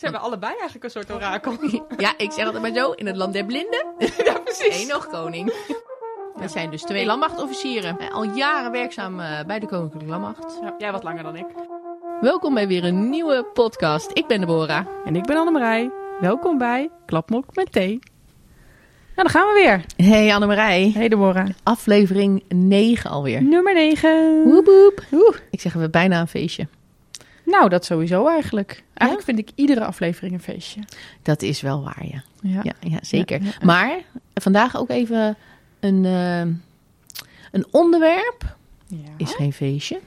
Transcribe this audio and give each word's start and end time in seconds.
Zijn 0.00 0.12
we 0.12 0.18
allebei 0.18 0.52
eigenlijk 0.52 0.84
een 0.84 0.90
soort 0.90 1.12
orakel? 1.12 1.56
Ja, 1.96 2.14
ik 2.16 2.32
zeg 2.32 2.44
altijd 2.44 2.62
maar 2.62 2.82
zo, 2.82 2.90
in 2.90 3.06
het 3.06 3.16
land 3.16 3.32
der 3.32 3.44
blinden. 3.44 3.86
ja, 4.24 4.38
precies. 4.38 4.82
Eén 4.82 4.88
nog 4.88 5.06
koning. 5.06 5.46
We 6.34 6.48
zijn 6.48 6.70
dus 6.70 6.82
twee 6.82 7.06
landmachtofficieren. 7.06 7.98
Eh, 7.98 8.14
Al 8.14 8.24
jaren 8.24 8.72
werkzaam 8.72 9.20
eh, 9.20 9.44
bij 9.46 9.58
de 9.58 9.66
Koninklijke 9.66 10.08
Landmacht. 10.08 10.58
Ja, 10.62 10.74
jij 10.78 10.92
wat 10.92 11.02
langer 11.02 11.22
dan 11.22 11.36
ik. 11.36 11.46
Welkom 12.20 12.54
bij 12.54 12.68
weer 12.68 12.84
een 12.84 13.10
nieuwe 13.10 13.44
podcast. 13.52 14.10
Ik 14.12 14.26
ben 14.26 14.40
Deborah. 14.40 14.86
En 15.04 15.16
ik 15.16 15.24
ben 15.24 15.36
Annemarij. 15.36 15.90
Welkom 16.20 16.58
bij 16.58 16.90
Klapmok 17.06 17.44
met 17.54 17.72
thee. 17.72 17.98
Nou, 19.14 19.28
dan 19.28 19.28
gaan 19.28 19.46
we 19.46 19.60
weer. 19.62 20.06
Hey 20.06 20.34
Annemarij. 20.34 20.90
Hey 20.94 21.08
Deborah. 21.08 21.48
Aflevering 21.62 22.44
9 22.48 23.10
alweer. 23.10 23.42
Nummer 23.42 23.74
9. 23.74 24.42
Woep 24.44 24.66
woep. 24.66 25.02
Oeh. 25.12 25.36
Ik 25.50 25.60
zeg 25.60 25.72
we 25.72 25.90
bijna 25.90 26.20
een 26.20 26.28
feestje. 26.28 26.66
Nou, 27.50 27.68
dat 27.68 27.84
sowieso 27.84 28.28
eigenlijk. 28.28 28.82
Eigenlijk 28.94 29.30
vind 29.30 29.48
ik 29.48 29.54
iedere 29.54 29.84
aflevering 29.84 30.34
een 30.34 30.40
feestje. 30.40 30.80
Dat 31.22 31.42
is 31.42 31.60
wel 31.60 31.82
waar, 31.82 32.06
ja. 32.06 32.22
Ja. 32.42 32.60
Ja, 32.62 32.72
ja 32.80 32.98
zeker. 33.02 33.40
Maar 33.64 33.98
vandaag 34.34 34.76
ook 34.76 34.90
even 34.90 35.36
een, 35.80 36.04
eh, 36.04 36.40
een 37.52 37.66
onderwerp. 37.70 38.56
Ja. 38.86 38.96
Is 39.16 39.34
geen 39.34 39.52
feestje. 39.52 40.00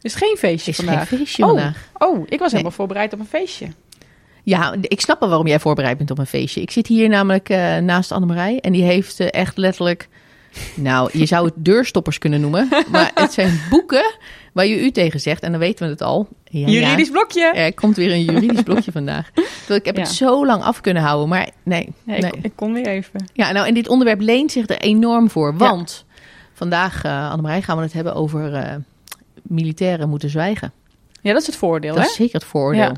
Is 0.00 0.14
geen 0.14 0.36
feestje 0.38 0.70
Is 0.70 0.76
vandaag. 0.76 1.08
geen 1.08 1.18
feestje 1.18 1.42
oh. 1.42 1.48
vandaag. 1.48 1.88
Oh, 1.98 2.22
ik 2.28 2.38
was 2.38 2.50
helemaal 2.50 2.72
voorbereid 2.72 3.12
op 3.12 3.18
een 3.18 3.26
feestje. 3.26 3.68
Ja, 4.42 4.74
ik 4.80 5.00
snap 5.00 5.20
wel 5.20 5.28
waarom 5.28 5.46
jij 5.46 5.60
voorbereid 5.60 5.96
bent 5.98 6.10
op 6.10 6.18
een 6.18 6.26
feestje. 6.26 6.60
Ik 6.60 6.70
zit 6.70 6.86
hier 6.86 7.08
namelijk 7.08 7.48
eh, 7.48 7.76
naast 7.76 8.12
Annemarij 8.12 8.60
en 8.60 8.72
die 8.72 8.82
heeft 8.82 9.20
eh, 9.20 9.28
echt 9.30 9.56
letterlijk... 9.56 10.08
Nou, 10.74 11.18
je 11.18 11.26
zou 11.26 11.44
het 11.44 11.54
deurstoppers 11.56 12.18
kunnen 12.18 12.40
noemen, 12.40 12.68
maar 12.92 13.10
het 13.14 13.32
zijn 13.32 13.60
boeken 13.70 14.14
waar 14.54 14.66
je 14.66 14.80
u 14.84 14.90
tegen 14.90 15.20
zegt 15.20 15.42
en 15.42 15.50
dan 15.50 15.60
weten 15.60 15.84
we 15.86 15.90
het 15.92 16.02
al. 16.02 16.28
Ja, 16.44 16.66
Juridisch 16.66 17.10
blokje. 17.10 17.52
Er 17.52 17.74
komt 17.74 17.96
weer 17.96 18.12
een 18.12 18.24
juridisch 18.24 18.62
blokje 18.62 18.92
vandaag. 19.00 19.30
Terwijl 19.32 19.80
ik 19.80 19.84
heb 19.86 19.96
het 19.96 20.08
zo 20.08 20.46
lang 20.46 20.62
af 20.62 20.80
kunnen 20.80 21.02
houden, 21.02 21.28
maar 21.28 21.50
nee. 21.62 21.92
Nee, 22.02 22.20
nee. 22.20 22.32
Ik, 22.32 22.44
ik 22.44 22.52
kon 22.54 22.72
weer 22.72 22.86
even. 22.86 23.24
Ja, 23.32 23.52
nou, 23.52 23.66
en 23.66 23.74
dit 23.74 23.88
onderwerp 23.88 24.20
leent 24.20 24.52
zich 24.52 24.68
er 24.68 24.78
enorm 24.78 25.30
voor. 25.30 25.56
Want 25.56 26.04
vandaag, 26.52 27.04
eh 27.04 27.30
Annemarij, 27.30 27.62
gaan 27.62 27.76
we 27.76 27.82
het 27.82 27.92
hebben 27.92 28.14
over 28.14 28.54
eh, 28.54 28.74
militairen 29.42 30.08
moeten 30.08 30.30
zwijgen. 30.30 30.72
Ja, 31.20 31.32
dat 31.32 31.40
is 31.40 31.46
het 31.46 31.56
voordeel, 31.56 31.94
Dat 31.94 32.02
hè? 32.02 32.08
is 32.08 32.14
zeker 32.14 32.34
het 32.34 32.44
voordeel. 32.44 32.92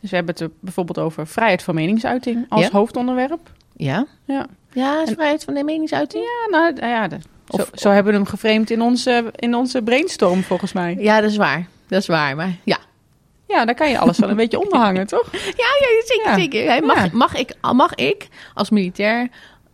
Dus 0.00 0.10
we 0.10 0.16
hebben 0.16 0.34
het 0.38 0.50
bijvoorbeeld 0.60 0.98
over 0.98 1.26
vrijheid 1.26 1.62
van 1.62 1.74
meningsuiting 1.74 2.46
als 2.48 2.68
hoofdonderwerp. 2.68 3.50
Ja? 3.76 4.06
Ja. 4.24 4.46
Ja, 4.72 5.02
is 5.02 5.10
vrijheid 5.12 5.44
van 5.44 5.54
de 5.54 5.64
meningsuiting? 5.64 6.24
Ja, 6.24 6.58
nou 6.58 6.86
ja, 6.86 7.08
Of- 7.60 7.70
zo 7.74 7.90
hebben 7.90 8.12
we 8.12 8.18
hem 8.18 8.28
geframed 8.28 8.70
in 8.70 8.82
onze, 8.82 9.30
in 9.34 9.54
onze 9.54 9.82
brainstorm, 9.82 10.42
volgens 10.42 10.72
mij. 10.72 10.96
Ja, 10.98 11.20
dat 11.20 11.30
is 11.30 11.36
waar. 11.36 11.66
Dat 11.88 12.00
is 12.00 12.06
waar, 12.06 12.36
maar 12.36 12.52
ja. 12.64 12.78
Ja, 13.48 13.64
daar 13.64 13.74
kan 13.74 13.90
je 13.90 13.98
alles 13.98 14.18
wel 14.18 14.28
een 14.30 14.36
beetje 14.36 14.60
onderhangen, 14.60 15.06
toch? 15.16 15.32
Ja, 15.32 15.38
ja 15.56 15.86
zeker, 16.06 16.30
Ja. 16.30 16.34
zeker. 16.38 16.66
Hey, 16.66 16.80
mag, 16.80 16.96
Ja. 17.04 17.08
mag, 17.12 17.34
ik, 17.34 17.54
mag 17.72 17.94
ik 17.94 18.28
als 18.54 18.70
militair 18.70 19.28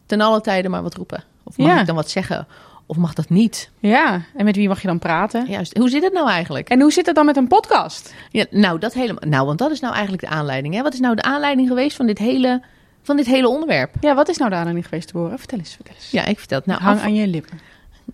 ten 0.06 0.20
alle 0.20 0.40
tijde 0.40 0.68
maar 0.68 0.82
wat 0.82 0.94
roepen? 0.94 1.24
Of 1.44 1.56
mag 1.56 1.66
Ja. 1.68 1.80
ik 1.80 1.86
dan 1.86 1.94
wat 1.96 2.10
zeggen? 2.10 2.46
Of 2.86 2.96
mag 2.96 3.14
dat 3.14 3.28
niet? 3.28 3.70
Ja, 3.78 4.22
en 4.36 4.44
met 4.44 4.56
wie 4.56 4.68
mag 4.68 4.80
je 4.80 4.86
dan 4.86 4.98
praten? 4.98 5.46
Juist. 5.48 5.76
Hoe 5.78 5.88
zit 5.88 6.02
het 6.02 6.12
nou 6.12 6.28
eigenlijk? 6.28 6.68
En 6.68 6.80
hoe 6.80 6.92
zit 6.92 7.06
het 7.06 7.14
dan 7.14 7.26
met 7.26 7.36
een 7.36 7.46
podcast? 7.48 8.14
Ja, 8.30 8.44
nou, 8.50 8.78
dat 8.78 8.92
helemaal, 8.92 9.22
nou, 9.28 9.46
want 9.46 9.58
dat 9.58 9.70
is 9.70 9.80
nou 9.80 9.92
eigenlijk 9.92 10.22
de 10.22 10.28
aanleiding. 10.30 10.74
Hè? 10.74 10.82
Wat 10.82 10.92
is 10.92 11.00
nou 11.00 11.14
de 11.14 11.22
aanleiding 11.22 11.68
geweest 11.68 11.96
van 11.96 12.06
dit 12.06 12.18
hele, 12.18 12.62
van 13.02 13.16
dit 13.16 13.26
hele 13.26 13.48
onderwerp? 13.48 13.94
Ja, 14.00 14.14
wat 14.14 14.28
is 14.28 14.36
nou 14.36 14.50
de 14.50 14.56
aanleiding 14.56 14.86
geweest 14.88 15.08
te 15.08 15.18
horen? 15.18 15.38
Vertel 15.38 15.58
eens, 15.58 15.74
vertel 15.74 15.94
eens. 15.94 16.10
Ja, 16.10 16.24
ik 16.24 16.38
vertel 16.38 16.58
het. 16.58 16.66
Nou, 16.66 16.80
Hang 16.80 16.98
af- 16.98 17.04
aan 17.04 17.14
je 17.14 17.26
lippen. 17.26 17.60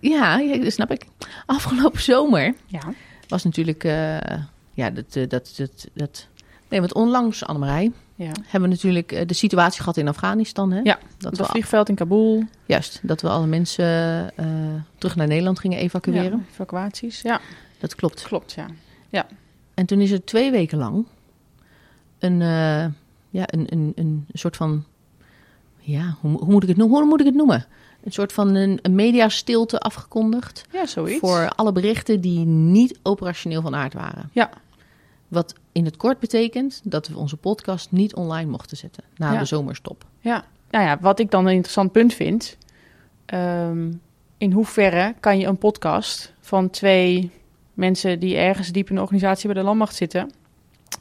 Ja, 0.01 0.39
ja, 0.39 0.59
dat 0.59 0.73
snap 0.73 0.91
ik. 0.91 1.07
Afgelopen 1.47 2.01
zomer 2.03 2.55
Ja. 2.67 2.81
was 3.29 3.45
natuurlijk, 3.45 3.85
eh, 3.85 4.19
ja, 4.73 4.91
dat, 4.91 5.17
eh, 5.17 5.29
dat, 5.29 5.55
dat, 5.57 5.89
dat, 5.95 6.27
nee, 6.69 6.81
want 6.81 6.95
onlangs, 6.95 7.45
Annemarij, 7.45 7.93
ja. 8.15 8.31
hebben 8.45 8.69
we 8.71 8.75
natuurlijk 8.75 9.13
eh, 9.13 9.27
de 9.27 9.35
situatie 9.35 9.81
gehad 9.81 9.97
in 9.97 10.09
Afghanistan. 10.09 10.73
Hè? 10.73 10.81
Ja, 10.83 10.99
dat 11.19 11.39
Het 11.39 11.47
vliegveld 11.47 11.89
in 11.89 11.95
Kabul. 11.95 12.45
juist, 12.67 13.01
dat 13.03 13.21
we 13.21 13.29
alle 13.29 13.47
mensen 13.47 13.85
terug 14.99 15.17
naar 15.17 15.27
Nederland 15.27 15.59
gingen 15.59 15.79
evacueren. 15.79 16.39
Ja, 16.39 16.45
evacuaties. 16.53 17.21
Ja, 17.23 17.41
Dat 17.79 17.95
klopt. 17.95 18.23
klopt, 18.23 18.53
ja. 19.11 19.27
En 19.75 19.87
toen 19.87 20.01
is 20.01 20.11
er 20.11 20.25
twee 20.25 20.51
weken 20.51 20.79
lang 20.79 21.07
een, 22.19 22.39
ja, 23.31 23.45
een, 23.47 23.67
een, 23.69 23.93
een 23.95 24.27
soort 24.33 24.57
van, 24.57 24.85
ja, 25.79 26.17
hoe, 26.21 26.39
hoe, 26.39 26.51
moet 26.51 26.63
ik 26.63 26.69
het, 26.69 26.79
noemen? 26.79 26.99
hoe 26.99 27.09
moet 27.09 27.21
ik 27.21 27.27
het 27.27 27.35
noemen? 27.35 27.67
Een 28.09 28.15
soort 28.15 28.33
van 28.33 28.55
een, 28.55 28.79
een 28.83 28.95
mediastilte 28.95 29.79
afgekondigd 29.81 30.65
Ja, 30.73 30.87
zoiets. 30.87 31.19
voor 31.19 31.49
alle 31.57 31.73
berichten 31.73 32.21
die 32.21 32.45
niet 32.47 32.99
operationeel 33.03 33.63
van 33.63 33.75
aard 33.75 33.95
waren. 33.95 34.31
Ja. 34.33 34.51
Wat 35.29 35.55
in 35.73 35.85
het 35.85 35.97
kort 35.97 36.19
betekent 36.19 36.81
dat 36.85 37.09
we 37.09 37.19
onze 37.19 37.37
podcast 37.37 37.91
niet 37.93 38.15
online 38.15 38.51
mochten 38.51 38.77
zetten 38.77 39.05
na 39.17 39.33
Ja. 39.33 39.39
de 39.39 39.45
zomerstop. 39.45 40.05
Ja, 40.21 40.45
nou 40.71 40.85
ja, 40.85 40.99
wat 41.01 41.19
ik 41.19 41.31
dan 41.31 41.47
een 41.47 41.53
interessant 41.53 41.93
punt 41.93 42.15
vind. 42.15 42.57
ehm, 43.27 43.93
in 44.39 44.53
hoeverre 44.53 45.15
kan 45.21 45.39
je 45.39 45.47
een 45.47 45.59
podcast 45.59 46.33
van 46.41 46.71
twee 46.71 47.31
mensen 47.75 48.19
die 48.21 48.37
ergens 48.37 48.69
diep 48.73 48.89
in 48.89 48.95
de 48.95 49.01
organisatie 49.01 49.47
bij 49.53 49.61
de 49.61 49.67
landmacht 49.67 49.95
zitten, 49.95 50.31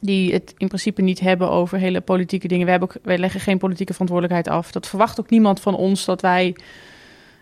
die 0.02 0.34
het 0.34 0.54
in 0.58 0.68
principe 0.68 1.02
niet 1.02 1.20
hebben 1.20 1.50
over 1.50 1.78
hele 1.78 2.02
politieke 2.02 2.48
dingen. 2.48 2.66
We 2.66 2.72
hebben 2.72 2.90
ook, 2.90 2.96
wij 3.04 3.18
leggen 3.18 3.40
geen 3.40 3.58
politieke 3.58 3.92
verantwoordelijkheid 3.94 4.48
af. 4.58 4.72
Dat 4.72 4.88
verwacht 4.88 5.20
ook 5.20 5.30
niemand 5.30 5.60
van 5.60 5.76
ons 5.76 6.06
dat 6.06 6.22
wij 6.22 6.56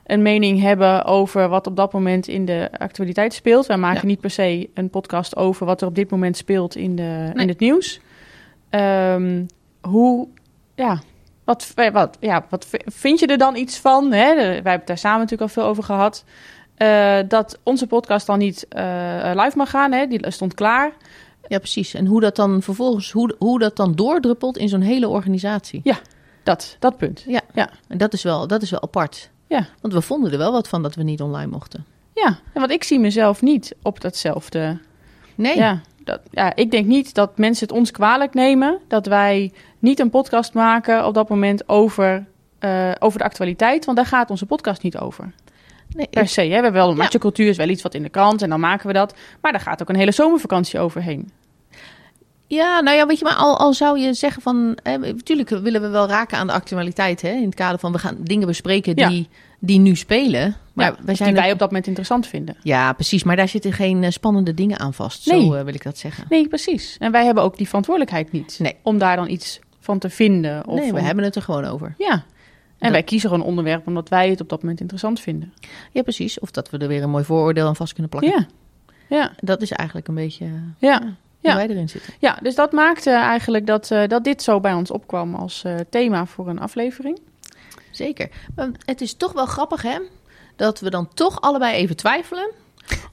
een 0.06 0.22
mening 0.22 0.62
hebben 0.62 1.04
over 1.06 1.50
wat 1.50 1.68
op 1.68 1.76
dat 1.76 1.94
moment 1.94 2.28
in 2.28 2.46
de 2.46 2.70
actualiteit 2.78 3.34
speelt. 3.34 3.66
Wij 3.66 3.78
maken 3.78 4.02
Ja. 4.02 4.08
niet 4.08 4.20
per 4.20 4.30
se 4.30 4.70
een 4.74 4.90
podcast 4.90 5.36
over 5.36 5.66
wat 5.66 5.82
er 5.82 5.88
op 5.88 5.96
dit 5.96 6.10
moment 6.12 6.38
speelt 6.38 6.76
in, 6.76 6.96
de, 6.96 7.02
Nee. 7.02 7.34
in 7.44 7.48
het 7.48 7.60
nieuws. 7.60 8.00
Ehm, 8.70 9.44
hoe, 9.82 10.28
ja, 10.76 11.00
wat, 11.44 11.74
wat, 11.92 12.18
ja, 12.20 12.46
wat 12.50 12.68
vind 12.86 13.20
je 13.20 13.28
er 13.28 13.38
dan 13.38 13.56
iets 13.56 13.78
van? 13.80 14.12
Hè? 14.12 14.30
De- 14.36 14.42
Wij 14.42 14.54
hebben 14.54 14.72
het 14.72 14.88
daar 14.88 14.98
samen 14.98 15.20
natuurlijk 15.20 15.50
al 15.50 15.62
veel 15.62 15.70
over 15.70 15.84
gehad. 15.84 16.24
eh, 16.76 17.18
dat 17.28 17.60
onze 17.64 17.88
podcast 17.88 18.28
dan 18.28 18.38
niet 18.40 18.68
eh, 18.70 19.32
live 19.34 19.58
mag 19.58 19.70
gaan. 19.70 19.92
Hè? 19.92 20.08
Die 20.08 20.32
stond 20.32 20.54
klaar. 20.54 20.92
Ja, 21.48 21.58
precies. 21.58 21.94
En 21.94 22.06
hoe 22.06 22.22
dat 22.22 22.36
dan 22.36 22.62
vervolgens, 22.62 23.12
hoe, 23.12 23.36
hoe 23.40 23.60
dat 23.60 23.76
dan 23.76 23.96
doordruppelt 23.96 24.58
in 24.58 24.70
zo'n 24.70 24.82
hele 24.82 25.08
organisatie. 25.08 25.82
Dat, 26.44 26.76
dat 26.80 26.98
punt. 26.98 27.26
En 27.88 27.98
dat 27.98 28.14
is 28.14 28.24
wel, 28.24 28.48
dat 28.48 28.62
is 28.62 28.70
wel 28.70 28.82
apart. 28.82 29.30
Ja. 29.47 29.67
Want 29.81 29.94
we 29.94 30.01
vonden 30.01 30.31
er 30.31 30.38
wel 30.38 30.51
wat 30.51 30.67
van 30.67 30.83
dat 30.83 30.95
we 30.95 31.03
niet 31.03 31.22
online 31.22 31.51
mochten. 31.51 31.85
Ja, 32.13 32.39
want 32.53 32.72
ik 32.72 32.83
zie 32.83 33.00
mezelf 33.00 33.41
niet 33.41 33.75
op 33.81 34.01
datzelfde. 34.01 34.78
Nee. 35.35 35.57
Ja, 35.57 35.81
dat, 36.03 36.22
ja, 36.31 36.56
ik 36.56 36.72
denk 36.72 36.85
niet 36.85 37.13
dat 37.13 37.38
mensen 37.38 37.67
het 37.67 37.78
ons 37.78 37.91
kwalijk 37.91 38.33
nemen 38.33 38.79
dat 38.88 39.06
wij 39.06 39.51
niet 39.79 40.00
een 40.00 40.09
podcast 40.09 40.53
maken 40.53 41.06
op 41.06 41.13
dat 41.13 41.29
moment 41.29 41.69
over, 41.69 42.25
eh, 42.59 42.91
over 43.00 43.19
de 43.19 43.25
actualiteit. 43.25 43.85
Want 43.85 43.97
daar 43.97 44.06
gaat 44.06 44.29
onze 44.29 44.45
podcast 44.45 44.81
niet 44.83 44.97
over. 44.97 45.31
nee 45.95 46.07
Per 46.07 46.27
se. 46.27 46.41
Hè? 46.41 46.47
We 46.47 46.53
hebben 46.53 46.72
wel 46.73 46.89
een 46.89 47.09
Ja. 47.33 47.50
is 47.50 47.57
wel 47.57 47.69
iets 47.69 47.81
wat 47.81 47.94
in 47.94 48.03
de 48.03 48.09
krant 48.09 48.41
en 48.41 48.50
dan 48.50 48.59
maken 48.59 48.88
we 48.88 48.94
dat. 48.94 49.16
Maar 49.41 49.51
daar 49.51 49.62
gaat 49.62 49.81
ook 49.81 49.89
een 49.89 49.95
hele 49.95 50.12
zomervakantie 50.12 50.79
overheen. 50.79 51.31
Ja, 52.47 52.79
nou 52.79 52.97
ja, 52.97 53.06
weet 53.07 53.19
je, 53.19 53.23
maar 53.25 53.35
al, 53.35 53.57
al 53.57 53.73
zou 53.73 54.00
je 54.00 54.13
zeggen 54.13 54.41
van... 54.41 54.78
Eh, 54.83 54.95
natuurlijk 54.97 55.50
willen 55.50 55.81
we 55.81 55.88
wel 55.88 56.07
raken 56.07 56.38
aan 56.38 56.47
de 56.47 56.53
actualiteit, 56.53 57.22
hè. 57.22 57.29
In 57.29 57.45
het 57.45 57.56
kader 57.56 57.79
van 57.79 57.91
we 57.91 57.97
gaan 57.97 58.17
dingen 58.19 58.47
bespreken 58.47 58.94
Ja. 58.95 59.09
die, 59.09 59.29
die 59.59 59.79
nu 59.79 59.95
spelen. 59.95 60.56
Maar 60.73 60.85
Ja, 60.85 60.95
wij 61.06 61.16
zijn... 61.16 61.33
die 61.33 61.41
wij 61.41 61.51
op 61.51 61.59
dat 61.59 61.67
moment 61.67 61.88
interessant 61.88 62.28
vinden. 62.28 62.56
Ja, 62.63 62.94
precies. 62.94 63.23
Maar 63.23 63.35
daar 63.35 63.47
zitten 63.47 63.73
geen 63.73 64.03
eh, 64.03 64.11
spannende 64.11 64.53
dingen 64.53 64.79
aan 64.79 64.94
vast. 64.94 65.25
Nee. 65.31 65.41
Zo 65.45 65.53
eh, 65.53 65.63
wil 65.63 65.73
ik 65.73 65.83
dat 65.83 65.97
zeggen. 65.97 66.25
Nee, 66.29 66.47
precies. 66.47 66.95
En 67.00 67.11
wij 67.11 67.25
hebben 67.25 67.44
ook 67.44 67.57
die 67.57 67.67
verantwoordelijkheid 67.67 68.31
niet. 68.31 68.57
Nee. 68.62 68.75
Om 68.81 68.97
daar 68.97 69.16
dan 69.16 69.29
iets 69.29 69.59
van 69.79 70.00
te 70.00 70.09
vinden. 70.09 70.67
Of 70.67 70.79
nee, 70.79 70.91
we 70.94 71.00
om- 71.00 71.06
hebben 71.06 71.23
het 71.23 71.35
er 71.35 71.41
gewoon 71.41 71.66
over. 71.66 71.95
Ja. 71.97 72.12
En 72.13 72.23
Dat- 72.77 72.91
wij 72.91 73.03
kiezen 73.03 73.29
gewoon 73.29 73.44
een 73.44 73.50
onderwerp 73.50 73.88
omdat 73.88 74.09
wij 74.09 74.29
het 74.29 74.41
op 74.41 74.50
dat 74.50 74.62
moment 74.62 74.79
interessant 74.79 75.19
vinden. 75.19 75.53
Ja, 75.91 76.01
precies. 76.01 76.39
Of 76.39 76.51
dat 76.51 76.69
we 76.69 76.77
er 76.77 76.88
weer 76.88 77.03
een 77.03 77.09
mooi 77.09 77.23
vooroordeel 77.23 77.67
aan 77.67 77.75
vast 77.75 77.94
kunnen 77.94 78.12
plakken. 78.12 78.31
Ja. 78.31 78.45
Ja. 79.17 79.31
Dat 79.39 79.62
is 79.62 79.72
eigenlijk 79.72 80.07
een 80.07 80.16
beetje 80.16 80.45
Ja. 80.79 81.01
Hoe 81.51 81.59
Ja. 81.61 81.67
wij 81.67 81.75
erin 81.75 81.89
zitten. 81.89 82.13
Ja, 82.19 82.39
dus 82.41 82.56
dat 82.56 82.72
maakte 82.72 83.09
eigenlijk 83.11 83.66
dat, 83.66 83.91
eh, 83.91 84.07
dat 84.07 84.23
dit 84.23 84.41
zo 84.44 84.59
bij 84.59 84.73
ons 84.73 84.91
opkwam 84.91 85.36
als 85.36 85.63
eh, 85.63 85.75
thema 85.89 86.25
voor 86.25 86.47
een 86.47 86.59
aflevering. 86.59 87.19
Zeker. 87.92 88.30
Maar 88.56 88.69
het 88.86 89.01
is 89.01 89.13
toch 89.13 89.33
wel 89.33 89.45
grappig, 89.45 89.81
hè? 89.81 90.00
Dat 90.56 90.80
we 90.80 90.89
dan 90.89 91.07
toch 91.13 91.42
allebei 91.42 91.75
even 91.75 91.95
twijfelen 91.95 92.51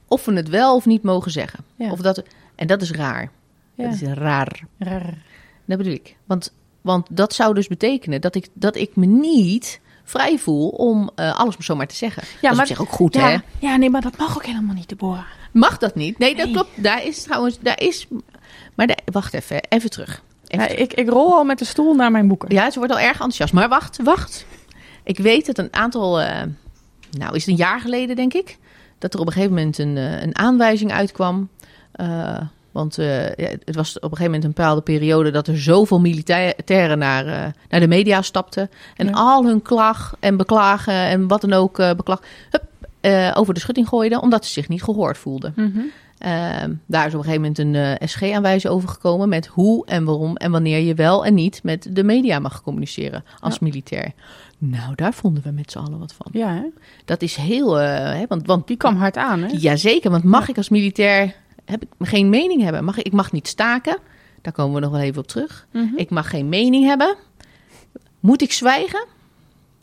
of 0.07 0.25
we 0.25 0.33
het 0.33 0.49
wel 0.49 0.75
of 0.75 0.85
niet 0.85 1.03
mogen 1.03 1.31
zeggen. 1.31 1.59
Ja. 1.75 1.91
Of 1.91 1.99
dat, 1.99 2.23
en 2.55 2.67
dat 2.67 2.81
is 2.81 2.91
raar. 2.91 3.31
Ja. 3.73 3.83
Dat 3.83 3.93
is 3.93 4.01
raar. 4.01 4.61
Raar. 4.77 5.17
Dat 5.65 5.77
bedoel 5.77 5.93
ik. 5.93 6.15
Want, 6.25 6.53
want 6.81 7.07
dat 7.11 7.33
zou 7.33 7.53
dus 7.53 7.67
betekenen 7.67 8.21
dat 8.21 8.35
ik, 8.35 8.47
dat 8.53 8.75
ik 8.75 8.95
me 8.95 9.05
niet 9.05 9.79
vrij 10.03 10.37
voel 10.37 10.69
om 10.69 11.09
eh, 11.15 11.39
alles 11.39 11.55
zomaar 11.59 11.87
te 11.87 11.95
zeggen. 11.95 12.21
dat 12.23 12.33
is 12.33 12.41
maar- 12.57 12.59
op 12.59 12.65
zich 12.65 12.81
ook 12.81 12.89
goed, 12.91 13.13
hè? 13.13 13.29
Ja, 13.31 13.41
ja, 13.59 13.75
nee, 13.75 13.89
maar 13.89 14.01
dat 14.01 14.17
mag 14.17 14.35
ook 14.35 14.45
helemaal 14.45 14.75
niet, 14.75 14.89
Deborah. 14.89 15.23
Mag 15.51 15.77
dat 15.77 15.95
niet? 15.95 16.17
Nee, 16.17 16.35
dat 16.35 16.45
Nee. 16.45 16.53
klopt. 16.53 16.83
Daar 16.83 17.05
is 17.05 17.23
trouwens, 17.23 17.59
daar 17.59 17.79
is... 17.81 18.07
Maar 18.75 18.87
daar- 18.87 18.99
wacht 19.05 19.33
even, 19.33 19.63
even 19.69 19.89
terug. 19.89 20.21
Even 20.47 20.65
Ja, 20.65 20.75
ik, 20.81 20.93
ik 20.93 21.09
rol 21.09 21.33
al 21.33 21.43
met 21.43 21.59
de 21.59 21.65
stoel 21.65 21.93
naar 21.93 22.11
mijn 22.11 22.27
boeken. 22.27 22.53
Ja, 22.53 22.71
ze 22.71 22.77
wordt 22.79 22.93
al 22.93 22.99
erg 22.99 23.11
enthousiast. 23.11 23.53
Maar 23.53 23.69
wacht, 23.69 23.99
wacht. 24.03 24.45
Ik 25.03 25.17
weet 25.17 25.45
dat 25.45 25.57
een 25.57 25.73
aantal, 25.73 26.21
eh, 26.21 26.41
nou 27.11 27.35
is 27.35 27.41
het 27.41 27.47
een 27.47 27.55
jaar 27.65 27.79
geleden 27.79 28.15
denk 28.15 28.33
ik, 28.33 28.57
dat 28.99 29.13
er 29.13 29.19
op 29.19 29.25
een 29.27 29.33
gegeven 29.33 29.53
moment 29.55 29.77
een, 29.77 29.97
eh, 29.97 30.21
een 30.21 30.37
aanwijzing 30.37 30.91
uitkwam. 30.91 31.49
Want 32.73 32.97
eh, 32.97 33.07
het 33.65 33.75
was 33.75 33.95
op 33.95 34.03
een 34.03 34.09
gegeven 34.17 34.25
moment 34.25 34.43
een 34.43 34.53
bepaalde 34.53 34.81
periode 34.81 35.31
dat 35.31 35.47
er 35.47 35.59
zoveel 35.59 35.99
militairen 35.99 36.97
naar, 36.97 37.25
eh, 37.27 37.45
naar 37.69 37.79
de 37.79 37.87
media 37.87 38.21
stapten. 38.21 38.69
En 38.95 39.05
Ja. 39.07 39.11
al 39.13 39.45
hun 39.45 39.61
klag 39.61 40.15
en 40.19 40.37
beklagen 40.37 40.93
en 40.93 41.27
wat 41.27 41.41
dan 41.41 41.53
ook 41.53 41.79
eh 41.79 41.91
beklag, 41.93 42.21
hup, 42.49 42.63
over 43.35 43.53
de 43.53 43.59
schutting 43.59 43.87
gooiden, 43.87 44.21
omdat 44.21 44.45
ze 44.45 44.51
zich 44.51 44.67
niet 44.69 44.83
gehoord 44.83 45.17
voelden. 45.17 45.53
Mhm. 45.55 45.79
Ehm, 46.17 46.71
daar 46.85 47.07
is 47.07 47.13
op 47.13 47.19
een 47.19 47.25
gegeven 47.25 47.53
moment 47.65 47.99
een 48.01 48.07
SG-aanwijzing 48.09 48.73
over 48.73 48.89
gekomen 48.89 49.29
met 49.29 49.45
hoe 49.45 49.85
en 49.85 50.03
waarom 50.05 50.35
en 50.37 50.51
wanneer 50.51 50.79
je 50.79 50.93
wel 50.93 51.25
en 51.25 51.33
niet 51.33 51.59
met 51.63 51.87
de 51.91 52.03
media 52.03 52.39
mag 52.39 52.61
communiceren 52.61 53.23
als 53.39 53.53
Ja. 53.53 53.59
militair. 53.61 54.11
Nou, 54.57 54.95
daar 54.95 55.13
vonden 55.13 55.43
we 55.43 55.51
met 55.51 55.71
z'n 55.71 55.77
allen 55.77 55.99
wat 55.99 56.13
van. 56.13 56.27
Ja, 56.31 56.53
hè? 56.53 56.63
Dat 57.05 57.21
is 57.21 57.35
heel, 57.35 57.73
hè, 57.73 58.25
want, 58.27 58.47
want 58.47 58.67
die 58.67 58.77
kwam 58.77 58.95
hard 58.95 59.17
aan, 59.17 59.39
hè? 59.41 59.47
Jazeker, 59.57 60.11
want 60.11 60.23
mag 60.23 60.49
ik 60.49 60.57
als 60.57 60.69
militair 60.69 61.35
heb 61.65 61.81
ik 61.83 61.89
geen 61.99 62.29
mening 62.29 62.61
hebben? 62.61 62.83
Mag 62.83 62.97
ik, 62.97 63.05
ik 63.05 63.11
mag 63.13 63.31
niet 63.31 63.47
staken. 63.47 63.97
Daar 64.41 64.53
komen 64.53 64.73
we 64.73 64.79
nog 64.79 64.91
wel 64.91 64.99
even 65.01 65.21
op 65.21 65.27
terug. 65.27 65.67
Mhm. 65.71 65.95
Ik 65.95 66.09
mag 66.09 66.29
geen 66.29 66.49
mening 66.49 66.85
hebben. 66.85 67.15
Moet 68.19 68.41
ik 68.41 68.51
zwijgen? 68.53 69.05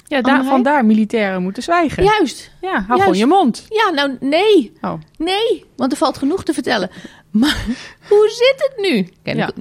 Ja, 0.07 0.21
daar, 0.21 0.45
vandaar 0.45 0.85
militairen 0.85 1.43
moeten 1.43 1.63
zwijgen. 1.63 2.03
Ja, 2.03 2.11
Juist. 2.19 2.51
hou 2.61 2.73
Juist. 2.87 3.03
gewoon 3.03 3.17
je 3.17 3.27
mond. 3.27 3.67
Ja, 3.69 3.91
nou 3.91 4.17
nee. 4.21 4.73
Oh. 4.81 4.93
Nee, 5.19 5.65
want 5.77 5.93
er 5.93 5.99
valt 5.99 6.19
genoeg 6.19 6.45
te 6.45 6.53
vertellen. 6.53 6.91
Maar 7.31 7.65
hoe 8.09 8.29
zit 8.29 8.55
het 8.71 8.75
nu? 8.91 9.09
Ja. 9.35 9.47
ik- 9.49 9.55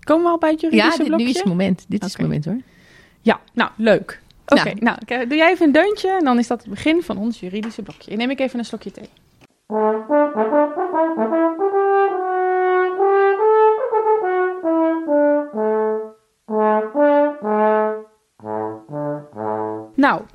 Komen 0.00 0.24
we 0.24 0.30
al 0.30 0.38
bij 0.38 0.50
het 0.50 0.60
ja 0.60 0.68
juridische 0.68 1.02
dit, 1.04 1.16
nu 1.16 1.24
is 1.28 1.36
het 1.36 1.44
moment. 1.44 1.84
Dit 1.88 2.04
is 2.04 2.12
het 2.12 2.22
moment 2.22 2.44
hoor. 2.44 2.60
Ja, 3.20 3.40
nou, 3.52 3.70
leuk. 3.76 4.20
Oké, 4.46 4.62
Nou. 4.62 4.76
nou, 5.06 5.26
doe 5.28 5.36
jij 5.36 5.50
even 5.50 5.66
een 5.66 5.72
deuntje 5.72 6.10
en 6.10 6.24
dan 6.24 6.38
is 6.38 6.46
dat 6.46 6.60
het 6.60 6.70
begin 6.70 7.02
van 7.02 7.16
ons 7.18 7.40
juridische 7.40 7.82
blokje. 7.82 8.08
Dan 8.10 8.18
neem 8.18 8.30
ik 8.30 8.40
even 8.40 8.58
een 8.58 8.64
slokje 8.64 8.90
thee. 8.90 9.08
Nou, 9.66 10.06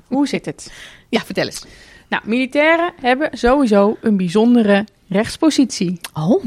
hoe 0.06 0.28
zit 0.28 0.46
het? 0.46 0.72
Ja, 1.08 1.20
vertel 1.20 1.44
eens. 1.44 1.66
Nou, 2.08 2.22
militairen 2.26 2.92
hebben 3.00 3.28
sowieso 3.32 3.96
een 4.00 4.16
bijzondere 4.16 4.86
rechtspositie. 5.08 6.00
Oh, 6.14 6.44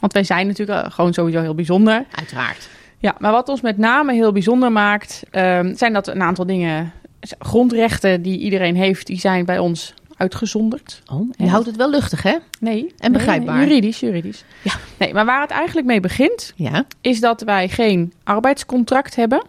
Want 0.00 0.12
wij 0.12 0.24
zijn 0.24 0.46
natuurlijk 0.46 0.86
eh, 0.86 0.92
gewoon 0.92 1.12
sowieso 1.12 1.40
heel 1.40 1.54
bijzonder. 1.54 2.06
uiteraard. 2.14 2.68
Ja, 2.98 3.14
maar 3.18 3.32
wat 3.32 3.48
ons 3.48 3.60
met 3.60 3.78
name 3.78 4.12
heel 4.12 4.32
bijzonder 4.32 4.72
maakt, 4.72 5.22
ehm, 5.30 5.74
zijn 5.74 5.92
dat 5.92 6.06
een 6.06 6.22
aantal 6.22 6.46
dingen, 6.46 6.92
grondrechten 7.38 8.22
die 8.22 8.38
iedereen 8.38 8.76
heeft, 8.76 9.06
die 9.06 9.18
zijn 9.18 9.44
bij 9.44 9.58
ons 9.58 9.94
uitgezonderd. 10.18 11.02
Oh, 11.12 11.30
je 11.36 11.48
houdt 11.48 11.66
het 11.66 11.76
wel 11.76 11.90
luchtig 11.90 12.22
hè? 12.22 12.36
Nee. 12.60 12.94
En 12.98 13.12
begrijpbaar. 13.12 13.56
nee, 13.56 13.66
juridisch, 13.66 14.00
juridisch. 14.00 14.44
Ja. 14.62 14.72
Nee, 14.98 15.14
maar 15.14 15.24
waar 15.24 15.40
het 15.40 15.50
eigenlijk 15.50 15.86
mee 15.86 16.00
begint, 16.00 16.52
Ja. 16.56 16.84
is 17.00 17.20
dat 17.20 17.40
wij 17.42 17.68
geen 17.68 18.12
arbeidscontract 18.24 19.16
hebben, 19.16 19.44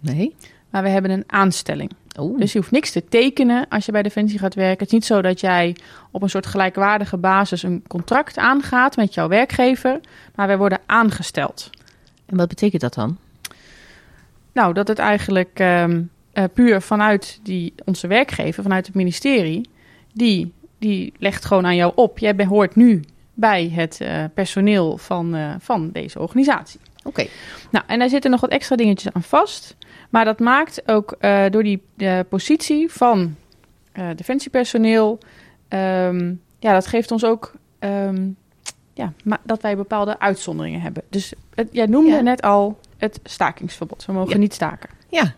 Nee. 0.00 0.34
maar 0.70 0.82
we 0.82 0.88
hebben 0.88 1.10
een 1.10 1.24
aanstelling. 1.26 1.90
Oh. 2.18 2.38
Dus 2.38 2.52
je 2.52 2.58
hoeft 2.58 2.70
niks 2.70 2.90
te 2.92 3.04
tekenen 3.08 3.66
als 3.68 3.86
je 3.86 3.92
bij 3.92 4.02
Defensie 4.02 4.38
gaat 4.38 4.54
werken. 4.54 4.78
Het 4.78 4.86
is 4.86 4.92
niet 4.92 5.04
zo 5.04 5.22
dat 5.22 5.40
jij 5.40 5.76
op 6.10 6.22
een 6.22 6.30
soort 6.30 6.46
gelijkwaardige 6.46 7.16
basis 7.16 7.62
een 7.62 7.84
contract 7.88 8.38
aangaat 8.38 8.96
met 8.96 9.14
jouw 9.14 9.28
werkgever, 9.28 10.00
maar 10.34 10.46
wij 10.46 10.58
worden 10.58 10.80
aangesteld. 10.86 11.70
En 12.26 12.36
wat 12.36 12.48
betekent 12.48 12.80
dat 12.80 12.94
dan? 12.94 13.16
Nou, 14.52 14.74
dat 14.74 14.88
het 14.88 14.98
eigenlijk 14.98 15.50
ehm, 15.60 16.02
eh, 16.32 16.44
puur 16.54 16.80
vanuit 16.82 17.40
die, 17.42 17.74
onze 17.84 18.06
werkgever, 18.06 18.62
vanuit 18.62 18.86
het 18.86 18.94
ministerie, 18.94 19.68
die, 20.12 20.52
die 20.78 21.12
legt 21.18 21.44
gewoon 21.44 21.66
aan 21.66 21.76
jou 21.76 21.92
op. 21.94 22.18
Jij 22.18 22.34
behoort 22.36 22.76
nu 22.76 23.00
bij 23.34 23.68
het 23.74 24.00
eh, 24.00 24.24
personeel 24.34 24.98
van, 24.98 25.34
eh, 25.34 25.54
van 25.58 25.90
deze 25.92 26.18
organisatie. 26.20 26.80
Oké. 27.04 27.26
Nou, 27.70 27.84
en 27.88 27.98
daar 27.98 28.08
zitten 28.08 28.30
nog 28.30 28.40
wat 28.40 28.50
extra 28.50 28.76
dingetjes 28.76 29.12
aan 29.12 29.22
vast. 29.22 29.76
Maar 30.10 30.24
dat 30.24 30.38
maakt 30.40 30.88
ook 30.88 31.12
eh, 31.18 31.44
door 31.50 31.62
die 31.62 31.82
positie 32.28 32.90
van 32.90 33.34
defensiepersoneel, 34.16 35.18
ehm, 35.68 36.34
ja, 36.58 36.72
dat 36.72 36.86
geeft 36.86 37.10
ons 37.10 37.24
ook 37.24 37.52
ehm, 37.78 38.28
ja, 38.94 39.12
ma- 39.24 39.40
dat 39.44 39.62
wij 39.62 39.76
bepaalde 39.76 40.18
uitzonderingen 40.18 40.80
hebben. 40.80 41.02
Dus 41.08 41.32
het, 41.54 41.68
jij 41.72 41.86
noemde 41.86 42.10
Ja. 42.10 42.20
net 42.20 42.42
al 42.42 42.78
het 42.98 43.20
stakingsverbod. 43.24 44.04
We 44.06 44.12
mogen 44.12 44.30
Ja. 44.32 44.36
niet 44.38 44.54
staken. 44.54 44.88
Ja. 45.08 45.34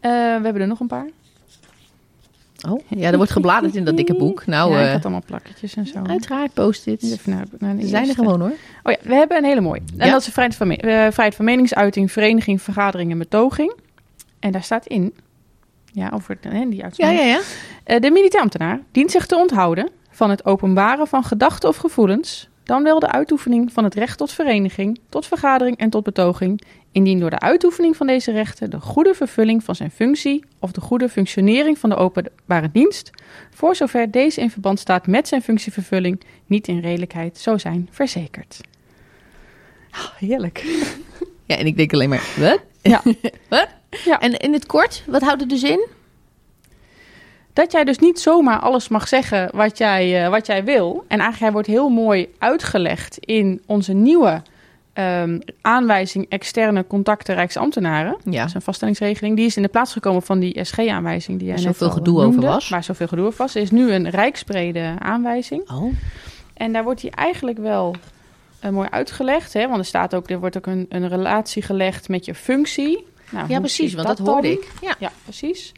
We 0.00 0.08
hebben 0.42 0.62
er 0.62 0.66
nog 0.66 0.80
een 0.80 0.86
paar. 0.86 1.08
Oh, 2.68 2.80
ja, 2.88 3.10
er 3.10 3.16
wordt 3.16 3.32
gebladerd 3.32 3.74
in 3.76 3.84
dat 3.84 3.96
dikke 3.96 4.14
boek. 4.16 4.46
Nou, 4.46 4.72
ja, 4.72 4.78
ik 4.80 4.86
eh, 4.86 4.92
had 4.92 5.02
allemaal 5.02 5.22
plakketjes 5.26 5.74
en 5.76 5.86
zo. 5.86 6.02
uiteraard 6.06 6.52
post-its. 6.54 7.08
Ze 7.08 7.16
zijn 7.80 8.08
er 8.08 8.14
gewoon 8.14 8.40
hoor. 8.40 8.52
Oh 8.82 8.92
ja, 8.92 8.96
we 9.02 9.14
hebben 9.14 9.36
een 9.36 9.44
hele 9.44 9.60
mooie. 9.60 9.80
En 9.96 10.06
Ja. 10.06 10.10
dat 10.12 10.20
is 10.20 10.26
de 10.26 10.32
vrijheid 10.32 10.56
van, 10.56 10.66
me- 10.68 10.76
eh, 10.76 10.88
vrijheid 10.88 11.34
van 11.34 11.44
meningsuiting, 11.44 12.12
vereniging, 12.12 12.62
vergadering 12.62 13.10
en 13.10 13.18
betoging. 13.18 13.74
En 14.40 14.52
daar 14.52 14.62
staat 14.62 14.86
in, 14.86 15.14
ja, 15.92 16.10
over 16.14 16.38
hè, 16.40 16.64
die 16.68 16.76
Ja, 16.76 16.82
uitspraak. 16.84 17.12
ja, 17.12 17.20
ja. 17.20 17.40
Eh, 17.84 18.00
de 18.00 18.10
militair 18.10 18.42
ambtenaar 18.42 18.80
dient 18.92 19.10
zich 19.10 19.26
te 19.26 19.36
onthouden 19.36 19.90
van 20.10 20.30
het 20.30 20.44
openbaren 20.44 21.06
van 21.06 21.24
gedachten 21.24 21.68
of 21.68 21.76
gevoelens, 21.76 22.48
dan 22.64 22.82
wel 22.82 22.98
de 22.98 23.10
uitoefening 23.10 23.72
van 23.72 23.84
het 23.84 23.94
recht 23.94 24.18
tot 24.18 24.32
vereniging, 24.32 25.00
tot 25.08 25.26
vergadering 25.26 25.76
en 25.76 25.90
tot 25.90 26.04
betoging, 26.04 26.62
indien 26.92 27.20
door 27.20 27.30
de 27.30 27.38
uitoefening 27.38 27.96
van 27.96 28.06
deze 28.06 28.32
rechten 28.32 28.70
de 28.70 28.80
goede 28.80 29.14
vervulling 29.14 29.64
van 29.64 29.74
zijn 29.74 29.90
functie 29.90 30.44
of 30.58 30.72
de 30.72 30.80
goede 30.80 31.08
functionering 31.08 31.78
van 31.78 31.90
de 31.90 31.96
openbare 31.96 32.70
dienst, 32.72 33.10
voor 33.50 33.76
zover 33.76 34.10
deze 34.10 34.40
in 34.40 34.50
verband 34.50 34.78
staat 34.78 35.06
met 35.06 35.28
zijn 35.28 35.42
functievervulling, 35.42 36.20
niet 36.46 36.68
in 36.68 36.80
redelijkheid 36.80 37.38
zou 37.38 37.58
zijn 37.58 37.88
verzekerd. 37.90 38.60
Ah, 39.90 40.10
heerlijk. 40.16 40.64
Ja, 41.44 41.56
en 41.56 41.66
ik 41.66 41.76
denk 41.76 41.92
alleen 41.92 42.08
maar, 42.08 42.34
wat? 42.38 42.60
Ja. 42.82 43.02
wat? 43.48 43.68
Ja. 44.04 44.20
En 44.20 44.36
in 44.36 44.52
het 44.52 44.66
kort, 44.66 45.02
wat 45.06 45.22
houdt 45.22 45.40
het 45.40 45.50
dus 45.50 45.62
in? 45.62 45.86
Dat 47.52 47.72
jij 47.72 47.84
dus 47.84 47.98
niet 47.98 48.20
zomaar 48.20 48.58
alles 48.58 48.88
mag 48.88 49.08
zeggen 49.08 49.50
wat 49.54 49.78
jij, 49.78 50.24
eh, 50.24 50.30
wat 50.30 50.46
jij 50.46 50.64
wil. 50.64 51.04
En 51.08 51.18
eigenlijk 51.18 51.40
hij 51.40 51.52
wordt 51.52 51.66
heel 51.68 51.88
mooi 51.88 52.28
uitgelegd 52.38 53.18
in 53.18 53.62
onze 53.66 53.92
nieuwe 53.92 54.42
ehm, 54.92 55.38
aanwijzing 55.60 56.26
externe 56.28 56.86
contacten 56.86 57.34
Rijksambtenaren. 57.34 58.16
Ja. 58.24 58.38
Dat 58.38 58.48
is 58.48 58.54
een 58.54 58.62
vaststellingsregeling. 58.62 59.36
Die 59.36 59.46
is 59.46 59.56
in 59.56 59.62
de 59.62 59.68
plaats 59.68 59.92
gekomen 59.92 60.22
van 60.22 60.38
die 60.38 60.64
SG-aanwijzing 60.64 61.38
die 61.38 61.46
jij 61.46 61.56
net 61.56 61.64
zoveel 61.64 61.90
gedoe 61.90 62.22
noemde, 62.22 62.36
over 62.36 62.48
was. 62.48 62.68
Waar 62.68 62.84
zoveel 62.84 63.06
gedoe 63.06 63.26
over 63.26 63.38
was. 63.38 63.54
Er 63.54 63.62
is 63.62 63.70
nu 63.70 63.92
een 63.92 64.10
rijksbrede 64.10 64.94
aanwijzing. 64.98 65.70
Oh, 65.70 65.92
En 66.54 66.72
daar 66.72 66.84
wordt 66.84 67.02
hij 67.02 67.10
eigenlijk 67.10 67.58
wel 67.58 67.94
eh, 68.60 68.70
mooi 68.70 68.88
uitgelegd. 68.90 69.52
Hè? 69.52 69.66
Want 69.66 69.78
er 69.78 69.84
staat 69.84 70.14
ook, 70.14 70.30
er 70.30 70.40
wordt 70.40 70.56
ook 70.56 70.66
een, 70.66 70.86
een 70.88 71.08
relatie 71.08 71.62
gelegd 71.62 72.08
met 72.08 72.24
je 72.24 72.34
functie. 72.34 73.06
Nou, 73.30 73.48
ja 73.48 73.58
precies, 73.58 73.94
want 73.94 74.06
dat, 74.06 74.18
hoorde 74.18 74.52
ik. 74.52 74.72
Ja. 74.80 74.94
Ja, 74.98 75.12
precies. 75.24 75.72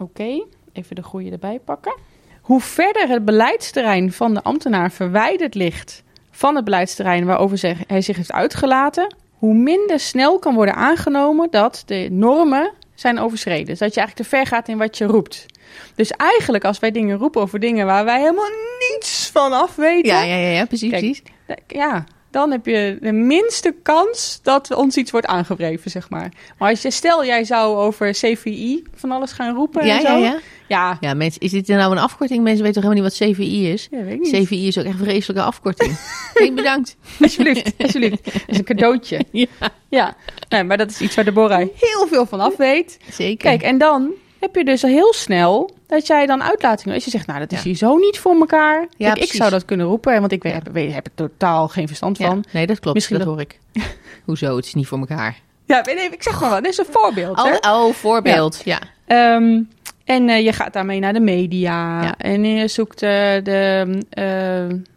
Oké, 0.00 0.44
even 0.72 0.96
de 0.96 1.02
goede 1.02 1.30
erbij 1.30 1.58
pakken. 1.64 1.94
Hoe 2.40 2.60
verder 2.60 3.08
het 3.08 3.24
beleidsterrein 3.24 4.12
van 4.12 4.34
de 4.34 4.42
ambtenaar 4.42 4.90
verwijderd 4.92 5.54
ligt 5.54 6.02
van 6.30 6.54
het 6.56 6.64
beleidsterrein 6.64 7.24
waarover 7.24 7.76
hij 7.86 8.00
zich 8.00 8.16
heeft 8.16 8.32
uitgelaten, 8.32 9.14
hoe 9.32 9.54
minder 9.54 10.00
snel 10.00 10.38
kan 10.38 10.54
worden 10.54 10.74
aangenomen 10.74 11.50
dat 11.50 11.82
de 11.86 12.08
normen 12.10 12.72
zijn 12.94 13.18
overschreden. 13.18 13.66
Dus 13.66 13.78
dat 13.78 13.94
je 13.94 14.00
eigenlijk 14.00 14.28
te 14.30 14.36
ver 14.36 14.46
gaat 14.46 14.68
in 14.68 14.78
wat 14.78 14.98
je 14.98 15.04
roept. 15.04 15.46
Dus 15.94 16.10
eigenlijk 16.10 16.64
als 16.64 16.78
wij 16.78 16.90
dingen 16.90 17.16
roepen 17.16 17.40
over 17.40 17.60
dingen 17.60 17.86
waar 17.86 18.04
wij 18.04 18.20
helemaal 18.20 18.50
niets 18.90 19.30
van 19.32 19.52
af 19.52 19.76
weten, 19.76 20.12
Ja, 20.12 20.22
ja, 20.22 20.34
ja, 20.36 20.48
ja, 20.48 20.64
precies, 20.64 20.90
Kijk, 20.90 21.02
precies. 21.02 21.22
ja, 21.66 22.04
dan 22.30 22.50
heb 22.50 22.66
je 22.66 22.98
de 23.00 23.12
minste 23.12 23.74
kans 23.82 24.40
dat 24.42 24.74
ons 24.74 24.96
iets 24.96 25.10
wordt 25.10 25.26
aangewreven, 25.26 25.90
zeg 25.90 26.10
maar. 26.10 26.32
Maar 26.58 26.70
als 26.70 26.82
je, 26.82 26.90
stel 26.90 27.24
jij 27.24 27.44
zou 27.44 27.76
over 27.76 28.10
CVI 28.12 28.82
van 28.94 29.10
alles 29.10 29.32
gaan 29.32 29.54
roepen 29.54 29.86
Ja, 29.86 29.94
en 29.96 30.00
zo. 30.00 30.08
ja, 30.08 30.16
ja. 30.18 30.38
Ja, 30.68 30.96
Ja, 31.00 31.14
mensen, 31.14 31.40
is 31.40 31.50
dit 31.50 31.66
nou 31.66 31.92
een 31.92 31.98
afkorting? 31.98 32.42
Mensen 32.42 32.62
weten 32.64 32.82
toch 32.82 32.90
helemaal 32.90 33.10
niet 33.10 33.18
wat 33.20 33.28
CVI 33.36 33.70
is? 33.72 33.88
ja 33.90 34.02
weet 34.02 34.12
ik 34.14 34.20
niet. 34.20 34.32
CVI 34.44 34.66
is 34.66 34.78
ook 34.78 34.84
echt 34.84 34.98
een 34.98 35.04
vreselijke 35.04 35.42
afkorting. 35.42 35.96
nee, 36.34 36.52
bedankt. 36.52 36.96
Alsjeblieft, 37.20 37.72
alsjeblieft. 37.78 38.24
Dat 38.24 38.42
is 38.46 38.58
een 38.58 38.64
cadeautje. 38.64 39.24
Ja, 39.32 39.46
Ja, 39.88 40.16
nee, 40.48 40.64
maar 40.64 40.76
dat 40.76 40.90
is 40.90 41.00
iets 41.00 41.14
waar 41.14 41.24
Deborah 41.24 41.68
heel 41.76 42.06
veel 42.08 42.26
van 42.26 42.40
af 42.40 42.56
weet. 42.56 42.98
zeker. 43.12 43.36
Kijk, 43.50 43.62
en 43.62 43.78
dan 43.78 44.10
heb 44.40 44.54
je 44.54 44.64
dus 44.64 44.84
al 44.84 44.90
heel 44.90 45.12
snel 45.12 45.70
dat 45.86 46.06
jij 46.06 46.26
dan 46.26 46.42
uitlatingen... 46.42 46.94
Als 46.94 47.04
je 47.04 47.10
zegt, 47.10 47.26
nou, 47.26 47.38
dat 47.38 47.52
is 47.52 47.58
Ja. 47.58 47.64
hier 47.64 47.76
zo 47.76 47.96
niet 47.96 48.18
voor 48.18 48.34
elkaar. 48.34 48.86
Kijk, 48.98 49.18
ik 49.18 49.32
zou 49.32 49.50
dat 49.50 49.64
kunnen 49.64 49.86
roepen, 49.86 50.20
want 50.20 50.32
ik 50.32 50.42
weet, 50.42 50.52
Ja. 50.52 50.58
heb, 50.64 50.72
weet, 50.72 50.92
heb 50.92 51.06
er 51.06 51.14
totaal 51.14 51.68
geen 51.68 51.86
verstand 51.86 52.18
Ja, 52.18 52.26
van. 52.26 52.44
nee, 52.52 52.66
dat 52.66 52.78
klopt. 52.80 52.94
Misschien 52.96 53.18
dat 53.18 53.26
dat- 53.26 53.34
hoor 53.36 53.44
ik. 53.44 53.58
Hoezo? 54.24 54.56
Het 54.56 54.64
is 54.64 54.74
niet 54.74 54.86
voor 54.86 54.98
elkaar. 54.98 55.38
Ja, 55.66 55.80
nee, 55.84 55.94
ik 56.10 56.22
zeg 56.22 56.40
maar 56.40 56.50
wat. 56.50 56.62
Dit 56.62 56.72
is 56.72 56.78
een 56.78 56.86
voorbeeld, 56.90 57.42
hè? 57.42 57.70
Oh, 57.70 57.84
oh 57.86 57.92
voorbeeld. 57.94 58.60
Ja. 58.64 58.78
Ehm, 59.06 59.60
en 60.04 60.28
eh, 60.28 60.44
je 60.44 60.52
gaat 60.52 60.72
daarmee 60.72 60.98
naar 61.00 61.12
de 61.12 61.20
media. 61.20 62.02
Ja. 62.02 62.14
En 62.18 62.44
je 62.44 62.68
zoekt 62.68 63.02
eh, 63.02 63.10
de. 63.42 63.98
eh, 64.10 64.24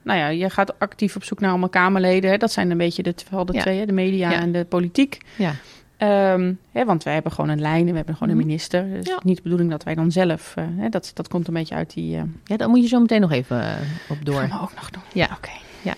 nou 0.04 0.20
ja, 0.20 0.28
je 0.28 0.50
gaat 0.50 0.80
actief 0.80 1.16
op 1.16 1.24
zoek 1.24 1.40
naar 1.40 1.50
allemaal 1.50 1.70
Kamerleden. 1.70 2.32
Hè. 2.32 2.38
Dat 2.38 2.52
zijn 2.52 2.72
een 2.72 2.78
beetje 2.78 3.04
de, 3.04 3.14
vooral 3.28 3.46
de 3.46 3.54
Ja. 3.54 3.62
twee: 3.62 3.80
hè, 3.80 3.86
de 3.86 3.94
media 3.94 4.32
Ja. 4.32 4.40
en 4.40 4.52
de 4.52 4.66
politiek. 4.66 5.18
ja. 5.36 5.52
Ehm, 6.04 6.54
hè, 6.72 6.86
want 6.86 7.04
wij 7.04 7.14
hebben 7.14 7.32
gewoon 7.32 7.50
een 7.50 7.62
lijn 7.62 7.86
en 7.86 7.90
we 7.92 7.96
hebben 7.96 8.16
gewoon 8.16 8.30
een 8.30 8.38
Mhm. 8.38 8.46
minister. 8.48 8.90
Dus 8.90 9.06
Ja. 9.08 9.20
niet 9.24 9.36
de 9.36 9.42
bedoeling 9.44 9.70
dat 9.70 9.84
wij 9.84 9.96
dan 9.96 10.12
zelf. 10.12 10.54
eh, 10.56 10.64
hè, 10.78 10.90
dat, 10.90 11.12
dat 11.14 11.28
komt 11.28 11.48
een 11.48 11.54
beetje 11.54 11.76
uit 11.76 11.94
die. 11.94 12.18
eh 12.18 12.24
Ja, 12.46 12.58
daar 12.58 12.70
moet 12.70 12.82
je 12.82 12.88
zo 12.88 13.00
meteen 13.00 13.22
nog 13.22 13.32
even 13.32 13.62
eh, 13.62 13.76
op 14.10 14.26
door. 14.26 14.42
gaan 14.42 14.50
we 14.50 14.62
ook 14.64 14.76
nog 14.76 14.90
doen. 14.90 15.02
Ja. 15.14 15.28
Oké. 15.38 15.50
Ja. 15.82 15.96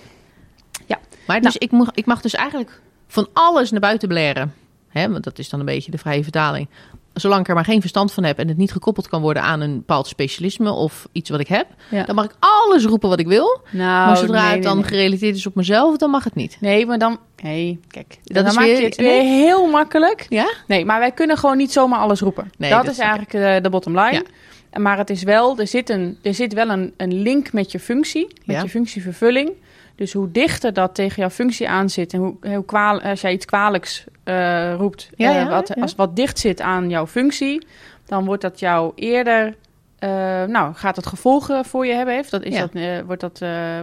Maar 1.27 1.41
dus 1.41 1.57
ik, 1.57 1.71
mag, 1.71 1.91
ik 1.93 2.05
mag 2.05 2.21
dus 2.21 2.33
eigenlijk 2.33 2.81
van 3.07 3.27
alles 3.33 3.71
naar 3.71 3.79
buiten 3.79 4.07
blaren. 4.07 4.53
Hè, 4.89 5.09
want 5.11 5.23
dat 5.23 5.39
is 5.39 5.49
dan 5.49 5.59
een 5.59 5.65
beetje 5.65 5.91
de 5.91 5.97
vrije 5.97 6.23
vertaling. 6.23 6.67
Zolang 7.15 7.41
ik 7.41 7.47
er 7.47 7.55
maar 7.55 7.65
geen 7.65 7.79
verstand 7.81 8.13
van 8.13 8.23
heb 8.23 8.39
en 8.39 8.47
het 8.47 8.57
niet 8.57 8.71
gekoppeld 8.71 9.07
kan 9.07 9.21
worden 9.21 9.43
aan 9.43 9.61
een 9.61 9.75
bepaald 9.75 10.07
specialisme 10.07 10.71
of 10.71 11.07
iets 11.11 11.29
wat 11.29 11.39
ik 11.39 11.47
heb, 11.47 11.67
Ja. 11.91 12.03
dan 12.03 12.15
mag 12.15 12.25
ik 12.25 12.35
alles 12.39 12.85
roepen 12.85 13.09
wat 13.09 13.19
ik 13.19 13.27
wil. 13.27 13.59
Nou, 13.71 14.05
maar 14.07 14.17
zodra 14.17 14.43
nee, 14.45 14.53
het 14.53 14.63
dan 14.63 14.75
nee, 14.77 14.85
gerelateerd 14.85 15.35
is 15.35 15.45
op 15.47 15.55
mezelf, 15.55 15.97
dan 15.97 16.09
mag 16.09 16.23
het 16.23 16.35
niet. 16.35 16.57
Nee, 16.59 16.85
maar 16.85 16.97
dan... 16.97 17.19
Nee, 17.43 17.79
kijk. 17.87 18.19
Dat 18.23 18.35
dan 18.35 18.45
is 18.45 18.55
maak 18.55 18.65
weer- 18.65 18.77
je 18.79 18.83
het 18.85 18.97
nee. 18.97 19.07
weer 19.07 19.21
heel 19.45 19.67
makkelijk. 19.67 20.25
Ja? 20.29 20.53
Nee, 20.67 20.85
maar 20.85 20.99
wij 20.99 21.11
kunnen 21.11 21.37
gewoon 21.37 21.57
niet 21.57 21.71
zomaar 21.71 21.99
alles 21.99 22.19
roepen. 22.19 22.51
Nee, 22.57 22.69
dat, 22.69 22.83
dat 22.83 22.91
is 22.93 22.99
eigenlijk 22.99 23.33
eh, 23.33 23.61
de 23.63 23.69
bottom 23.69 23.99
line. 23.99 24.23
Ja. 24.71 24.79
Maar 24.79 24.97
het 24.97 25.09
is 25.09 25.23
wel, 25.23 25.57
er 25.57 25.67
zit, 25.67 25.89
een, 25.89 26.17
er 26.21 26.33
zit 26.33 26.53
wel 26.53 26.69
een, 26.69 26.93
een 26.97 27.21
link 27.21 27.53
met 27.53 27.71
je 27.71 27.79
functie, 27.79 28.27
met 28.45 28.55
Ja. 28.55 28.61
je 28.61 28.69
functievervulling. 28.69 29.51
Dus 29.95 30.13
hoe 30.13 30.31
dichter 30.31 30.73
dat 30.73 30.95
tegen 30.95 31.15
jouw 31.15 31.29
functie 31.29 31.69
aan 31.69 31.89
zit 31.89 32.13
en 32.13 32.19
hoe, 32.19 32.35
hoe 32.41 32.65
kwaal, 32.65 33.01
als 33.01 33.21
jij 33.21 33.33
iets 33.33 33.45
kwalijks 33.45 34.03
eh, 34.23 34.73
roept, 34.73 35.09
Ja, 35.15 35.29
eh, 35.29 35.35
ja, 35.35 35.49
wat, 35.49 35.71
ja. 35.75 35.81
als 35.81 35.95
wat 35.95 36.15
dicht 36.15 36.39
zit 36.39 36.61
aan 36.61 36.89
jouw 36.89 37.07
functie, 37.07 37.67
dan 38.05 38.25
wordt 38.25 38.41
dat 38.41 38.59
jou 38.59 38.91
eerder, 38.95 39.55
eh, 39.99 40.09
nou, 40.43 40.73
gaat 40.73 40.95
het 40.95 41.05
gevolgen 41.05 41.65
voor 41.65 41.85
je 41.85 41.93
hebben 41.93 42.15
heeft. 42.15 42.31
Dat 42.31 42.43
is 42.43 42.57
dat, 42.57 42.71
wordt, 43.05 43.21
dat, 43.21 43.39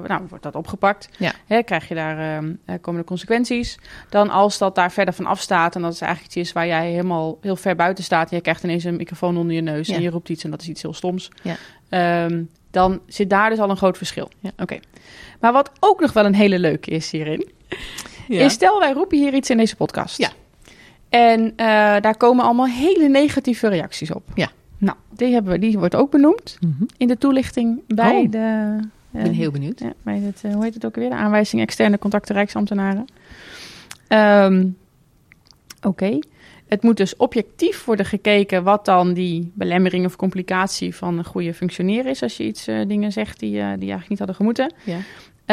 nou, 0.07 0.23
wordt 0.29 0.45
dat 0.45 0.55
opgepakt. 0.55 1.09
Ja. 1.19 1.33
Hè, 1.47 1.63
krijg 1.63 1.89
je 1.89 1.95
daar, 1.95 2.19
eh, 2.19 2.37
eh, 2.65 2.81
komen 2.81 3.01
de 3.01 3.07
consequenties. 3.07 3.79
Dan 4.09 4.31
als 4.31 4.59
dat 4.59 4.75
daar 4.75 4.93
verder 4.93 5.15
van 5.15 5.27
afstaat 5.27 5.75
en 5.75 5.83
dat 5.83 5.93
is 5.93 6.01
eigenlijk 6.01 6.35
iets 6.35 6.49
is 6.49 6.53
waar 6.53 6.67
jij 6.67 6.91
helemaal 6.91 7.39
heel 7.41 7.57
ver 7.57 7.77
buiten 7.77 8.05
staat 8.05 8.31
en 8.31 8.37
je 8.37 8.43
krijgt 8.43 8.63
ineens 8.63 8.85
een 8.85 8.97
microfoon 8.97 9.37
onder 9.37 9.55
je 9.55 9.61
neus 9.61 9.89
en 9.89 10.03
je 10.03 10.11
roept 10.11 10.29
iets 10.29 10.45
en 10.45 10.51
dat 10.51 10.61
is 10.61 10.69
iets 10.69 10.83
heel 10.83 10.95
stoms. 10.95 11.31
Ja. 11.43 11.57
Ehm, 11.89 12.43
dan 12.71 13.01
zit 13.07 13.31
daar 13.31 13.51
dus 13.51 13.59
al 13.59 13.71
een 13.71 13.77
groot 13.77 13.97
verschil. 13.97 14.31
Ja. 14.39 14.51
Oké. 14.59 14.79
Maar 15.43 15.53
wat 15.53 15.71
ook 15.81 16.01
nog 16.01 16.13
wel 16.13 16.25
een 16.25 16.35
hele 16.35 16.59
leuke 16.59 16.91
is 16.91 17.11
hierin, 17.11 17.49
is 18.29 18.53
stel 18.53 18.79
wij 18.79 18.93
roepen 18.93 19.19
hier 19.19 19.35
iets 19.35 19.51
in 19.51 19.57
deze 19.57 19.77
podcast. 19.77 20.19
Ja. 20.19 20.31
En 21.09 21.53
eh, 21.57 21.67
daar 22.01 22.17
komen 22.17 22.45
allemaal 22.45 22.67
hele 22.67 23.09
negatieve 23.09 23.69
reacties 23.69 24.13
op. 24.13 24.23
Ja. 24.35 24.51
Nou, 24.79 24.97
die, 25.11 25.33
hebben 25.33 25.53
we, 25.53 25.59
die 25.59 25.79
wordt 25.79 25.95
ook 25.95 26.11
benoemd 26.11 26.57
Mhm. 26.61 26.85
in 26.97 27.09
de 27.09 27.19
toelichting 27.19 27.81
bij 27.87 28.21
Oh. 28.25 28.31
de... 28.31 28.79
Ik 29.13 29.23
ben 29.23 29.33
heel 29.33 29.51
benieuwd. 29.51 29.79
Ja, 29.81 29.93
bij 30.03 30.19
het, 30.19 30.41
eh, 30.43 30.53
hoe 30.55 30.65
heet 30.65 30.75
het 30.75 30.87
ook 30.87 30.95
weer? 30.95 31.09
De 31.11 31.17
aanwijzing 31.17 31.63
externe 31.63 31.99
contacten 31.99 32.35
Rijksambtenaren. 32.35 33.05
Ehm, 34.09 34.67
Oké. 35.83 36.19
Het 36.69 36.83
moet 36.83 36.97
dus 36.97 37.17
objectief 37.17 37.85
worden 37.85 38.07
gekeken 38.07 38.63
wat 38.63 38.85
dan 38.85 39.13
die 39.13 39.51
belemmering 39.55 40.07
of 40.07 40.17
complicatie 40.17 40.95
van 40.95 41.19
een 41.19 41.25
goede 41.25 41.55
functioneren 41.55 42.11
is. 42.11 42.23
Als 42.23 42.37
je 42.37 42.45
iets 42.45 42.67
eh, 42.67 42.77
dingen 42.87 43.13
zegt 43.13 43.39
die, 43.41 43.51
eh, 43.59 43.67
die 43.67 43.79
eigenlijk 43.79 44.09
niet 44.09 44.19
hadden 44.19 44.37
gemoeten. 44.37 44.73
Ja. 44.85 44.97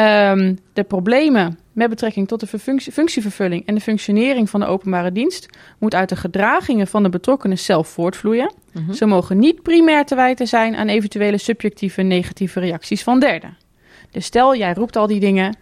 Ehm, 0.00 0.54
de 0.72 0.84
problemen 0.84 1.58
met 1.72 1.88
betrekking 1.88 2.28
tot 2.28 2.40
de 2.40 2.58
functie, 2.58 2.92
functievervulling 2.92 3.66
en 3.66 3.74
de 3.74 3.80
functionering 3.80 4.50
van 4.50 4.60
de 4.60 4.66
openbare 4.66 5.12
dienst 5.12 5.48
moet 5.78 5.94
uit 5.94 6.08
de 6.08 6.16
gedragingen 6.16 6.86
van 6.86 7.02
de 7.02 7.08
betrokkenen 7.08 7.58
zelf 7.58 7.88
voortvloeien. 7.88 8.52
Mhm. 8.72 8.92
Ze 8.92 9.06
mogen 9.06 9.38
niet 9.38 9.62
primair 9.62 10.04
te 10.04 10.14
wijten 10.14 10.46
zijn 10.46 10.76
aan 10.76 10.88
eventuele 10.88 11.38
subjectieve 11.38 12.02
negatieve 12.02 12.60
reacties 12.60 13.02
van 13.02 13.20
derden. 13.20 13.56
Dus 14.10 14.24
stel, 14.24 14.56
jij 14.56 14.72
roept 14.72 14.96
al 14.96 15.06
die 15.06 15.20
dingen 15.20 15.56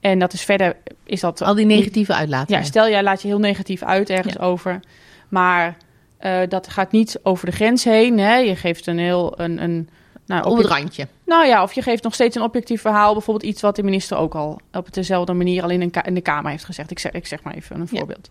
en 0.00 0.18
dat 0.18 0.32
is 0.32 0.42
verder, 0.42 0.76
is 1.04 1.20
dat... 1.20 1.42
Al 1.42 1.54
die 1.54 1.66
negatieve 1.66 2.14
uitlatingen. 2.14 2.60
Ja, 2.60 2.66
stel, 2.66 2.88
jij 2.88 3.02
laat 3.02 3.22
je 3.22 3.28
heel 3.28 3.38
negatief 3.38 3.82
uit 3.82 4.10
ergens 4.10 4.34
Ja. 4.34 4.40
over, 4.40 4.80
maar 5.28 5.76
eh, 6.18 6.40
dat 6.48 6.68
gaat 6.68 6.92
niet 6.92 7.20
over 7.22 7.46
de 7.46 7.52
grens 7.52 7.84
heen. 7.84 8.18
Hè? 8.18 8.36
Je 8.36 8.56
geeft 8.56 8.86
een 8.86 8.98
heel... 8.98 9.40
Een, 9.40 9.62
een, 9.62 9.88
nou, 10.34 10.50
Op 10.50 10.56
het 10.56 10.66
randje. 10.66 11.06
nou 11.26 11.46
ja, 11.46 11.62
of 11.62 11.72
je 11.72 11.82
geeft 11.82 12.02
nog 12.02 12.14
steeds 12.14 12.36
een 12.36 12.42
objectief 12.42 12.80
verhaal. 12.80 13.12
Bijvoorbeeld 13.12 13.50
iets 13.50 13.62
wat 13.62 13.76
de 13.76 13.82
minister 13.82 14.16
ook 14.16 14.34
al 14.34 14.60
op 14.72 14.92
dezelfde 14.92 15.32
manier 15.32 15.62
al 15.62 15.70
in, 15.70 15.90
in 16.04 16.14
de 16.14 16.20
Kamer 16.20 16.50
heeft 16.50 16.64
gezegd. 16.64 16.90
Ik 16.90 16.98
zeg, 16.98 17.12
ik 17.12 17.26
zeg 17.26 17.42
maar 17.42 17.54
even 17.54 17.80
een 17.80 17.88
Ja. 17.90 17.98
voorbeeld. 17.98 18.28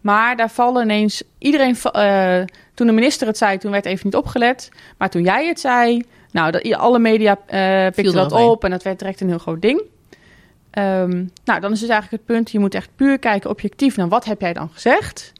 Maar 0.00 0.36
daar 0.36 0.50
vallen 0.50 0.82
ineens... 0.82 1.22
Iedereen... 1.38 1.76
eh, 1.76 2.40
toen 2.74 2.86
de 2.86 2.92
minister 2.92 3.26
het 3.26 3.38
zei, 3.38 3.58
toen 3.58 3.70
werd 3.70 3.86
even 3.86 4.00
niet 4.04 4.16
opgelet. 4.16 4.68
Maar 4.98 5.10
toen 5.10 5.22
jij 5.22 5.46
het 5.46 5.60
zei... 5.60 6.02
Nou, 6.32 6.50
dat, 6.50 6.72
alle 6.74 6.98
media 6.98 7.38
eh 7.46 7.86
pikten 7.94 8.14
dat 8.14 8.32
op. 8.32 8.64
En 8.64 8.70
dat 8.70 8.82
werd 8.82 8.98
direct 8.98 9.20
een 9.20 9.28
heel 9.28 9.38
groot 9.38 9.62
ding. 9.62 9.82
Ehm, 10.70 11.24
nou, 11.44 11.60
dan 11.60 11.72
is 11.72 11.80
dus 11.80 11.88
eigenlijk 11.88 12.10
het 12.10 12.24
punt... 12.36 12.50
Je 12.50 12.58
moet 12.58 12.74
echt 12.74 12.88
puur 12.96 13.18
kijken, 13.18 13.50
objectief, 13.50 13.96
naar 13.96 14.08
wat 14.08 14.24
heb 14.24 14.40
jij 14.40 14.52
dan 14.52 14.70
gezegd? 14.72 15.32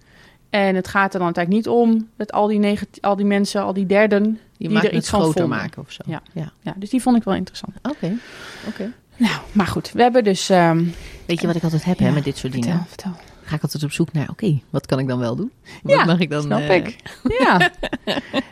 En 0.50 0.74
het 0.74 0.88
gaat 0.88 1.12
er 1.12 1.18
dan 1.18 1.24
uiteindelijk 1.34 1.66
niet 1.66 1.74
om... 1.74 2.08
dat 2.16 2.32
al 2.32 2.46
die, 2.46 2.78
al 3.00 3.16
die 3.16 3.26
mensen, 3.26 3.62
al 3.62 3.72
die 3.72 3.86
derden... 3.86 4.40
Die 4.58 4.78
er 4.78 4.94
iets 4.94 5.08
van 5.08 5.20
groter 5.20 5.40
vonden. 5.40 5.58
maken 5.58 5.82
of 5.82 5.92
zo. 5.92 6.02
Ja. 6.06 6.22
ja. 6.32 6.52
Ja, 6.60 6.74
dus 6.76 6.90
die 6.90 7.02
vond 7.02 7.16
ik 7.16 7.22
wel 7.24 7.34
interessant. 7.34 7.72
Oké. 7.82 8.12
Oké. 8.68 8.92
Nou, 9.16 9.36
maar 9.52 9.66
goed, 9.66 9.92
we 9.92 10.02
hebben 10.02 10.24
dus... 10.24 10.48
ehm, 10.48 10.84
Weet 11.26 11.40
je 11.40 11.46
wat 11.46 11.56
ik 11.56 11.62
altijd 11.62 11.84
heb 11.84 11.98
hè, 11.98 12.10
met 12.10 12.24
dit 12.24 12.36
soort 12.36 12.52
dingen? 12.52 12.84
vertel, 12.88 13.12
vertel. 13.12 13.35
Ga 13.46 13.54
ik 13.56 13.62
altijd 13.62 13.82
op 13.84 13.92
zoek 13.92 14.12
naar, 14.12 14.28
oké, 14.30 14.60
wat 14.70 14.86
kan 14.86 14.98
ik 14.98 15.08
dan 15.08 15.18
wel 15.18 15.36
doen? 15.36 15.52
Wat 15.82 15.92
Ja, 15.92 16.04
mag 16.04 16.18
ik 16.18 16.30
dan, 16.30 16.42
Snap 16.42 16.58
eh, 16.58 16.74
ik. 16.74 16.96
Ja. 17.38 17.70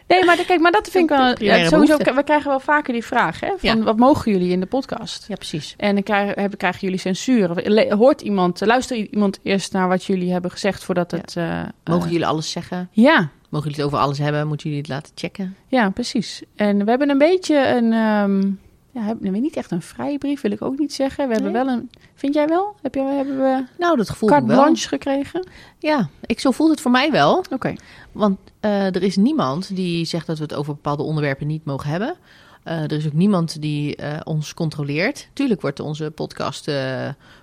Nee, 0.08 0.24
maar 0.24 0.36
kijk, 0.46 0.60
maar 0.60 0.72
dat 0.72 0.88
vind 0.90 1.10
ik 1.10 1.16
wel... 1.16 1.42
Ja, 1.42 1.68
sowieso, 1.68 1.96
we 1.96 2.22
krijgen 2.24 2.48
wel 2.50 2.60
vaker 2.60 2.92
die 2.92 3.04
vraag, 3.04 3.40
hè? 3.40 3.48
Van, 3.58 3.58
Ja. 3.78 3.82
wat 3.82 3.96
mogen 3.96 4.32
jullie 4.32 4.50
in 4.50 4.60
de 4.60 4.66
podcast? 4.66 5.24
Ja, 5.28 5.34
precies. 5.34 5.74
En 5.76 5.94
dan 5.94 6.02
krijgen, 6.02 6.56
krijgen 6.56 6.80
jullie 6.80 6.98
censuur. 6.98 7.92
Hoort 7.94 8.20
iemand, 8.20 8.60
luistert 8.60 9.08
iemand 9.12 9.38
eerst 9.42 9.72
naar 9.72 9.88
wat 9.88 10.04
jullie 10.04 10.32
hebben 10.32 10.50
gezegd 10.50 10.84
voordat 10.84 11.10
Ja. 11.10 11.16
het... 11.16 11.36
eh, 11.36 11.62
Mogen 11.84 12.04
eh, 12.06 12.10
jullie 12.12 12.26
alles 12.26 12.50
zeggen? 12.50 12.88
Ja, 12.92 13.28
Mogen 13.48 13.68
jullie 13.68 13.84
het 13.84 13.92
over 13.94 14.04
alles 14.06 14.18
hebben? 14.18 14.46
Moeten 14.46 14.66
jullie 14.66 14.82
het 14.82 14.90
laten 14.92 15.12
checken? 15.14 15.56
ja, 15.68 15.90
precies. 15.90 16.42
En 16.56 16.84
we 16.84 16.90
hebben 16.90 17.10
een 17.10 17.18
beetje 17.18 17.68
een... 17.68 17.92
ehm 17.92 18.50
ja, 18.94 19.02
heb- 19.02 19.20
nee, 19.20 19.40
niet 19.40 19.56
echt 19.56 19.70
een 19.70 19.82
vrijbrief, 19.82 20.40
wil 20.40 20.50
ik 20.50 20.62
ook 20.62 20.78
niet 20.78 20.92
zeggen. 20.92 21.28
We 21.28 21.34
hebben 21.34 21.52
wel 21.52 21.68
een... 21.68 21.90
Vind 22.14 22.34
jij 22.34 22.46
wel? 22.46 22.74
Heb 22.82 22.94
je, 22.94 23.00
hebben 23.00 23.38
we 23.38 23.64
Nou, 23.78 23.96
dat 23.96 24.10
gevoel 24.10 24.28
carte 24.28 24.46
blanche 24.46 24.88
gekregen? 24.88 25.46
Ja, 25.78 26.08
ik, 26.26 26.40
zo 26.40 26.50
voelt 26.50 26.70
het 26.70 26.80
voor 26.80 26.90
mij 26.90 27.10
wel. 27.10 27.44
Oké. 27.50 27.74
Want 28.12 28.38
eh, 28.60 28.86
er 28.86 29.02
is 29.02 29.16
niemand 29.16 29.76
die 29.76 30.04
zegt 30.04 30.26
dat 30.26 30.36
we 30.36 30.42
het 30.42 30.54
over 30.54 30.74
bepaalde 30.74 31.02
onderwerpen 31.02 31.46
niet 31.46 31.64
mogen 31.64 31.90
hebben. 31.90 32.14
Eh, 32.62 32.82
er 32.82 32.92
is 32.92 33.06
ook 33.06 33.12
niemand 33.12 33.60
die 33.60 33.96
eh, 33.96 34.20
ons 34.24 34.54
controleert. 34.54 35.28
Tuurlijk 35.32 35.60
wordt 35.60 35.80
onze 35.80 36.10
podcast 36.10 36.70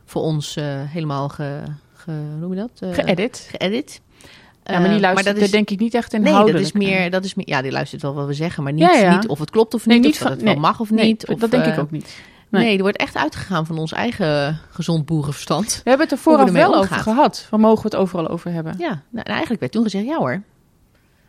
voor 0.05 0.21
ons 0.21 0.55
helemaal 0.85 1.29
ge, 1.29 1.61
ge, 1.93 2.11
hoe 2.11 2.39
noem 2.39 2.53
je 2.53 2.67
dat? 2.79 2.95
Geëdit. 2.95 3.49
geëdit. 3.57 4.01
Ja, 4.63 4.79
maar 4.79 4.87
die 4.87 4.95
Eh, 4.95 5.01
luistert 5.01 5.35
dat 5.35 5.43
is, 5.45 5.51
denk 5.51 5.69
ik 5.69 5.79
niet 5.79 5.93
echt 5.93 6.11
Nee, 6.11 6.21
inhoudelijk. 6.21 6.57
dat 6.57 6.65
is 6.67 6.71
meer, 6.87 7.11
dat 7.11 7.23
is 7.25 7.33
meer. 7.33 7.49
Ja, 7.49 7.61
die 7.61 7.71
luistert 7.71 8.01
wel 8.01 8.13
wat 8.13 8.27
we 8.27 8.33
zeggen, 8.33 8.63
maar 8.63 8.73
niet, 8.73 8.81
Ja, 8.81 8.93
ja. 8.95 9.15
niet 9.15 9.27
of 9.27 9.39
het 9.39 9.49
klopt 9.49 9.73
of 9.73 9.85
Nee, 9.85 9.97
niet. 9.97 10.05
niet 10.05 10.13
of 10.15 10.19
dat 10.19 10.27
van- 10.27 10.37
het 10.37 10.45
wel 10.45 10.53
nee. 10.53 10.61
mag 10.61 10.79
of 10.79 10.89
Nee, 10.91 11.05
niet. 11.05 11.27
Of, 11.27 11.39
dat 11.39 11.51
denk 11.51 11.65
ik 11.65 11.73
eh, 11.73 11.79
ook 11.79 11.91
niet. 11.91 12.21
Nee. 12.49 12.63
Nee. 12.63 12.75
er 12.75 12.81
wordt 12.81 12.97
echt 12.97 13.15
uitgegaan 13.17 13.65
van 13.65 13.77
ons 13.77 13.91
eigen 13.91 14.59
gezond 14.69 15.05
boerenverstand. 15.05 15.81
We 15.83 15.89
hebben 15.89 16.07
het 16.07 16.11
er 16.11 16.17
we 16.17 16.23
vooraf 16.23 16.51
wel 16.51 16.75
over 16.75 16.95
gehad. 16.95 17.45
Van 17.49 17.59
mogen 17.59 17.77
we 17.83 17.87
het 17.89 17.95
overal 17.95 18.27
over 18.27 18.51
hebben? 18.51 18.75
Ja, 18.77 18.87
nou, 18.89 19.01
en 19.11 19.31
eigenlijk 19.31 19.59
werd 19.59 19.71
toen 19.71 19.83
gezegd, 19.83 20.05
ja 20.05 20.17
hoor. 20.17 20.41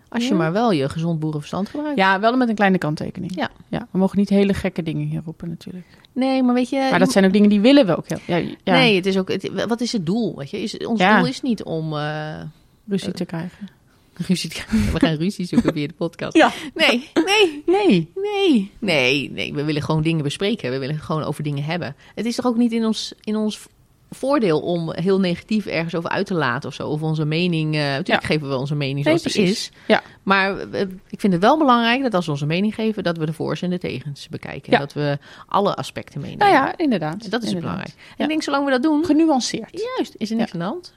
Als 0.09 0.29
je 0.29 0.35
maar 0.35 0.53
wel 0.53 0.73
je 0.73 0.89
gezond 0.89 1.19
boerenverstand 1.21 1.69
gebruikt. 1.69 1.99
Ja, 1.99 2.21
wel 2.21 2.37
met 2.37 2.49
een 2.49 2.55
kleine 2.55 2.79
kanttekening. 2.79 3.35
Ja. 3.35 3.49
ja. 3.69 3.87
We 3.91 3.99
mogen 3.99 4.19
niet 4.19 4.29
hele 4.29 4.55
gekke 4.55 4.83
dingen 4.83 5.07
hier 5.07 5.23
roepen 5.25 5.49
natuurlijk. 5.49 5.87
Nee, 6.13 6.43
maar 6.43 6.55
weet 6.55 6.69
je... 6.69 6.87
Maar 6.91 6.99
dat 6.99 7.13
zijn 7.13 7.25
ook 7.25 7.33
dingen 7.33 7.49
die 7.49 7.61
willen 7.61 7.87
we 7.87 7.97
ook 7.97 8.09
heel. 8.09 8.19
Ja, 8.27 8.37
ja, 8.37 8.73
Nee, 8.73 8.97
het 8.97 9.07
is 9.07 9.19
ook. 9.19 9.29
Het, 9.33 9.65
wat 9.69 9.81
is 9.81 9.93
het 9.93 10.07
doel? 10.07 10.37
Weet 10.37 10.51
je? 10.51 10.63
Is, 10.63 10.77
ons 10.77 11.01
doel 11.01 11.27
is 11.27 11.41
niet 11.43 11.63
om 11.63 11.97
eh, 11.97 12.35
ruzie 12.89 13.13
te 13.13 13.25
krijgen. 13.25 13.69
ruzie 14.15 14.51
te 14.51 14.55
krijgen. 14.65 14.93
We 14.93 14.99
gaan 14.99 15.15
ruzie 15.17 15.47
zoeken 15.47 15.73
via 15.73 15.87
de 15.87 15.93
podcast. 15.95 16.37
Ja. 16.43 16.53
Nee, 16.75 17.11
nee, 17.15 17.63
Nee. 17.67 18.11
nee, 18.15 18.71
nee, 18.81 19.31
nee. 19.31 19.55
We 19.55 19.65
willen 19.65 19.83
gewoon 19.83 20.03
dingen 20.03 20.23
bespreken. 20.23 20.71
We 20.71 20.79
willen 20.79 20.99
gewoon 20.99 21.23
over 21.23 21.43
dingen 21.43 21.65
hebben. 21.65 21.97
Het 22.15 22.27
is 22.27 22.35
toch 22.35 22.47
ook 22.47 22.57
niet 22.57 22.73
in 22.73 22.85
ons, 22.85 23.13
in 23.21 23.37
ons 23.37 23.61
voordeel 24.11 24.61
om 24.61 24.93
heel 24.95 25.21
negatief 25.21 25.67
ergens 25.67 25.95
over 25.95 26.11
uit 26.11 26.27
te 26.27 26.35
laten 26.35 26.69
of 26.69 26.75
zo. 26.75 26.89
Of 26.89 27.03
onze 27.03 27.25
mening. 27.25 27.75
eh 27.75 27.81
natuurlijk 27.81 28.21
Ja. 28.23 28.27
geven 28.29 28.49
we 28.49 28.57
onze 28.57 28.75
mening 28.75 28.95
Nee, 28.95 29.19
zoals 29.19 29.23
die 29.23 29.33
precies. 29.33 29.59
is. 29.69 29.73
Ja. 29.87 30.03
Maar 30.23 30.59
ik 31.09 31.21
vind 31.21 31.33
het 31.33 31.43
wel 31.43 31.59
belangrijk 31.59 32.03
dat 32.03 32.15
als 32.15 32.25
we 32.27 32.31
onze 32.33 32.47
mening 32.47 32.75
geven, 32.75 33.03
dat 33.03 33.17
we 33.17 33.27
de 33.27 33.33
voor's 33.33 33.63
en 33.63 33.71
de 33.71 33.79
tegens 33.79 34.29
bekijken. 34.29 34.73
Ja. 34.73 34.79
Dat 34.79 34.93
we 34.93 35.19
alle 35.47 35.75
aspecten 35.75 36.21
meenemen. 36.21 36.47
Nou 36.47 36.59
ja, 36.65 36.79
inderdaad. 36.79 37.31
dat 37.31 37.43
is 37.43 37.49
inderdaad. 37.49 37.53
belangrijk. 37.61 37.95
En 37.99 38.15
Ja. 38.17 38.23
ik 38.25 38.29
denk, 38.31 38.43
zolang 38.43 38.65
we 38.65 38.71
dat 38.71 38.83
doen, 38.83 39.05
Genuanceerd. 39.05 39.83
juist, 39.97 40.15
is 40.17 40.31
er 40.31 40.37
niks 40.37 40.53
aan 40.53 40.59
de 40.59 40.65
hand. 40.65 40.95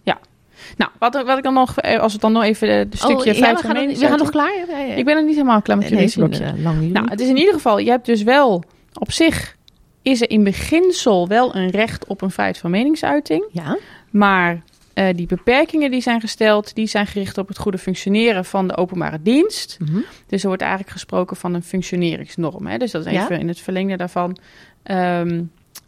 Nou, 0.78 0.92
wat, 1.00 1.24
wat 1.26 1.38
ik 1.38 1.44
dan 1.44 1.54
nog, 1.54 1.78
eh, 1.78 2.00
als 2.00 2.14
het 2.14 2.22
dan 2.22 2.32
nog 2.32 2.44
even 2.44 2.90
de 2.90 2.98
stukje 2.98 3.32
Oh, 3.32 3.38
ja, 3.38 3.54
we, 3.54 3.62
gaan, 3.62 3.74
mening 3.74 3.98
we 3.98 4.08
gaan 4.08 4.18
nog 4.18 4.30
klaar? 4.30 4.54
Ja, 4.70 4.78
ja. 4.80 4.94
Ik 4.94 5.06
ben 5.06 5.16
er 5.16 5.24
niet 5.24 5.36
helemaal 5.36 5.62
klaar 5.62 5.78
met 5.78 5.90
Nee, 5.90 6.00
nee, 6.00 6.14
blokje. 6.14 6.54
lang 6.58 6.80
niet 6.80 6.94
Nou, 6.94 7.10
het 7.10 7.20
is 7.20 7.28
in 7.28 7.38
ieder 7.38 7.54
geval, 7.54 7.78
je 7.78 7.90
hebt 7.90 8.06
dus 8.06 8.24
wel 8.24 8.64
op 8.94 9.12
zich 9.12 9.56
is 10.02 10.22
er 10.22 10.30
in 10.30 10.44
beginsel 10.44 11.28
wel 11.28 11.56
een 11.56 11.70
recht 11.70 12.08
op 12.08 12.22
een 12.22 12.32
vrijheid 12.32 12.58
van 12.58 12.72
meningsuiting. 12.72 13.46
ja. 13.52 13.78
Maar 14.10 14.62
eh, 14.94 15.08
die 15.16 15.28
beperkingen 15.28 15.92
die 15.92 16.02
zijn 16.02 16.20
gesteld, 16.20 16.76
die 16.76 16.88
zijn 16.88 17.08
gericht 17.08 17.38
op 17.38 17.48
het 17.48 17.58
goede 17.58 17.78
functioneren 17.78 18.46
van 18.46 18.68
de 18.68 18.78
openbare 18.78 19.22
dienst. 19.22 19.78
Mhm. 19.80 20.00
Dus 20.28 20.42
er 20.42 20.48
wordt 20.48 20.62
eigenlijk 20.62 20.92
gesproken 20.92 21.38
van 21.38 21.54
een 21.54 21.64
functioneringsnorm. 21.64 22.68
Hè? 22.68 22.78
Dus 22.78 22.92
dat 22.92 23.06
is 23.06 23.12
even 23.12 23.40
in 23.40 23.48
het 23.48 23.60
verlengde 23.60 23.98
daarvan. 23.98 24.38
Ehm, 24.84 25.44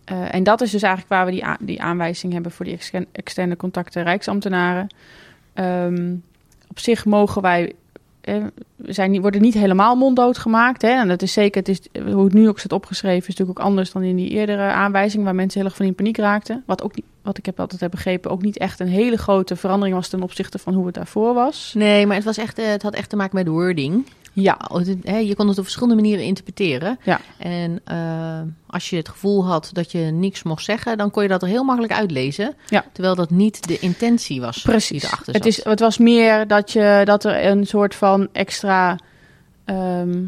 eh, 0.08 0.34
en 0.34 0.44
dat 0.44 0.62
is 0.62 0.72
dus 0.72 0.82
eigenlijk 0.82 1.14
waar 1.14 1.26
we 1.26 1.32
die, 1.32 1.44
die 1.60 1.82
aanwijzing 1.82 2.34
hebben 2.34 2.52
voor 2.52 2.66
die 2.66 2.80
externe, 3.12 3.56
contacten 3.56 4.04
Rijksambtenaren. 4.04 4.88
Ehm, 5.54 6.16
op 6.70 6.80
zich 6.80 7.06
mogen 7.06 7.42
wij. 7.42 7.74
we 8.22 8.94
zijn, 8.94 9.22
worden 9.22 9.42
niet 9.42 9.54
helemaal 9.54 9.96
monddood 9.96 10.38
gemaakt. 10.38 10.82
Hè? 10.82 10.90
En 10.90 11.08
dat 11.08 11.22
is 11.22 11.34
zeker, 11.34 11.60
het 11.60 11.70
is, 11.70 12.02
hoe 12.12 12.24
het 12.24 12.34
nu 12.34 12.48
ook 12.48 12.60
staat 12.60 12.72
opgeschreven, 12.72 13.18
is 13.18 13.28
natuurlijk 13.28 13.60
ook 13.60 13.66
anders 13.66 13.92
dan 13.92 14.04
in 14.04 14.16
die 14.16 14.30
eerdere 14.30 14.62
aanwijzing, 14.62 15.24
waar 15.24 15.36
mensen 15.36 15.60
heel 15.60 15.70
erg 15.70 15.78
van 15.78 15.86
in 15.86 15.96
paniek 15.96 16.18
raakten. 16.18 16.64
Wat 16.66 16.84
ook 16.84 16.96
niet, 16.96 17.06
wat 17.22 17.38
ik 17.38 17.46
heb 17.46 17.60
altijd 17.60 17.82
heb 17.82 17.92
begrepen, 17.92 18.32
ook 18.32 18.42
niet 18.42 18.58
echt 18.58 18.80
een 18.80 18.88
hele 18.88 19.18
grote 19.18 19.56
verandering 19.56 19.96
was 19.96 20.10
ten 20.10 20.24
opzichte 20.24 20.58
van 20.58 20.74
hoe 20.74 20.86
het 20.86 20.96
daarvoor 20.96 21.34
was. 21.34 21.74
Nee, 21.76 22.06
maar 22.06 22.16
het, 22.16 22.26
was 22.26 22.38
echt, 22.38 22.60
eh, 22.60 22.68
het 22.68 22.82
had 22.82 22.94
echt 22.94 23.10
te 23.10 23.16
maken 23.16 23.36
met 23.36 23.48
wording. 23.48 24.06
Ja, 24.39 24.58
Je 25.03 25.34
kon 25.36 25.48
het 25.48 25.58
op 25.58 25.63
verschillende 25.63 25.96
manieren 25.96 26.25
interpreteren. 26.25 27.00
Ja. 27.03 27.20
En 27.38 27.82
eh, 27.84 28.41
als 28.67 28.89
je 28.89 28.96
het 28.96 29.10
gevoel 29.10 29.46
had 29.46 29.70
dat 29.74 29.91
je 29.91 30.00
niks 30.00 30.44
mocht 30.44 30.63
zeggen, 30.63 30.98
dan 30.98 31.12
kon 31.12 31.24
je 31.24 31.29
dat 31.29 31.41
er 31.41 31.48
heel 31.48 31.63
makkelijk 31.63 31.94
uitlezen. 31.94 32.56
Ja. 32.67 32.86
Terwijl 32.91 33.15
dat 33.15 33.29
niet 33.29 33.67
de 33.67 33.79
intentie 33.79 34.41
was 34.41 34.56
die 34.56 34.72
precies. 34.72 35.12
Het, 35.25 35.46
is, 35.46 35.63
het 35.63 35.79
was 35.79 35.98
meer 35.98 36.48
dat, 36.48 36.72
je, 36.72 37.01
dat 37.06 37.24
er 37.24 37.46
een 37.46 37.65
soort 37.67 37.96
van 37.96 38.27
extra 38.32 38.98
ehm, 39.65 40.24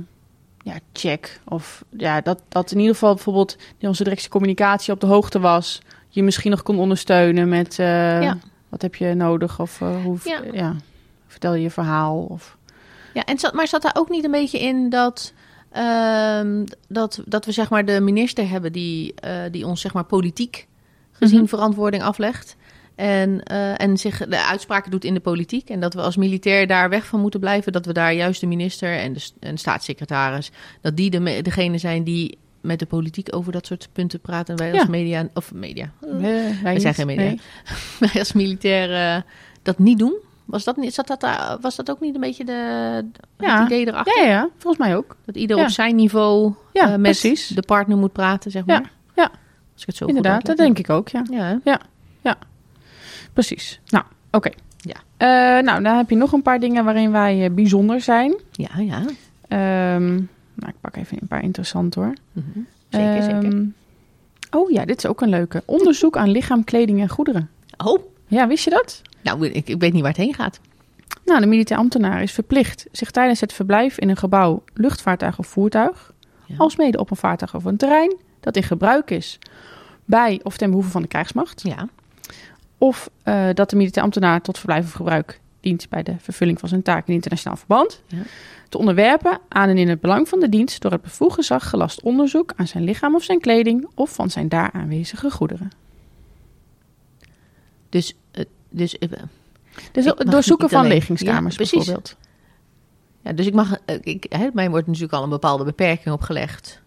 ja, 0.63 0.79
check. 0.93 1.39
Of 1.45 1.83
ja, 1.97 2.21
dat, 2.21 2.41
dat 2.47 2.71
in 2.71 2.77
ieder 2.79 2.93
geval 2.93 3.13
bijvoorbeeld 3.13 3.57
onze 3.79 4.03
directe 4.03 4.29
communicatie 4.29 4.93
op 4.93 4.99
de 4.99 5.07
hoogte 5.07 5.39
was. 5.39 5.81
Je 6.09 6.23
misschien 6.23 6.51
nog 6.51 6.63
kon 6.63 6.79
ondersteunen 6.79 7.49
met 7.49 7.79
eh, 7.79 8.21
Ja. 8.21 8.37
wat 8.69 8.81
heb 8.81 8.95
je 8.95 9.13
nodig 9.13 9.59
of 9.59 9.81
eh, 9.81 10.03
hoe 10.03 10.17
Ja. 10.23 10.41
ja. 10.51 10.75
vertel 11.27 11.53
je 11.53 11.61
je 11.61 11.69
verhaal. 11.71 12.17
Of, 12.29 12.57
Ja, 13.13 13.25
en 13.25 13.39
zat, 13.39 13.53
maar 13.53 13.67
zat 13.67 13.81
daar 13.81 13.95
ook 13.97 14.09
niet 14.09 14.23
een 14.23 14.31
beetje 14.31 14.59
in 14.59 14.89
dat, 14.89 15.33
ehm, 15.71 16.65
dat, 16.87 17.21
dat 17.25 17.45
we 17.45 17.51
zeg 17.51 17.69
maar 17.69 17.85
de 17.85 17.99
minister 18.01 18.49
hebben 18.49 18.71
die, 18.71 19.13
eh, 19.13 19.31
die 19.51 19.67
ons 19.67 19.81
zeg 19.81 19.93
maar 19.93 20.03
politiek 20.03 20.67
gezien 21.11 21.39
Mhm. 21.39 21.47
verantwoording 21.47 22.03
aflegt. 22.03 22.55
En, 22.95 23.43
eh, 23.43 23.81
en 23.81 23.97
zich 23.97 24.17
de 24.27 24.45
uitspraken 24.45 24.91
doet 24.91 25.03
in 25.05 25.13
de 25.13 25.19
politiek. 25.19 25.69
En 25.69 25.79
dat 25.79 25.93
we 25.93 26.01
als 26.01 26.15
militair 26.15 26.67
daar 26.67 26.89
weg 26.89 27.05
van 27.05 27.19
moeten 27.19 27.39
blijven. 27.39 27.71
Dat 27.71 27.85
we 27.85 27.93
daar 27.93 28.13
juist 28.13 28.41
de 28.41 28.47
minister 28.47 28.97
en 28.97 29.13
de, 29.13 29.29
en 29.39 29.53
de 29.53 29.59
staatssecretaris. 29.59 30.51
Dat 30.81 30.95
die 30.97 31.09
de, 31.09 31.39
degene 31.41 31.77
zijn 31.77 32.03
die 32.03 32.37
met 32.61 32.79
de 32.79 32.85
politiek 32.85 33.35
over 33.35 33.51
dat 33.51 33.65
soort 33.65 33.89
punten 33.93 34.19
praten. 34.19 34.55
En 34.55 34.71
wij 34.71 34.79
als 34.79 34.87
media. 34.89 35.27
Of 35.33 35.53
media. 35.53 35.91
Eh, 36.01 36.61
wij 36.63 36.79
zijn 36.79 36.93
geen 36.93 37.05
media. 37.05 37.23
Nee. 37.23 37.39
Wij 37.99 38.19
als 38.21 38.33
militair 38.33 39.23
dat 39.61 39.79
niet 39.79 39.99
doen. 39.99 40.13
Was 40.49 40.63
dat, 40.63 40.77
niet, 40.77 40.93
zat 40.93 41.07
dat, 41.07 41.25
was 41.61 41.75
dat 41.75 41.89
ook 41.91 41.99
niet 41.99 42.15
een 42.15 42.21
beetje 42.21 42.45
de, 42.45 42.51
het 42.51 43.05
Ja. 43.37 43.65
idee 43.65 43.87
erachter? 43.87 44.23
Ja, 44.23 44.29
ja, 44.29 44.49
volgens 44.57 44.83
mij 44.87 44.95
ook. 44.95 45.15
Dat 45.25 45.35
ieder 45.35 45.57
Ja. 45.57 45.63
op 45.63 45.69
zijn 45.69 45.95
niveau 45.95 46.53
Ja, 46.73 46.83
eh, 46.83 46.89
met 46.89 47.01
precies. 47.01 47.47
de 47.47 47.61
partner 47.61 47.97
moet 47.97 48.11
praten, 48.11 48.51
zeg 48.51 48.65
maar. 48.65 48.81
Ja, 48.81 48.89
ja. 49.15 49.23
Als 49.73 49.81
ik 49.81 49.85
het 49.87 49.95
zo 49.95 50.05
Inderdaad, 50.05 50.45
dat 50.45 50.57
denk 50.57 50.79
ik 50.79 50.89
ook, 50.89 51.07
ja. 51.07 51.23
Ja, 51.31 51.59
hè? 51.63 51.71
Precies. 53.33 53.79
Nou, 53.87 54.03
oké. 54.31 54.49
Ja. 54.77 54.95
Eh, 55.17 55.63
nou, 55.63 55.83
dan 55.83 55.95
heb 55.97 56.09
je 56.09 56.15
nog 56.15 56.31
een 56.31 56.41
paar 56.41 56.59
dingen 56.59 56.83
waarin 56.83 57.11
wij 57.11 57.43
eh, 57.45 57.51
bijzonder 57.51 58.01
zijn. 58.01 58.35
ja, 58.51 58.69
ja. 58.79 59.01
Ehm, 59.47 60.07
nou, 60.53 60.67
ik 60.67 60.75
pak 60.81 60.95
even 60.95 61.17
een 61.21 61.27
paar 61.27 61.43
interessant 61.43 61.95
hoor. 61.95 62.13
Mhm. 62.31 62.59
Zeker, 62.89 63.23
zeker. 63.23 63.43
Ehm, 63.43 63.65
Oh 64.51 64.69
ja, 64.71 64.85
dit 64.85 64.97
is 64.97 65.05
ook 65.05 65.21
een 65.21 65.29
leuke. 65.29 65.63
Onderzoek 65.65 66.17
aan 66.17 66.29
lichaam, 66.31 66.63
kleding 66.63 67.01
en 67.01 67.09
goederen. 67.09 67.49
Oh, 67.85 67.99
Ja, 68.27 68.47
wist 68.47 68.63
je 68.63 68.69
dat? 68.69 69.01
Nou, 69.23 69.47
ik, 69.47 69.67
ik 69.69 69.79
weet 69.79 69.93
niet 69.93 70.01
waar 70.01 70.11
het 70.11 70.19
heen 70.21 70.33
gaat. 70.33 70.59
Nou, 71.25 71.39
de 71.41 71.47
militair 71.47 71.79
ambtenaar 71.79 72.21
is 72.21 72.31
verplicht 72.31 72.85
zich 72.91 73.11
tijdens 73.11 73.39
het 73.39 73.53
verblijf 73.53 73.97
in 73.99 74.09
een 74.09 74.17
gebouw, 74.17 74.63
luchtvaartuig 74.73 75.39
of 75.39 75.47
voertuig, 75.47 76.13
Ja. 76.45 76.55
alsmede 76.57 76.99
op 76.99 77.11
een 77.11 77.17
vaartuig 77.17 77.55
of 77.55 77.63
een 77.65 77.77
terrein 77.77 78.15
dat 78.39 78.55
in 78.55 78.63
gebruik 78.63 79.11
is 79.11 79.39
bij 80.05 80.39
of 80.43 80.57
ten 80.57 80.69
behoeve 80.69 80.89
van 80.89 81.01
de 81.01 81.07
krijgsmacht, 81.07 81.61
Ja, 81.61 81.87
of 82.77 83.09
eh, 83.23 83.47
dat 83.53 83.69
de 83.69 83.75
militair 83.75 84.03
ambtenaar 84.05 84.41
tot 84.41 84.57
verblijf 84.57 84.85
of 84.85 84.91
gebruik 84.91 85.39
dient 85.59 85.89
bij 85.89 86.03
de 86.03 86.15
vervulling 86.19 86.59
van 86.59 86.69
zijn 86.69 86.81
taak 86.81 87.07
in 87.07 87.13
internationaal 87.13 87.57
verband, 87.57 88.01
Ja. 88.07 88.17
te 88.69 88.77
onderwerpen 88.77 89.39
aan 89.47 89.69
en 89.69 89.77
in 89.77 89.89
het 89.89 90.01
belang 90.01 90.27
van 90.29 90.39
de 90.39 90.49
dienst 90.49 90.81
door 90.81 90.91
het 90.91 91.01
bevoegd 91.01 91.35
gezag 91.35 91.69
gelast 91.69 92.01
onderzoek 92.01 92.53
aan 92.55 92.67
zijn 92.67 92.83
lichaam 92.83 93.15
of 93.15 93.23
zijn 93.23 93.39
kleding 93.39 93.87
of 93.95 94.13
van 94.13 94.29
zijn 94.29 94.49
daar 94.49 94.71
aanwezige 94.71 95.31
goederen. 95.31 95.69
dus, 97.89 98.13
eh, 98.31 98.45
dus, 98.69 98.97
eh, 98.97 99.09
Dus 99.91 100.05
het 100.05 100.31
doorzoeken 100.31 100.69
van 100.69 100.79
alleen- 100.79 101.01
Ja, 101.15 101.41
bijvoorbeeld. 101.41 102.15
ja, 103.23 103.33
dus 103.33 103.45
ik 103.45 103.53
mag, 103.53 103.77
eh, 103.85 103.95
ik, 104.01 104.25
hè, 104.29 104.47
mij 104.53 104.69
wordt 104.69 104.85
natuurlijk 104.87 105.13
al 105.13 105.23
een 105.23 105.29
bepaalde 105.29 105.63
beperking 105.63 106.13
opgelegd 106.15 106.81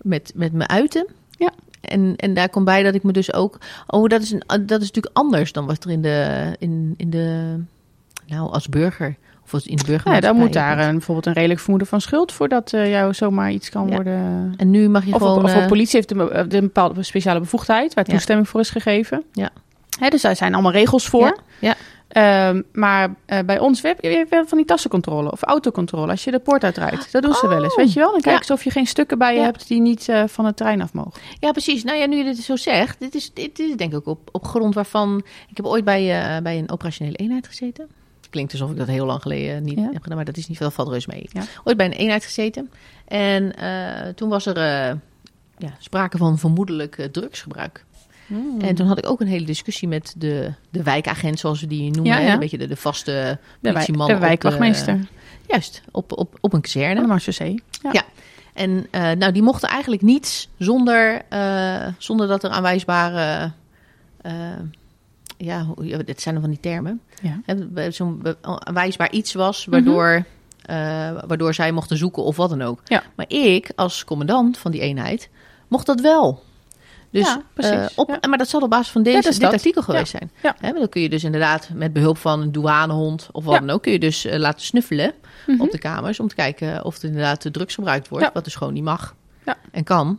met, 0.00 0.32
met 0.34 0.52
mijn 0.52 0.68
uiten. 0.70 1.06
Ja. 1.30 1.52
En, 1.80 2.16
en 2.16 2.34
daar 2.34 2.48
komt 2.48 2.64
bij 2.64 2.82
dat 2.82 2.94
ik 2.94 3.02
me 3.02 3.12
dus 3.12 3.32
ook. 3.32 3.58
Oh, 3.86 4.08
dat 4.08 4.22
is, 4.22 4.30
een, 4.30 4.42
dat 4.46 4.80
is 4.80 4.86
natuurlijk 4.86 5.16
anders 5.16 5.52
dan 5.52 5.66
wat 5.66 5.84
er 5.84 5.90
in 5.90 6.02
de. 6.02 6.52
In, 6.58 6.94
in 6.96 7.10
de 7.10 7.56
nou, 8.26 8.50
als 8.52 8.68
burger. 8.68 9.16
Of 9.44 9.54
als 9.54 9.66
in 9.66 9.76
de 9.76 9.82
Ja, 9.82 9.86
burgermaatschappij. 9.88 10.38
dan 10.38 10.46
moet 10.46 10.52
daar 10.52 10.86
een, 10.88 10.92
bijvoorbeeld 10.92 11.26
een 11.26 11.32
redelijk 11.32 11.60
vermoeden 11.60 11.88
van 11.88 12.00
schuld 12.00 12.32
voordat 12.32 12.72
eh 12.72 12.90
jou 12.90 13.14
zomaar 13.14 13.52
iets 13.52 13.68
kan 13.70 13.88
Ja. 13.88 13.94
worden. 13.94 14.54
En 14.56 14.70
nu 14.70 14.88
mag 14.88 15.04
je 15.04 15.12
Of, 15.14 15.18
gewoon. 15.20 15.44
of 15.44 15.56
op 15.56 15.66
politie 15.68 15.96
heeft 15.96 16.10
een, 16.10 16.16
be- 16.16 16.34
een 16.34 16.48
bepaalde 16.48 17.02
speciale 17.02 17.40
bevoegdheid 17.40 17.94
waar 17.94 18.04
Ja. 18.06 18.12
toestemming 18.12 18.48
voor 18.48 18.60
is 18.60 18.70
gegeven. 18.70 19.22
Ja. 19.32 19.50
Hè, 19.98 20.08
dus 20.08 20.22
daar 20.22 20.36
zijn 20.36 20.52
allemaal 20.54 20.72
regels 20.72 21.06
voor. 21.06 21.38
Ja, 21.58 21.76
Ehm, 22.12 22.62
maar 22.72 23.14
eh, 23.26 23.38
bij 23.46 23.58
ons, 23.58 23.80
we 23.80 23.86
hebben, 23.88 24.10
we 24.10 24.16
hebben 24.16 24.48
van 24.48 24.58
die 24.58 24.66
tassencontrole 24.66 25.30
of 25.30 25.42
autocontrole. 25.42 26.10
Als 26.10 26.24
je 26.24 26.30
de 26.30 26.38
poort 26.38 26.64
uitrijdt, 26.64 27.12
dat 27.12 27.22
doen 27.22 27.34
ze 27.34 27.48
wel 27.48 27.62
eens. 27.62 27.72
Oh, 27.72 27.78
Weet 27.78 27.92
je 27.92 28.00
wel? 28.00 28.10
Dan 28.12 28.20
kijken 28.20 28.44
ze 28.44 28.52
of 28.52 28.64
je 28.64 28.70
geen 28.70 28.86
stukken 28.86 29.18
bij 29.18 29.34
je 29.34 29.40
hebt 29.40 29.68
die 29.68 29.80
niet 29.80 30.08
eh, 30.08 30.24
van 30.26 30.44
het 30.44 30.56
trein 30.56 30.82
af 30.82 30.92
mogen. 30.92 31.20
Ja, 31.40 31.50
precies. 31.50 31.84
Nou 31.84 31.98
ja, 31.98 32.06
nu 32.06 32.16
je 32.16 32.24
dit 32.24 32.36
zo 32.38 32.56
zegt, 32.56 33.00
dit 33.00 33.14
is, 33.14 33.32
dit 33.32 33.58
is 33.58 33.76
denk 33.76 33.92
ik 33.94 34.06
op, 34.06 34.28
op 34.32 34.44
grond 34.46 34.74
waarvan... 34.74 35.22
Ik 35.48 35.56
heb 35.56 35.66
ooit 35.66 35.84
bij, 35.84 36.34
eh, 36.36 36.42
bij 36.42 36.58
een 36.58 36.70
operationele 36.70 37.16
eenheid 37.16 37.46
gezeten. 37.46 37.88
Klinkt 38.30 38.52
alsof 38.52 38.70
ik 38.70 38.76
dat 38.76 38.86
heel 38.86 39.06
lang 39.06 39.22
geleden 39.22 39.62
niet 39.62 39.78
Ja. 39.78 39.88
heb 39.92 40.02
gedaan, 40.02 40.16
maar 40.16 40.24
dat 40.24 40.36
is 40.36 40.48
niet 40.48 40.56
veel, 40.56 40.70
valt 40.70 40.88
reus 40.88 41.06
mee. 41.06 41.28
Ja. 41.32 41.42
Ooit 41.64 41.76
bij 41.76 41.86
een 41.86 41.92
eenheid 41.92 42.24
gezeten. 42.24 42.70
En 43.08 43.54
toen 44.14 44.28
was 44.28 44.46
er 44.46 44.56
ja, 45.58 45.74
sprake 45.78 46.16
van 46.16 46.38
vermoedelijk 46.38 47.08
drugsgebruik. 47.12 47.84
En 48.60 48.74
toen 48.74 48.86
had 48.86 48.98
ik 48.98 49.08
ook 49.08 49.20
een 49.20 49.26
hele 49.26 49.46
discussie 49.46 49.88
met 49.88 50.14
de, 50.16 50.52
de 50.70 50.82
wijkagent, 50.82 51.38
zoals 51.38 51.60
we 51.60 51.66
die 51.66 51.90
noemen. 51.90 52.12
Ja, 52.12 52.18
hè, 52.18 52.26
ja. 52.26 52.32
Een 52.32 52.38
beetje 52.38 52.58
de, 52.58 52.66
de 52.66 52.76
vaste 52.76 53.10
de, 53.10 53.38
wijk, 53.60 53.74
politieman 53.74 54.06
de 54.08 54.14
op 54.14 54.20
wijkwachtmeester 54.20 54.98
Juist, 55.48 55.82
op, 55.90 56.18
op, 56.18 56.38
op 56.40 56.52
een 56.52 56.60
kazerne. 56.60 57.00
de 57.00 57.06
Marseillais. 57.06 57.60
Ja. 57.82 57.90
Ja. 57.92 58.02
En 58.52 58.86
eh, 58.90 59.10
nou, 59.10 59.32
die 59.32 59.42
mochten 59.42 59.68
eigenlijk 59.68 60.02
niets 60.02 60.48
zonder, 60.58 61.22
eh, 61.28 61.86
zonder 61.98 62.28
dat 62.28 62.44
er 62.44 62.50
aanwijsbare. 62.50 63.52
eh, 64.22 64.32
ja, 65.36 65.66
dit 66.04 66.20
zijn 66.20 66.34
dan 66.34 66.44
van 66.44 66.52
die 66.52 66.60
termen. 66.60 67.00
Ja. 67.22 67.90
Zo'n 67.90 68.22
aanwijsbaar 68.40 69.10
iets 69.12 69.32
was 69.32 69.64
waardoor, 69.64 70.24
eh, 70.62 70.76
waardoor 71.26 71.54
zij 71.54 71.72
mochten 71.72 71.96
zoeken 71.96 72.22
of 72.22 72.36
wat 72.36 72.50
dan 72.50 72.62
ook. 72.62 72.80
Ja. 72.84 73.02
Maar 73.14 73.26
ik, 73.28 73.72
als 73.76 74.04
commandant 74.04 74.58
van 74.58 74.70
die 74.70 74.80
eenheid, 74.80 75.28
mocht 75.68 75.86
dat 75.86 76.00
wel. 76.00 76.42
Dus, 77.12 77.26
Ja, 77.26 77.42
precies. 77.54 77.72
eh, 77.72 77.86
op, 77.94 78.08
Ja. 78.20 78.28
Maar 78.28 78.38
dat 78.38 78.48
zal 78.48 78.60
op 78.60 78.70
basis 78.70 78.92
van 78.92 79.02
deze, 79.02 79.16
Ja, 79.16 79.22
dat 79.22 79.32
dit 79.32 79.40
dat. 79.40 79.52
artikel 79.52 79.82
geweest 79.82 80.10
zijn. 80.10 80.30
Ja. 80.42 80.56
Hè, 80.60 80.72
dan 80.72 80.88
kun 80.88 81.02
je 81.02 81.08
dus 81.08 81.24
inderdaad 81.24 81.68
met 81.74 81.92
behulp 81.92 82.18
van 82.18 82.40
een 82.40 82.52
douanehond 82.52 83.28
of 83.32 83.44
wat 83.44 83.58
dan 83.60 83.70
ook... 83.70 83.82
kun 83.82 83.92
je 83.92 83.98
dus 83.98 84.24
eh, 84.24 84.38
laten 84.38 84.60
snuffelen 84.60 85.12
Mhm. 85.46 85.60
op 85.60 85.70
de 85.70 85.78
kamers... 85.78 86.20
om 86.20 86.28
te 86.28 86.34
kijken 86.34 86.84
of 86.84 86.98
er 86.98 87.04
inderdaad 87.04 87.46
drugs 87.52 87.74
gebruikt 87.74 88.08
wordt... 88.08 88.30
Wat 88.32 88.44
dus 88.44 88.54
gewoon 88.54 88.72
niet 88.72 88.82
mag 88.84 89.14
Ja. 89.46 89.56
en 89.70 89.84
kan. 89.84 90.18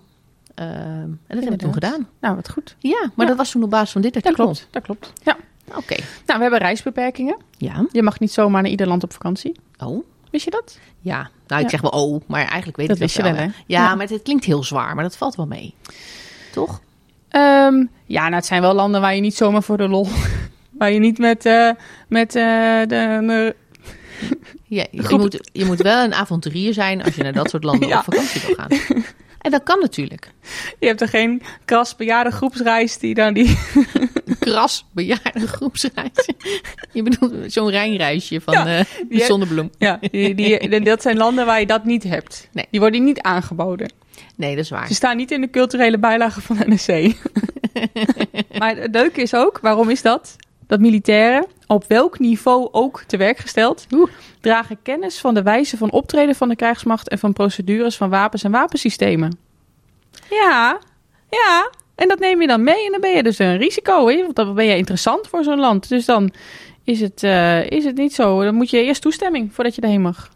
Ehm, 0.56 0.70
en 0.70 1.20
dat 1.28 1.44
heb 1.44 1.54
ik 1.54 1.60
toen 1.60 1.74
gedaan. 1.74 2.08
Nou, 2.22 2.36
wat 2.36 2.50
goed. 2.50 2.76
Ja, 2.80 3.12
maar 3.16 3.28
dat 3.28 3.38
was 3.38 3.52
toen 3.52 3.64
op 3.64 3.70
basis 3.70 3.92
van 3.92 4.02
dit 4.02 4.14
Dat 4.14 4.24
artikel. 4.24 4.46
klopt. 4.46 4.68
Dat 4.72 4.84
klopt. 4.84 5.14
Ja. 5.24 5.38
Oké. 5.76 5.96
Nou, 6.26 6.38
we 6.38 6.42
hebben 6.42 6.60
reisbeperkingen. 6.60 7.38
Ja. 7.58 7.86
Je 7.92 8.04
mag 8.04 8.20
niet 8.20 8.32
zomaar 8.32 8.62
naar 8.62 8.72
ieder 8.72 8.88
land 8.88 9.04
op 9.04 9.14
vakantie. 9.14 9.60
Oh. 9.84 10.04
Wist 10.32 10.46
je 10.46 10.52
dat? 10.52 10.80
Ja. 11.00 11.30
Nou, 11.48 11.62
ik 11.64 11.70
zeg 11.70 11.82
wel 11.82 11.92
oh, 11.92 12.22
maar 12.28 12.46
eigenlijk 12.46 12.78
weet 12.78 12.88
Dat 12.88 12.96
ik 12.96 13.02
dat 13.02 13.12
wist 13.16 13.28
je 13.28 13.34
wel, 13.34 13.42
hè? 13.42 13.44
Ja, 13.44 13.52
Ja. 13.66 13.90
maar 13.96 14.00
het, 14.06 14.10
het 14.10 14.22
klinkt 14.22 14.46
heel 14.46 14.64
zwaar, 14.64 14.96
maar 14.96 15.04
dat 15.04 15.18
valt 15.18 15.36
wel 15.36 15.46
mee. 15.48 15.74
Toch? 16.54 16.82
Ehm, 17.30 17.86
ja, 18.06 18.22
nou, 18.24 18.34
het 18.36 18.46
zijn 18.46 18.62
wel 18.62 18.74
landen 18.74 19.02
waar 19.02 19.16
je 19.16 19.22
niet 19.22 19.36
zomaar 19.36 19.63
voor 19.63 19.78
de 19.78 19.88
lol... 19.88 20.08
waar 20.80 20.92
je 20.92 21.00
niet 21.00 21.18
met, 21.18 21.46
eh, 21.46 21.70
met 22.08 22.36
eh, 22.36 22.80
de, 22.80 22.86
de- 22.88 23.56
Ja, 24.63 24.86
je, 24.92 25.18
moet, 25.18 25.50
je 25.52 25.66
moet 25.66 25.82
wel 25.82 26.04
een 26.04 26.13
avonturier 26.13 26.74
zijn 26.74 27.04
als 27.04 27.16
je 27.16 27.24
naar 27.24 27.34
dat 27.34 27.50
soort 27.50 27.63
landen 27.63 27.88
Ja. 27.94 27.98
op 27.98 28.04
vakantie 28.04 28.42
wil 28.46 28.56
gaan. 28.56 29.02
En 29.42 29.52
dat 29.52 29.63
kan 29.63 29.80
natuurlijk. 29.80 30.32
Je 30.80 30.88
hebt 30.88 31.02
er 31.02 31.08
geen 31.08 31.42
kras 31.66 31.96
bejaarde 31.96 32.32
groepsreis 32.32 32.98
die 32.98 33.13
dan 33.13 33.34
die... 33.34 33.58
Kras 34.44 34.86
bejaarde 34.92 35.48
groepsreis. 35.48 36.30
Je 36.92 37.04
bedoelt 37.04 37.34
zo'n 37.54 37.70
Rijnreisje 37.70 38.42
van 38.42 38.54
Ja, 38.54 38.66
eh 38.78 38.86
die- 39.10 39.20
de 39.20 39.26
zonnebloem. 39.26 39.72
Ja, 39.78 40.00
die, 40.12 40.36
die, 40.36 40.80
dat 40.82 41.02
zijn 41.02 41.18
landen 41.18 41.46
waar 41.46 41.60
je 41.60 41.66
dat 41.66 41.86
niet 41.86 42.04
hebt. 42.04 42.50
Nee. 42.52 42.66
Die 42.72 42.80
worden 42.80 43.04
niet 43.04 43.22
aangeboden. 43.22 43.92
Nee, 44.36 44.56
dat 44.56 44.64
is 44.64 44.70
waar. 44.70 44.88
Ze 44.88 44.94
staan 44.94 45.18
niet 45.18 45.32
in 45.32 45.42
de 45.42 45.50
culturele 45.50 45.98
bijlage 46.00 46.42
van 46.42 46.58
NSC. 46.66 46.88
maar 48.60 48.76
het 48.76 48.94
leuke 48.96 49.22
is 49.22 49.36
ook, 49.36 49.60
waarom 49.62 49.90
is 49.90 50.02
dat? 50.02 50.36
Dat 50.68 50.80
militairen, 50.80 51.46
op 51.68 51.86
welk 51.88 52.20
niveau 52.20 52.68
ook 52.72 53.04
te 53.08 53.18
werk 53.18 53.38
gesteld, 53.38 53.86
Oeh. 53.92 54.10
dragen 54.42 54.78
kennis 54.82 55.20
van 55.20 55.34
de 55.34 55.42
wijze 55.44 55.78
van 55.78 55.92
optreden 55.92 56.36
van 56.36 56.50
de 56.50 56.56
krijgsmacht 56.56 57.10
en 57.10 57.20
van 57.20 57.34
procedures 57.34 57.96
van 57.98 58.10
wapens 58.10 58.44
en 58.44 58.52
wapensystemen. 58.52 59.38
Ja, 60.30 60.80
ja. 61.30 61.70
En 62.04 62.10
dat 62.10 62.20
neem 62.20 62.42
je 62.42 62.48
dan 62.48 62.63
mee 62.63 62.86
en 62.86 62.92
dan 62.92 63.02
ben 63.02 63.16
je 63.16 63.24
dus 63.24 63.39
een 63.39 63.58
risico. 63.58 64.08
Hè? 64.08 64.22
Want 64.22 64.36
dan 64.36 64.54
ben 64.56 64.66
je 64.66 64.78
interessant 64.78 65.28
voor 65.28 65.44
zo'n 65.44 65.60
land. 65.60 65.89
Dus 65.89 66.06
dan 66.06 66.32
is 66.84 67.00
het, 67.00 67.24
eh, 67.24 67.70
is 67.70 67.86
het 67.86 67.98
niet 67.98 68.13
zo. 68.13 68.44
Dan 68.44 68.56
moet 68.56 68.70
je 68.70 68.84
eerst 68.84 69.02
toestemming 69.02 69.54
voordat 69.54 69.76
je 69.76 69.82
erheen 69.82 70.02
mag. 70.02 70.32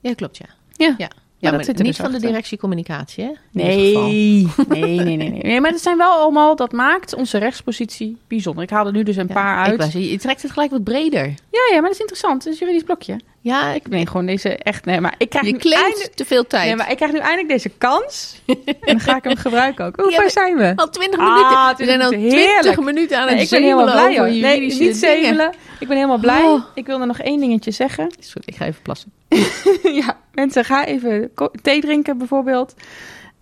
Ja, 0.00 0.14
klopt 0.14 0.36
ja. 0.36 0.46
Ja. 0.72 0.94
ja. 0.98 1.10
Ja, 1.38 1.48
dat 1.48 1.54
maar 1.56 1.64
zit 1.64 1.78
er 1.78 1.84
niet 1.84 1.96
dus 1.96 2.04
van 2.04 2.12
de 2.12 2.26
directie 2.26 2.58
communicatie, 2.58 3.24
hè? 3.24 3.30
Nee, 3.52 3.96
nee, 3.98 4.46
nee, 4.68 4.98
nee, 5.16 5.16
nee. 5.16 5.42
Nee, 5.42 5.60
maar 5.60 5.70
dat 5.70 5.80
zijn 5.80 5.96
wel 5.96 6.10
allemaal, 6.12 6.56
dat 6.56 6.72
maakt 6.72 7.14
onze 7.14 7.38
rechtspositie 7.38 8.16
bijzonder. 8.28 8.62
Ik 8.62 8.70
haal 8.70 8.86
er 8.86 8.92
nu 8.92 9.02
dus 9.02 9.16
een 9.16 9.26
Ja, 9.28 9.34
paar 9.34 9.66
uit. 9.66 9.82
zeggen, 9.82 10.00
je 10.00 10.18
trekt 10.18 10.42
het 10.42 10.50
gelijk 10.50 10.70
wat 10.70 10.84
breder. 10.84 11.26
Ja, 11.26 11.60
ja, 11.70 11.72
maar 11.72 11.82
dat 11.82 11.92
is 11.92 11.98
interessant. 12.00 12.44
Het 12.44 12.52
is 12.52 12.60
een 12.60 12.66
juridisch 12.66 12.86
blokje. 12.86 13.20
Ja, 13.42 13.72
Ik 13.72 13.88
neem 13.88 14.06
gewoon 14.06 14.26
deze 14.26 14.48
echt, 14.56 14.84
nee, 14.84 15.00
maar 15.00 15.14
ik 15.18 15.28
krijg 15.30 15.46
je 15.46 15.52
nu 15.52 15.70
eindelijk, 15.72 16.14
te 16.14 16.24
veel 16.24 16.46
tijd. 16.46 16.66
nee, 16.66 16.76
maar 16.76 16.90
ik 16.90 16.96
krijg 16.96 17.12
nu 17.12 17.18
eindelijk 17.18 17.48
deze 17.48 17.68
kans. 17.78 18.40
en 18.46 18.56
dan 18.80 19.00
ga 19.00 19.16
ik 19.16 19.24
hem 19.24 19.36
gebruiken 19.36 19.84
ook. 19.86 19.96
Hoe 19.96 20.12
ver 20.12 20.30
zijn 20.30 20.56
we? 20.56 20.72
Al 20.76 20.90
20 20.90 21.20
Ah, 21.20 21.26
minuten. 21.26 21.68
We 21.68 21.74
20 21.74 21.86
zijn 21.86 22.00
al 22.02 22.10
minuten. 22.10 22.30
20 22.38 22.54
Heerlijk. 22.54 22.80
minuten 22.84 23.16
aan 23.18 23.26
het 23.26 23.34
Nee, 23.34 23.44
ik 23.44 23.50
ben 23.50 23.62
helemaal 23.62 23.84
blij 23.92 24.18
hoor. 24.18 24.28
Nee, 24.28 24.60
niet 24.60 24.78
dingen. 24.78 24.94
zemelen. 24.94 25.52
Ik 25.80 25.88
ben 25.88 25.96
helemaal 25.96 26.18
blij. 26.18 26.42
Oh. 26.42 26.62
Ik 26.74 26.86
wil 26.86 27.00
er 27.00 27.06
nog 27.06 27.18
één 27.20 27.40
dingetje 27.40 27.70
zeggen. 27.70 28.10
Sorry, 28.18 28.42
ik 28.44 28.56
ga 28.56 28.64
even 28.64 28.82
plassen. 28.82 29.12
ja, 30.02 30.16
mensen, 30.32 30.64
ga 30.64 30.84
even 30.86 31.30
thee 31.62 31.80
drinken 31.80 32.18
bijvoorbeeld. 32.18 32.74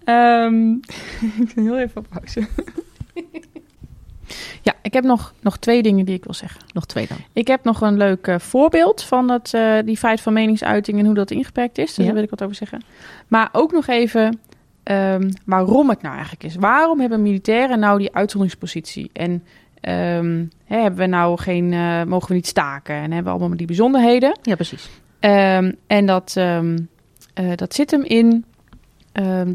Ehm, 0.04 0.70
ik 1.42 1.54
ben 1.54 1.64
heel 1.64 1.78
even 1.78 1.96
op 1.96 2.06
pauze. 2.11 2.46
Ja, 4.62 4.74
ik 4.82 4.92
heb 4.92 5.04
nog, 5.04 5.34
nog 5.40 5.56
twee 5.56 5.82
dingen 5.82 6.04
die 6.04 6.14
ik 6.14 6.24
wil 6.24 6.34
zeggen. 6.34 6.60
Nog 6.72 6.86
twee 6.86 7.06
dan. 7.06 7.16
Ik 7.32 7.46
heb 7.46 7.64
nog 7.64 7.80
een 7.80 7.96
leuk 7.96 8.26
eh, 8.26 8.38
voorbeeld 8.38 9.02
van 9.02 9.26
dat, 9.26 9.50
eh, 9.54 9.74
die 9.84 9.96
feit 9.96 10.20
van 10.20 10.32
meningsuiting 10.32 10.98
en 10.98 11.04
hoe 11.06 11.14
dat 11.14 11.30
ingeperkt 11.30 11.78
is. 11.78 11.86
Dus 11.86 11.96
Ja. 11.96 12.04
daar 12.04 12.14
wil 12.14 12.22
ik 12.22 12.30
wat 12.30 12.42
over 12.42 12.54
zeggen. 12.54 12.82
Maar 13.28 13.48
ook 13.52 13.72
nog 13.72 13.86
even 13.86 14.40
ehm, 14.82 15.30
waarom 15.44 15.88
het 15.88 16.02
nou 16.02 16.14
eigenlijk 16.14 16.44
is. 16.44 16.54
Waarom 16.56 17.00
hebben 17.00 17.22
militairen 17.22 17.78
nou 17.78 17.98
die 17.98 18.14
uitzonderingspositie? 18.14 19.10
En 19.12 19.44
ehm, 19.80 20.44
hè, 20.64 20.80
hebben 20.80 21.00
we 21.00 21.06
nou 21.06 21.38
geen, 21.38 21.72
eh, 21.72 22.02
mogen 22.02 22.28
we 22.28 22.34
niet 22.34 22.46
staken? 22.46 22.94
En 22.94 23.12
hebben 23.12 23.32
we 23.32 23.38
allemaal 23.38 23.56
die 23.56 23.66
bijzonderheden? 23.66 24.38
Ja, 24.42 24.54
precies. 24.54 24.88
Ehm, 25.20 25.72
en 25.86 26.06
dat, 26.06 26.36
dat 27.54 27.74
zit 27.74 27.90
hem 27.90 28.02
in 28.04 28.44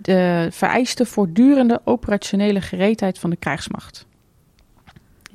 de 0.01 0.47
vereiste 0.51 1.05
voortdurende 1.05 1.81
operationele 1.83 2.62
gereedheid 2.62 3.19
van 3.19 3.29
de 3.29 3.36
krijgsmacht. 3.36 4.05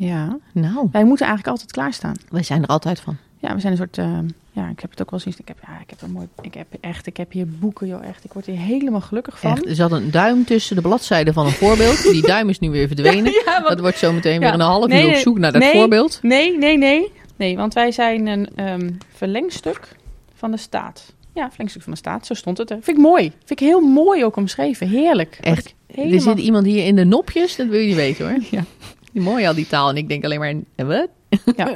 Ja, 0.01 0.39
Nou, 0.53 0.89
wij 0.93 1.05
moeten 1.05 1.27
eigenlijk 1.27 1.47
altijd 1.49 1.73
klaarstaan. 1.73 2.15
wij 2.31 2.43
zijn 2.43 2.63
er 2.63 2.69
altijd 2.69 3.01
van. 3.01 3.17
Ja, 3.39 3.55
we 3.55 3.61
zijn 3.61 3.73
een 3.73 3.79
soort. 3.79 3.99
ehm, 3.99 4.27
ja, 4.53 4.69
ik 4.69 4.81
heb 4.81 4.91
het 4.91 5.01
ook 5.03 5.11
wel 5.11 5.21
eens. 5.25 5.37
Ik 5.39 5.49
heb, 5.49 5.57
ja, 5.67 5.81
ik 5.81 5.91
heb 5.91 6.03
een 6.03 6.11
mooi. 6.11 6.29
Ik 6.41 6.55
heb 6.55 6.67
echt. 6.81 7.07
Ik 7.07 7.17
heb 7.17 7.33
hier 7.33 7.49
boeken, 7.49 7.87
joh. 7.87 8.05
Echt. 8.07 8.25
Ik 8.25 8.33
word 8.33 8.47
hier 8.47 8.57
helemaal 8.59 9.01
gelukkig 9.01 9.39
van. 9.41 9.51
Echt, 9.51 9.67
er 9.67 9.75
zat 9.75 9.93
een 9.93 10.11
duim 10.11 10.45
tussen 10.45 10.77
de 10.77 10.83
bladzijden 10.83 11.35
van 11.35 11.47
een 11.47 11.53
voorbeeld. 11.53 12.03
Die 12.03 12.23
duim 12.23 12.49
is 12.49 12.59
nu 12.59 12.71
weer 12.71 12.87
verdwenen. 12.87 13.33
Ja, 13.45 13.55
want- 13.55 13.69
Dat 13.69 13.81
wordt 13.81 13.99
zometeen 13.99 14.33
Ja. 14.33 14.39
weer 14.41 14.53
een 14.53 14.61
half 14.61 14.87
Nee, 14.87 15.03
uur 15.05 15.09
op 15.11 15.17
zoek 15.17 15.39
naar 15.39 15.53
dat 15.53 15.63
nee. 15.63 15.73
voorbeeld. 15.73 16.19
Nee, 16.23 16.59
nee, 16.59 16.79
nee. 16.79 17.13
Nee, 17.37 17.57
want 17.57 17.75
wij 17.75 17.93
zijn 17.93 18.27
een 18.27 18.49
ehm, 18.57 18.91
verlengstuk 19.15 19.97
van 20.35 20.51
de 20.51 20.57
staat. 20.57 21.13
Ja, 21.35 21.49
verlengstuk 21.49 21.83
van 21.83 21.93
de 21.93 21.99
staat. 21.99 22.27
Zo 22.27 22.35
stond 22.35 22.59
het 22.59 22.71
er. 22.71 22.79
Vind 22.83 22.97
ik 22.97 23.03
mooi. 23.03 23.23
Vind 23.45 23.61
ik 23.61 23.67
heel 23.67 23.81
mooi 23.81 24.25
ook 24.25 24.37
omschreven. 24.37 24.89
Heerlijk. 24.89 25.39
Echt. 25.41 25.67
Ik 25.67 25.75
Er 25.97 26.03
Helemaal... 26.03 26.21
zit 26.21 26.39
iemand 26.45 26.67
hier 26.67 26.87
in 26.87 26.97
de 26.97 27.05
nopjes, 27.05 27.57
dat 27.57 27.67
wil 27.67 27.81
je 27.81 27.87
niet 27.87 27.97
weten 27.97 28.29
hoor. 28.29 28.39
Ja. 28.51 28.65
Die 29.13 29.23
mooi 29.23 29.47
al 29.47 29.55
die 29.55 29.67
taal. 29.67 29.89
En 29.89 29.97
ik 29.97 30.09
denk 30.09 30.25
alleen 30.25 30.39
maar, 30.41 30.55
eh, 30.75 30.87
wat? 30.87 31.09
Ja. 31.57 31.75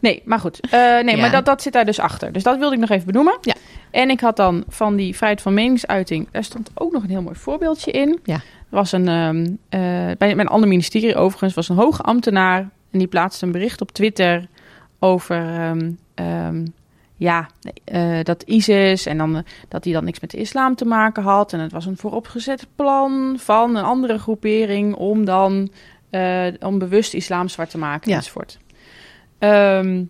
Nee, 0.00 0.22
maar 0.24 0.38
goed. 0.38 0.60
Eh, 0.60 0.70
nee, 0.80 1.14
Ja. 1.14 1.20
maar 1.20 1.30
dat, 1.30 1.44
dat 1.44 1.62
zit 1.62 1.72
daar 1.72 1.84
dus 1.84 1.98
achter. 1.98 2.32
Dus 2.32 2.42
dat 2.42 2.58
wilde 2.58 2.74
ik 2.74 2.80
nog 2.80 2.90
even 2.90 3.06
benoemen. 3.06 3.38
Ja. 3.40 3.54
En 3.90 4.10
ik 4.10 4.20
had 4.20 4.36
dan 4.36 4.64
van 4.68 4.96
die 4.96 5.16
vrijheid 5.16 5.42
van 5.42 5.54
meningsuiting... 5.54 6.28
daar 6.30 6.44
stond 6.44 6.70
ook 6.74 6.92
nog 6.92 7.02
een 7.02 7.08
heel 7.10 7.22
mooi 7.22 7.36
voorbeeldje 7.36 7.90
in. 7.90 8.20
Ja. 8.24 8.34
Er 8.34 8.40
was 8.80 8.92
een... 8.92 9.08
eh, 9.08 9.78
bij, 9.78 10.16
bij 10.16 10.30
een 10.38 10.46
ander 10.48 10.68
ministerie 10.68 11.16
overigens... 11.16 11.54
was 11.54 11.68
een 11.68 11.76
hoge 11.76 12.02
ambtenaar... 12.02 12.58
en 12.90 12.98
die 12.98 13.06
plaatste 13.08 13.46
een 13.46 13.52
bericht 13.52 13.80
op 13.80 13.92
Twitter... 13.92 14.46
over... 14.98 15.36
ehm, 15.36 15.90
ehm, 16.14 16.64
ja, 17.16 17.48
dat 18.22 18.42
ISIS 18.42 19.06
en 19.06 19.18
dan 19.18 19.44
dat 19.68 19.84
hij 19.84 19.92
dan 19.92 20.04
niks 20.04 20.20
met 20.20 20.30
de 20.30 20.36
islam 20.36 20.74
te 20.74 20.84
maken 20.84 21.22
had. 21.22 21.52
En 21.52 21.60
het 21.60 21.72
was 21.72 21.86
een 21.86 21.96
vooropgezet 21.96 22.66
plan 22.76 23.34
van 23.38 23.76
een 23.76 23.84
andere 23.84 24.18
groepering 24.18 24.94
om 24.94 25.24
dan 25.24 25.68
eh, 26.14 26.46
om 26.60 26.78
bewust 26.78 27.14
islam 27.14 27.48
zwart 27.48 27.70
te 27.70 27.78
maken 27.78 28.10
Ja. 28.10 28.16
enzovoort. 28.16 28.58
Ehm, 29.38 30.04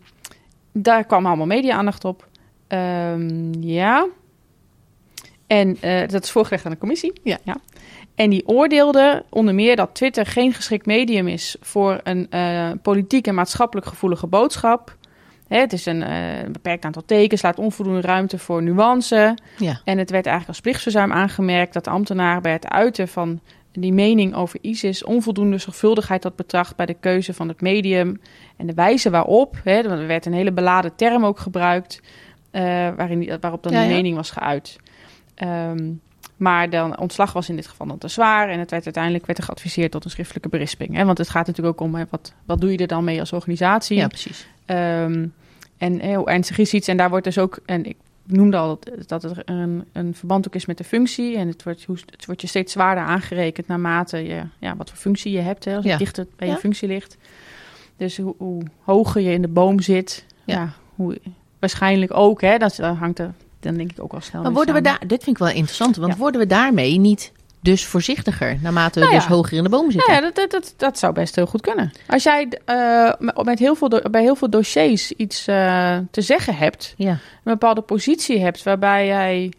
daar 0.73 1.05
kwam 1.05 1.27
allemaal 1.27 1.47
media-aandacht 1.47 2.05
op. 2.05 2.29
Ehm, 2.67 3.53
ja. 3.61 4.07
En 5.47 5.77
eh, 5.81 6.09
dat 6.09 6.25
is 6.25 6.31
voorgelegd 6.31 6.64
aan 6.64 6.73
de 6.73 6.79
commissie. 6.79 7.12
Ja. 7.23 7.38
En 8.14 8.31
die 8.31 8.49
oordeelde 8.49 9.25
onder 9.31 9.55
meer 9.55 9.77
dat 9.77 9.95
Twitter 9.95 10.27
geen 10.27 10.53
geschikt 10.53 10.87
medium 10.87 11.29
is 11.29 11.57
voor 11.61 12.01
een 12.03 12.31
eh, 12.31 12.71
politiek 12.83 13.27
en 13.27 13.35
maatschappelijk 13.35 13.87
gevoelige 13.87 14.27
boodschap. 14.27 14.97
Hè, 15.49 15.59
het 15.59 15.73
is 15.73 15.87
een 15.87 16.05
beperkt 16.53 16.85
aantal 16.85 17.05
tekens, 17.05 17.43
laat 17.43 17.59
onvoldoende 17.59 18.01
ruimte 18.01 18.38
voor 18.38 18.62
nuance. 18.62 19.37
Ja. 19.59 19.81
En 19.85 19.99
het 19.99 20.11
werd 20.11 20.27
eigenlijk 20.27 20.49
als 20.49 20.61
plichtsverzuim 20.61 21.12
aangemerkt 21.12 21.73
dat 21.73 21.85
de 21.85 21.90
ambtenaar 21.90 22.40
bij 22.40 22.53
het 22.53 22.69
uiten 22.69 23.09
van 23.09 23.40
die 23.81 23.93
mening 23.93 24.35
over 24.35 24.59
ISIS 24.63 25.05
onvoldoende 25.05 25.59
zorgvuldigheid 25.59 26.23
had 26.23 26.37
betracht 26.37 26.77
bij 26.77 26.87
de 26.87 26.97
keuze 27.01 27.35
van 27.35 27.49
het 27.49 27.61
medium 27.61 28.21
en 28.57 28.67
de 28.67 28.75
wijze 28.75 29.11
waarop. 29.11 29.57
Hè, 29.65 29.73
er 29.73 30.07
werd 30.07 30.27
een 30.27 30.33
hele 30.33 30.53
beladen 30.53 30.95
term 30.97 31.25
ook 31.25 31.39
gebruikt, 31.39 32.01
eh, 32.51 32.63
waarin 32.97 33.19
die, 33.19 33.33
waarop 33.41 33.63
dan 33.63 33.73
Ja, 33.73 33.81
ja. 33.81 33.89
mening 33.89 34.17
was 34.17 34.31
geuit. 34.31 34.77
Ehm, 35.35 35.93
maar 36.37 36.71
dan 36.71 36.99
ontslag 36.99 37.33
was 37.33 37.49
in 37.49 37.57
dit 37.57 37.67
geval 37.67 37.87
dan 37.87 37.99
te 37.99 38.09
zwaar 38.09 38.49
en 38.49 38.59
het 38.59 38.71
werd 38.71 38.85
uiteindelijk 38.85 39.27
werd 39.27 39.39
er 39.39 39.45
geadviseerd 39.45 39.91
tot 39.91 40.05
een 40.05 40.11
schriftelijke 40.11 40.49
berisping. 40.49 40.95
Hè, 40.95 41.05
want 41.05 41.19
het 41.19 41.29
gaat 41.29 41.47
natuurlijk 41.47 41.81
ook 41.81 41.87
om 41.87 41.95
hè, 41.95 42.05
wat, 42.11 42.35
wat 42.45 42.61
doe 42.61 42.73
je 42.73 42.79
er 42.79 42.87
dan 42.87 43.05
mee 43.05 43.21
als 43.21 43.33
organisatie. 43.33 43.97
ja, 43.97 44.07
precies. 44.07 44.47
Ehm, 44.65 45.27
en 45.79 46.01
eh, 46.01 46.17
hoe 46.17 46.31
ernstig 46.31 46.59
is 46.59 46.75
iets? 46.75 46.89
En 46.89 46.97
daar 46.97 47.11
wordt 47.11 47.25
dus 47.25 47.39
ook, 47.39 47.59
en 47.67 47.85
ik 47.85 47.97
noemde 48.27 48.57
al 48.57 48.79
dat, 48.81 49.09
dat 49.09 49.25
er 49.25 49.43
een, 49.45 49.85
een 49.93 50.15
verband 50.15 50.47
ook 50.47 50.55
is 50.55 50.67
met 50.67 50.79
de 50.79 50.85
functie. 50.85 51.37
En 51.37 51.49
het 51.49 51.63
wordt, 51.63 51.85
hoe, 51.85 51.97
het 52.11 52.27
wordt 52.27 52.41
je 52.41 52.47
steeds 52.47 52.73
zwaarder 52.73 53.05
aangerekend 53.05 53.67
naarmate 53.67 54.17
je, 54.19 54.43
ja, 54.59 54.77
wat 54.77 54.89
voor 54.89 54.99
functie 54.99 55.33
je 55.33 55.41
hebt, 55.41 55.65
hè, 55.65 55.75
als 55.77 55.85
Ja. 55.85 55.91
het 55.91 55.99
dichter 55.99 56.27
bij 56.37 56.47
Ja. 56.49 56.53
je 56.55 56.59
functie 56.61 56.89
ligt. 56.89 57.17
Dus 57.97 58.17
hoe, 58.17 58.35
hoe 58.39 58.63
hoger 58.83 59.21
je 59.21 59.33
in 59.33 59.43
de 59.43 59.49
boom 59.49 59.81
zit, 59.81 60.25
Ja. 60.45 60.55
ja. 60.55 60.73
hoe, 60.95 61.19
waarschijnlijk 61.59 62.15
ook, 62.17 62.41
hè, 62.41 62.59
dat, 62.59 62.77
hangt 62.77 63.19
er, 63.19 63.33
dan 63.61 63.75
denk 63.77 63.91
ik 63.91 64.03
ook 64.03 64.13
al 64.13 64.21
snel 64.21 64.43
Maar 64.43 64.53
worden 64.53 64.75
we 64.75 64.81
daar, 64.81 64.99
dit 65.07 65.23
vind 65.23 65.37
ik 65.37 65.43
wel 65.43 65.53
interessant, 65.55 65.97
want 65.97 66.13
Ja. 66.13 66.19
worden 66.19 66.41
we 66.41 66.47
daarmee 66.47 66.99
niet 66.99 67.33
dus 67.64 67.85
voorzichtiger 67.87 68.59
naarmate 68.61 68.92
we 68.98 69.00
Nou 69.00 69.12
ja. 69.12 69.18
dus 69.20 69.29
hoger 69.29 69.57
in 69.57 69.62
de 69.62 69.68
boom 69.68 69.90
zitten? 69.90 70.12
Ja, 70.12 70.18
ja 70.20 70.24
dat, 70.24 70.35
dat, 70.35 70.50
dat, 70.50 70.74
dat 70.77 70.98
zou 70.98 71.12
best 71.12 71.35
heel 71.35 71.46
goed 71.46 71.61
kunnen. 71.61 71.92
Als 72.07 72.22
jij 72.22 72.48
eh, 72.64 73.12
met- 73.44 73.59
heel 73.59 73.74
veel 73.74 73.88
bij 74.11 74.22
heel 74.22 74.35
veel 74.37 74.50
dossiers 74.50 75.12
iets 75.12 75.46
eh, 75.46 75.96
te 76.11 76.20
zeggen 76.20 76.57
hebt, 76.57 76.94
Ja. 76.96 77.11
een 77.11 77.18
bepaalde 77.42 77.81
positie 77.81 78.40
hebt 78.40 78.62
waarbij 78.62 79.07
jij, 79.07 79.53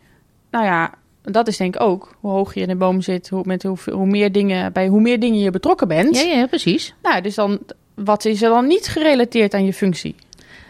nou 0.51 0.65
ja, 0.65 0.93
dat 1.21 1.47
is 1.47 1.57
denk 1.57 1.75
ik 1.75 1.81
ook 1.81 2.15
hoe 2.19 2.31
hoog 2.31 2.53
je 2.53 2.61
in 2.61 2.67
de 2.67 2.75
boom 2.75 3.01
zit, 3.01 3.29
hoe, 3.29 3.41
met 3.45 3.63
hoe, 3.63 3.77
hoe 3.91 4.07
meer 4.07 4.31
dingen, 4.31 4.73
bij 4.73 4.87
hoe 4.87 5.01
meer 5.01 5.19
dingen 5.19 5.39
je 5.39 5.49
betrokken 5.51 5.87
bent. 5.87 6.15
Ja, 6.15 6.21
ja, 6.21 6.45
precies. 6.47 6.93
Nou, 7.01 7.21
dus 7.21 7.35
dan, 7.35 7.59
wat 7.93 8.25
is 8.25 8.41
er 8.41 8.49
dan 8.49 8.67
niet 8.67 8.87
gerelateerd 8.87 9.53
aan 9.53 9.65
je 9.65 9.73
functie? 9.73 10.15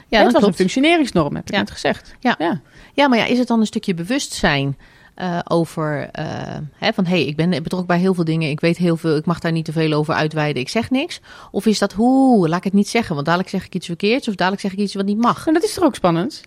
Ja, 0.08 0.24
dat 0.24 0.32
was 0.32 0.42
klopt. 0.42 0.46
een 0.48 0.54
functioneringsnorm, 0.54 1.36
heb 1.36 1.48
ik 1.48 1.54
Ja. 1.54 1.60
net 1.60 1.72
gezegd. 1.72 2.16
Ja. 2.20 2.36
ja. 2.40 2.62
Ja, 2.94 3.08
maar 3.08 3.18
ja, 3.18 3.26
is 3.26 3.38
het 3.38 3.48
dan 3.48 3.60
een 3.60 3.66
stukje 3.66 3.94
bewustzijn 3.94 4.78
eh, 5.16 5.40
over 5.44 6.10
eh, 6.12 6.26
hè, 6.76 6.94
van 6.94 7.06
hé, 7.06 7.12
hey, 7.16 7.26
ik 7.26 7.36
ben 7.36 7.50
betrokken 7.50 7.86
bij 7.88 8.00
heel 8.00 8.14
veel 8.14 8.24
dingen, 8.24 8.50
ik 8.50 8.60
weet 8.60 8.78
heel 8.78 8.98
veel, 8.98 9.16
ik 9.16 9.26
mag 9.26 9.40
daar 9.40 9.52
niet 9.52 9.66
te 9.66 9.72
veel 9.72 9.94
over 9.94 10.14
uitweiden, 10.14 10.62
ik 10.62 10.70
zeg 10.70 10.90
niks? 10.90 11.20
Of 11.52 11.66
is 11.66 11.80
dat 11.80 11.94
hoe, 11.94 12.48
laat 12.50 12.58
ik 12.58 12.64
het 12.64 12.74
niet 12.74 12.88
zeggen, 12.90 13.14
want 13.14 13.26
dadelijk 13.26 13.50
zeg 13.52 13.66
ik 13.66 13.74
iets 13.76 13.86
verkeerds 13.86 14.28
of 14.28 14.36
dadelijk 14.36 14.62
zeg 14.62 14.72
ik 14.74 14.80
iets 14.80 14.94
wat 14.94 15.06
niet 15.06 15.18
mag? 15.22 15.48
En 15.48 15.54
dat 15.54 15.64
is 15.64 15.74
toch 15.74 15.84
ook 15.84 15.96
spannend? 15.96 16.42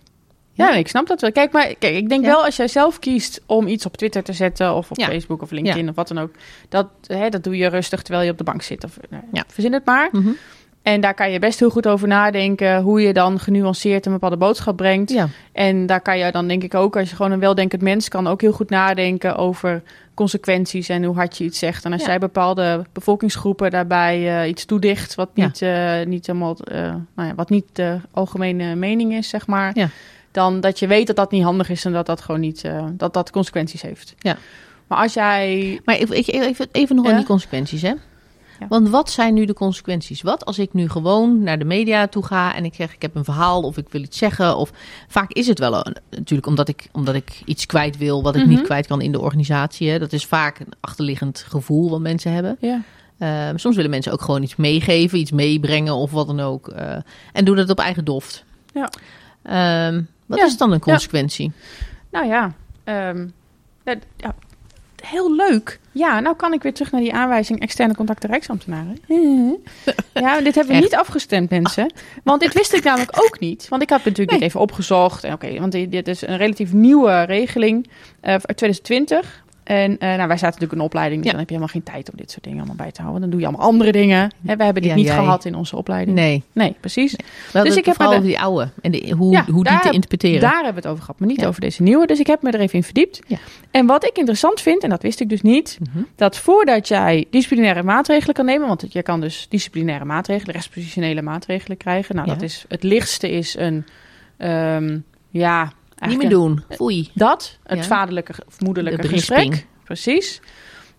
Ja, 0.53 0.65
Ja. 0.65 0.71
nee, 0.71 0.79
ik 0.79 0.87
snap 0.87 1.07
dat 1.07 1.21
wel. 1.21 1.31
Kijk, 1.31 1.51
maar 1.51 1.75
kijk, 1.79 1.95
ik 1.95 2.09
denk 2.09 2.23
Ja. 2.23 2.29
wel 2.29 2.45
als 2.45 2.55
jij 2.55 2.67
zelf 2.67 2.99
kiest 2.99 3.41
om 3.45 3.67
iets 3.67 3.85
op 3.85 3.97
Twitter 3.97 4.23
te 4.23 4.33
zetten 4.33 4.73
of 4.75 4.91
op 4.91 4.97
Ja. 4.97 5.05
Facebook 5.07 5.41
of 5.41 5.51
LinkedIn 5.51 5.89
of 5.89 5.95
wat 5.95 6.07
dan 6.07 6.19
ook, 6.19 6.31
dat, 6.69 6.87
hè, 7.07 7.29
dat 7.29 7.43
doe 7.43 7.57
je 7.57 7.67
rustig 7.67 8.01
terwijl 8.01 8.25
je 8.25 8.31
op 8.31 8.37
de 8.37 8.43
bank 8.43 8.61
zit. 8.61 8.83
Of, 8.83 8.97
nou, 9.09 9.23
Ja. 9.31 9.43
Verzin 9.47 9.73
het 9.73 9.85
maar. 9.85 10.09
Mhm. 10.11 10.29
En 10.93 11.01
daar 11.01 11.13
kan 11.13 11.31
je 11.31 11.39
best 11.39 11.59
heel 11.59 11.69
goed 11.69 11.87
over 11.87 12.07
nadenken 12.07 12.81
hoe 12.81 13.01
je 13.01 13.13
dan 13.13 13.39
genuanceerd 13.39 14.05
een 14.05 14.11
bepaalde 14.11 14.37
boodschap 14.37 14.77
brengt. 14.77 15.11
Ja, 15.11 15.27
En 15.51 15.85
daar 15.85 16.01
kan 16.01 16.17
je 16.17 16.31
dan 16.31 16.47
denk 16.47 16.63
ik 16.63 16.73
ook, 16.73 16.97
als 16.97 17.09
je 17.09 17.15
gewoon 17.15 17.31
een 17.31 17.39
weldenkend 17.39 17.81
mens 17.81 18.07
kan, 18.07 18.27
ook 18.27 18.41
heel 18.41 18.51
goed 18.51 18.69
nadenken 18.69 19.35
over 19.35 19.81
consequenties 20.13 20.89
en 20.89 21.03
hoe 21.03 21.15
hard 21.15 21.37
je 21.37 21.43
iets 21.43 21.59
zegt. 21.59 21.85
En 21.85 21.91
als 21.93 22.01
Ja. 22.01 22.07
jij 22.07 22.19
bepaalde 22.19 22.85
bevolkingsgroepen 22.93 23.71
daarbij 23.71 24.41
eh, 24.41 24.49
iets 24.49 24.65
toedicht 24.65 25.15
wat 25.15 25.29
Ja. 25.33 25.45
niet, 25.45 25.61
eh, 25.61 26.05
niet 26.05 26.27
helemaal, 26.27 26.57
eh, 26.57 26.81
nou 27.15 27.27
ja, 27.27 27.35
wat 27.35 27.49
niet 27.49 27.65
de 27.73 27.97
algemene 28.11 28.75
mening 28.75 29.13
is, 29.13 29.29
zeg 29.29 29.47
maar. 29.47 29.71
Ja. 29.73 29.89
Dan 30.31 30.59
dat 30.59 30.79
je 30.79 30.87
weet 30.87 31.07
dat 31.07 31.15
dat 31.15 31.31
niet 31.31 31.43
handig 31.43 31.69
is 31.69 31.85
en 31.85 31.91
dat 31.91 32.05
dat 32.05 32.21
gewoon 32.21 32.39
niet, 32.41 32.63
dat 32.91 33.13
dat 33.13 33.31
consequenties 33.31 33.81
heeft. 33.81 34.15
Ja. 34.17 34.37
Maar 34.87 34.97
als 34.97 35.13
jij, 35.13 35.79
maar 35.85 35.95
even, 35.95 36.67
even 36.71 36.95
nog 36.95 37.07
aan 37.07 37.15
die 37.15 37.25
consequenties, 37.25 37.81
hè? 37.81 37.93
Ja. 38.59 38.67
Want 38.67 38.89
wat 38.89 39.09
zijn 39.11 39.33
nu 39.33 39.45
de 39.45 39.53
consequenties? 39.53 40.21
Wat 40.21 40.45
als 40.45 40.59
ik 40.59 40.73
nu 40.73 40.89
gewoon 40.89 41.43
naar 41.43 41.59
de 41.59 41.65
media 41.65 42.07
toe 42.07 42.25
ga 42.25 42.55
en 42.55 42.65
ik 42.65 42.73
zeg 42.73 42.93
ik 42.93 43.01
heb 43.01 43.15
een 43.15 43.23
verhaal 43.23 43.61
of 43.61 43.77
ik 43.77 43.89
wil 43.89 44.01
iets 44.01 44.17
zeggen? 44.17 44.57
Of 44.57 44.71
vaak 45.07 45.31
is 45.31 45.47
het 45.47 45.59
wel 45.59 45.85
een- 45.87 45.95
natuurlijk 46.09 46.47
omdat 46.47 46.67
ik, 46.67 46.87
omdat 46.91 47.15
ik 47.15 47.41
iets 47.45 47.65
kwijt 47.65 47.97
wil 47.97 48.23
wat 48.23 48.35
ik 48.35 48.41
Mhm. 48.41 48.49
niet 48.49 48.61
kwijt 48.61 48.87
kan 48.87 49.01
in 49.01 49.11
de 49.11 49.19
organisatie. 49.19 49.89
Hè? 49.89 49.99
Dat 49.99 50.13
is 50.13 50.25
vaak 50.25 50.59
een 50.59 50.73
achterliggend 50.79 51.45
gevoel 51.47 51.89
wat 51.89 51.99
mensen 51.99 52.31
hebben. 52.33 52.57
ja, 52.59 52.81
Ehm, 53.17 53.57
soms 53.57 53.75
willen 53.75 53.91
mensen 53.91 54.11
ook 54.11 54.21
gewoon 54.21 54.43
iets 54.43 54.55
meegeven, 54.55 55.19
iets 55.19 55.31
meebrengen 55.31 55.93
of 55.93 56.11
wat 56.11 56.27
dan 56.27 56.39
ook. 56.39 56.67
eh, 56.67 56.95
en 57.33 57.45
doen 57.45 57.55
dat 57.55 57.69
op 57.69 57.79
eigen 57.79 58.05
doft. 58.05 58.43
Ja. 58.73 58.89
Ehm, 59.43 60.01
wat 60.25 60.37
Ja. 60.39 60.45
is 60.45 60.57
dan 60.57 60.71
een 60.71 60.79
consequentie? 60.79 61.51
nou 62.11 62.25
ja, 62.27 62.53
ehm, 62.83 63.27
ja, 64.17 64.35
heel 65.05 65.35
leuk. 65.35 65.79
Ja, 65.91 66.19
nou 66.19 66.35
kan 66.35 66.53
ik 66.53 66.61
weer 66.63 66.73
terug 66.73 66.91
naar 66.91 67.01
die 67.01 67.13
aanwijzing 67.13 67.59
externe 67.59 67.95
contacten 67.95 68.29
Rijksambtenaren. 68.29 68.97
Ja, 70.13 70.41
dit 70.41 70.55
hebben 70.55 70.75
we 70.75 70.81
niet 70.81 70.95
afgestemd, 70.95 71.49
mensen. 71.49 71.93
Want 72.23 72.41
dit 72.41 72.53
wist 72.53 72.73
ik 72.73 72.83
namelijk 72.83 73.23
ook 73.25 73.39
niet. 73.39 73.67
Want 73.69 73.81
ik 73.81 73.89
had 73.89 73.97
natuurlijk 74.03 74.29
Nee. 74.29 74.39
dit 74.39 74.47
even 74.47 74.59
opgezocht. 74.59 75.23
En 75.23 75.33
Oké, 75.33 75.59
want 75.59 75.71
dit 75.71 75.91
dit 75.91 76.07
is 76.07 76.21
een 76.21 76.37
relatief 76.37 76.73
nieuwe 76.73 77.23
regeling 77.23 77.87
eh, 78.21 78.31
uit 78.31 78.57
2020. 78.57 79.43
En 79.69 79.97
eh, 79.97 80.07
nou, 80.07 80.17
wij 80.17 80.27
zaten 80.27 80.45
natuurlijk 80.45 80.71
in 80.71 80.77
een 80.79 80.83
opleiding, 80.85 81.21
dus 81.21 81.25
Ja. 81.25 81.31
dan 81.31 81.39
heb 81.39 81.49
je 81.49 81.55
helemaal 81.55 81.81
geen 81.81 81.93
tijd 81.93 82.11
om 82.11 82.17
dit 82.17 82.31
soort 82.31 82.43
dingen 82.43 82.57
allemaal 82.57 82.75
bij 82.75 82.91
te 82.91 83.01
houden. 83.01 83.21
Dan 83.21 83.29
doe 83.29 83.39
je 83.39 83.45
allemaal 83.45 83.65
andere 83.67 83.91
dingen. 83.91 84.31
We 84.41 84.49
hebben 84.49 84.73
dit 84.73 84.85
Ja, 84.85 84.95
niet 84.95 85.05
jij. 85.05 85.15
gehad 85.15 85.45
in 85.45 85.55
onze 85.55 85.75
opleiding. 85.75 86.17
Nee. 86.17 86.43
Nee, 86.53 86.75
precies. 86.79 87.15
Wel 87.53 87.63
Dus 87.63 87.75
ik 87.75 87.85
heb 87.85 87.95
vooral 87.95 88.21
die 88.21 88.39
oude. 88.39 88.69
En 88.81 88.91
de, 88.91 89.13
hoe, 89.17 89.31
Ja, 89.31 89.45
hoe 89.45 89.63
die 89.63 89.73
daar- 89.73 89.81
te 89.81 89.89
interpreteren. 89.91 90.39
Daar 90.41 90.53
hebben 90.63 90.73
we 90.73 90.79
het 90.79 90.87
over 90.87 91.01
gehad, 91.03 91.19
maar 91.19 91.27
niet 91.29 91.45
over 91.45 91.61
deze 91.61 91.83
nieuwe. 91.83 92.05
Dus 92.07 92.19
ik 92.19 92.27
heb 92.27 92.41
me 92.41 92.51
er 92.51 92.59
even 92.59 92.75
in 92.75 92.83
verdiept. 92.83 93.19
En 93.71 93.85
wat 93.85 94.05
ik 94.05 94.17
interessant 94.17 94.61
vind, 94.61 94.83
en 94.83 94.89
dat 94.89 95.01
wist 95.01 95.19
ik 95.19 95.29
dus 95.29 95.41
niet, 95.41 95.77
Mhm. 95.81 96.03
dat 96.15 96.37
voordat 96.37 96.87
jij 96.87 97.25
disciplinaire 97.29 97.83
maatregelen 97.83 98.35
kan 98.35 98.45
nemen, 98.45 98.67
want 98.67 98.85
je 98.89 99.03
kan 99.03 99.21
dus 99.21 99.45
disciplinaire 99.49 100.05
maatregelen, 100.05 100.53
rechtspositionele 100.53 101.21
maatregelen 101.21 101.77
krijgen. 101.77 102.15
Nou, 102.15 102.27
dat 102.27 102.41
is 102.41 102.65
het 102.67 102.83
lichtste 102.83 103.31
is 103.31 103.55
een, 103.57 103.85
ehm, 104.37 104.97
ja, 105.29 105.71
Niet 106.07 106.17
meer 106.17 106.29
doen. 106.29 106.63
Foei. 106.69 107.09
dat, 107.13 107.57
het 107.63 107.77
Ja. 107.77 107.83
vaderlijke 107.83 108.33
of 108.47 108.59
moederlijke 108.59 109.07
gesprek. 109.07 109.65
Precies. 109.83 110.41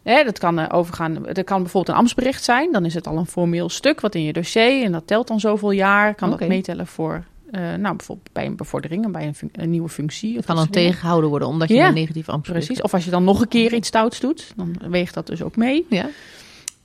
Dat 0.03 0.39
kan 0.39 0.59
eh, 0.59 0.77
overgaan. 0.79 1.15
Dat 1.23 1.45
kan 1.45 1.63
bijvoorbeeld 1.63 1.89
een 1.89 1.95
ambtsbericht 1.95 2.45
zijn. 2.45 2.73
Dan 2.73 2.85
is 2.85 2.95
het 2.95 3.07
al 3.07 3.17
een 3.17 3.27
formeel 3.27 3.69
stuk 3.69 4.01
wat 4.01 4.15
in 4.15 4.23
je 4.23 4.33
dossier 4.33 4.85
en 4.85 4.93
dat 4.93 5.07
telt 5.07 5.29
dan 5.29 5.41
zoveel 5.41 5.71
jaar. 5.71 6.15
Kan 6.15 6.31
dat 6.31 6.49
meetellen 6.49 6.87
voor, 6.87 7.25
eh, 7.51 7.61
nou 7.61 7.97
bijvoorbeeld 7.97 8.33
bij 8.33 8.47
een 8.47 8.57
bevordering 8.57 9.05
en 9.05 9.13
bij 9.13 9.33
een, 9.53 9.71
nieuwe 9.71 9.89
functie. 9.89 10.37
Het 10.37 10.47
kan 10.47 10.57
dan 10.57 10.67
dingen. 10.71 10.81
tegengehouden 10.89 11.31
worden 11.31 11.49
omdat 11.49 11.69
je 11.69 11.75
Ja. 11.75 11.89
een 11.89 11.95
negatief 11.95 12.29
ambtsbericht 12.29 12.67
Precies. 12.67 12.85
Of 12.85 12.95
als 12.95 13.05
je 13.05 13.11
dan 13.11 13.25
nog 13.25 13.41
een 13.41 13.49
keer 13.49 13.73
iets 13.75 13.89
stouts 13.89 14.21
doet, 14.21 14.53
dan 14.57 14.77
weegt 14.89 15.15
dat 15.15 15.27
dus 15.27 15.43
ook 15.43 15.57
mee. 15.57 15.87
Ja, 15.89 16.09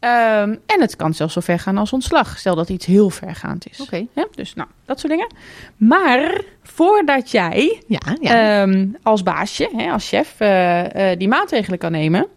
Ehm, 0.05 0.55
en 0.65 0.81
het 0.81 0.95
kan 0.95 1.13
zelfs 1.13 1.33
zo 1.33 1.41
ver 1.41 1.59
gaan 1.59 1.77
als 1.77 1.93
ontslag. 1.93 2.37
Stel 2.37 2.55
dat 2.55 2.69
iets 2.69 2.85
heel 2.85 3.09
vergaand 3.09 3.69
is. 3.69 3.79
oké. 3.79 4.05
Ja, 4.13 4.27
dus 4.35 4.53
nou, 4.53 4.69
dat 4.85 4.99
soort 4.99 5.11
dingen. 5.11 5.33
Maar 5.77 6.41
voordat 6.63 7.31
jij 7.31 7.81
Ja, 7.87 8.17
ja. 8.21 8.61
Ehm, 8.61 8.87
als 9.03 9.23
baasje, 9.23 9.69
hè, 9.75 9.91
als 9.91 10.07
chef, 10.07 10.35
eh, 10.37 11.11
eh, 11.11 11.19
die 11.19 11.27
maatregelen 11.27 11.79
kan 11.79 11.91
nemen, 11.91 12.27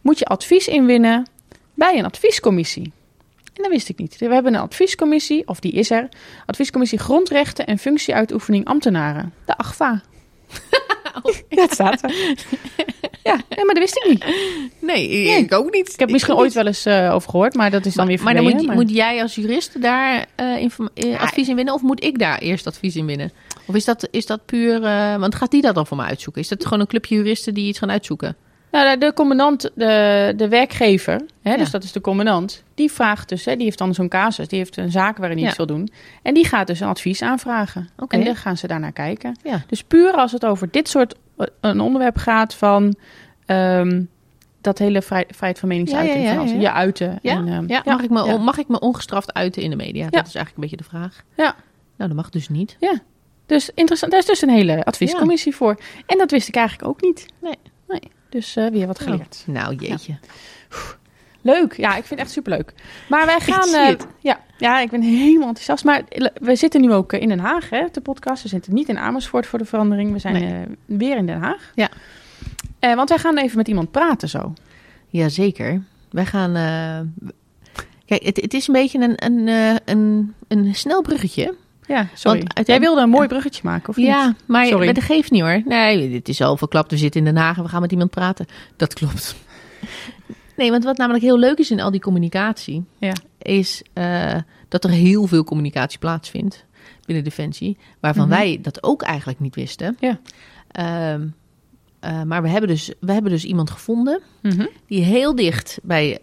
moet 0.00 0.18
je 0.18 0.24
advies 0.24 0.68
inwinnen 0.68 1.26
bij 1.74 1.98
een 1.98 2.04
adviescommissie. 2.04 2.92
En 3.54 3.62
dat 3.62 3.72
wist 3.72 3.88
ik 3.88 3.98
niet. 3.98 4.18
We 4.18 4.32
hebben 4.34 4.54
een 4.54 4.60
adviescommissie, 4.60 5.48
of 5.48 5.60
die 5.60 5.72
is 5.72 5.90
er, 5.90 6.08
adviescommissie 6.46 6.98
Grondrechten 6.98 7.66
en 7.66 7.78
Functieuitoefening 7.78 8.64
Ambtenaren, 8.64 9.32
de 9.44 9.56
AGVA. 9.56 10.00
Ja, 11.48 11.62
het 11.62 11.72
staat 11.72 12.02
er. 12.02 12.10
Ja, 13.22 13.32
nee, 13.48 13.64
maar 13.64 13.74
dat 13.74 13.78
wist 13.78 13.96
ik 13.96 14.08
niet. 14.08 14.24
nee, 14.80 15.08
Nee. 15.08 15.38
ik 15.38 15.54
ook 15.54 15.72
niet. 15.72 15.92
Ik 15.92 15.98
heb 15.98 16.10
misschien 16.10 16.34
ooit 16.34 16.52
wel 16.52 16.66
eens 16.66 16.84
eh, 16.84 17.14
over 17.14 17.30
gehoord, 17.30 17.54
maar 17.54 17.70
dat 17.70 17.86
is 17.86 17.94
dan 17.94 18.06
weer 18.06 18.22
Maar 18.22 18.34
dan 18.34 18.42
moet, 18.42 18.74
moet 18.74 18.90
jij 18.90 19.22
als 19.22 19.34
jurist 19.34 19.82
daar 19.82 20.26
eh, 20.34 20.64
eh, 20.94 21.20
advies 21.20 21.48
in 21.48 21.56
winnen? 21.56 21.74
Of 21.74 21.82
moet 21.82 22.04
ik 22.04 22.18
daar 22.18 22.38
eerst 22.38 22.66
advies 22.66 22.96
in 22.96 23.06
winnen? 23.06 23.32
Of 23.66 23.74
is 23.74 23.84
dat, 23.84 24.08
is 24.10 24.26
dat 24.26 24.44
puur... 24.44 24.80
want 25.18 25.34
gaat 25.34 25.50
die 25.50 25.62
dat 25.62 25.74
dan 25.74 25.86
voor 25.86 25.96
me 25.96 26.02
uitzoeken? 26.02 26.42
Is 26.42 26.48
dat 26.48 26.64
gewoon 26.64 26.80
een 26.80 26.86
clubje 26.86 27.14
juristen 27.14 27.54
die 27.54 27.66
iets 27.66 27.78
gaan 27.78 27.90
uitzoeken? 27.90 28.36
Nou, 28.70 28.98
de, 28.98 29.12
commandant, 29.14 29.70
de, 29.74 30.32
de 30.36 30.48
werkgever, 30.48 31.20
hè, 31.42 31.50
Ja. 31.50 31.56
dus 31.56 31.70
dat 31.70 31.82
is 31.84 31.92
de 31.92 32.00
commandant, 32.00 32.62
die 32.74 32.92
vraagt 32.92 33.28
dus, 33.28 33.44
hè, 33.44 33.54
die 33.56 33.64
heeft 33.64 33.78
dan 33.78 33.94
zo'n 33.94 34.08
casus, 34.08 34.48
die 34.48 34.58
heeft 34.58 34.76
een 34.76 34.90
zaak 34.90 35.16
waarin 35.16 35.36
hij 35.36 35.42
Ja. 35.44 35.48
iets 35.48 35.56
wil 35.58 35.66
doen. 35.66 35.88
En 36.22 36.34
die 36.34 36.44
gaat 36.44 36.66
dus 36.66 36.80
een 36.80 36.88
advies 36.88 37.22
aanvragen. 37.22 37.88
En 38.08 38.24
dan 38.24 38.36
gaan 38.36 38.56
ze 38.56 38.66
daarnaar 38.66 38.92
kijken. 38.92 39.36
Ja. 39.42 39.62
Dus 39.66 39.82
puur 39.84 40.12
als 40.12 40.32
het 40.32 40.44
over 40.46 40.70
dit 40.70 40.88
soort 40.88 41.14
eh, 41.36 41.46
een 41.60 41.80
onderwerp 41.80 42.16
gaat 42.16 42.54
van 42.54 42.94
ehm, 43.46 44.02
dat 44.60 44.78
hele 44.78 45.02
vrij, 45.02 45.24
vrijheid 45.28 45.58
van 45.58 45.68
meningsuiting, 45.68 46.16
Ja, 46.16 46.22
ja, 46.22 46.30
ja, 46.32 46.46
van 46.46 46.54
ja. 46.54 46.60
je 46.60 46.72
uiten. 46.72 47.18
Ja? 47.22 47.32
En, 47.32 47.48
ehm, 47.48 47.64
ja, 47.68 47.82
mag, 47.84 48.02
ik 48.02 48.10
me, 48.10 48.24
ja. 48.24 48.36
mag 48.36 48.58
ik 48.58 48.68
me 48.68 48.78
ongestraft 48.80 49.34
uiten 49.34 49.62
in 49.62 49.70
de 49.70 49.76
media? 49.76 50.02
Dat 50.10 50.26
is 50.26 50.34
eigenlijk 50.34 50.54
een 50.54 50.60
beetje 50.62 50.76
de 50.76 50.84
vraag. 50.84 51.22
Ja. 51.36 51.54
Nou, 51.96 52.08
dat 52.10 52.14
mag 52.14 52.30
dus 52.30 52.48
niet. 52.48 52.76
Dus 53.46 53.70
interessant, 53.74 54.12
daar 54.12 54.20
is 54.20 54.26
dus 54.26 54.42
een 54.42 54.48
hele 54.48 54.84
adviescommissie 54.84 55.54
voor. 55.56 55.80
En 56.06 56.18
dat 56.18 56.30
wist 56.30 56.48
ik 56.48 56.56
eigenlijk 56.56 56.88
ook 56.88 57.02
niet. 57.02 57.26
Nee. 57.42 57.54
nee. 57.88 58.00
Dus 58.30 58.56
eh, 58.56 58.66
weer 58.70 58.86
wat 58.86 59.00
geleerd. 59.00 59.42
Nou, 59.46 59.74
jeetje. 59.74 60.18
Leuk, 61.42 61.76
ja, 61.76 61.88
ik 61.88 61.94
vind 62.04 62.08
het 62.10 62.18
echt 62.18 62.30
superleuk. 62.30 62.72
Maar 63.08 63.26
wij 63.26 63.40
gaan. 63.40 63.74
eh, 63.74 63.94
ja, 64.20 64.40
ja, 64.58 64.80
ik 64.80 64.90
ben 64.90 65.02
helemaal 65.02 65.48
enthousiast. 65.48 65.84
Maar 65.84 66.02
we 66.34 66.56
zitten 66.56 66.80
nu 66.80 66.92
ook 66.92 67.12
eh, 67.12 67.20
in 67.20 67.28
Den 67.28 67.38
Haag, 67.38 67.70
hè, 67.70 67.84
de 67.92 68.00
podcast. 68.00 68.42
We 68.42 68.48
zitten 68.48 68.74
niet 68.74 68.88
in 68.88 68.98
Amersfoort 68.98 69.46
voor 69.46 69.58
de 69.58 69.64
verandering. 69.64 70.12
We 70.12 70.18
zijn 70.18 70.34
Nee. 70.34 70.52
eh, 70.52 70.60
weer 70.84 71.16
in 71.16 71.26
Den 71.26 71.40
Haag. 71.40 71.72
Ja. 71.74 71.88
Eh, 72.78 72.94
want 72.94 73.08
wij 73.08 73.18
gaan 73.18 73.38
even 73.38 73.56
met 73.56 73.68
iemand 73.68 73.90
praten 73.90 74.28
zo. 74.28 74.52
Jazeker. 75.08 75.82
Wij 76.10 76.26
gaan... 76.26 76.56
eh, 76.56 77.30
Kijk, 78.06 78.22
het, 78.22 78.36
het 78.40 78.54
is 78.54 78.66
een 78.66 78.74
beetje 78.74 78.98
een, 78.98 79.24
een, 79.24 79.48
eh, 79.48 79.76
een, 79.84 80.34
een 80.48 80.74
snel 80.74 81.02
bruggetje. 81.02 81.54
Ja, 81.90 81.96
sorry. 82.14 82.36
uiteindelijk- 82.38 82.66
Jij 82.68 82.80
wilde 82.80 83.00
een 83.00 83.08
mooi 83.10 83.28
bruggetje 83.28 83.60
maken, 83.64 83.88
of 83.88 83.96
Ja, 83.96 84.26
niet? 84.26 84.36
maar 84.46 84.66
Sorry. 84.66 84.84
maar 84.84 84.94
dat 84.94 85.02
geeft 85.04 85.30
niet 85.30 85.42
hoor. 85.42 85.62
Nee, 85.64 86.10
dit 86.10 86.28
is 86.28 86.40
al 86.40 86.56
verklapt. 86.56 86.90
We 86.90 86.96
zitten 86.96 87.20
in 87.26 87.26
Den 87.34 87.42
Haag 87.42 87.56
en 87.56 87.62
we 87.62 87.68
gaan 87.68 87.80
met 87.80 87.92
iemand 87.92 88.10
praten. 88.10 88.46
Dat 88.76 88.94
klopt. 88.94 89.34
Nee, 90.56 90.70
want 90.70 90.84
wat 90.84 90.96
namelijk 90.96 91.24
heel 91.24 91.38
leuk 91.38 91.58
is 91.58 91.70
in 91.70 91.80
al 91.80 91.90
die 91.90 92.00
communicatie... 92.00 92.84
Ja. 92.98 93.12
is 93.38 93.82
eh, 93.92 94.34
dat 94.68 94.84
er 94.84 94.90
heel 94.90 95.26
veel 95.26 95.44
communicatie 95.44 95.98
plaatsvindt 95.98 96.64
binnen 97.06 97.24
Defensie... 97.24 97.78
waarvan 98.00 98.28
Mhm. 98.28 98.36
wij 98.36 98.58
dat 98.62 98.82
ook 98.82 99.02
eigenlijk 99.02 99.40
niet 99.40 99.54
wisten. 99.54 99.96
Ja. 100.00 100.18
Ehm, 100.70 101.26
eh, 102.00 102.22
maar 102.22 102.42
we 102.42 102.48
hebben, 102.48 102.68
dus, 102.68 102.92
we 103.00 103.12
hebben 103.12 103.30
dus 103.30 103.44
iemand 103.44 103.70
gevonden... 103.70 104.20
Mhm. 104.42 104.66
die 104.86 105.02
heel 105.02 105.34
dicht 105.34 105.78
bij... 105.82 106.18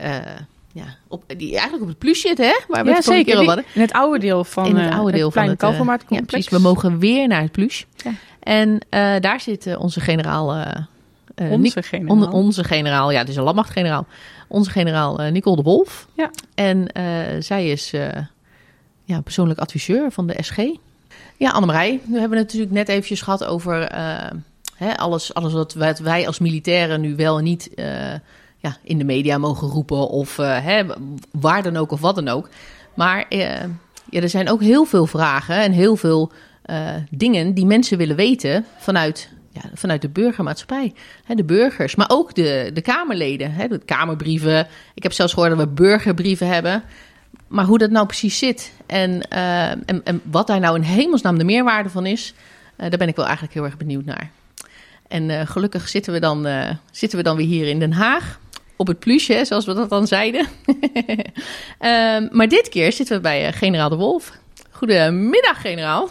ja, 0.78 0.96
op, 1.08 1.24
die 1.38 1.52
eigenlijk 1.52 1.82
op 1.82 1.88
het 1.90 1.98
plus 1.98 2.22
zit, 2.22 2.38
hè? 2.38 2.60
Waar 2.68 2.84
we 2.84 2.90
Ja, 2.90 2.96
het 2.96 3.06
keer 3.06 3.14
zeker. 3.16 3.34
al 3.34 3.40
Die- 3.40 3.48
hadden 3.48 3.66
in 3.74 3.82
het 3.82 3.92
oude 3.92 4.20
deel 4.20 4.44
van 4.44 4.66
in 4.66 4.76
het 4.76 4.92
eh, 4.92 4.98
oude 4.98 5.12
deel 5.12 5.22
van 5.24 5.32
kleine 5.32 5.52
het 5.52 5.60
eh. 5.62 5.70
Ja, 6.20 6.22
precies. 6.26 6.50
We 6.50 6.60
mogen 6.60 7.00
weer 7.00 7.28
naar 7.28 7.42
het 7.42 7.52
plus. 7.52 7.86
Ja. 7.96 8.12
En 8.40 8.80
eh, 8.90 9.16
daar 9.20 9.40
zit 9.42 9.78
onze 9.78 10.00
generaal. 10.00 10.56
Onze 11.36 11.84
generaal. 11.84 12.16
on- 12.16 12.32
onze 12.32 12.64
generaal, 12.64 13.12
ja, 13.12 13.20
het 13.20 13.30
is 13.30 13.36
een 13.36 13.44
landmachtgeneraal. 13.44 14.06
Onze 14.48 14.70
generaal 14.70 15.20
eh, 15.20 15.32
Nicole 15.32 15.56
de 15.56 15.62
Wolf. 15.62 16.08
Ja. 16.14 16.32
En 16.56 16.88
zij 17.44 17.68
is 17.70 17.92
ja, 19.04 19.22
persoonlijk 19.22 19.60
adviseur 19.60 20.12
van 20.12 20.28
de 20.28 20.36
SG. 20.44 20.58
Ja, 21.38 21.50
Annemarij, 21.52 22.00
we 22.06 22.20
hebben 22.20 22.38
het 22.38 22.48
natuurlijk 22.48 22.74
net 22.74 22.90
eventjes 22.90 23.22
gehad 23.22 23.44
over 23.46 23.88
hè, 24.76 24.98
alles, 24.98 25.34
alles 25.34 25.54
wat 25.54 25.74
wij, 26.00 26.28
als 26.28 26.40
militairen 26.40 27.02
nu 27.02 27.16
wel 27.16 27.38
en 27.38 27.44
niet 27.44 27.70
ja, 28.58 28.78
in 28.84 28.98
de 28.98 29.04
media 29.04 29.38
mogen 29.38 29.68
roepen. 29.68 30.10
Of 30.10 30.40
eh, 30.40 30.64
hè, 30.64 30.84
waar 31.32 31.64
dan 31.64 31.78
ook 31.78 31.92
of 31.92 32.00
wat 32.00 32.16
dan 32.16 32.28
ook. 32.28 32.50
Maar 32.94 33.26
eh, 33.30 33.62
ja, 34.10 34.22
er 34.22 34.30
zijn 34.30 34.50
ook 34.50 34.62
heel 34.62 34.86
veel 34.86 35.06
vragen 35.06 35.56
en 35.56 35.72
heel 35.72 35.96
veel 35.96 36.32
eh, 36.62 36.90
dingen 37.10 37.54
die 37.54 37.66
mensen 37.66 37.98
willen 37.98 38.16
weten 38.16 38.66
vanuit, 38.78 39.30
ja, 39.52 39.62
vanuit 39.74 40.02
de 40.02 40.10
burgermaatschappij. 40.10 40.94
Hè, 41.24 41.36
de 41.36 41.44
burgers, 41.44 41.96
maar 41.96 42.10
ook 42.10 42.36
de, 42.36 42.72
de 42.74 42.82
Kamerleden, 42.82 43.52
hè, 43.52 43.68
de 43.68 43.80
Kamerbrieven. 43.86 44.68
Ik 44.94 45.04
heb 45.04 45.12
zelfs 45.12 45.34
gehoord 45.34 45.58
dat 45.58 45.68
we 45.68 45.74
burgerbrieven 45.74 46.48
hebben. 46.48 46.84
Maar 47.48 47.66
hoe 47.66 47.78
dat 47.78 47.90
nou 47.90 48.06
precies 48.06 48.38
zit 48.38 48.74
en, 48.86 49.30
en, 49.30 50.04
en 50.04 50.22
wat 50.24 50.48
daar 50.48 50.60
nou 50.60 50.76
in 50.76 50.82
hemelsnaam 50.82 51.38
de 51.38 51.44
meerwaarde 51.44 51.90
van 51.90 52.06
is, 52.06 52.34
daar 52.76 52.90
ben 52.90 53.08
ik 53.08 53.16
wel 53.16 53.26
eigenlijk 53.26 53.54
heel 53.54 53.64
erg 53.64 53.78
benieuwd 53.78 54.06
naar. 54.06 54.32
En 55.08 55.48
gelukkig 55.48 55.90
zitten 55.90 56.14
we, 56.14 56.20
dan, 56.20 56.48
zitten 56.92 57.18
we 57.18 57.24
dan 57.24 57.36
weer 57.36 57.46
hier 57.46 57.68
in 57.68 57.80
Den 57.80 57.92
Haag. 57.92 58.40
Op 58.78 58.88
het 58.88 59.00
plusje, 59.00 59.46
zoals 59.46 59.66
we 59.66 59.74
dat 59.74 59.90
dan 59.90 60.08
zeiden. 60.08 60.48
Ehm, 61.80 62.28
maar 62.32 62.48
dit 62.48 62.70
keer 62.70 62.92
zitten 62.92 63.16
we 63.16 63.22
bij 63.22 63.48
eh, 63.48 63.54
generaal 63.54 63.90
De 63.90 63.96
Wolf. 63.96 64.32
Goedemiddag, 64.72 65.62
generaal. 65.62 66.10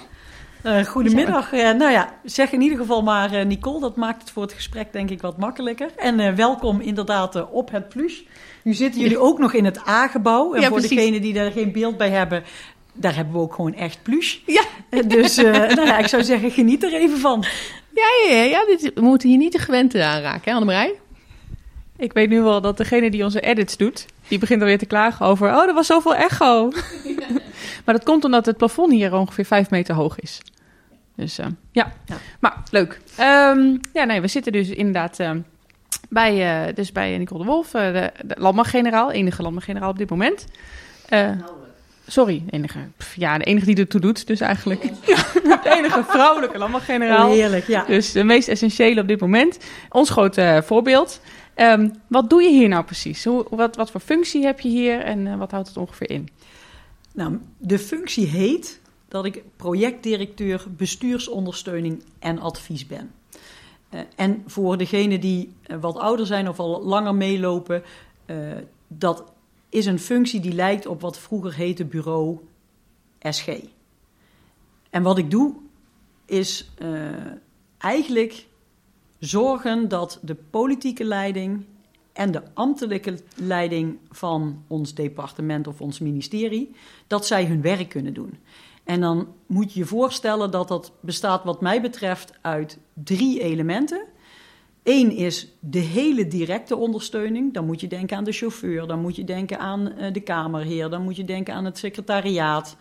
Eh, 0.63 0.85
goedemiddag. 0.85 1.53
Eh, 1.53 1.73
nou 1.73 1.93
ja, 1.93 2.15
zeg 2.25 2.53
in 2.53 2.61
ieder 2.61 2.79
geval 2.79 3.03
maar 3.03 3.47
Nicole. 3.47 3.81
Dat 3.81 3.97
maakt 3.97 4.21
het 4.21 4.31
voor 4.31 4.43
het 4.43 4.53
gesprek 4.53 4.93
denk 4.93 5.11
ik 5.11 5.21
wat 5.21 5.39
makkelijker. 5.39 5.91
En 5.97 6.37
welkom 6.37 6.81
inderdaad 6.81 7.51
op 7.51 7.71
het 7.71 7.89
Plus. 7.89 8.25
Nu 8.63 8.75
zitten 8.75 9.01
jullie 9.01 9.19
ook 9.19 9.39
nog 9.39 9.53
in 9.53 9.65
het 9.65 9.89
A-gebouw. 9.89 10.55
En 10.55 10.61
Ja, 10.61 10.69
voor 10.69 10.79
precies. 10.79 10.97
degenen 10.97 11.21
die 11.21 11.33
daar 11.33 11.51
geen 11.51 11.73
beeld 11.73 11.97
bij 11.97 12.11
hebben... 12.11 12.45
daar 12.93 13.15
hebben 13.15 13.35
we 13.35 13.41
ook 13.41 13.55
gewoon 13.55 13.75
echt 13.75 13.99
Plus. 14.03 14.43
Ja. 14.47 14.63
Dus 15.07 15.37
nou 15.37 15.87
ja, 15.87 15.99
ik 15.99 16.07
zou 16.07 16.23
zeggen, 16.23 16.51
geniet 16.51 16.83
er 16.83 16.95
even 16.95 17.19
van. 17.19 17.45
Ja, 17.95 18.07
ja, 18.29 18.35
ja, 18.37 18.43
ja 18.43 18.65
dit, 18.65 18.91
we 18.95 19.01
moeten 19.01 19.29
hier 19.29 19.39
niet 19.39 19.53
de 19.53 19.59
gewente 19.59 20.05
aanraken, 20.05 20.43
hè, 20.45 20.53
Annemarij? 20.53 20.95
Ik 21.99 22.13
weet 22.13 22.29
nu 22.29 22.43
wel 22.43 22.61
dat 22.61 22.77
degene 22.77 23.11
die 23.11 23.25
onze 23.25 23.41
edits 23.41 23.77
doet, 23.77 24.07
die 24.29 24.39
begint 24.39 24.61
alweer 24.61 24.79
te 24.79 24.87
klagen 24.87 25.27
over, 25.27 25.49
oh, 25.49 25.69
er 25.69 25.75
was 25.75 25.87
zoveel 25.87 26.15
echo. 26.15 26.71
maar 27.85 27.95
dat 27.95 28.05
komt 28.05 28.25
omdat 28.25 28.47
het 28.47 28.57
plafond 28.57 28.93
hier 28.93 29.15
ongeveer 29.15 29.45
vijf 29.45 29.71
meter 29.71 29.95
hoog 29.95 30.21
is. 30.21 30.41
Dus 31.17 31.39
eh, 31.39 31.47
ja. 31.73 31.93
Ja. 32.07 32.17
maar 32.41 32.63
leuk. 32.71 33.01
Ehm, 33.17 33.77
ja, 33.93 34.05
nee, 34.05 34.21
we 34.21 34.29
zitten 34.29 34.53
dus 34.53 34.69
inderdaad 34.69 35.21
ehm, 35.21 35.41
bij, 36.09 36.67
eh, 36.67 36.75
dus 36.75 36.93
bij 36.93 37.19
Nicole 37.19 37.41
de 37.41 37.47
Wolf, 37.51 37.75
eh, 37.75 37.93
de, 37.93 38.13
de 38.25 38.35
landmachtgeneraal, 38.39 39.13
enige 39.13 39.43
landmachtgeneraal 39.43 39.91
op 39.91 39.99
dit 39.99 40.11
moment. 40.11 40.47
Eh, 41.09 41.31
Sorry, 42.09 42.43
enige. 42.51 42.79
ja, 43.17 43.39
de 43.39 43.45
enige 43.45 43.67
die 43.67 43.77
ertoe 43.77 44.01
doet, 44.01 44.27
dus 44.27 44.41
eigenlijk. 44.41 44.83
de 45.63 45.75
enige 45.77 46.05
vrouwelijke 46.09 46.59
landmachtgeneraal. 46.59 47.31
Heerlijk, 47.31 47.67
ja. 47.67 47.85
Dus 47.85 48.13
de 48.13 48.25
meest 48.25 48.49
essentiële 48.49 49.01
op 49.01 49.09
dit 49.09 49.21
moment. 49.21 49.59
Ons 49.89 50.11
grote 50.11 50.43
eh, 50.43 50.63
voorbeeld. 50.63 51.21
Ehm, 51.57 51.91
wat 52.07 52.31
doe 52.31 52.43
je 52.43 52.51
hier 52.51 52.69
nou 52.69 52.85
precies? 52.85 53.25
Hoe, 53.25 53.47
wat, 53.51 53.77
wat 53.77 53.91
voor 53.91 54.01
functie 54.01 54.45
heb 54.45 54.61
je 54.61 54.69
hier 54.69 55.01
en 55.01 55.27
eh, 55.27 55.39
wat 55.39 55.51
houdt 55.51 55.69
het 55.69 55.77
ongeveer 55.77 56.11
in? 56.11 56.29
Nou, 57.13 57.39
de 57.59 57.79
functie 57.79 58.27
heet 58.27 58.81
dat 59.09 59.25
ik 59.25 59.43
projectdirecteur 59.57 60.65
bestuursondersteuning 60.77 62.03
en 62.19 62.39
advies 62.39 62.87
ben. 62.87 63.13
Uh, 63.91 64.01
en 64.17 64.43
voor 64.47 64.77
degenen 64.77 65.21
die 65.21 65.53
wat 65.81 65.97
ouder 65.97 66.27
zijn 66.27 66.49
of 66.49 66.59
al 66.59 66.83
langer 66.85 67.15
meelopen, 67.15 67.83
dat 68.89 69.25
is 69.69 69.87
een 69.87 69.99
functie 69.99 70.41
die 70.41 70.53
lijkt 70.53 70.87
op 70.87 71.01
wat 71.01 71.19
vroeger 71.19 71.55
heette 71.55 71.85
bureau 71.85 72.39
SG. 73.21 73.49
En 74.91 75.03
wat 75.03 75.19
ik 75.19 75.31
doe 75.31 75.55
is 76.25 76.71
eigenlijk 77.79 78.47
zorgen 79.19 79.89
dat 79.89 80.19
de 80.23 80.35
politieke 80.35 81.05
leiding 81.05 81.65
en 82.13 82.31
de 82.31 82.43
ambtelijke 82.55 83.19
leiding 83.35 83.99
van 84.11 84.63
ons 84.67 84.95
departement 84.95 85.67
of 85.67 85.81
ons 85.81 85.99
ministerie, 85.99 86.75
dat 87.07 87.27
zij 87.27 87.45
hun 87.45 87.63
werk 87.63 87.89
kunnen 87.89 88.15
doen. 88.15 88.39
En 88.85 89.01
dan 89.01 89.29
moet 89.47 89.73
je 89.73 89.79
je 89.79 89.87
voorstellen 89.87 90.51
dat 90.51 90.69
dat 90.69 90.93
bestaat 91.01 91.45
wat 91.45 91.61
mij 91.61 91.81
betreft 91.81 92.33
uit 92.41 92.79
drie 92.93 93.41
elementen. 93.41 94.05
Eén 94.83 95.11
is 95.11 95.49
de 95.61 95.79
hele 95.79 96.29
directe 96.29 96.77
ondersteuning. 96.77 97.55
Dan 97.55 97.67
moet 97.67 97.81
je 97.81 97.87
denken 97.87 98.17
aan 98.17 98.25
de 98.25 98.33
chauffeur, 98.33 98.87
dan 98.87 99.01
moet 99.01 99.17
je 99.17 99.25
denken 99.25 99.59
aan 99.59 99.93
uh, 99.99 100.13
de 100.13 100.21
kamerheer, 100.21 100.91
dan 100.91 101.03
moet 101.03 101.17
je 101.17 101.25
denken 101.25 101.55
aan 101.55 101.65
het 101.65 101.79
secretariaat. 101.79 102.77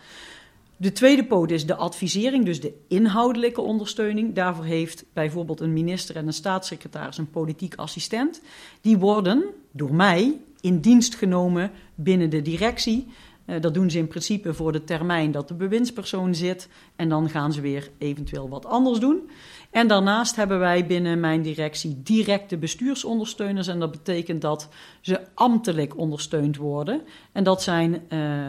De 0.78 0.92
tweede 0.92 1.24
poot 1.24 1.50
is 1.50 1.66
de 1.66 1.74
advisering, 1.74 2.44
dus 2.44 2.60
de 2.60 2.72
inhoudelijke 2.88 3.60
ondersteuning. 3.60 4.34
Daarvoor 4.34 4.64
heeft 4.64 5.04
bijvoorbeeld 5.12 5.60
een 5.60 5.72
minister 5.72 6.16
en 6.16 6.26
een 6.26 6.32
staatssecretaris 6.32 7.18
een 7.18 7.30
politiek 7.30 7.74
assistent. 7.74 8.42
Die 8.80 8.98
worden 8.98 9.44
door 9.72 9.94
mij 9.94 10.40
in 10.60 10.80
dienst 10.80 11.14
genomen 11.14 11.70
binnen 11.94 12.30
de 12.30 12.42
directie. 12.42 13.06
Uh, 13.46 13.60
dat 13.60 13.74
doen 13.74 13.90
ze 13.90 13.98
in 13.98 14.08
principe 14.08 14.54
voor 14.54 14.72
de 14.72 14.84
termijn 14.84 15.30
dat 15.30 15.48
de 15.48 15.54
bewindspersoon 15.54 16.34
zit. 16.34 16.68
En 16.96 17.08
dan 17.08 17.30
gaan 17.30 17.52
ze 17.52 17.60
weer 17.60 17.90
eventueel 17.98 18.48
wat 18.48 18.66
anders 18.66 18.98
doen. 18.98 19.30
En 19.70 19.88
daarnaast 19.88 20.36
hebben 20.36 20.58
wij 20.58 20.86
binnen 20.86 21.20
mijn 21.20 21.42
directie 21.42 22.02
directe 22.02 22.56
bestuursondersteuners. 22.56 23.66
En 23.66 23.78
dat 23.78 23.90
betekent 23.90 24.40
dat 24.40 24.68
ze 25.00 25.20
ambtelijk 25.34 25.96
ondersteund 25.96 26.56
worden. 26.56 27.02
En 27.32 27.44
dat 27.44 27.62
zijn 27.62 28.02
uh, 28.08 28.48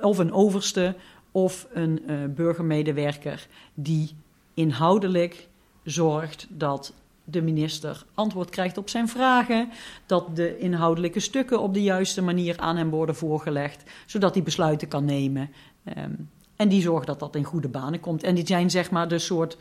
of 0.00 0.18
een 0.18 0.32
overste 0.32 0.94
of 1.32 1.66
een 1.72 2.02
uh, 2.06 2.16
burgermedewerker 2.34 3.46
die 3.74 4.16
inhoudelijk 4.54 5.48
zorgt 5.84 6.46
dat 6.50 6.92
de 7.24 7.42
minister 7.42 8.04
antwoord 8.14 8.50
krijgt 8.50 8.78
op 8.78 8.88
zijn 8.88 9.08
vragen, 9.08 9.70
dat 10.06 10.36
de 10.36 10.58
inhoudelijke 10.58 11.20
stukken 11.20 11.60
op 11.60 11.74
de 11.74 11.82
juiste 11.82 12.22
manier 12.22 12.58
aan 12.58 12.76
hem 12.76 12.90
worden 12.90 13.14
voorgelegd, 13.14 13.82
zodat 14.06 14.34
hij 14.34 14.42
besluiten 14.42 14.88
kan 14.88 15.04
nemen. 15.04 15.50
Um, 15.98 16.30
en 16.56 16.68
die 16.68 16.82
zorgt 16.82 17.06
dat 17.06 17.18
dat 17.18 17.36
in 17.36 17.44
goede 17.44 17.68
banen 17.68 18.00
komt. 18.00 18.22
En 18.22 18.34
die 18.34 18.46
zijn 18.46 18.70
zeg 18.70 18.90
maar 18.90 19.08
de 19.08 19.18
soort 19.18 19.56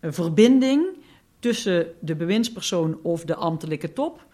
verbinding 0.00 0.86
tussen 1.38 1.86
de 2.00 2.14
bewindspersoon 2.14 2.98
of 3.02 3.24
de 3.24 3.34
ambtelijke 3.34 3.92
top 3.92 4.26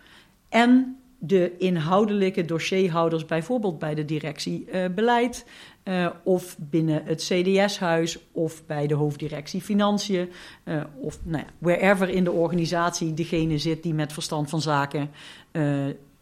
en 0.48 0.98
de 1.18 1.56
inhoudelijke 1.58 2.44
dossierhouders, 2.44 3.24
bijvoorbeeld 3.24 3.78
bij 3.78 3.94
de 3.94 4.04
directie 4.04 4.68
uh, 4.72 4.84
beleid 4.94 5.46
uh, 5.84 6.08
of 6.22 6.56
binnen 6.58 7.02
het 7.04 7.22
CDS-huis 7.22 8.18
of 8.32 8.66
bij 8.66 8.86
de 8.86 8.94
hoofddirectie 8.94 9.60
Financiën 9.60 10.30
uh, 10.64 10.82
of 10.98 11.18
nou 11.22 11.44
ja, 11.46 11.52
wherever 11.58 12.08
in 12.08 12.24
de 12.24 12.32
organisatie 12.32 13.14
degene 13.14 13.58
zit 13.58 13.82
die 13.82 13.94
met 13.94 14.12
verstand 14.12 14.50
van 14.50 14.60
zaken 14.60 15.10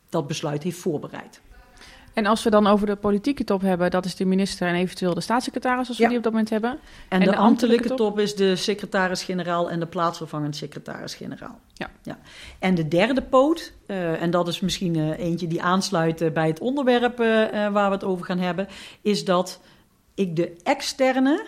dat 0.09 0.27
besluit 0.27 0.63
heeft 0.63 0.79
voorbereid. 0.79 1.41
En 2.15 2.27
als 2.27 2.43
we 2.43 2.51
dan 2.51 2.67
over 2.67 2.87
de 2.87 2.97
politieke 2.97 3.45
top 3.45 3.61
hebben, 3.61 3.91
dat 3.91 4.05
is 4.05 4.17
de 4.17 4.25
minister 4.25 4.69
en 4.69 4.75
eventueel 4.75 5.15
de 5.15 5.21
staatssecretaris, 5.21 5.89
als 5.89 5.99
we 5.99 6.09
die 6.09 6.17
op 6.17 6.23
dat 6.23 6.33
moment 6.33 6.51
hebben. 6.51 6.71
En, 6.71 6.79
en 7.09 7.21
de, 7.21 7.31
de, 7.31 7.37
ambtelijke, 7.37 7.89
top? 7.89 7.97
top? 7.97 8.19
is 8.19 8.35
de 8.35 8.57
secretaris-generaal 8.57 9.71
en 9.71 9.81
de 9.81 9.87
plaatsvervangend 9.87 10.57
secretaris-generaal. 10.57 11.61
Ja. 11.75 11.91
ja. 12.03 12.19
En 12.59 12.75
de 12.75 12.89
derde 12.89 13.23
poot, 13.23 13.73
uh, 13.87 14.23
en 14.23 14.31
dat 14.31 14.49
is 14.49 14.61
misschien 14.61 14.95
uh, 14.95 15.19
eentje 15.19 15.47
die 15.47 15.63
aansluit 15.63 16.23
uh, 16.23 16.31
bij 16.31 16.47
het 16.47 16.61
onderwerp 16.61 17.19
waar 17.73 17.89
we 17.89 17.95
het 17.95 18.05
over 18.05 18.25
gaan 18.25 18.39
hebben, 18.39 18.69
is 19.03 19.25
dat 19.25 19.61
ik 20.15 20.37
de 20.37 20.57
externe 20.63 21.47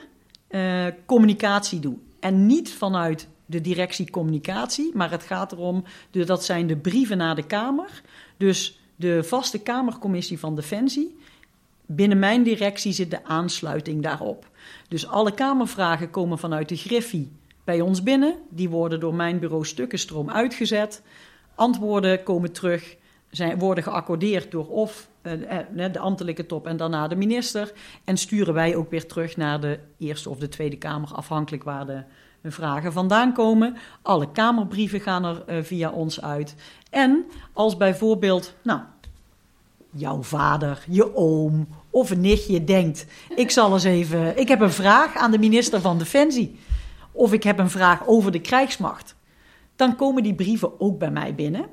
communicatie 1.06 1.80
doe. 1.80 1.96
En 2.20 2.46
niet 2.46 2.72
vanuit 2.72 3.28
de 3.46 3.60
directie 3.60 4.10
communicatie, 4.10 4.90
maar 4.94 5.10
het 5.10 5.22
gaat 5.22 5.52
erom, 5.52 5.84
dat 6.10 6.44
zijn 6.44 6.66
de 6.66 6.76
brieven 6.76 7.16
naar 7.16 7.34
de 7.34 7.46
Kamer. 7.46 8.02
Dus 8.36 8.80
de 8.96 9.24
vaste 9.24 9.58
Kamercommissie 9.58 10.38
van 10.38 10.54
Defensie. 10.54 11.16
Binnen 11.86 12.18
mijn 12.18 12.42
directie 12.42 12.92
zit 12.92 13.10
de 13.10 13.24
aansluiting 13.24 14.02
daarop. 14.02 14.50
Dus 14.88 15.06
alle 15.06 15.34
Kamervragen 15.34 16.10
komen 16.10 16.38
vanuit 16.38 16.68
de 16.68 16.76
Griffie 16.76 17.32
bij 17.66 17.80
ons 17.80 18.02
binnen. 18.02 18.34
Die 18.50 18.68
worden 18.68 19.00
door 19.00 19.14
mijn 19.14 19.38
bureau 19.38 19.64
Stukkenstroom 19.64 20.30
uitgezet. 20.30 21.02
Antwoorden 21.54 22.22
komen 22.22 22.52
terug, 22.52 22.96
zijn, 23.30 23.58
worden 23.58 23.84
geaccordeerd 23.84 24.50
door 24.50 24.68
of 24.68 25.08
uh, 25.22 25.92
de 25.92 25.98
ambtelijke 25.98 26.46
top 26.46 26.66
en 26.66 26.76
daarna 26.76 27.08
de 27.08 27.16
minister. 27.16 27.72
En 28.04 28.16
sturen 28.16 28.54
wij 28.54 28.76
ook 28.76 28.90
weer 28.90 29.06
terug 29.06 29.36
naar 29.36 29.60
de 29.60 29.78
Eerste 29.98 30.30
of 30.30 30.38
de 30.38 30.48
Tweede 30.48 30.76
Kamer, 30.76 31.12
afhankelijk 31.12 31.64
waar 31.64 31.86
de 31.86 32.02
vragen 32.44 32.92
vandaan 32.92 33.32
komen. 33.32 33.76
Alle 34.02 34.30
Kamerbrieven 34.30 35.00
gaan 35.00 35.24
er 35.24 35.64
via 35.64 35.90
ons 35.90 36.22
uit. 36.22 36.54
En 36.90 37.24
als 37.52 37.76
bijvoorbeeld, 37.76 38.54
nou, 38.62 38.80
jouw 39.90 40.22
vader, 40.22 40.84
je 40.88 41.16
oom 41.16 41.68
of 41.90 42.10
een 42.10 42.20
nichtje 42.20 42.64
denkt: 42.64 43.06
ik 43.36 43.50
zal 43.50 43.72
eens 43.72 43.84
even, 43.84 44.38
ik 44.38 44.48
heb 44.48 44.60
een 44.60 44.70
vraag 44.70 45.16
aan 45.16 45.30
de 45.30 45.38
minister 45.38 45.80
van 45.80 45.98
Defensie, 45.98 46.58
of 47.16 47.32
ik 47.32 47.42
heb 47.42 47.58
een 47.58 47.70
vraag 47.70 48.06
over 48.06 48.32
de 48.32 48.40
krijgsmacht, 48.40 49.16
dan 49.76 49.96
komen 49.96 50.22
die 50.22 50.34
brieven 50.34 50.80
ook 50.80 50.98
bij 50.98 51.10
mij 51.10 51.34
binnen. 51.34 51.66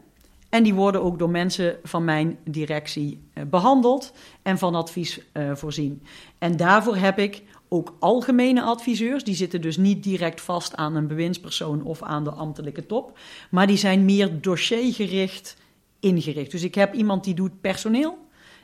En 0.49 0.63
die 0.63 0.73
worden 0.73 1.03
ook 1.03 1.19
door 1.19 1.29
mensen 1.29 1.77
van 1.83 2.03
mijn 2.03 2.37
directie 2.43 3.27
uh, 3.33 3.43
behandeld 3.43 4.13
en 4.41 4.57
van 4.57 4.75
advies 4.75 5.19
uh, 5.33 5.55
voorzien. 5.55 6.03
En 6.37 6.57
daarvoor 6.57 6.95
heb 6.95 7.19
ik 7.19 7.43
ook 7.69 7.95
algemene 7.99 8.61
adviseurs. 8.61 9.23
Die 9.23 9.35
zitten 9.35 9.61
dus 9.61 9.77
niet 9.77 10.03
direct 10.03 10.41
vast 10.41 10.75
aan 10.75 10.95
een 10.95 11.07
bewindspersoon 11.07 11.83
of 11.83 12.01
aan 12.01 12.23
de 12.23 12.31
ambtelijke 12.31 12.85
top. 12.85 13.17
Maar 13.49 13.67
die 13.67 13.77
zijn 13.77 14.05
meer 14.05 14.41
dossiergericht 14.41 15.57
ingericht. 15.99 16.51
Dus 16.51 16.63
ik 16.63 16.75
heb 16.75 16.93
iemand 16.93 17.23
die 17.23 17.33
doet 17.33 17.61
personeel. 17.61 18.17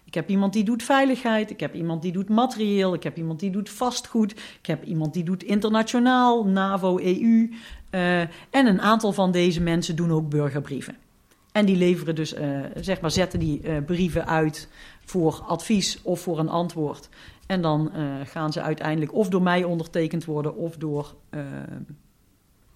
Ik 0.10 0.16
heb 0.16 0.30
iemand 0.30 0.54
die 0.54 0.64
doet 0.64 0.84
veiligheid. 0.84 1.50
Ik 1.50 1.60
heb 1.60 1.74
iemand 1.74 2.02
die 2.02 2.12
doet 2.12 2.30
materieel. 2.30 2.94
Ik 2.94 3.04
heb 3.04 3.18
iemand 3.18 3.40
die 3.40 3.52
doet 3.52 3.70
vastgoed. 3.70 4.32
Ik 4.32 4.66
heb 4.66 4.84
iemand 4.84 5.14
die 5.14 5.24
doet 5.24 5.44
internationaal, 5.44 6.46
NAVO, 6.46 6.98
EU. 6.98 7.50
Uh, 7.92 8.20
en 8.22 8.30
een 8.50 8.82
aantal 8.82 9.12
van 9.12 9.32
deze 9.32 9.62
mensen 9.62 9.96
doen 9.96 10.12
ook 10.12 10.30
burgerbrieven. 10.30 10.98
En 11.52 11.66
die 11.66 11.76
leveren 11.76 12.16
dus, 12.16 12.34
uh, 12.34 12.60
zeg 12.76 13.02
maar, 13.02 13.12
zetten 13.12 13.40
die 13.40 13.62
uh, 13.64 13.78
brieven 13.86 14.28
uit 14.28 14.68
voor 15.06 15.42
advies 15.48 16.02
of 16.02 16.22
voor 16.22 16.40
een 16.40 16.50
antwoord. 16.50 17.10
En 17.46 17.62
dan 17.62 17.92
gaan 18.26 18.52
ze 18.52 18.62
uiteindelijk 18.62 19.14
of 19.14 19.30
door 19.30 19.42
mij 19.42 19.64
ondertekend 19.64 20.26
worden 20.26 20.56
of 20.56 20.78
door 20.78 21.16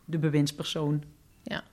de 0.05 0.17
bewindspersoon. 0.17 1.03
Ja. 1.43 1.63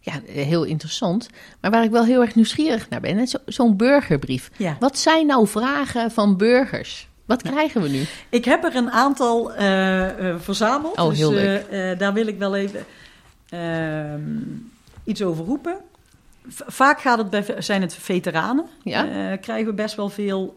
Ja, 0.00 0.20
heel 0.26 0.64
interessant. 0.64 1.28
Maar 1.60 1.70
waar 1.70 1.84
ik 1.84 1.90
wel 1.90 2.04
heel 2.04 2.20
erg 2.20 2.34
nieuwsgierig 2.34 2.88
naar 2.88 3.00
ben, 3.00 3.28
zo'n 3.28 3.40
zo 3.46 3.74
burgerbrief. 3.74 4.50
Ja. 4.56 4.76
Wat 4.80 4.98
zijn 4.98 5.26
nou 5.26 5.46
vragen 5.46 6.10
van 6.10 6.36
burgers? 6.36 7.08
Wat 7.24 7.42
krijgen 7.42 7.82
we 7.82 7.88
nu? 7.88 8.04
Ik 8.28 8.44
heb 8.44 8.64
er 8.64 8.76
een 8.76 8.90
aantal 8.90 9.52
uh, 9.52 10.08
verzameld. 10.38 10.98
Oh, 10.98 11.12
heel 11.12 11.30
dus, 11.30 11.40
leuk. 11.40 11.98
daar 11.98 12.12
wil 12.12 12.26
ik 12.26 12.38
wel 12.38 12.56
even 12.56 12.84
ehm, 13.48 14.20
iets 15.04 15.22
over 15.22 15.44
roepen. 15.44 15.76
Vaak 16.48 17.00
gaat 17.00 17.18
het 17.18 17.30
bij, 17.30 17.54
zijn 17.58 17.80
het 17.80 17.94
veteranen. 17.94 18.66
Ja? 18.82 19.36
krijgen 19.36 19.66
we 19.66 19.72
best 19.72 19.94
wel 19.94 20.08
veel 20.08 20.56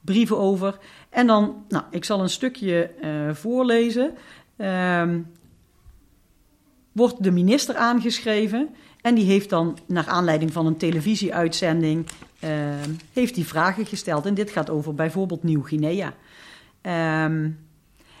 brieven 0.00 0.38
over. 0.38 0.78
En 1.10 1.26
dan, 1.26 1.64
nou, 1.68 1.84
ik 1.90 2.04
zal 2.04 2.20
een 2.20 2.30
stukje 2.30 2.90
voorlezen. 3.32 4.14
Um, 4.56 5.26
wordt 6.98 7.22
de 7.22 7.30
minister 7.30 7.76
aangeschreven 7.76 8.68
en 9.00 9.14
die 9.14 9.24
heeft 9.24 9.50
dan, 9.50 9.78
naar 9.86 10.06
aanleiding 10.06 10.52
van 10.52 10.66
een 10.66 10.76
televisieuitzending, 10.76 12.06
uh, 12.44 12.50
heeft 13.12 13.34
die 13.34 13.46
vragen 13.46 13.86
gesteld. 13.86 14.26
En 14.26 14.34
dit 14.34 14.50
gaat 14.50 14.70
over 14.70 14.94
bijvoorbeeld 14.94 15.42
Nieuw-Guinea. 15.42 16.14
Um, 17.24 17.58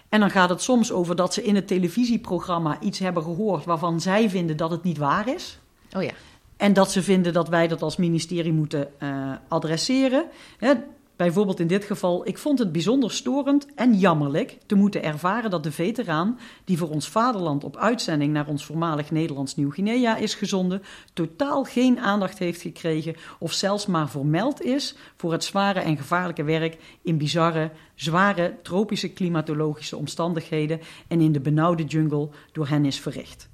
en 0.08 0.20
dan 0.20 0.30
gaat 0.30 0.48
het 0.48 0.62
soms 0.62 0.92
over 0.92 1.16
dat 1.16 1.34
ze 1.34 1.42
in 1.42 1.54
het 1.54 1.66
televisieprogramma 1.66 2.80
iets 2.80 2.98
hebben 2.98 3.22
gehoord 3.22 3.64
waarvan 3.64 4.00
zij 4.00 4.30
vinden 4.30 4.56
dat 4.56 4.70
het 4.70 4.82
niet 4.82 4.98
waar 4.98 5.28
is. 5.28 5.58
Oh 5.96 6.02
ja. 6.02 6.12
En 6.56 6.72
dat 6.72 6.90
ze 6.90 7.02
vinden 7.02 7.32
dat 7.32 7.48
wij 7.48 7.68
dat 7.68 7.82
als 7.82 7.96
ministerie 7.96 8.52
moeten 8.52 8.88
uh, 9.02 9.32
adresseren. 9.48 10.24
Hè, 10.58 10.72
Bijvoorbeeld 11.18 11.60
in 11.60 11.66
dit 11.66 11.84
geval, 11.84 12.26
ik 12.26 12.38
vond 12.38 12.58
het 12.58 12.72
bijzonder 12.72 13.10
storend 13.10 13.66
en 13.74 13.94
jammerlijk 13.94 14.58
te 14.66 14.74
moeten 14.74 15.02
ervaren 15.02 15.50
dat 15.50 15.62
de 15.62 15.72
veteraan 15.72 16.38
die 16.64 16.78
voor 16.78 16.88
ons 16.88 17.08
vaderland 17.08 17.64
op 17.64 17.76
uitzending 17.76 18.32
naar 18.32 18.46
ons 18.46 18.64
voormalig 18.64 19.10
Nederlands 19.10 19.56
Nieuw-Guinea 19.56 20.16
is 20.16 20.34
gezonden, 20.34 20.82
totaal 21.12 21.64
geen 21.64 21.98
aandacht 21.98 22.38
heeft 22.38 22.60
gekregen 22.60 23.14
of 23.38 23.52
zelfs 23.52 23.86
maar 23.86 24.08
vermeld 24.08 24.62
is 24.62 24.96
voor 25.16 25.32
het 25.32 25.44
zware 25.44 25.80
en 25.80 25.96
gevaarlijke 25.96 26.42
werk 26.42 26.98
in 27.02 27.18
bizarre, 27.18 27.70
zware 27.94 28.56
tropische 28.62 29.12
klimatologische 29.12 29.96
omstandigheden 29.96 30.80
en 31.08 31.20
in 31.20 31.32
de 31.32 31.40
benauwde 31.40 31.84
jungle 31.84 32.28
door 32.52 32.68
hen 32.68 32.84
is 32.84 33.00
verricht. 33.00 33.48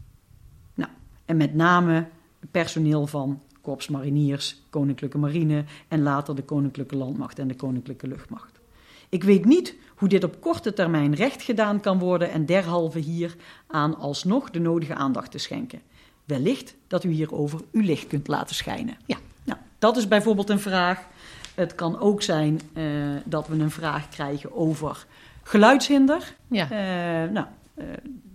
Nou, 0.74 0.90
en 1.24 1.36
met 1.36 1.54
name 1.54 2.08
personeel 2.50 3.06
van 3.06 3.42
Korps 3.64 3.88
Mariniers, 3.88 4.62
Koninklijke 4.70 5.18
Marine 5.18 5.64
en 5.88 6.02
later 6.02 6.36
de 6.36 6.42
Koninklijke 6.42 6.96
Landmacht 6.96 7.38
en 7.38 7.48
de 7.48 7.54
Koninklijke 7.54 8.08
Luchtmacht. 8.08 8.60
Ik 9.08 9.24
weet 9.24 9.44
niet 9.44 9.74
hoe 9.96 10.08
dit 10.08 10.24
op 10.24 10.40
korte 10.40 10.72
termijn 10.72 11.14
recht 11.14 11.42
gedaan 11.42 11.80
kan 11.80 11.98
worden 11.98 12.30
en 12.30 12.46
derhalve 12.46 12.98
hier 12.98 13.36
aan 13.66 13.96
alsnog 13.96 14.50
de 14.50 14.58
nodige 14.58 14.94
aandacht 14.94 15.30
te 15.30 15.38
schenken. 15.38 15.80
Wellicht 16.24 16.74
dat 16.86 17.04
u 17.04 17.10
hierover 17.10 17.60
uw 17.72 17.82
licht 17.82 18.06
kunt 18.06 18.28
laten 18.28 18.54
schijnen. 18.54 18.96
Ja. 19.06 19.16
Nou, 19.44 19.58
dat 19.78 19.96
is 19.96 20.08
bijvoorbeeld 20.08 20.50
een 20.50 20.60
vraag. 20.60 21.06
Het 21.54 21.74
kan 21.74 21.98
ook 21.98 22.22
zijn 22.22 22.60
uh, 22.74 22.84
dat 23.24 23.48
we 23.48 23.58
een 23.58 23.70
vraag 23.70 24.08
krijgen 24.08 24.56
over 24.56 25.06
geluidshinder. 25.42 26.36
Ja. 26.48 26.64
Uh, 26.64 27.30
nou, 27.32 27.46
uh, 27.78 27.84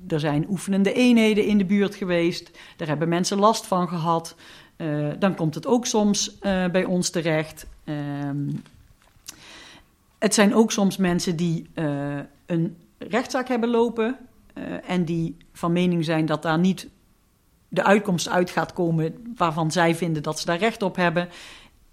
er 0.08 0.20
zijn 0.20 0.46
oefenende 0.50 0.94
eenheden 0.94 1.46
in 1.46 1.58
de 1.58 1.66
buurt 1.66 1.96
geweest. 1.96 2.52
Daar 2.78 2.88
hebben 2.88 3.10
mensen 3.10 3.40
last 3.40 3.66
van 3.66 3.88
gehad. 3.88 4.36
Uh, 4.82 5.08
dan 5.20 5.36
komt 5.36 5.56
het 5.56 5.68
ook 5.68 5.86
soms 5.86 6.38
uh, 6.42 6.66
bij 6.66 6.84
ons 6.84 7.10
terecht. 7.10 7.68
Um, 7.86 8.64
het 10.18 10.34
zijn 10.34 10.56
ook 10.56 10.72
soms 10.72 10.98
mensen 10.98 11.36
die 11.36 11.70
uh, 11.76 12.20
een 12.46 12.78
rechtszaak 12.98 13.48
hebben 13.48 13.70
lopen 13.70 14.18
en 14.86 15.06
die 15.06 15.38
van 15.54 15.72
mening 15.72 16.06
zijn 16.06 16.26
dat 16.26 16.42
daar 16.42 16.60
niet 16.60 16.88
de 17.68 17.84
uitkomst 17.84 18.30
uit 18.30 18.50
gaat 18.50 18.74
komen 18.74 19.34
waarvan 19.36 19.72
zij 19.72 19.96
vinden 19.96 20.24
dat 20.24 20.40
ze 20.40 20.46
daar 20.46 20.58
recht 20.58 20.82
op 20.82 20.96
hebben. 20.96 21.30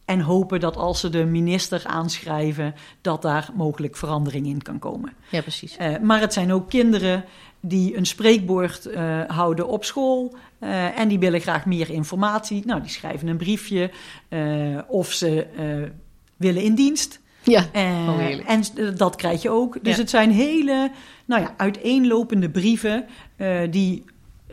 En 0.05 0.21
hopen 0.21 0.61
dat 0.61 0.77
als 0.77 1.01
ze 1.01 1.09
de 1.09 1.25
minister 1.25 1.83
aanschrijven, 1.85 2.75
dat 3.01 3.23
daar 3.23 3.51
mogelijk 3.55 3.97
verandering 3.97 4.47
in 4.47 4.63
kan 4.63 4.79
komen. 4.79 5.13
Ja, 5.31 5.41
precies. 5.41 5.77
maar 6.03 6.21
het 6.21 6.33
zijn 6.33 6.53
ook 6.53 6.69
kinderen 6.69 7.25
die 7.61 7.97
een 7.97 8.07
spreekwoord 8.07 8.87
uh, 8.87 9.21
houden 9.27 9.69
op 9.69 9.85
school 9.85 10.37
uh, 10.61 10.99
en 10.99 11.09
die 11.09 11.19
willen 11.19 11.41
graag 11.41 11.67
meer 11.67 11.91
informatie. 11.91 12.63
Nou, 12.67 12.81
die 12.81 12.91
schrijven 12.91 13.29
een 13.29 13.37
briefje 13.37 13.91
uh, 14.29 14.79
of 14.89 15.13
ze 15.13 15.47
willen 16.37 16.63
in 16.63 16.75
dienst. 16.75 17.21
Ja, 17.43 17.65
oh, 17.75 18.21
en 18.47 18.63
dat 18.97 19.17
krijg 19.17 19.43
je 19.43 19.51
ook. 19.51 19.85
Dus 19.85 19.95
ja. 19.95 20.01
het 20.01 20.11
zijn 20.11 20.31
hele 20.31 20.91
nou 21.25 21.43
ja, 21.43 21.55
uiteenlopende 21.57 22.51
brieven 22.51 23.07
die 23.71 24.05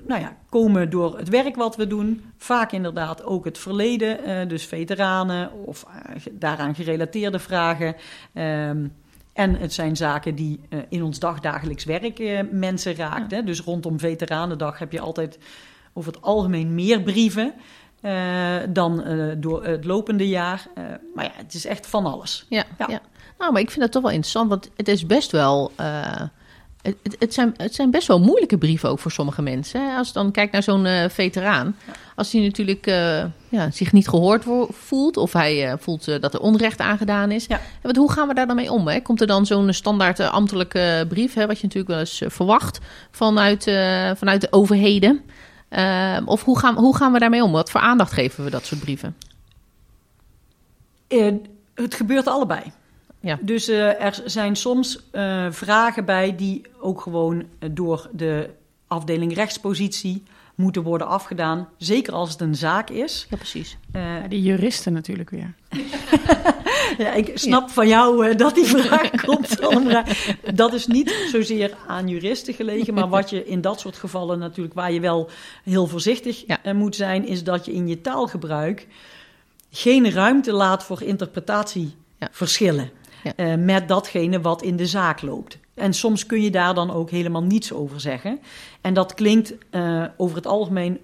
nou 0.07 0.21
ja, 0.21 0.37
komen 0.49 0.89
door 0.89 1.17
het 1.17 1.29
werk 1.29 1.55
wat 1.55 1.75
we 1.75 1.87
doen. 1.87 2.23
Vaak 2.37 2.71
inderdaad 2.71 3.23
ook 3.23 3.45
het 3.45 3.57
verleden, 3.57 4.47
dus 4.47 4.65
veteranen 4.65 5.51
of 5.65 5.85
daaraan 6.31 6.75
gerelateerde 6.75 7.39
vragen. 7.39 7.95
Um, 8.33 8.93
en 9.33 9.55
het 9.55 9.73
zijn 9.73 9.95
zaken 9.95 10.35
die 10.35 10.59
uh, 10.69 10.79
in 10.89 11.03
ons 11.03 11.19
dagdagelijks 11.19 11.83
werk 11.83 12.19
uh, 12.19 12.39
mensen 12.51 12.95
raakt. 12.95 13.31
Ja. 13.31 13.37
Hè? 13.37 13.43
Dus 13.43 13.61
rondom 13.61 13.99
Veteranendag 13.99 14.79
heb 14.79 14.91
je 14.91 14.99
altijd 14.99 15.37
over 15.93 16.13
het 16.13 16.21
algemeen 16.21 16.75
meer 16.75 17.01
brieven 17.01 17.53
uh, 18.01 18.55
dan 18.69 19.03
door 19.37 19.65
het 19.65 19.85
lopende 19.85 20.27
jaar. 20.27 20.67
maar 21.15 21.25
ja, 21.25 21.31
het 21.35 21.53
is 21.53 21.65
echt 21.65 21.87
van 21.87 22.05
alles. 22.05 22.45
Ja, 22.49 22.63
ja. 22.77 22.85
ja, 22.89 23.01
Nou, 23.37 23.51
maar 23.51 23.61
ik 23.61 23.69
vind 23.69 23.81
dat 23.81 23.91
toch 23.91 24.01
wel 24.01 24.11
interessant, 24.11 24.49
want 24.49 24.69
het 24.75 24.87
is 24.87 25.05
best 25.05 25.31
wel. 25.31 25.71
Het, 26.83 27.15
het, 27.19 27.33
zijn, 27.33 27.53
het 27.57 27.75
zijn 27.75 27.91
best 27.91 28.07
wel 28.07 28.19
moeilijke 28.19 28.57
brieven 28.57 28.89
ook 28.89 28.99
voor 28.99 29.11
sommige 29.11 29.41
mensen. 29.41 29.95
Als 29.97 30.07
je 30.07 30.13
dan 30.13 30.31
kijkt 30.31 30.51
naar 30.51 30.63
zo'n 30.63 30.85
uh, 30.85 31.09
veteraan. 31.09 31.75
Als 32.15 32.31
hij 32.31 32.41
natuurlijk 32.41 32.87
uh, 32.87 33.23
ja, 33.49 33.71
zich 33.71 33.91
niet 33.91 34.07
gehoord 34.07 34.43
voelt. 34.69 35.17
Of 35.17 35.33
hij 35.33 35.71
uh, 35.71 35.73
voelt 35.79 36.21
dat 36.21 36.33
er 36.33 36.39
onrecht 36.39 36.79
aangedaan 36.79 37.31
is. 37.31 37.45
Ja. 37.45 37.61
Want 37.81 37.95
hoe 37.95 38.11
gaan 38.11 38.27
we 38.27 38.33
daar 38.33 38.47
dan 38.47 38.55
mee 38.55 38.71
om? 38.71 38.87
Hè? 38.87 39.01
Komt 39.01 39.21
er 39.21 39.27
dan 39.27 39.45
zo'n 39.45 39.73
standaard 39.73 40.19
ambtelijke 40.19 41.05
brief. 41.09 41.33
Hè, 41.33 41.47
wat 41.47 41.59
je 41.59 41.63
natuurlijk 41.63 41.91
wel 41.91 41.99
eens 41.99 42.21
verwacht 42.25 42.79
vanuit, 43.11 43.63
vanuit 44.15 44.41
de 44.41 44.51
overheden. 44.51 45.21
Ehm, 45.69 46.23
of 46.25 46.43
hoe 46.43 46.59
gaan, 46.59 46.75
hoe 46.75 46.95
gaan 46.95 47.11
we 47.11 47.19
daarmee 47.19 47.43
om? 47.43 47.51
Wat 47.51 47.71
voor 47.71 47.81
aandacht 47.81 48.11
geven 48.11 48.43
we 48.43 48.49
dat 48.49 48.65
soort 48.65 48.81
brieven? 48.81 49.15
het 51.75 51.95
gebeurt 51.95 52.27
allebei. 52.27 52.61
Ja. 53.23 53.39
Dus 53.41 53.69
uh, 53.69 54.03
er 54.03 54.21
zijn 54.25 54.55
soms 54.55 54.99
uh, 55.11 55.45
vragen 55.49 56.05
bij 56.05 56.35
die 56.35 56.61
ook 56.79 57.01
gewoon 57.01 57.43
door 57.71 58.09
de 58.11 58.49
afdeling 58.87 59.33
rechtspositie 59.33 60.23
moeten 60.55 60.83
worden 60.83 61.07
afgedaan. 61.07 61.69
Zeker 61.77 62.13
als 62.13 62.31
het 62.31 62.41
een 62.41 62.55
zaak 62.55 62.89
is. 62.89 63.27
Ja, 63.29 63.37
precies. 63.37 63.77
Uh, 63.95 64.01
ja, 64.01 64.27
die 64.27 64.41
juristen 64.41 64.93
natuurlijk 64.93 65.29
weer. 65.29 65.53
ja, 67.03 67.13
ik 67.13 67.31
snap 67.33 67.67
ja. 67.67 67.73
van 67.73 67.87
jou 67.87 68.35
dat 68.35 68.55
die 68.55 68.65
vraag 68.65 69.09
komt. 69.25 69.57
dat 70.53 70.73
is 70.73 70.87
niet 70.87 71.27
zozeer 71.31 71.75
aan 71.87 72.07
juristen 72.07 72.53
gelegen. 72.53 72.93
Maar 72.93 73.09
wat 73.09 73.29
je 73.29 73.45
in 73.45 73.61
dat 73.61 73.79
soort 73.79 73.95
gevallen 73.95 74.39
natuurlijk, 74.39 74.75
waar 74.75 74.91
je 74.91 74.99
wel 74.99 75.29
heel 75.63 75.87
voorzichtig 75.87 76.43
ja. 76.47 76.73
moet 76.73 76.95
zijn, 76.95 77.27
is 77.27 77.43
dat 77.43 77.65
je 77.65 77.73
in 77.73 77.87
je 77.87 78.01
taalgebruik 78.01 78.87
geen 79.71 80.11
ruimte 80.11 80.51
laat 80.51 80.83
voor 80.83 81.01
interpretatieverschillen. 81.01 82.91
Ja. 83.23 83.33
Uh, 83.35 83.63
met 83.65 83.87
datgene 83.87 84.41
wat 84.41 84.61
in 84.61 84.75
de 84.75 84.87
zaak 84.87 85.21
loopt. 85.21 85.57
En 85.73 85.93
soms 85.93 86.25
kun 86.25 86.41
je 86.41 86.51
daar 86.51 86.73
dan 86.73 86.91
ook 86.91 87.09
helemaal 87.09 87.43
niets 87.43 87.73
over 87.73 88.01
zeggen. 88.01 88.39
En 88.81 88.93
dat 88.93 89.13
klinkt 89.13 89.53
uh, 89.71 90.03
over 90.17 90.35
het 90.35 90.47
algemeen 90.47 90.99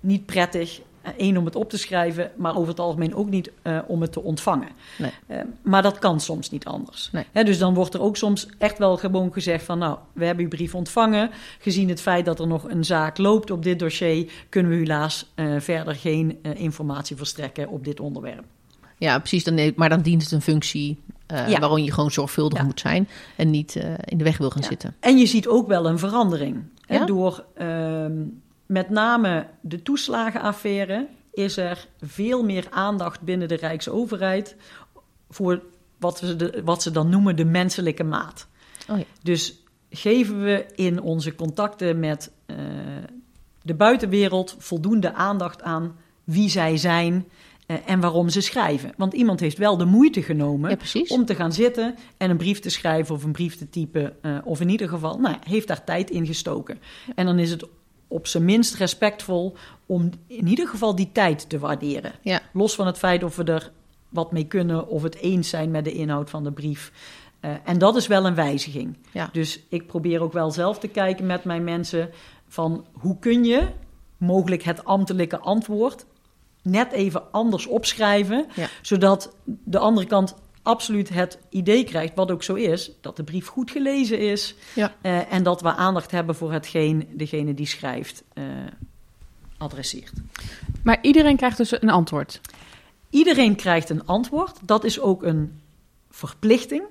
niet 0.00 0.26
prettig. 0.26 0.80
Eén, 1.16 1.38
om 1.38 1.44
het 1.44 1.56
op 1.56 1.70
te 1.70 1.78
schrijven, 1.78 2.30
maar 2.36 2.56
over 2.56 2.68
het 2.68 2.80
algemeen 2.80 3.14
ook 3.14 3.30
niet 3.30 3.50
uh, 3.62 3.78
om 3.86 4.00
het 4.00 4.12
te 4.12 4.22
ontvangen. 4.22 4.68
Nee. 4.98 5.10
maar 5.62 5.82
dat 5.82 5.98
kan 5.98 6.20
soms 6.20 6.50
niet 6.50 6.64
anders. 6.64 7.08
Nee. 7.12 7.24
He, 7.32 7.44
dus 7.44 7.58
dan 7.58 7.74
wordt 7.74 7.94
er 7.94 8.00
ook 8.02 8.16
soms 8.16 8.48
echt 8.58 8.78
wel 8.78 8.96
gewoon 8.96 9.32
gezegd 9.32 9.64
van... 9.64 9.78
nou, 9.78 9.98
we 10.12 10.24
hebben 10.24 10.44
uw 10.44 10.50
brief 10.50 10.74
ontvangen. 10.74 11.30
Gezien 11.58 11.88
het 11.88 12.00
feit 12.00 12.24
dat 12.24 12.40
er 12.40 12.46
nog 12.46 12.68
een 12.68 12.84
zaak 12.84 13.18
loopt 13.18 13.50
op 13.50 13.62
dit 13.62 13.78
dossier... 13.78 14.32
kunnen 14.48 14.72
we 14.72 14.78
helaas 14.78 15.32
verder 15.58 15.94
geen 15.94 16.38
informatie 16.42 17.16
verstrekken 17.16 17.68
op 17.68 17.84
dit 17.84 18.00
onderwerp. 18.00 18.44
Ja, 18.98 19.18
precies. 19.18 19.44
Dan, 19.44 19.72
maar 19.76 19.88
dan 19.88 20.02
dient 20.02 20.22
het 20.22 20.32
een 20.32 20.42
functie 20.42 20.98
uh, 21.32 21.48
ja. 21.48 21.58
waarom 21.58 21.78
je 21.78 21.92
gewoon 21.92 22.10
zorgvuldig 22.10 22.58
ja. 22.58 22.64
moet 22.64 22.80
zijn 22.80 23.08
en 23.36 23.50
niet 23.50 23.74
uh, 23.74 23.84
in 24.04 24.18
de 24.18 24.24
weg 24.24 24.38
wil 24.38 24.50
gaan 24.50 24.62
ja. 24.62 24.68
zitten. 24.68 24.96
En 25.00 25.18
je 25.18 25.26
ziet 25.26 25.48
ook 25.48 25.66
wel 25.68 25.86
een 25.86 25.98
verandering. 25.98 26.62
Hè, 26.86 27.04
door 27.04 27.44
uh, 27.60 28.06
met 28.66 28.90
name 28.90 29.46
de 29.60 29.82
toeslagenaffaire 29.82 31.08
is 31.32 31.56
er 31.56 31.88
veel 32.00 32.44
meer 32.44 32.66
aandacht 32.70 33.20
binnen 33.20 33.48
de 33.48 33.56
Rijksoverheid 33.56 34.56
voor 35.30 35.62
wat, 35.98 36.20
we 36.20 36.36
de, 36.36 36.62
wat 36.64 36.82
ze 36.82 36.90
dan 36.90 37.08
noemen 37.08 37.36
de 37.36 37.44
menselijke 37.44 38.04
maat. 38.04 38.46
Oh 38.90 38.98
dus 39.22 39.62
geven 39.90 40.42
we 40.42 40.66
in 40.74 41.00
onze 41.00 41.34
contacten 41.34 41.98
met 41.98 42.32
uh, 42.46 42.56
de 43.62 43.74
buitenwereld 43.74 44.56
voldoende 44.58 45.14
aandacht 45.14 45.62
aan 45.62 45.96
wie 46.24 46.48
zij 46.48 46.76
zijn, 46.76 47.28
en 47.86 48.00
waarom 48.00 48.28
ze 48.28 48.40
schrijven. 48.40 48.92
Want 48.96 49.12
iemand 49.12 49.40
heeft 49.40 49.58
wel 49.58 49.76
de 49.76 49.84
moeite 49.84 50.22
genomen 50.22 50.78
ja, 50.92 51.02
om 51.08 51.24
te 51.24 51.34
gaan 51.34 51.52
zitten 51.52 51.94
en 52.16 52.30
een 52.30 52.36
brief 52.36 52.60
te 52.60 52.70
schrijven 52.70 53.14
of 53.14 53.24
een 53.24 53.32
brief 53.32 53.56
te 53.56 53.68
typen. 53.68 54.16
Uh, 54.22 54.38
of 54.44 54.60
in 54.60 54.68
ieder 54.68 54.88
geval, 54.88 55.18
nou, 55.18 55.36
heeft 55.46 55.68
daar 55.68 55.84
tijd 55.84 56.10
in 56.10 56.26
gestoken. 56.26 56.78
En 57.14 57.26
dan 57.26 57.38
is 57.38 57.50
het 57.50 57.64
op 58.08 58.26
zijn 58.26 58.44
minst 58.44 58.74
respectvol 58.74 59.56
om 59.86 60.10
in 60.26 60.46
ieder 60.46 60.68
geval 60.68 60.94
die 60.94 61.10
tijd 61.12 61.48
te 61.48 61.58
waarderen. 61.58 62.12
Ja. 62.22 62.40
Los 62.52 62.74
van 62.74 62.86
het 62.86 62.98
feit 62.98 63.22
of 63.22 63.36
we 63.36 63.44
er 63.44 63.70
wat 64.08 64.32
mee 64.32 64.46
kunnen 64.46 64.88
of 64.88 65.02
het 65.02 65.16
eens 65.16 65.48
zijn 65.48 65.70
met 65.70 65.84
de 65.84 65.92
inhoud 65.92 66.30
van 66.30 66.44
de 66.44 66.52
brief. 66.52 66.92
Uh, 67.40 67.50
en 67.64 67.78
dat 67.78 67.96
is 67.96 68.06
wel 68.06 68.26
een 68.26 68.34
wijziging. 68.34 68.96
Ja. 69.12 69.28
Dus 69.32 69.62
ik 69.68 69.86
probeer 69.86 70.20
ook 70.20 70.32
wel 70.32 70.50
zelf 70.50 70.78
te 70.78 70.88
kijken 70.88 71.26
met 71.26 71.44
mijn 71.44 71.64
mensen 71.64 72.10
van 72.48 72.86
hoe 72.92 73.18
kun 73.18 73.44
je 73.44 73.68
mogelijk 74.16 74.62
het 74.62 74.84
ambtelijke 74.84 75.38
antwoord 75.38 76.06
net 76.62 76.92
even 76.92 77.32
anders 77.32 77.66
opschrijven, 77.66 78.46
ja. 78.54 78.68
zodat 78.82 79.36
de 79.44 79.78
andere 79.78 80.06
kant 80.06 80.34
absoluut 80.62 81.08
het 81.08 81.38
idee 81.48 81.84
krijgt, 81.84 82.14
wat 82.14 82.30
ook 82.30 82.42
zo 82.42 82.54
is, 82.54 82.90
dat 83.00 83.16
de 83.16 83.24
brief 83.24 83.46
goed 83.46 83.70
gelezen 83.70 84.18
is 84.18 84.54
ja. 84.74 84.94
uh, 85.02 85.32
en 85.32 85.42
dat 85.42 85.60
we 85.60 85.74
aandacht 85.74 86.10
hebben 86.10 86.34
voor 86.34 86.52
hetgeen 86.52 87.08
degene 87.12 87.54
die 87.54 87.66
schrijft 87.66 88.22
uh, 88.34 88.44
adresseert. 89.58 90.12
Maar 90.84 90.98
iedereen 91.02 91.36
krijgt 91.36 91.56
dus 91.56 91.82
een 91.82 91.90
antwoord? 91.90 92.40
Iedereen 93.10 93.56
krijgt 93.56 93.90
een 93.90 94.06
antwoord. 94.06 94.58
Dat 94.62 94.84
is 94.84 95.00
ook 95.00 95.22
een 95.22 95.60
verplichting. 96.10 96.82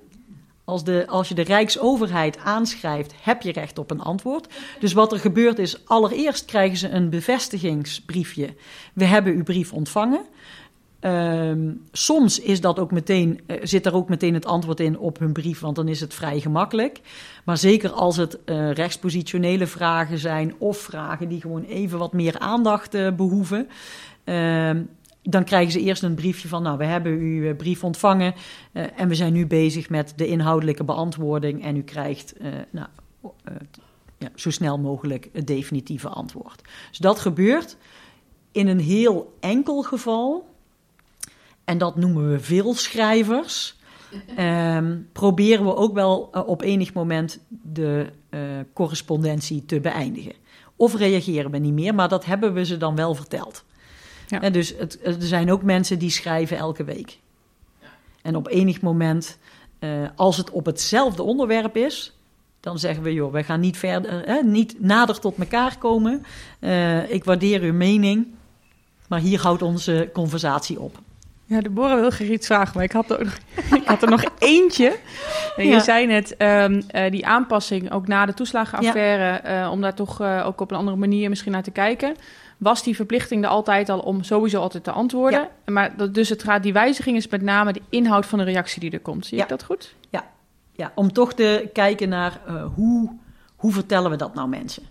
Als, 0.72 0.84
de, 0.84 1.07
als 1.07 1.28
je 1.28 1.36
de 1.36 1.41
Rijksoverheid 1.41 2.38
aanschrijft, 2.38 3.13
heb 3.22 3.41
je 3.41 3.51
recht 3.51 3.78
op 3.78 3.91
een 3.91 4.01
antwoord. 4.01 4.47
Dus 4.80 4.93
wat 4.93 5.11
er 5.11 5.19
gebeurt 5.19 5.59
is, 5.59 5.86
allereerst 5.86 6.45
krijgen 6.45 6.78
ze 6.78 6.89
een 6.89 7.09
bevestigingsbriefje. 7.09 8.55
We 8.93 9.05
hebben 9.05 9.34
uw 9.34 9.43
brief 9.43 9.74
ontvangen. 9.74 10.26
Ehm, 10.99 11.72
soms 11.91 12.39
is 12.39 12.61
dat 12.61 12.80
ook 12.80 12.91
meteen, 12.91 13.39
eh, 13.45 13.57
zit 13.63 13.86
er 13.86 13.93
ook 13.93 14.09
meteen 14.09 14.34
het 14.34 14.45
antwoord 14.45 14.80
in 14.80 14.99
op 14.99 15.19
hun 15.19 15.34
brief, 15.34 15.59
want 15.59 15.76
dan 15.76 15.88
is 15.88 15.99
het 15.99 16.13
vrij 16.13 16.39
gemakkelijk. 16.39 17.01
Maar 17.45 17.57
zeker 17.57 17.89
als 17.89 18.17
het 18.17 18.43
eh, 18.43 18.72
rechtspositionele 18.72 19.67
vragen 19.67 20.17
zijn 20.17 20.53
of 20.57 20.78
vragen 20.78 21.28
die 21.30 21.41
gewoon 21.41 21.63
even 21.63 21.99
wat 21.99 22.13
meer 22.13 22.39
aandacht 22.39 22.93
eh, 22.93 23.11
behoeven, 23.11 23.67
ehm, 24.24 24.82
dan 25.24 25.43
krijgen 25.43 25.72
ze 25.72 25.80
eerst 25.80 26.03
een 26.03 26.15
briefje 26.15 26.47
van, 26.47 26.63
nou, 26.63 26.78
we 26.78 26.86
hebben 26.86 27.11
uw 27.11 27.47
eh, 27.49 27.55
brief 27.55 27.84
ontvangen 27.84 28.34
eh, 28.72 28.84
en 28.95 29.07
we 29.07 29.15
zijn 29.15 29.34
nu 29.34 29.47
bezig 29.47 29.89
met 29.89 30.13
de 30.15 30.28
inhoudelijke 30.28 30.84
beantwoording 30.84 31.63
en 31.63 31.76
u 31.76 31.82
krijgt 31.82 32.38
eh, 32.38 32.51
nou, 32.69 32.88
ja, 34.17 34.30
zo 34.36 34.49
snel 34.49 34.80
mogelijk 34.80 35.30
het 35.34 35.47
definitieve 35.47 36.07
antwoord. 36.07 36.61
Dus 36.89 36.97
dat 36.97 37.19
gebeurt 37.19 37.78
in 38.51 38.67
een 38.67 38.80
heel 38.80 39.38
enkel 39.39 39.82
geval, 39.82 40.49
en 41.63 41.78
dat 41.78 41.95
noemen 41.95 42.32
we 42.32 42.39
veelschrijvers. 42.39 43.76
Ehm 44.36 44.97
proberen 45.11 45.65
we 45.65 45.76
ook 45.76 45.93
wel 45.93 46.30
op 46.45 46.61
enig 46.61 46.93
moment 46.93 47.39
de 47.49 48.09
correspondentie 48.74 49.65
te 49.65 49.80
beëindigen. 49.80 50.34
Of 50.76 50.95
reageren 50.95 51.51
we 51.51 51.57
niet 51.57 51.74
meer, 51.74 51.95
maar 51.95 52.09
dat 52.09 52.26
hebben 52.26 52.53
we 52.53 52.65
ze 52.65 52.78
dan 52.78 52.95
wel 52.95 53.15
verteld. 53.15 53.63
Ja. 54.32 54.41
En 54.41 54.51
dus 54.51 54.73
het, 54.77 54.99
er 55.03 55.15
zijn 55.19 55.51
ook 55.51 55.63
mensen 55.63 55.99
die 55.99 56.09
schrijven 56.09 56.57
elke 56.57 56.84
week. 56.84 57.17
En 58.21 58.36
op 58.36 58.47
enig 58.47 58.82
moment, 58.82 59.38
eh, 59.79 59.89
als 60.15 60.38
het 60.38 60.49
op 60.49 60.65
hetzelfde 60.65 61.23
onderwerp 61.23 61.75
is, 61.77 62.17
dan 62.59 62.79
zeggen 62.79 63.03
we, 63.03 63.13
joh, 63.13 63.32
wij 63.32 63.43
gaan 63.43 63.59
niet 63.59 63.77
verder, 63.77 64.23
eh, 64.23 64.43
niet 64.43 64.75
nader 64.82 65.19
tot 65.19 65.38
elkaar 65.38 65.77
komen. 65.77 66.25
Eh, 66.59 67.11
ik 67.11 67.23
waardeer 67.23 67.61
uw 67.61 67.73
mening, 67.73 68.27
maar 69.07 69.19
hier 69.19 69.41
houdt 69.41 69.61
onze 69.61 70.09
conversatie 70.13 70.79
op. 70.79 70.97
Ja, 71.45 71.61
Deborah 71.61 71.99
wil 71.99 72.09
graag 72.09 72.27
iets 72.29 72.47
vragen, 72.47 72.71
maar 72.75 72.84
ik 72.84 72.91
had 72.91 73.09
er, 73.09 73.19
ook 73.19 73.23
nog- 73.23 73.38
ik 73.82 73.88
had 73.88 74.01
er 74.01 74.09
nog 74.09 74.23
eentje. 74.39 74.97
En 75.55 75.65
Je 75.65 75.71
Ja. 75.71 75.79
zei 75.79 76.05
net, 76.05 76.38
ehm, 76.38 76.82
eh, 76.88 77.11
die 77.11 77.25
aanpassing, 77.25 77.91
ook 77.91 78.07
na 78.07 78.25
de 78.25 78.34
toeslagenaffaire, 78.34 79.38
eh, 79.39 79.71
om 79.71 79.82
daar 79.82 79.93
toch 79.95 80.21
eh, 80.21 80.43
ook 80.45 80.61
op 80.61 80.71
een 80.71 80.77
andere 80.77 80.97
manier 80.97 81.29
misschien 81.29 81.51
naar 81.51 81.63
te 81.63 81.71
kijken. 81.71 82.15
Was 82.62 82.84
die 82.84 82.95
verplichting 82.95 83.43
er 83.43 83.49
altijd 83.49 83.89
al 83.89 83.99
om 83.99 84.24
sowieso 84.24 84.62
altijd 84.62 84.84
te 84.84 84.91
antwoorden? 84.91 85.47
Maar 85.66 85.97
dat, 85.97 86.14
dus 86.14 86.30
het 86.30 86.43
gaat, 86.43 86.64
die 86.64 86.74
wijziging 86.74 87.18
is 87.18 87.28
met 87.28 87.41
name 87.41 87.74
de 87.74 87.82
inhoud 87.89 88.26
van 88.26 88.39
de 88.39 88.45
reactie 88.45 88.80
die 88.80 88.91
er 88.91 88.99
komt. 88.99 89.26
Zie 89.26 89.38
Ja. 89.38 89.43
ik 89.43 89.49
dat 89.49 89.64
goed? 89.64 89.95
Ja, 90.76 90.91
om 90.95 91.14
toch 91.14 91.34
te 91.34 91.70
kijken 91.74 92.09
naar 92.09 92.39
eh, 92.47 92.66
hoe, 92.76 93.09
hoe 93.55 93.72
vertellen 93.72 94.12
we 94.12 94.18
dat 94.18 94.34
nou 94.36 94.49
mensen? 94.49 94.84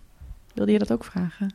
Wilde 0.55 0.73
je 0.73 0.79
dat 0.79 0.93
ook 0.93 1.05
vragen? 1.05 1.55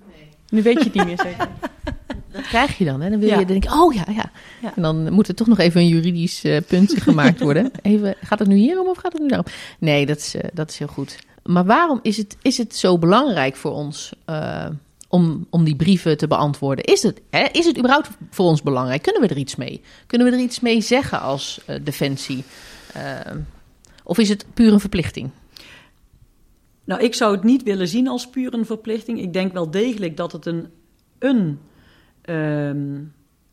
Nu 0.50 0.62
weet 0.64 0.78
je 0.78 0.84
het 0.84 0.94
niet 0.94 1.06
meer 1.06 1.20
zeker. 1.22 1.48
Dat 2.32 2.42
krijg 2.44 2.78
je 2.78 2.86
dan. 2.86 3.02
Hè? 3.02 3.10
Dan 3.10 3.20
wil 3.20 3.30
Ja. 3.30 3.40
je 3.40 3.46
denken, 3.46 3.72
oh 3.72 3.94
ja, 3.94 4.04
ja, 4.08 4.32
Ja. 4.62 4.72
En 4.76 4.82
dan 4.82 5.14
moet 5.14 5.28
er 5.28 5.36
toch 5.36 5.48
nog 5.48 5.58
even 5.60 5.82
een 5.82 5.88
juridisch 5.88 6.44
eh, 6.44 6.62
punt 6.68 7.02
gemaakt 7.02 7.40
worden. 7.40 7.72
Even, 7.82 8.16
gaat 8.22 8.40
het 8.40 8.48
nu 8.48 8.56
hierom 8.56 8.88
of 8.88 8.98
gaat 8.98 9.12
het 9.14 9.22
nu 9.22 9.28
daarom? 9.28 9.48
Nee, 9.80 10.06
dat 10.06 10.18
is, 10.18 10.36
eh, 10.36 10.50
dat 10.54 10.70
is 10.70 10.78
heel 10.78 10.88
goed. 10.88 11.20
Maar 11.44 11.66
waarom 11.66 12.00
is 12.02 12.18
het, 12.18 12.38
is 12.42 12.58
het 12.58 12.76
zo 12.76 12.98
belangrijk 12.98 13.56
voor 13.56 13.72
ons 13.72 14.14
eh, 14.26 14.66
om, 15.16 15.48
om 15.50 15.64
die 15.64 15.76
brieven 15.76 16.18
te 16.18 16.28
beantwoorden? 16.28 16.86
Is 16.86 17.04
het, 17.04 17.22
hè, 17.30 17.46
is 17.52 17.66
het 17.66 17.78
überhaupt 17.78 18.10
voor 18.30 18.46
ons 18.46 18.62
belangrijk? 18.62 19.02
Kunnen 19.02 19.22
we 19.22 19.28
er 19.28 19.38
iets 19.38 19.56
mee? 19.56 19.82
Kunnen 20.08 20.28
we 20.28 20.34
er 20.34 20.42
iets 20.44 20.60
mee 20.60 20.82
zeggen 20.82 21.22
als 21.22 21.60
eh, 21.66 21.76
defensie? 21.84 22.44
Eh, 22.94 23.02
of 24.04 24.18
is 24.18 24.30
het 24.30 24.46
puur 24.54 24.74
een 24.74 24.80
verplichting? 24.80 25.30
Nou, 26.84 27.02
ik 27.02 27.14
zou 27.14 27.36
het 27.36 27.44
niet 27.44 27.64
willen 27.64 27.88
zien 27.88 28.08
als 28.08 28.30
puur 28.30 28.54
een 28.54 28.66
verplichting. 28.66 29.22
Ik 29.22 29.34
denk 29.34 29.54
wel 29.54 29.72
degelijk 29.72 30.18
dat 30.18 30.32
het 30.32 30.46
een, 30.46 30.68
een 31.20 31.60
ehm, 32.22 33.04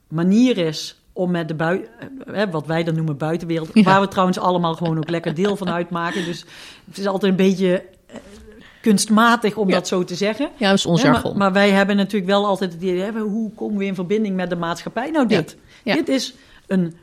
manier 0.08 0.58
is 0.58 0.96
om 1.12 1.30
met 1.30 1.48
de 1.48 1.54
bui 1.54 1.84
eh, 2.26 2.42
wat 2.50 2.66
wij 2.66 2.84
dan 2.84 2.94
noemen 2.94 3.16
buitenwereld, 3.16 3.70
Ja. 3.74 3.82
waar 3.82 4.00
we 4.00 4.08
trouwens 4.08 4.38
allemaal 4.38 4.74
gewoon 4.74 4.98
ook 4.98 5.10
lekker 5.10 5.34
deel 5.34 5.56
van 5.56 5.68
uitmaken. 5.70 6.24
Dus 6.24 6.44
het 6.84 6.98
is 6.98 7.06
altijd 7.06 7.30
een 7.30 7.46
beetje 7.46 7.84
kunstmatig 8.82 9.56
om 9.56 9.68
Ja. 9.68 9.74
dat 9.74 9.88
zo 9.88 10.04
te 10.04 10.14
zeggen. 10.14 10.48
Ja, 10.56 10.68
dat 10.68 10.78
is 10.78 10.86
ons 10.86 11.02
maar, 11.02 11.12
jargon. 11.12 11.36
maar 11.38 11.52
wij 11.52 11.70
hebben 11.70 11.96
natuurlijk 11.96 12.30
wel 12.30 12.46
altijd 12.46 12.72
het 12.72 12.82
idee, 12.82 13.10
hoe 13.12 13.50
komen 13.54 13.78
we 13.78 13.84
in 13.84 13.94
verbinding 13.94 14.36
met 14.36 14.50
de 14.50 14.56
maatschappij? 14.56 15.10
Nou, 15.10 15.26
dit. 15.26 15.56
Ja. 15.84 15.94
Dit 15.94 16.08
is 16.08 16.34
een 16.66 16.94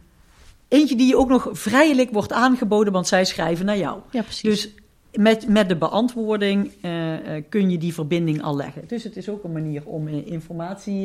eentje 0.67 0.95
die 0.95 1.07
je 1.07 1.17
ook 1.17 1.29
nog 1.29 1.49
vrijelijk 1.51 2.11
wordt 2.11 2.31
aangeboden, 2.33 2.93
want 2.93 3.07
zij 3.07 3.25
schrijven 3.25 3.65
naar 3.65 3.77
jou. 3.77 3.99
ja, 4.11 4.21
precies. 4.21 4.41
Dus 4.41 4.69
met, 5.13 5.47
met 5.47 5.69
de 5.69 5.75
beantwoording 5.75 6.71
eh, 6.81 7.35
eh, 7.35 7.43
kun 7.49 7.69
je 7.69 7.77
die 7.77 7.93
verbinding 7.93 8.43
al 8.43 8.55
leggen. 8.55 8.81
Dus 8.87 9.03
het 9.03 9.17
is 9.17 9.29
ook 9.29 9.43
een 9.43 9.51
manier 9.51 9.81
om 9.85 10.07
eh, 10.07 10.27
informatie 10.31 11.03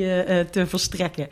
te 0.51 0.67
verstrekken. 0.67 1.29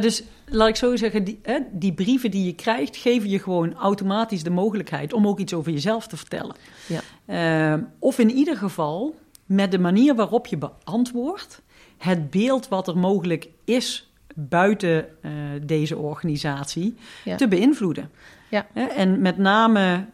Dus 0.00 0.22
laat 0.46 0.68
ik 0.68 0.76
zo 0.76 0.96
zeggen, 0.96 1.24
die, 1.24 1.38
eh, 1.42 1.54
die 1.70 1.92
brieven 1.92 2.30
die 2.30 2.44
je 2.44 2.54
krijgt, 2.54 2.96
geven 2.96 3.28
je 3.30 3.38
gewoon 3.38 3.74
automatisch 3.74 4.42
de 4.42 4.50
mogelijkheid 4.50 5.12
om 5.12 5.26
ook 5.26 5.38
iets 5.38 5.54
over 5.54 5.72
jezelf 5.72 6.06
te 6.06 6.16
vertellen. 6.16 6.54
Ja. 6.86 7.00
Eh, 7.24 7.74
of 7.98 8.18
in 8.18 8.30
ieder 8.30 8.56
geval 8.56 9.14
met 9.46 9.70
de 9.70 9.78
manier 9.78 10.14
waarop 10.14 10.46
je 10.46 10.56
beantwoordt, 10.56 11.62
het 11.98 12.30
beeld 12.30 12.68
wat 12.68 12.88
er 12.88 12.98
mogelijk 12.98 13.48
is 13.64 14.10
buiten 14.34 15.22
eh, 15.22 15.30
deze 15.62 15.96
organisatie 15.96 16.96
Ja. 17.24 17.36
te 17.36 17.48
beïnvloeden. 17.48 18.10
Ja. 18.50 18.66
En 18.96 19.20
met 19.20 19.38
name 19.38 20.06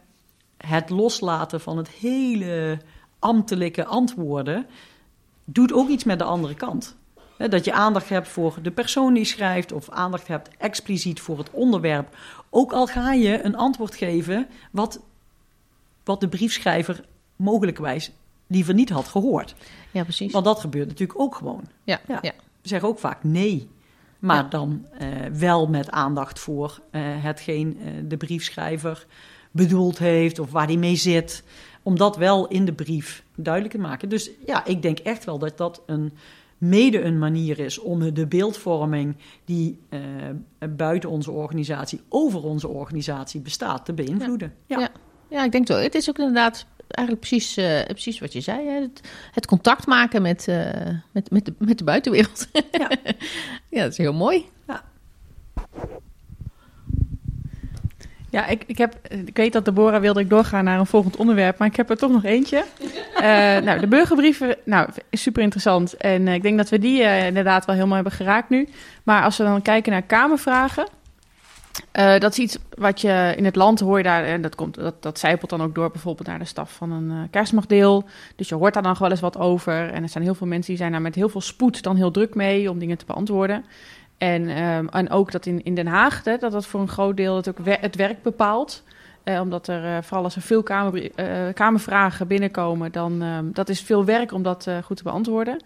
het 0.57 0.89
loslaten 0.89 1.61
van 1.61 1.77
het 1.77 1.89
hele 1.89 2.77
ambtelijke 3.19 3.85
antwoorden 3.85 4.65
doet 5.45 5.73
ook 5.73 5.89
iets 5.89 6.03
met 6.03 6.19
de 6.19 6.25
andere 6.25 6.53
kant. 6.55 6.97
Dat 7.49 7.65
je 7.65 7.73
aandacht 7.73 8.09
hebt 8.09 8.27
voor 8.27 8.57
de 8.61 8.71
persoon 8.71 9.13
die 9.13 9.23
schrijft 9.25 9.71
of 9.71 9.89
aandacht 9.89 10.27
hebt 10.27 10.49
expliciet 10.57 11.19
voor 11.21 11.37
het 11.37 11.49
onderwerp. 11.51 12.17
Ook 12.49 12.71
al 12.71 12.87
ga 12.87 13.13
je 13.13 13.43
een 13.43 13.55
antwoord 13.55 13.95
geven 13.95 14.47
wat, 14.71 14.99
wat 16.09 16.19
de 16.19 16.27
briefschrijver 16.27 17.05
mogelijkwijs 17.35 18.11
liever 18.47 18.73
niet 18.73 18.89
had 18.89 19.07
gehoord. 19.07 19.55
ja, 19.91 20.03
precies. 20.03 20.31
Want 20.31 20.45
dat 20.45 20.59
gebeurt 20.59 20.87
natuurlijk 20.87 21.19
ook 21.19 21.35
gewoon. 21.35 21.63
ja, 21.83 21.99
ja. 22.07 22.19
ja. 22.21 22.33
We 22.61 22.67
zeggen 22.67 22.89
ook 22.89 22.99
vaak 22.99 23.23
nee. 23.23 23.69
Maar 24.19 24.43
Ja. 24.43 24.49
dan 24.49 24.85
eh, 24.97 25.07
wel 25.33 25.67
met 25.67 25.91
aandacht 25.91 26.39
voor 26.39 26.81
eh, 26.91 27.01
hetgeen 27.03 27.77
eh, 27.79 27.91
de 28.07 28.17
briefschrijver 28.17 29.05
bedoeld 29.51 29.97
heeft 29.97 30.39
of 30.39 30.51
waar 30.51 30.65
hij 30.65 30.77
mee 30.77 30.95
zit. 30.95 31.43
Om 31.83 31.97
dat 31.97 32.17
wel 32.17 32.47
in 32.47 32.65
de 32.65 32.73
brief 32.73 33.23
duidelijk 33.35 33.73
te 33.73 33.81
maken. 33.81 34.09
Dus 34.09 34.29
ja, 34.45 34.65
ik 34.65 34.81
denk 34.81 34.99
echt 34.99 35.25
wel 35.25 35.39
dat 35.39 35.57
dat 35.57 35.81
een, 35.85 36.13
mede 36.57 37.01
een 37.01 37.19
manier 37.19 37.59
is 37.59 37.79
om 37.79 38.13
de 38.13 38.27
beeldvorming 38.27 39.15
die 39.45 39.79
buiten 40.75 41.09
onze 41.09 41.31
organisatie, 41.31 42.01
over 42.09 42.43
onze 42.43 42.67
organisatie 42.67 43.41
bestaat, 43.41 43.85
te 43.85 43.93
beïnvloeden. 43.93 44.53
Ja. 44.65 44.79
Ja. 44.79 44.89
Ja, 45.29 45.43
ik 45.43 45.51
denk 45.51 45.67
zo. 45.67 45.77
Het 45.77 45.95
is 45.95 46.09
ook 46.09 46.17
inderdaad 46.17 46.65
eigenlijk 46.89 47.27
precies, 47.27 47.57
eh, 47.57 47.83
precies 47.85 48.19
wat 48.19 48.33
je 48.33 48.41
zei. 48.41 48.67
Hè? 48.67 48.81
Het, 48.81 49.01
het 49.31 49.45
contact 49.45 49.87
maken 49.87 50.21
met, 50.21 50.47
eh, 50.47 50.65
met, 51.11 51.31
met, 51.31 51.45
de, 51.45 51.53
met 51.57 51.77
de 51.77 51.83
buitenwereld. 51.83 52.47
Ja. 52.71 52.89
ja, 53.69 53.81
dat 53.81 53.91
is 53.91 53.97
heel 53.97 54.13
mooi. 54.13 54.45
Ja, 58.31 58.45
ik, 58.45 58.63
ik, 58.67 58.77
heb, 58.77 58.95
ik 59.25 59.37
weet 59.37 59.53
dat 59.53 59.65
Deborah 59.65 60.01
wilde 60.01 60.19
ik 60.19 60.29
doorgaan 60.29 60.63
naar 60.63 60.79
een 60.79 60.85
volgend 60.85 61.15
onderwerp, 61.15 61.57
maar 61.57 61.67
ik 61.67 61.75
heb 61.75 61.89
er 61.89 61.97
toch 61.97 62.11
nog 62.11 62.23
eentje. 62.23 62.65
Eh, 63.19 63.25
nou, 63.57 63.79
de 63.79 63.87
burgerbrieven, 63.87 64.55
nou, 64.65 64.89
is 65.09 65.21
super 65.21 65.41
interessant. 65.41 65.97
En 65.97 66.27
ik 66.27 66.41
denk 66.41 66.57
dat 66.57 66.69
we 66.69 66.79
die 66.79 67.25
inderdaad 67.25 67.65
wel 67.65 67.75
helemaal 67.75 67.95
hebben 67.95 68.13
geraakt 68.13 68.49
nu. 68.49 68.67
Maar 69.03 69.23
als 69.23 69.37
we 69.37 69.43
dan 69.43 69.61
kijken 69.61 69.91
naar 69.91 70.01
Kamervragen, 70.01 70.87
eh, 71.91 72.19
dat 72.19 72.31
is 72.31 72.37
iets 72.37 72.57
wat 72.77 73.01
je 73.01 73.33
in 73.37 73.45
het 73.45 73.55
land 73.55 73.79
hoor 73.79 74.03
daar, 74.03 74.23
en 74.23 74.41
dat, 74.41 74.55
komt, 74.55 74.75
dat, 74.75 75.01
dat 75.03 75.19
zijpelt 75.19 75.49
dan 75.49 75.61
ook 75.61 75.75
door 75.75 75.91
bijvoorbeeld 75.91 76.27
naar 76.27 76.39
de 76.39 76.45
staf 76.45 76.71
van 76.73 76.91
een 76.91 77.29
kerstmagdeel. 77.29 78.03
Dus 78.35 78.49
je 78.49 78.55
hoort 78.55 78.73
daar 78.73 78.83
dan 78.83 78.95
wel 78.99 79.09
eens 79.09 79.19
wat 79.19 79.37
over. 79.37 79.89
En 79.91 80.03
er 80.03 80.09
zijn 80.09 80.23
heel 80.23 80.35
veel 80.35 80.47
mensen 80.47 80.69
die 80.69 80.77
zijn 80.77 80.91
daar 80.91 81.01
met 81.01 81.15
heel 81.15 81.29
veel 81.29 81.41
spoed 81.41 81.83
dan 81.83 81.95
heel 81.95 82.11
druk 82.11 82.35
mee 82.35 82.69
om 82.69 82.79
dingen 82.79 82.97
te 82.97 83.05
beantwoorden. 83.05 83.65
En, 84.17 84.49
ehm, 84.49 84.87
en 84.87 85.09
ook 85.09 85.31
dat 85.31 85.45
in, 85.45 85.63
in 85.63 85.75
Den 85.75 85.87
Haag, 85.87 86.23
hè, 86.23 86.37
dat 86.37 86.51
dat 86.51 86.65
voor 86.65 86.79
een 86.79 86.87
groot 86.87 87.17
deel 87.17 87.35
het, 87.35 87.49
het 87.63 87.95
werk 87.95 88.23
bepaalt. 88.23 88.83
Eh, 89.23 89.41
omdat 89.41 89.67
er, 89.67 90.03
vooral 90.03 90.23
als 90.23 90.35
er 90.35 90.41
veel 90.41 90.63
kamer, 90.63 91.11
kamervragen 91.53 92.27
binnenkomen, 92.27 92.91
dan 92.91 93.21
ehm, 93.21 93.45
dat 93.51 93.69
is 93.69 93.81
veel 93.81 94.05
werk 94.05 94.31
om 94.31 94.43
dat 94.43 94.67
goed 94.83 94.97
te 94.97 95.03
beantwoorden. 95.03 95.63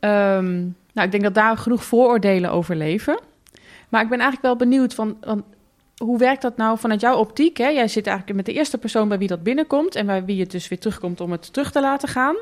Ehm, 0.00 0.56
nou, 0.92 1.06
ik 1.06 1.10
denk 1.10 1.22
dat 1.22 1.34
daar 1.34 1.56
genoeg 1.56 1.84
vooroordelen 1.84 2.50
over 2.50 2.76
leven. 2.76 3.18
Maar 3.88 4.02
ik 4.02 4.08
ben 4.08 4.18
eigenlijk 4.18 4.42
wel 4.42 4.68
benieuwd 4.68 4.94
van, 4.94 5.16
hoe 5.98 6.18
werkt 6.18 6.42
dat 6.42 6.56
nou 6.56 6.78
vanuit 6.78 7.00
jouw 7.00 7.16
optiek? 7.16 7.56
Hè? 7.56 7.68
Jij 7.68 7.88
zit 7.88 8.06
eigenlijk 8.06 8.36
met 8.36 8.46
de 8.46 8.52
eerste 8.52 8.78
persoon 8.78 9.08
bij 9.08 9.18
wie 9.18 9.28
dat 9.28 9.42
binnenkomt 9.42 9.94
en 9.94 10.06
bij 10.06 10.24
wie 10.24 10.40
het 10.40 10.50
dus 10.50 10.68
weer 10.68 10.78
terugkomt 10.78 11.20
om 11.20 11.32
het 11.32 11.52
terug 11.52 11.72
te 11.72 11.80
laten 11.80 12.08
gaan. 12.08 12.36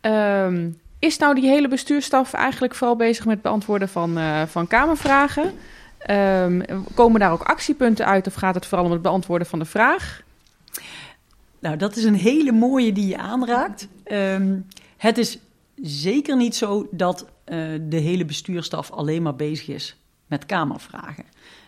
Ehm, 0.00 0.70
is 0.98 1.18
nou 1.18 1.34
die 1.34 1.48
hele 1.48 1.68
bestuurstaf 1.68 2.32
eigenlijk 2.32 2.74
vooral 2.74 2.96
bezig 2.96 3.26
met 3.26 3.42
beantwoorden 3.42 3.88
van, 3.88 4.18
eh, 4.18 4.42
van 4.42 4.66
Kamervragen? 4.66 5.52
Ehm, 5.98 6.60
komen 6.94 7.20
daar 7.20 7.32
ook 7.32 7.42
actiepunten 7.42 8.06
uit 8.06 8.26
of 8.26 8.34
gaat 8.34 8.54
het 8.54 8.66
vooral 8.66 8.86
om 8.86 8.92
het 8.92 9.02
beantwoorden 9.02 9.46
van 9.46 9.58
de 9.58 9.64
vraag? 9.64 10.22
Nou, 11.58 11.76
dat 11.76 11.96
is 11.96 12.04
een 12.04 12.14
hele 12.14 12.52
mooie 12.52 12.92
die 12.92 13.06
je 13.06 13.16
aanraakt. 13.16 13.88
Ehm, 14.04 14.58
het 14.96 15.18
is 15.18 15.38
zeker 15.82 16.36
niet 16.36 16.56
zo 16.56 16.88
dat 16.90 17.26
eh, 17.44 17.58
de 17.82 17.96
hele 17.96 18.24
bestuurstaf 18.24 18.90
alleen 18.90 19.22
maar 19.22 19.36
bezig 19.36 19.68
is 19.68 19.96
met 20.30 20.46
Kamervragen. 20.46 21.24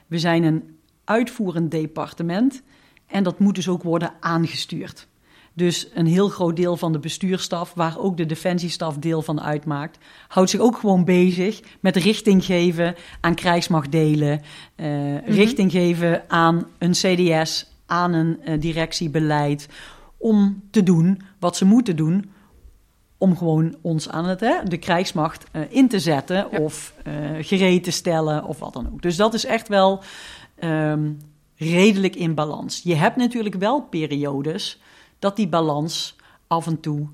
We 0.07 0.19
zijn 0.19 0.43
een 0.43 0.77
uitvoerend 1.05 1.71
departement 1.71 2.63
en 3.07 3.23
dat 3.23 3.39
moet 3.39 3.55
dus 3.55 3.69
ook 3.69 3.83
worden 3.83 4.13
aangestuurd. 4.21 5.09
Dus 5.55 5.89
een 5.95 6.07
heel 6.07 6.29
groot 6.29 6.57
deel 6.57 6.77
van 6.77 6.93
de 6.93 6.99
bestuurstaf, 6.99 7.75
waar 7.75 7.99
ook 7.99 8.17
de 8.17 8.27
defensiestaf 8.27 8.97
deel 8.97 9.23
van 9.23 9.41
uitmaakt, 9.41 9.99
houdt 10.29 10.51
zich 10.51 10.61
ook 10.61 10.77
gewoon 10.79 11.05
bezig 11.05 11.61
met 11.81 11.97
richting 11.97 12.45
geven 12.45 12.95
aan 13.21 13.35
krijgsmachtdelen, 13.35 14.41
uh, 14.77 15.27
richting 15.27 15.71
geven 15.71 16.31
aan 16.31 16.67
een 16.79 16.93
CDS, 16.93 17.67
aan 17.87 18.13
een 18.13 18.41
uh, 18.45 18.61
directiebeleid, 18.61 19.69
om 20.17 20.63
te 20.71 20.83
doen 20.83 21.21
wat 21.39 21.57
ze 21.57 21.65
moeten 21.65 21.97
doen 21.97 22.31
om 23.23 23.37
gewoon 23.37 23.75
ons 23.81 24.09
aan 24.09 24.25
het, 24.25 24.41
hè, 24.41 24.63
de 24.65 24.77
krijgsmacht 24.77 25.45
uh, 25.53 25.63
in 25.69 25.89
te 25.89 26.01
zetten 26.01 26.51
of 26.51 26.95
gereed 27.41 27.85
te 27.85 27.91
stellen 27.91 28.45
of 28.45 28.59
wat 28.59 28.73
dan 28.73 28.87
ook. 28.93 29.03
Dus 29.03 29.17
dat 29.17 29.35
is 29.35 29.45
echt 29.45 29.69
wel 29.69 30.03
um, 30.65 31.19
redelijk 31.57 32.17
in 32.17 32.35
balans. 32.35 32.81
Je 32.83 32.95
hebt 32.95 33.17
natuurlijk 33.17 33.55
wel 33.55 33.83
periodes 33.83 34.81
dat 35.19 35.37
die 35.37 35.49
balans 35.49 36.17
af 36.47 36.67
en 36.67 36.81
toe 36.81 37.09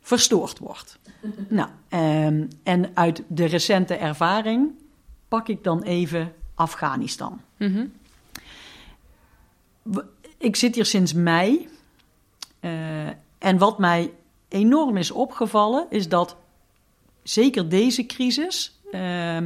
verstoord 0.00 0.58
wordt. 0.58 0.98
nou, 1.48 1.68
um, 1.88 2.48
en 2.62 2.90
uit 2.94 3.22
de 3.26 3.44
recente 3.44 3.94
ervaring 3.94 4.70
pak 5.28 5.48
ik 5.48 5.64
dan 5.64 5.82
even 5.82 6.32
Afghanistan. 6.54 7.40
Mm 7.56 7.72
-hmm. 7.72 7.92
Ik 10.38 10.56
zit 10.56 10.74
hier 10.74 10.86
sinds 10.86 11.12
mei. 11.12 11.68
Uh, 12.60 13.06
en 13.38 13.58
wat 13.58 13.78
mij 13.78 14.12
enorm 14.48 14.96
is 14.96 15.10
opgevallen, 15.10 15.86
is 15.90 16.08
dat 16.08 16.36
zeker 17.22 17.68
deze 17.68 18.06
crisis, 18.06 18.80
uh, 18.92 19.38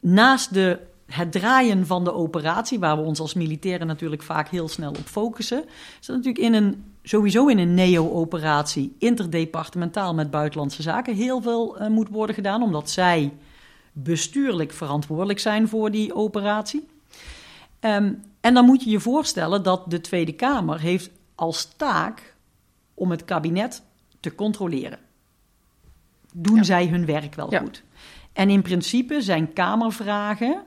naast 0.00 0.54
de 0.54 0.78
het 1.06 1.32
draaien 1.32 1.86
van 1.86 2.04
de 2.04 2.12
operatie, 2.12 2.78
waar 2.78 2.96
we 2.96 3.02
ons 3.02 3.20
als 3.20 3.34
militairen 3.34 3.86
natuurlijk 3.86 4.22
vaak 4.22 4.48
heel 4.48 4.68
snel 4.68 4.90
op 4.90 5.06
focussen, 5.06 5.64
is 6.00 6.06
dat 6.06 6.16
natuurlijk 6.16 6.44
in 6.44 6.54
een, 6.54 6.84
sowieso 7.02 7.46
in 7.46 7.58
een 7.58 7.74
NEO-operatie, 7.74 8.96
interdepartementaal 8.98 10.14
met 10.14 10.30
buitenlandse 10.30 10.82
zaken, 10.82 11.14
heel 11.14 11.42
veel 11.42 11.80
uh, 11.82 11.88
moet 11.88 12.08
worden 12.08 12.34
gedaan, 12.34 12.62
omdat 12.62 12.90
zij 12.90 13.32
bestuurlijk 13.92 14.72
verantwoordelijk 14.72 15.38
zijn 15.38 15.68
voor 15.68 15.90
die 15.90 16.14
operatie. 16.14 16.88
Um, 17.80 18.22
en 18.40 18.54
dan 18.54 18.64
moet 18.64 18.84
je 18.84 18.90
je 18.90 19.00
voorstellen 19.00 19.62
dat 19.62 19.90
de 19.90 20.00
Tweede 20.00 20.32
Kamer 20.32 20.80
heeft 20.80 21.10
als 21.34 21.72
taak 21.76 22.33
om 22.94 23.10
het 23.10 23.24
kabinet 23.24 23.82
te 24.20 24.34
controleren. 24.34 24.98
Doen 26.32 26.56
ja. 26.56 26.62
zij 26.62 26.86
hun 26.86 27.06
werk 27.06 27.34
wel 27.34 27.50
ja. 27.50 27.58
goed? 27.58 27.82
En 28.32 28.50
in 28.50 28.62
principe 28.62 29.22
zijn 29.22 29.52
Kamervragen 29.52 30.62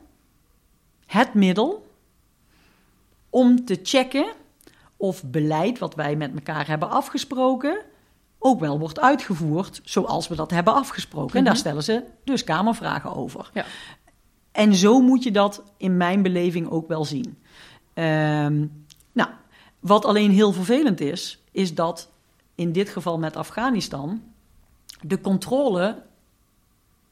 het 1.05 1.33
middel 1.33 1.91
om 3.29 3.65
te 3.65 3.79
checken 3.83 4.33
of 4.97 5.23
beleid 5.23 5.79
wat 5.79 5.95
wij 5.95 6.15
met 6.15 6.33
elkaar 6.33 6.67
hebben 6.67 6.89
afgesproken 6.89 7.81
ook 8.39 8.59
wel 8.59 8.79
wordt 8.79 8.99
uitgevoerd 8.99 9.81
zoals 9.83 10.27
we 10.27 10.35
dat 10.35 10.51
hebben 10.51 10.73
afgesproken. 10.73 11.37
En 11.37 11.43
daar 11.43 11.53
Mhm. 11.53 11.61
stellen 11.61 11.83
ze 11.83 12.03
dus 12.23 12.43
Kamervragen 12.43 13.15
over. 13.15 13.49
Ja. 13.53 13.65
En 14.51 14.75
zo 14.75 15.01
moet 15.01 15.23
je 15.23 15.31
dat 15.31 15.63
in 15.77 15.97
mijn 15.97 16.21
beleving 16.21 16.69
ook 16.69 16.87
wel 16.87 17.05
zien. 17.05 17.37
Ehm, 17.93 18.65
nou, 19.11 19.29
wat 19.79 20.05
alleen 20.05 20.31
heel 20.31 20.51
vervelend 20.51 20.99
is, 21.01 21.43
is 21.51 21.75
dat 21.75 22.09
in 22.57 22.71
dit 22.71 22.89
geval 22.89 23.17
met 23.17 23.35
Afghanistan 23.35 24.21
de 25.01 25.21
controle 25.21 26.03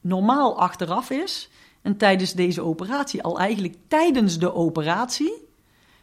normaal 0.02 0.60
achteraf 0.60 1.10
is 1.10 1.50
en 1.82 1.98
tijdens 1.98 2.34
deze 2.34 2.62
operatie, 2.62 3.24
al 3.24 3.40
eigenlijk 3.40 3.76
tijdens 3.88 4.40
de 4.40 4.54
operatie, 4.54 5.34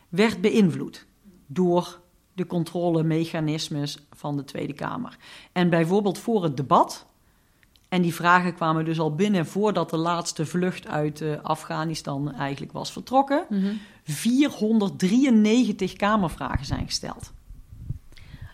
werd 0.09 0.41
beïnvloed 0.41 1.07
door 1.47 2.01
de 2.33 2.47
controlemechanismes 2.47 3.99
van 4.11 4.37
de 4.37 4.45
Tweede 4.45 4.73
Kamer. 4.73 5.17
En 5.53 5.71
bijvoorbeeld 5.71 6.19
voor 6.19 6.43
het 6.43 6.57
debat, 6.57 7.07
en 7.89 8.03
die 8.03 8.15
vragen 8.15 8.55
kwamen 8.55 8.85
dus 8.85 9.01
al 9.01 9.15
binnen 9.15 9.47
voordat 9.47 9.91
de 9.91 9.97
laatste 9.97 10.47
vlucht 10.47 10.87
uit 10.87 11.21
uh, 11.21 11.43
Afghanistan 11.43 12.33
eigenlijk 12.35 12.73
was 12.73 12.93
vertrokken, 12.93 13.47
Mhm. 13.49 13.75
493 14.05 15.93
Kamervragen 15.93 16.67
zijn 16.67 16.87
gesteld. 16.87 17.33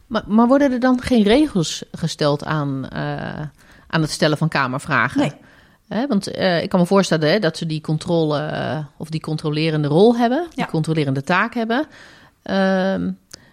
Maar, 0.09 0.23
maar 0.27 0.47
worden 0.47 0.73
er 0.73 0.81
dan 0.81 1.01
geen 1.01 1.23
regels 1.23 1.83
gesteld 1.93 2.45
aan, 2.45 2.89
uh, 2.93 3.41
aan 3.87 4.01
het 4.01 4.11
stellen 4.11 4.39
van 4.39 4.49
Kamervragen? 4.49 5.21
Nee. 5.21 6.07
Want 6.07 6.37
uh, 6.37 6.63
ik 6.63 6.69
kan 6.69 6.81
me 6.81 6.87
voorstellen 6.87 7.31
hè, 7.31 7.39
dat 7.39 7.57
ze 7.57 7.67
die 7.67 7.81
controle 7.81 8.51
uh, 8.53 8.79
of 8.97 9.09
die 9.09 9.21
controlerende 9.21 9.89
rol 9.89 10.17
hebben, 10.17 10.47
die 10.55 10.67
controlerende 10.67 11.23
taak 11.23 11.55
hebben. 11.55 11.87
Ehm, 12.43 13.11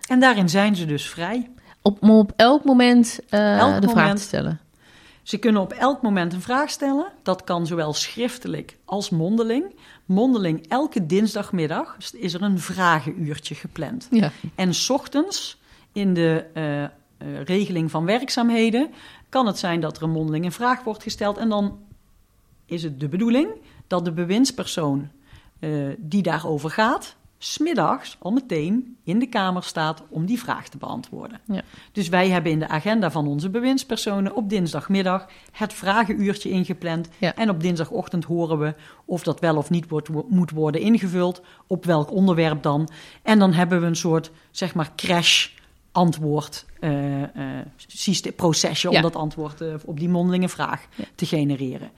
En 0.07 0.19
daarin 0.19 0.49
zijn 0.49 0.75
ze 0.75 0.85
dus 0.85 1.09
vrij. 1.09 1.49
op, 1.81 2.01
om 2.01 2.09
op 2.11 2.31
elk 2.35 2.63
moment 2.63 3.19
eh, 3.29 3.57
Elk 3.57 3.81
de 3.81 3.89
vraag 3.89 4.15
te 4.15 4.21
stellen. 4.21 4.59
Ze 5.23 5.37
kunnen 5.37 5.61
op 5.61 5.73
elk 5.73 6.01
moment 6.01 6.33
een 6.33 6.41
vraag 6.41 6.69
stellen. 6.69 7.05
Dat 7.23 7.43
kan 7.43 7.67
zowel 7.67 7.93
schriftelijk 7.93 8.77
als 8.85 9.09
mondeling. 9.09 9.75
Mondeling 10.05 10.67
elke 10.67 11.05
dinsdagmiddag 11.05 11.97
is 12.13 12.33
er 12.33 12.41
een 12.41 12.59
vragenuurtje 12.59 13.55
gepland. 13.55 14.07
Ja. 14.11 14.31
En 14.55 14.73
's 14.73 14.89
ochtends 14.89 15.57
in 15.95 16.13
de 16.13 16.45
eh, 16.53 16.83
eh, 16.83 16.89
regeling 17.43 17.91
van 17.91 18.05
werkzaamheden 18.05 18.91
kan 19.29 19.47
het 19.47 19.57
zijn 19.57 19.79
dat 19.79 19.97
er 19.97 20.03
een 20.03 20.09
mondeling 20.09 20.45
een 20.45 20.51
vraag 20.51 20.83
wordt 20.83 21.03
gesteld. 21.03 21.37
En 21.37 21.49
dan 21.49 21.79
is 22.65 22.83
het 22.83 22.99
de 22.99 23.07
bedoeling 23.07 23.49
dat 23.87 24.05
de 24.05 24.11
bewindspersoon 24.11 25.09
eh, 25.59 25.69
die 25.97 26.21
daarover 26.21 26.69
gaat, 26.69 27.15
smiddags 27.37 28.17
al 28.19 28.31
meteen 28.31 28.97
in 29.03 29.19
de 29.19 29.27
Kamer 29.27 29.63
staat 29.63 30.03
om 30.09 30.25
die 30.25 30.39
vraag 30.39 30.69
te 30.69 30.77
beantwoorden. 30.77 31.39
Ja. 31.45 31.61
Dus 31.91 32.09
wij 32.09 32.29
hebben 32.29 32.51
in 32.51 32.59
de 32.59 32.67
agenda 32.67 33.11
van 33.11 33.27
onze 33.27 33.49
bewindspersonen 33.49 34.35
op 34.35 34.49
dinsdagmiddag 34.49 35.27
het 35.51 35.73
vragenuurtje 35.73 36.49
ingepland. 36.49 37.09
Ja. 37.17 37.35
En 37.35 37.49
op 37.49 37.61
dinsdagochtend 37.61 38.23
horen 38.23 38.59
we 38.59 38.73
of 39.05 39.23
dat 39.23 39.39
wel 39.39 39.57
of 39.57 39.69
niet 39.69 39.89
wordt, 39.89 40.09
moet 40.29 40.51
worden 40.51 40.81
ingevuld, 40.81 41.41
op 41.67 41.85
welk 41.85 42.11
onderwerp 42.11 42.63
dan. 42.63 42.89
En 43.21 43.39
dan 43.39 43.53
hebben 43.53 43.81
we 43.81 43.85
een 43.87 43.95
soort, 43.95 44.31
zeg 44.51 44.75
maar, 44.75 44.91
crash 44.95 45.53
antwoord 45.95 46.65
eh, 46.79 46.93
syste- 47.77 48.31
procesje 48.31 48.89
Ja. 48.89 48.95
om 48.95 49.01
dat 49.01 49.15
antwoord 49.15 49.61
eh, 49.61 49.73
op 49.85 49.99
die 49.99 50.09
mondelinge 50.09 50.49
vraag 50.49 50.85
Ja. 50.95 51.03
te 51.15 51.25
genereren. 51.25 51.89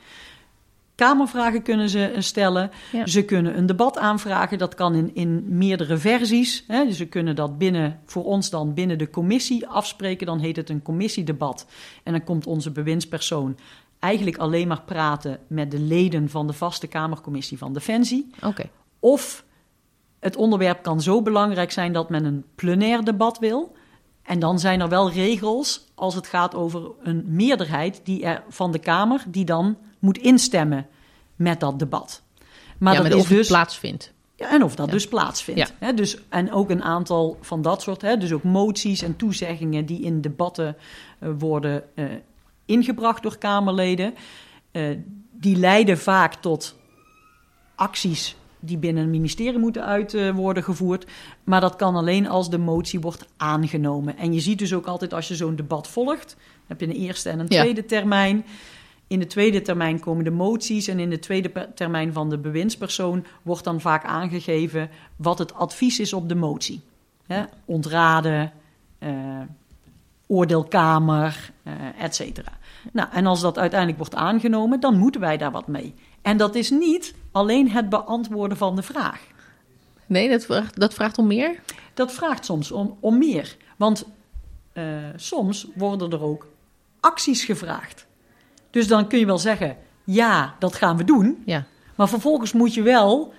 Kamervragen 0.96 1.62
kunnen 1.62 1.90
ze 1.90 2.16
stellen. 2.18 2.72
Ja. 2.92 3.08
Ze 3.08 3.24
kunnen 3.24 3.58
een 3.58 3.66
debat 3.66 3.98
aanvragen. 3.98 4.58
Dat 4.58 4.76
kan 4.76 4.96
in, 4.96 5.16
in 5.16 5.58
meerdere 5.58 5.98
versies. 5.98 6.64
Hè. 6.68 6.86
Dus 6.86 6.98
ze 6.98 7.06
kunnen 7.06 7.36
dat 7.36 7.58
binnen, 7.58 8.00
voor 8.06 8.26
ons 8.26 8.50
dan 8.50 8.74
binnen 8.74 8.98
de 8.98 9.10
commissie 9.10 9.68
afspreken. 9.68 10.26
Dan 10.26 10.40
heet 10.40 10.56
het 10.56 10.70
een 10.70 10.82
commissiedebat. 10.82 11.66
En 12.04 12.12
dan 12.12 12.24
komt 12.24 12.48
onze 12.48 12.72
bewindspersoon 12.72 13.58
eigenlijk 14.00 14.38
alleen 14.38 14.68
maar 14.68 14.82
praten 14.82 15.40
met 15.48 15.72
de 15.72 15.80
leden 15.80 16.30
van 16.30 16.48
de 16.48 16.54
vaste 16.54 16.88
Kamercommissie 16.88 17.58
van 17.58 17.74
Defensie. 17.74 18.30
Oké. 18.44 18.70
Of 19.00 19.46
het 20.20 20.36
onderwerp 20.36 20.84
kan 20.84 21.02
zo 21.02 21.22
belangrijk 21.22 21.72
zijn 21.72 21.94
dat 21.94 22.10
men 22.10 22.26
een 22.26 22.44
plenair 22.56 23.04
debat 23.04 23.40
wil. 23.40 23.76
En 24.28 24.40
dan 24.40 24.60
zijn 24.60 24.82
er 24.82 24.90
wel 24.90 25.12
regels 25.12 25.88
als 25.96 26.16
het 26.16 26.28
gaat 26.28 26.56
over 26.56 26.92
een 27.04 27.24
meerderheid 27.28 28.02
die 28.04 28.24
er, 28.26 28.44
van 28.50 28.72
de 28.72 28.80
Kamer 28.80 29.24
die 29.28 29.46
dan 29.46 29.78
moet 30.00 30.18
instemmen 30.18 30.88
met 31.36 31.60
dat 31.60 31.80
debat. 31.80 32.22
Maar 32.78 32.94
ja, 32.94 33.02
dat 33.02 33.12
is 33.12 33.18
of 33.18 33.28
het 33.28 33.38
dus 33.38 33.48
plaatsvindt. 33.48 34.14
ja, 34.36 34.50
en 34.52 34.64
of 34.64 34.76
dat 34.76 34.86
Ja. 34.86 34.92
dus 34.92 35.08
plaatsvindt. 35.08 35.74
Hè, 35.80 35.94
dus, 35.94 36.18
en 36.30 36.52
ook 36.52 36.70
een 36.70 36.84
aantal 36.84 37.38
van 37.42 37.62
dat 37.62 37.82
soort, 37.82 38.02
hè, 38.02 38.18
dus 38.18 38.32
ook 38.32 38.44
moties 38.44 39.02
en 39.02 39.16
toezeggingen 39.16 39.86
die 39.86 40.02
in 40.02 40.22
debatten 40.22 40.76
eh, 41.20 41.30
worden 41.38 41.84
eh, 41.96 42.06
ingebracht 42.66 43.24
door 43.24 43.38
Kamerleden. 43.38 44.14
eh, 44.72 44.98
die 45.32 45.56
leiden 45.58 45.98
vaak 45.98 46.34
tot 46.34 46.76
acties 47.76 48.36
die 48.60 48.78
binnen 48.78 49.04
een 49.04 49.10
ministerie 49.10 49.60
moeten 49.60 49.86
uit 49.86 50.14
eh, 50.14 50.30
worden 50.30 50.64
gevoerd. 50.64 51.06
Maar 51.44 51.62
dat 51.62 51.76
kan 51.76 51.96
alleen 51.96 52.28
als 52.28 52.50
de 52.50 52.58
motie 52.58 53.00
wordt 53.00 53.26
aangenomen. 53.38 54.18
En 54.18 54.34
je 54.34 54.40
ziet 54.40 54.60
dus 54.60 54.74
ook 54.74 54.86
altijd 54.86 55.14
als 55.14 55.28
je 55.28 55.36
zo'n 55.36 55.56
debat 55.56 55.88
volgt, 55.88 56.36
heb 56.68 56.80
je 56.80 56.86
een 56.88 56.96
eerste 56.96 57.30
en 57.30 57.40
een 57.40 57.46
Ja. 57.50 57.62
tweede 57.62 57.86
termijn. 57.86 58.46
In 59.08 59.20
de 59.20 59.28
tweede 59.28 59.62
termijn 59.62 60.00
komen 60.00 60.24
de 60.24 60.32
moties 60.32 60.88
en 60.88 61.00
in 61.00 61.10
de 61.10 61.20
tweede 61.20 61.70
termijn 61.76 62.14
van 62.14 62.30
de 62.30 62.38
bewindspersoon 62.38 63.26
wordt 63.42 63.64
dan 63.64 63.82
vaak 63.82 64.06
aangegeven 64.06 64.90
wat 65.16 65.38
het 65.40 65.54
advies 65.54 66.00
is 66.00 66.14
op 66.14 66.30
de 66.30 66.36
motie. 66.36 66.82
Ontraden, 67.66 68.52
eh, 69.00 69.10
oordeelkamer, 70.28 71.52
eh 71.64 71.74
et 72.00 72.16
cetera. 72.16 72.52
Nou, 72.94 73.08
en 73.14 73.26
als 73.26 73.42
dat 73.42 73.58
uiteindelijk 73.58 74.00
wordt 74.00 74.16
aangenomen, 74.16 74.80
dan 74.80 74.98
moeten 74.98 75.22
wij 75.22 75.38
daar 75.38 75.52
wat 75.52 75.68
mee. 75.68 75.94
En 76.28 76.38
dat 76.38 76.56
is 76.56 76.70
niet 76.70 77.14
alleen 77.32 77.70
het 77.70 77.90
beantwoorden 77.90 78.58
van 78.58 78.76
de 78.76 78.82
vraag. 78.82 79.22
Nee, 80.06 80.30
dat 80.30 80.46
vraagt, 80.46 80.80
dat 80.80 80.94
vraagt 80.94 81.18
om 81.18 81.28
meer? 81.28 81.62
Dat 81.94 82.12
vraagt 82.12 82.46
soms 82.46 82.72
om, 82.72 82.98
om 83.00 83.18
meer. 83.18 83.58
Want 83.78 84.06
eh, 84.74 84.84
soms 85.16 85.68
worden 85.76 86.12
er 86.12 86.24
ook 86.24 86.48
acties 87.00 87.44
gevraagd. 87.44 88.06
Dus 88.70 88.88
dan 88.88 89.08
kun 89.08 89.20
je 89.20 89.26
wel 89.26 89.38
zeggen, 89.38 89.78
ja, 90.04 90.56
dat 90.60 90.76
gaan 90.76 90.98
we 90.98 91.04
doen. 91.04 91.44
Ja. 91.46 91.66
Maar 91.96 92.10
vervolgens 92.10 92.52
moet 92.54 92.74
je 92.74 92.82
wel 92.82 93.34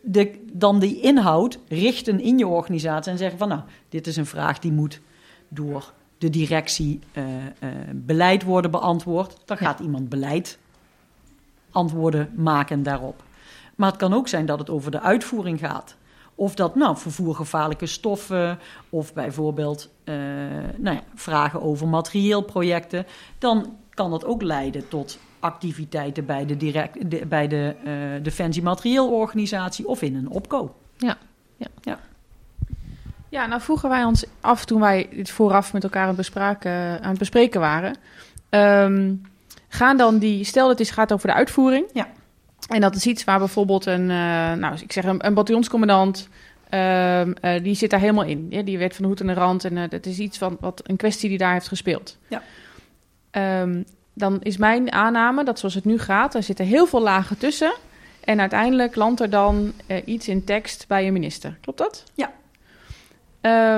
de, 0.00 0.44
dan 0.52 0.78
die 0.78 1.00
inhoud 1.00 1.58
richten 1.68 2.20
in 2.20 2.38
je 2.38 2.46
organisatie 2.46 3.12
en 3.12 3.18
zeggen 3.18 3.38
van 3.38 3.48
nou, 3.48 3.60
dit 3.88 4.06
is 4.06 4.16
een 4.16 4.26
vraag 4.26 4.58
die 4.58 4.72
moet 4.72 5.00
door 5.48 5.92
de 6.18 6.30
directie 6.30 7.00
eh, 7.12 7.24
eh, 7.46 7.70
beleid 7.94 8.42
worden 8.42 8.70
beantwoord. 8.70 9.36
Dan 9.44 9.56
gaat 9.56 9.80
iemand 9.80 10.08
beleid 10.08 10.58
antwoorden 11.74 12.30
maken 12.36 12.82
daarop. 12.82 13.22
Maar 13.74 13.88
het 13.88 13.98
kan 13.98 14.14
ook 14.14 14.28
zijn 14.28 14.46
dat 14.46 14.58
het 14.58 14.70
over 14.70 14.90
de 14.90 15.00
uitvoering 15.00 15.58
gaat. 15.58 15.96
Of 16.34 16.54
dat 16.54 16.74
nou, 16.74 16.96
vervoergevaarlijke 16.96 17.86
stoffen 17.86 18.58
of 18.90 19.12
bijvoorbeeld 19.12 19.90
eh, 20.04 20.14
nou 20.76 20.96
ja, 20.96 21.02
vragen 21.14 21.62
over 21.62 21.88
materieelprojecten. 21.88 23.06
Dan 23.38 23.76
kan 23.90 24.10
dat 24.10 24.24
ook 24.24 24.42
leiden 24.42 24.88
tot 24.88 25.18
activiteiten 25.40 26.26
bij 26.26 26.46
de, 26.46 26.56
direct, 26.56 27.10
de, 27.10 27.26
bij 27.26 27.48
de 27.48 27.74
uh, 27.84 28.22
Defensie 28.22 28.62
Materieelorganisatie 28.62 29.86
of 29.86 30.02
in 30.02 30.14
een 30.14 30.28
opkoop. 30.28 30.74
Ja. 30.96 31.16
ja. 31.56 31.66
ja. 31.80 31.98
Ja, 33.28 33.46
nou 33.46 33.60
vroegen 33.60 33.88
wij 33.88 34.04
ons 34.04 34.24
af 34.40 34.64
toen 34.64 34.80
wij 34.80 35.08
dit 35.10 35.30
vooraf 35.30 35.72
met 35.72 35.82
elkaar 35.82 36.08
aan 36.08 36.16
het, 36.16 36.36
aan 37.02 37.08
het 37.08 37.18
bespreken 37.18 37.60
waren. 37.60 37.96
Um, 38.50 39.22
gaan 39.74 39.96
dan 39.96 40.18
die, 40.18 40.44
stel 40.44 40.68
dat 40.68 40.78
het 40.78 40.90
gaat 40.90 41.12
over 41.12 41.28
de 41.28 41.34
uitvoering. 41.34 41.86
Ja. 41.92 42.08
En 42.68 42.80
dat 42.80 42.94
is 42.94 43.06
iets 43.06 43.24
waar 43.24 43.38
bijvoorbeeld 43.38 43.86
een, 43.86 44.00
uh, 44.00 44.52
nou, 44.52 44.78
ik 44.80 44.92
zeg 44.92 45.04
een, 45.04 45.26
een 45.26 45.34
bataljonscommandant, 45.34 46.28
uh, 46.70 47.20
uh, 47.20 47.32
die 47.62 47.74
zit 47.74 47.90
daar 47.90 48.00
helemaal 48.00 48.24
in. 48.24 48.46
Ja, 48.50 48.62
die 48.62 48.78
werd 48.78 48.94
van 48.94 49.02
de 49.02 49.08
hoed 49.08 49.20
en 49.20 49.26
de 49.26 49.32
rand 49.32 49.64
en 49.64 49.88
dat 49.88 50.06
is 50.06 50.18
iets 50.18 50.38
van 50.38 50.56
wat 50.60 50.80
een 50.84 50.96
kwestie 50.96 51.28
die 51.28 51.38
daar 51.38 51.52
heeft 51.52 51.68
gespeeld. 51.68 52.18
Ja. 52.28 52.42
Um, 53.60 53.84
dan 54.12 54.40
is 54.42 54.56
mijn 54.56 54.92
aanname 54.92 55.44
dat 55.44 55.58
zoals 55.58 55.74
het 55.74 55.84
nu 55.84 55.98
gaat, 55.98 56.34
er 56.34 56.42
zitten 56.42 56.66
heel 56.66 56.86
veel 56.86 57.02
lagen 57.02 57.38
tussen. 57.38 57.74
En 58.24 58.40
uiteindelijk 58.40 58.94
landt 58.94 59.20
er 59.20 59.30
dan 59.30 59.72
iets 60.04 60.28
in 60.28 60.44
tekst 60.44 60.84
bij 60.88 61.06
een 61.06 61.12
minister. 61.12 61.58
Klopt 61.60 61.78
dat? 61.78 62.04
Ja. 62.14 62.32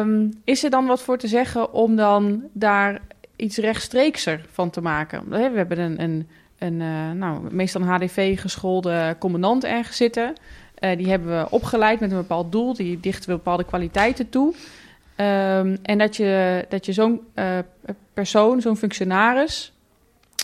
Um, 0.01 0.41
is 0.45 0.65
er 0.65 0.71
dan 0.71 0.87
wat 0.87 1.03
voor 1.03 1.19
te 1.19 1.29
zeggen 1.29 1.73
om 1.73 1.97
dan 1.97 2.43
daar 2.53 3.01
iets 3.37 3.57
rechtstreekser 3.57 4.47
van 4.53 4.71
te 4.71 4.81
maken? 4.81 5.29
We 5.29 5.37
hebben 5.37 5.79
een, 5.79 6.27
een, 6.59 6.81
uh, 6.81 7.11
nou, 7.11 7.55
meestal 7.55 7.81
een 7.81 7.89
HDV-geschoolde 7.89 9.17
commandant 9.19 9.65
ergens 9.65 9.97
zitten. 9.97 10.33
Uh, 10.81 10.97
die 10.97 11.09
hebben 11.09 11.39
we 11.39 11.51
opgeleid 11.51 12.01
met 12.01 12.11
een 12.11 12.17
bepaald 12.17 12.53
doel. 12.53 12.75
Die 12.75 13.01
dichten 13.01 13.31
we 13.31 13.37
bepaalde 13.37 13.65
kwaliteiten 13.65 14.29
toe. 14.29 14.55
Um, 15.17 15.79
en 15.83 15.99
dat 15.99 16.17
je, 16.17 16.65
dat 16.69 16.87
je 16.87 16.93
zo'n 16.93 17.21
uh, 17.35 17.59
persoon, 18.15 18.61
zo'n 18.61 18.77
functionaris, 18.77 19.73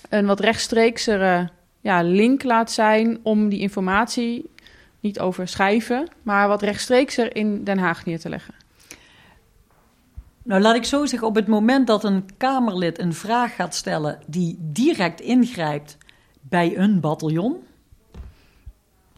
een 0.09 0.27
wat 0.27 0.41
rechtstreeksere 0.41 1.49
ja, 1.81 2.03
link 2.03 2.43
laat 2.43 2.73
zijn 2.73 3.19
om 3.23 3.49
die 3.49 3.61
informatie 3.61 4.51
niet 5.01 5.21
over 5.21 5.49
schrijven, 5.49 6.09
maar 6.23 6.49
wat 6.49 6.63
rechtstreekser 6.63 7.37
in 7.37 7.65
Den 7.65 7.79
Haag 7.79 8.05
neer 8.05 8.21
te 8.21 8.29
leggen. 8.29 8.55
Nou, 10.45 10.61
laat 10.63 10.77
ik 10.77 10.85
zo 10.85 11.07
zeggen, 11.07 11.29
op 11.29 11.35
het 11.35 11.47
moment 11.47 11.87
dat 11.87 12.05
een 12.05 12.29
Kamerlid 12.37 12.99
een 12.99 13.15
vraag 13.15 13.55
gaat 13.55 13.75
stellen 13.75 14.19
die 14.27 14.57
direct 14.61 15.21
ingrijpt 15.21 15.99
bij 16.41 16.79
een 16.79 17.01
bataljon, 17.01 17.57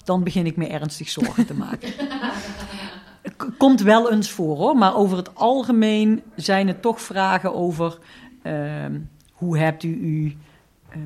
dan 0.05 0.25
begin 0.25 0.47
ik 0.47 0.57
me 0.57 0.67
ernstig 0.67 1.09
zorgen 1.09 1.47
te 1.47 1.55
maken. 1.55 1.93
Komt 3.59 3.81
wel 3.81 4.13
eens 4.13 4.31
voor 4.31 4.57
hoor, 4.57 4.77
maar 4.77 4.97
over 4.97 5.17
het 5.17 5.35
algemeen 5.35 6.23
zijn 6.37 6.69
het 6.69 6.83
toch 6.83 7.01
vragen 7.01 7.55
over 7.55 7.99
uh, 8.43 8.85
hoe 9.33 9.59
hebt 9.59 9.83
u 9.83 9.99
uw 10.03 10.31
uh, 10.97 11.03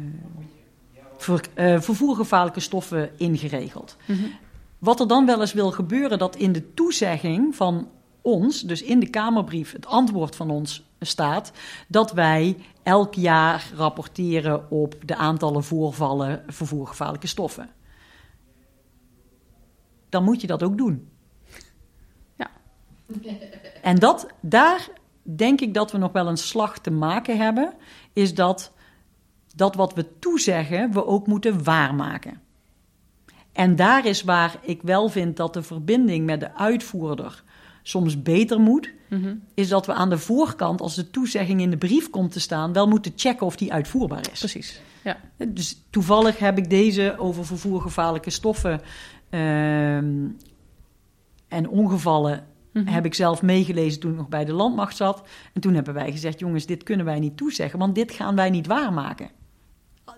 ver, 1.16 1.40
uh, 1.54 1.80
vervoergevaarlijke 1.80 2.60
stoffen 2.60 3.10
ingeregeld. 3.16 3.96
Mm 4.04 4.16
-hmm. 4.16 4.32
Wat 4.78 5.00
er 5.00 5.08
dan 5.08 5.26
wel 5.26 5.40
eens 5.40 5.52
wil 5.52 5.70
gebeuren, 5.70 6.18
dat 6.18 6.36
in 6.36 6.52
de 6.52 6.74
toezegging 6.74 7.56
van 7.56 7.88
ons, 8.22 8.62
dus 8.62 8.82
in 8.82 9.00
de 9.00 9.10
Kamerbrief, 9.10 9.72
het 9.72 9.86
antwoord 9.86 10.36
van 10.36 10.50
ons 10.50 10.86
staat 11.00 11.52
dat 11.88 12.12
wij 12.12 12.56
elk 12.82 13.14
jaar 13.14 13.70
rapporteren 13.74 14.70
op 14.70 14.94
de 15.04 15.16
aantallen 15.16 15.64
voorvallen 15.64 16.44
vervoergevaarlijke 16.46 17.26
stoffen. 17.26 17.70
Dan 20.08 20.24
moet 20.24 20.40
je 20.40 20.46
dat 20.46 20.62
ook 20.62 20.78
doen. 20.78 21.08
Ja. 22.36 22.50
En 23.82 23.96
dat, 23.96 24.26
daar 24.40 24.88
denk 25.22 25.60
ik 25.60 25.74
dat 25.74 25.92
we 25.92 25.98
nog 25.98 26.12
wel 26.12 26.26
een 26.26 26.36
slag 26.36 26.78
te 26.78 26.90
maken 26.90 27.36
hebben, 27.36 27.74
is 28.12 28.34
dat 28.34 28.72
dat 29.54 29.74
wat 29.74 29.94
we 29.94 30.18
toezeggen, 30.18 30.92
we 30.92 31.06
ook 31.06 31.26
moeten 31.26 31.64
waarmaken. 31.64 32.40
En 33.52 33.76
daar 33.76 34.06
is 34.06 34.22
waar 34.22 34.58
ik 34.60 34.82
wel 34.82 35.08
vind 35.08 35.36
dat 35.36 35.54
de 35.54 35.62
verbinding 35.62 36.26
met 36.26 36.40
de 36.40 36.54
uitvoerder 36.54 37.44
soms 37.88 38.22
beter 38.22 38.60
moet, 38.60 38.92
mm 39.08 39.22
-hmm. 39.22 39.42
is 39.54 39.68
dat 39.68 39.86
we 39.86 39.92
aan 39.92 40.10
de 40.10 40.18
voorkant, 40.18 40.80
als 40.80 40.94
de 40.94 41.10
toezegging 41.10 41.60
in 41.60 41.70
de 41.70 41.76
brief 41.76 42.10
komt 42.10 42.32
te 42.32 42.40
staan, 42.40 42.72
wel 42.72 42.88
moeten 42.88 43.12
checken 43.16 43.46
of 43.46 43.56
die 43.56 43.72
uitvoerbaar 43.72 44.28
is. 44.32 44.38
Precies. 44.38 44.80
Ja. 45.04 45.16
Dus 45.48 45.82
toevallig 45.90 46.38
heb 46.38 46.58
ik 46.58 46.70
deze 46.70 47.14
over 47.18 47.46
vervoergevaarlijke 47.46 48.30
stoffen 48.30 48.80
uh, 49.30 49.96
en 51.48 51.68
ongevallen. 51.68 52.46
-hmm. 52.72 52.86
Heb 52.86 53.04
ik 53.04 53.14
zelf 53.14 53.42
meegelezen 53.42 54.00
toen 54.00 54.10
ik 54.10 54.16
nog 54.16 54.28
bij 54.28 54.44
de 54.44 54.52
landmacht 54.52 54.96
zat. 54.96 55.22
En 55.52 55.60
toen 55.60 55.74
hebben 55.74 55.94
wij 55.94 56.12
gezegd: 56.12 56.38
jongens, 56.38 56.66
dit 56.66 56.82
kunnen 56.82 57.06
wij 57.06 57.18
niet 57.18 57.36
toezeggen, 57.36 57.78
want 57.78 57.94
dit 57.94 58.12
gaan 58.12 58.34
wij 58.34 58.50
niet 58.50 58.66
waarmaken. 58.66 59.30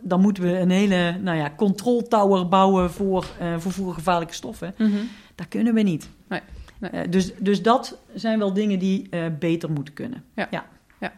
Dan 0.02 0.20
moeten 0.20 0.42
we 0.42 0.58
een 0.58 0.70
hele 0.70 1.18
nou 1.22 1.36
ja, 1.36 1.52
control 1.56 2.02
tower 2.02 2.48
bouwen 2.48 2.90
voor 2.90 3.26
uh, 3.42 3.58
vervoergevaarlijke 3.58 4.34
stoffen. 4.34 4.74
Mm 4.78 4.90
-hmm. 4.90 5.08
Dat 5.34 5.48
kunnen 5.48 5.74
we 5.74 5.82
niet. 5.82 6.08
Nee. 6.28 6.40
Nee. 6.80 6.90
Uh, 6.92 7.10
dus, 7.10 7.34
dus 7.34 7.62
dat 7.62 7.98
zijn 8.14 8.38
wel 8.38 8.52
dingen 8.52 8.78
die 8.78 9.06
uh, 9.10 9.26
beter 9.38 9.70
moeten 9.70 9.94
kunnen. 9.94 10.24
Ja, 10.34 10.46
ja. 10.50 10.66
ja. 11.00 11.12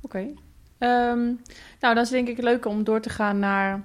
oké. 0.00 0.34
Okay. 0.78 1.08
Um, 1.10 1.40
nou, 1.80 1.94
dan 1.94 1.98
is 1.98 2.08
denk 2.08 2.28
ik 2.28 2.42
leuk 2.42 2.66
om 2.66 2.84
door 2.84 3.00
te 3.00 3.10
gaan 3.10 3.38
naar... 3.38 3.80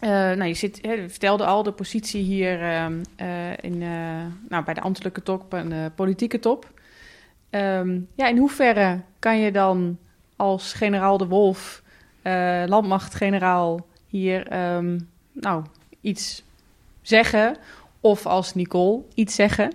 Uh, 0.00 0.10
nou, 0.10 0.44
je, 0.44 0.54
zit, 0.54 0.78
je 0.82 1.04
vertelde 1.08 1.44
al 1.44 1.62
de 1.62 1.72
positie 1.72 2.22
hier 2.22 2.82
um, 2.82 3.02
in, 3.60 3.78
nou, 4.48 4.64
bij 4.64 4.74
de 4.74 4.80
ambtelijke 4.80 5.22
top 5.22 5.54
en 5.54 5.68
de 5.68 5.90
politieke 5.94 6.38
top. 6.38 6.70
Um, 7.50 8.08
ja, 8.14 8.28
in 8.28 8.36
hoeverre 8.36 9.00
kan 9.18 9.38
je 9.38 9.52
dan 9.52 9.98
als 10.36 10.72
generaal 10.72 11.18
de 11.18 11.26
Wolf, 11.26 11.82
landmachtgeneraal, 12.66 13.86
hier 14.06 14.46
nou, 15.32 15.64
iets 16.00 16.42
zeggen... 17.02 17.56
of 18.00 18.26
als 18.26 18.54
Nicole 18.54 19.02
iets 19.14 19.34
zeggen... 19.34 19.72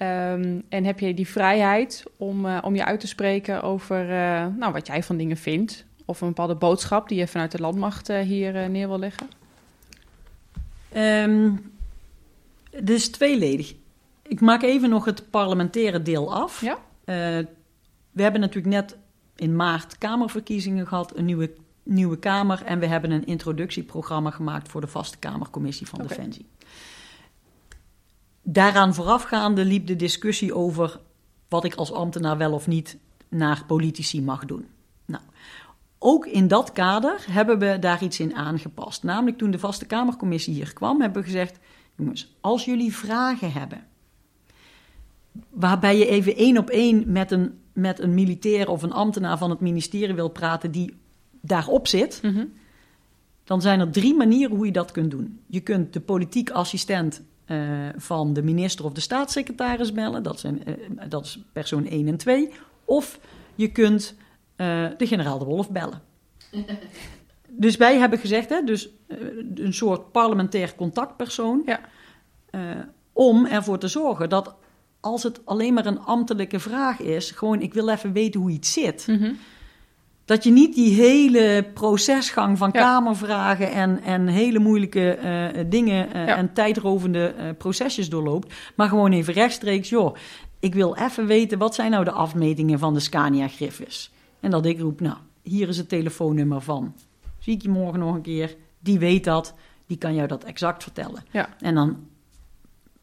Um, 0.00 0.62
en 0.68 0.84
heb 0.84 1.00
je 1.00 1.14
die 1.14 1.28
vrijheid 1.28 2.04
om, 2.16 2.46
uh, 2.46 2.58
om 2.62 2.74
je 2.74 2.84
uit 2.84 3.00
te 3.00 3.06
spreken 3.06 3.62
over 3.62 4.02
uh, 4.02 4.46
nou, 4.56 4.72
wat 4.72 4.86
jij 4.86 5.02
van 5.02 5.16
dingen 5.16 5.36
vindt? 5.36 5.84
Of 6.04 6.20
een 6.20 6.28
bepaalde 6.28 6.54
boodschap 6.54 7.08
die 7.08 7.18
je 7.18 7.26
vanuit 7.26 7.52
de 7.52 7.60
landmacht 7.60 8.10
uh, 8.10 8.20
hier 8.20 8.70
neer 8.70 8.88
wil 8.88 8.98
leggen? 8.98 9.28
Um, 10.96 11.72
is 12.84 13.08
tweeledig. 13.08 13.74
Ik 14.22 14.40
maak 14.40 14.62
even 14.62 14.90
nog 14.90 15.04
het 15.04 15.30
parlementaire 15.30 16.02
deel 16.02 16.34
af. 16.34 16.60
Ja? 16.60 16.78
we 18.10 18.22
hebben 18.22 18.40
natuurlijk 18.40 18.74
net 18.74 18.96
in 19.36 19.56
maart 19.56 19.98
Kamerverkiezingen 19.98 20.86
gehad, 20.86 21.16
een 21.16 21.24
nieuwe, 21.24 21.50
nieuwe 21.82 22.18
Kamer. 22.18 22.62
En 22.64 22.78
we 22.78 22.86
hebben 22.86 23.10
een 23.10 23.26
introductieprogramma 23.26 24.30
gemaakt 24.30 24.68
voor 24.68 24.80
de 24.80 24.86
vaste 24.86 25.18
Kamercommissie 25.18 25.86
van 25.86 26.00
okay. 26.02 26.16
Defensie. 26.16 26.46
Daaraan 28.46 28.94
voorafgaande 28.94 29.64
liep 29.64 29.86
de 29.86 29.96
discussie 29.96 30.54
over 30.54 31.00
wat 31.48 31.64
ik 31.64 31.74
als 31.74 31.92
ambtenaar 31.92 32.38
wel 32.38 32.52
of 32.52 32.66
niet 32.66 32.98
naar 33.28 33.64
politici 33.66 34.22
mag 34.22 34.44
doen. 34.44 34.66
Nou, 35.04 35.22
ook 35.98 36.26
in 36.26 36.48
dat 36.48 36.72
kader 36.72 37.24
hebben 37.30 37.58
we 37.58 37.78
daar 37.78 38.02
iets 38.02 38.20
in 38.20 38.34
aangepast. 38.34 39.02
Namelijk 39.02 39.38
toen 39.38 39.50
de 39.50 39.58
Vaste 39.58 39.86
Kamercommissie 39.86 40.54
hier 40.54 40.72
kwam, 40.72 41.00
hebben 41.00 41.22
we 41.22 41.28
gezegd: 41.28 41.58
jongens, 41.96 42.36
als 42.40 42.64
jullie 42.64 42.94
vragen 42.94 43.52
hebben, 43.52 43.86
waarbij 45.50 45.98
je 45.98 46.06
even 46.06 46.36
één 46.36 46.58
op 46.58 46.70
één 46.70 47.12
met 47.12 47.30
een, 47.30 47.58
met 47.72 48.00
een 48.00 48.14
militair 48.14 48.68
of 48.68 48.82
een 48.82 48.92
ambtenaar 48.92 49.38
van 49.38 49.50
het 49.50 49.60
ministerie 49.60 50.14
wil 50.14 50.28
praten 50.28 50.70
die 50.70 50.96
daarop 51.40 51.86
zit, 51.86 52.20
mm 52.22 52.34
-hmm. 52.34 52.52
dan 53.44 53.60
zijn 53.60 53.80
er 53.80 53.90
drie 53.90 54.14
manieren 54.14 54.56
hoe 54.56 54.66
je 54.66 54.72
dat 54.72 54.90
kunt 54.90 55.10
doen. 55.10 55.40
Je 55.46 55.60
kunt 55.60 55.92
de 55.92 56.00
politiek 56.00 56.50
assistent 56.50 57.22
uh, 57.46 57.88
van 57.96 58.32
de 58.32 58.42
minister 58.42 58.84
of 58.84 58.92
de 58.92 59.00
staatssecretaris 59.00 59.92
bellen. 59.92 60.22
Dat, 60.22 60.40
zijn, 60.40 60.62
uh, 60.66 60.74
dat 61.08 61.24
is 61.24 61.38
persoon 61.52 61.86
1 61.86 62.08
en 62.08 62.16
2. 62.16 62.52
Of 62.84 63.18
je 63.54 63.72
kunt 63.72 64.14
uh, 64.56 64.86
de 64.96 65.06
generaal 65.06 65.38
de 65.38 65.44
Wolf 65.44 65.70
bellen. 65.70 66.02
dus 67.48 67.76
wij 67.76 67.98
hebben 67.98 68.18
gezegd, 68.18 68.48
hè, 68.48 68.62
dus, 68.62 68.88
een 69.54 69.74
soort 69.74 70.12
parlementair 70.12 70.74
contactpersoon. 70.74 71.62
Ja. 71.66 71.80
om 73.12 73.46
ervoor 73.46 73.78
te 73.78 73.88
zorgen 73.88 74.28
dat 74.28 74.54
als 75.00 75.22
het 75.22 75.46
alleen 75.46 75.74
maar 75.74 75.86
een 75.86 76.00
ambtelijke 76.00 76.60
vraag 76.60 77.00
is, 77.00 77.30
gewoon 77.30 77.60
ik 77.60 77.74
wil 77.74 77.88
even 77.88 78.12
weten 78.12 78.40
hoe 78.40 78.50
iets 78.50 78.72
zit. 78.72 79.06
Mm 79.06 79.16
-hmm. 79.16 79.38
Dat 80.24 80.44
je 80.44 80.50
niet 80.50 80.74
die 80.74 80.94
hele 80.94 81.66
procesgang 81.74 82.58
van 82.58 82.70
Ja. 82.72 82.80
kamervragen 82.80 83.72
en, 83.72 84.02
en 84.02 84.26
hele 84.26 84.58
moeilijke 84.58 85.10
eh, 85.10 85.64
dingen 85.66 86.12
eh, 86.12 86.26
Ja. 86.26 86.36
en 86.36 86.52
tijdrovende 86.52 87.26
eh, 87.26 87.48
procesjes 87.58 88.08
doorloopt, 88.08 88.54
maar 88.74 88.88
gewoon 88.88 89.12
even 89.12 89.34
rechtstreeks, 89.34 89.88
joh, 89.88 90.16
ik 90.58 90.74
wil 90.74 90.96
even 90.96 91.26
weten 91.26 91.58
wat 91.58 91.74
zijn 91.74 91.90
nou 91.90 92.04
de 92.04 92.10
afmetingen 92.10 92.78
van 92.78 92.94
de 92.94 93.00
Scania 93.00 93.48
Griffis. 93.48 94.12
En 94.40 94.50
dat 94.50 94.66
ik 94.66 94.80
roep, 94.80 95.00
nou, 95.00 95.16
hier 95.42 95.68
is 95.68 95.76
het 95.76 95.88
telefoonnummer 95.88 96.60
van. 96.60 96.94
Zie 97.38 97.54
ik 97.54 97.62
je 97.62 97.68
morgen 97.68 97.98
nog 97.98 98.14
een 98.14 98.22
keer, 98.22 98.56
die 98.80 98.98
weet 98.98 99.24
dat, 99.24 99.54
die 99.86 99.96
kan 99.98 100.14
jou 100.14 100.28
dat 100.28 100.44
exact 100.44 100.82
vertellen. 100.82 101.24
Ja. 101.30 101.48
En 101.60 101.74
dan 101.74 101.96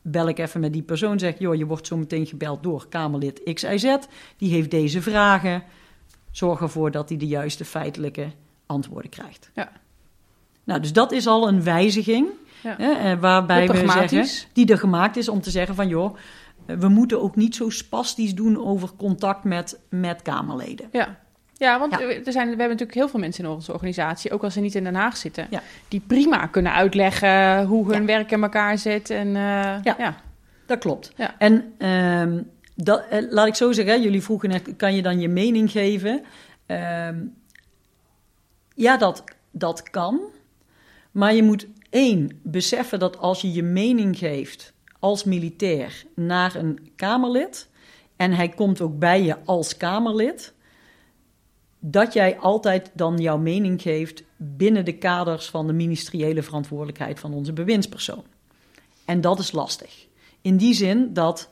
bel 0.01 0.27
ik 0.27 0.39
even 0.39 0.59
met 0.61 0.73
die 0.73 0.81
persoon, 0.81 1.19
zeg, 1.19 1.39
joh, 1.39 1.55
je 1.55 1.65
wordt 1.65 1.87
zo 1.87 1.97
meteen 1.97 2.25
gebeld 2.25 2.63
door 2.63 2.85
Kamerlid 2.89 3.41
XIZ, 3.53 3.95
die 4.37 4.51
heeft 4.51 4.71
deze 4.71 5.01
vragen. 5.01 5.63
Zorg 6.31 6.61
ervoor 6.61 6.91
dat 6.91 7.09
hij 7.09 7.17
de 7.17 7.27
juiste 7.27 7.65
feitelijke 7.65 8.27
antwoorden 8.65 9.09
krijgt. 9.09 9.49
Ja. 9.53 9.71
Nou, 10.63 10.79
dus 10.79 10.93
dat 10.93 11.11
is 11.11 11.27
al 11.27 11.47
een 11.47 11.63
wijziging, 11.63 12.27
Ja. 12.63 12.75
hè, 12.77 12.91
eh, 12.91 13.19
waarbij 13.19 13.67
we 13.67 13.77
zeggen, 14.09 14.49
die 14.53 14.67
er 14.71 14.77
gemaakt 14.77 15.17
is 15.17 15.29
om 15.29 15.41
te 15.41 15.49
zeggen 15.49 15.75
van, 15.75 15.87
joh, 15.87 16.15
eh, 16.65 16.75
we 16.75 16.87
moeten 16.87 17.21
ook 17.21 17.35
niet 17.35 17.55
zo 17.55 17.69
spastisch 17.69 18.35
doen 18.35 18.63
over 18.65 18.89
contact 18.97 19.43
met, 19.43 19.79
met 19.89 20.21
Kamerleden. 20.21 20.89
Ja. 20.91 21.19
Ja, 21.53 21.79
want 21.79 21.91
Ja. 21.91 21.99
Er 21.99 22.31
zijn, 22.31 22.43
we 22.43 22.49
hebben 22.49 22.67
natuurlijk 22.69 22.93
heel 22.93 23.07
veel 23.09 23.19
mensen 23.19 23.43
in 23.43 23.49
onze 23.49 23.73
organisatie, 23.73 24.31
ook 24.31 24.43
als 24.43 24.53
ze 24.53 24.59
niet 24.59 24.75
in 24.75 24.83
Den 24.83 24.95
Haag 24.95 25.17
zitten, 25.17 25.47
Ja. 25.49 25.61
die 25.87 26.01
prima 26.07 26.45
kunnen 26.47 26.73
uitleggen 26.73 27.65
hoe 27.65 27.93
hun 27.93 28.05
werk 28.05 28.31
in 28.31 28.43
elkaar 28.43 28.77
zit. 28.77 29.09
En, 29.09 29.27
eh, 29.27 29.83
Ja. 29.83 30.15
Dat 30.65 30.79
klopt. 30.79 31.11
Ja. 31.15 31.35
En 31.37 31.73
ehm, 31.77 32.41
dat, 32.75 33.03
eh, 33.09 33.21
laat 33.29 33.47
ik 33.47 33.55
zo 33.55 33.71
zeggen, 33.71 34.01
jullie 34.01 34.23
vroegen 34.23 34.75
kan 34.75 34.95
je 34.95 35.01
dan 35.01 35.19
je 35.19 35.27
mening 35.27 35.71
geven? 35.71 36.23
Ehm, 36.65 37.25
ja, 38.75 38.97
dat, 38.97 39.23
dat 39.51 39.89
kan. 39.89 40.21
Maar 41.11 41.33
je 41.33 41.43
moet 41.43 41.67
één, 41.89 42.39
beseffen 42.43 42.99
dat 42.99 43.17
als 43.17 43.41
je 43.41 43.51
je 43.51 43.63
mening 43.63 44.17
geeft 44.17 44.73
als 44.99 45.23
militair 45.23 46.05
naar 46.15 46.55
een 46.55 46.91
Kamerlid... 46.95 47.69
en 48.15 48.31
hij 48.31 48.49
komt 48.49 48.81
ook 48.81 48.99
bij 48.99 49.23
je 49.23 49.37
als 49.45 49.77
Kamerlid... 49.77 50.53
dat 51.79 52.13
jij 52.13 52.37
altijd 52.37 52.91
dan 52.93 53.17
jouw 53.17 53.37
mening 53.37 53.81
geeft 53.81 54.23
binnen 54.37 54.85
de 54.85 54.97
kaders 54.97 55.49
van 55.49 55.67
de 55.67 55.73
ministeriële 55.73 56.43
verantwoordelijkheid 56.43 57.19
van 57.19 57.33
onze 57.33 57.53
bewindspersoon. 57.53 58.23
En 59.05 59.21
dat 59.21 59.39
is 59.39 59.51
lastig. 59.51 60.07
In 60.41 60.57
die 60.57 60.73
zin 60.73 61.13
dat 61.13 61.50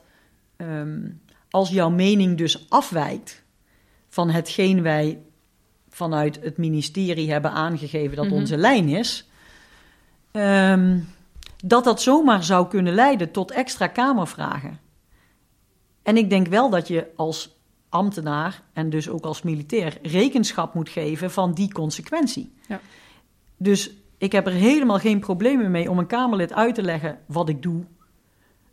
ehm, 0.60 1.10
als 1.50 1.68
jouw 1.70 1.90
mening 1.90 2.38
dus 2.38 2.66
afwijkt 2.70 3.42
van 4.08 4.30
hetgeen 4.30 4.82
wij 4.82 5.22
vanuit 5.88 6.38
het 6.42 6.56
ministerie 6.56 7.30
hebben 7.30 7.50
aangegeven 7.50 8.16
dat 8.16 8.24
Mhm. 8.24 8.34
onze 8.34 8.56
lijn 8.56 8.88
is, 8.88 9.28
ehm, 10.30 10.98
dat 11.64 11.84
dat 11.84 12.02
zomaar 12.02 12.44
zou 12.44 12.68
kunnen 12.68 12.94
leiden 12.94 13.30
tot 13.30 13.50
extra 13.50 13.86
kamervragen. 13.86 14.78
En 16.02 16.16
ik 16.16 16.30
denk 16.30 16.46
wel 16.46 16.70
dat 16.70 16.88
je 16.88 17.06
als 17.16 17.58
ambtenaar 17.88 18.62
en 18.72 18.90
dus 18.90 19.08
ook 19.08 19.24
als 19.24 19.42
militair 19.42 19.98
rekenschap 20.02 20.74
moet 20.74 20.88
geven 20.88 21.30
van 21.30 21.52
die 21.54 21.72
consequentie. 21.72 22.52
Ja. 22.68 22.80
Dus 23.56 23.90
ik 24.18 24.32
heb 24.32 24.46
er 24.46 24.52
helemaal 24.52 24.98
geen 24.98 25.20
problemen 25.20 25.70
mee 25.70 25.90
om 25.90 25.98
een 25.98 26.06
Kamerlid 26.06 26.52
uit 26.52 26.74
te 26.74 26.82
leggen 26.82 27.18
wat 27.26 27.48
ik 27.48 27.62
doe, 27.62 27.84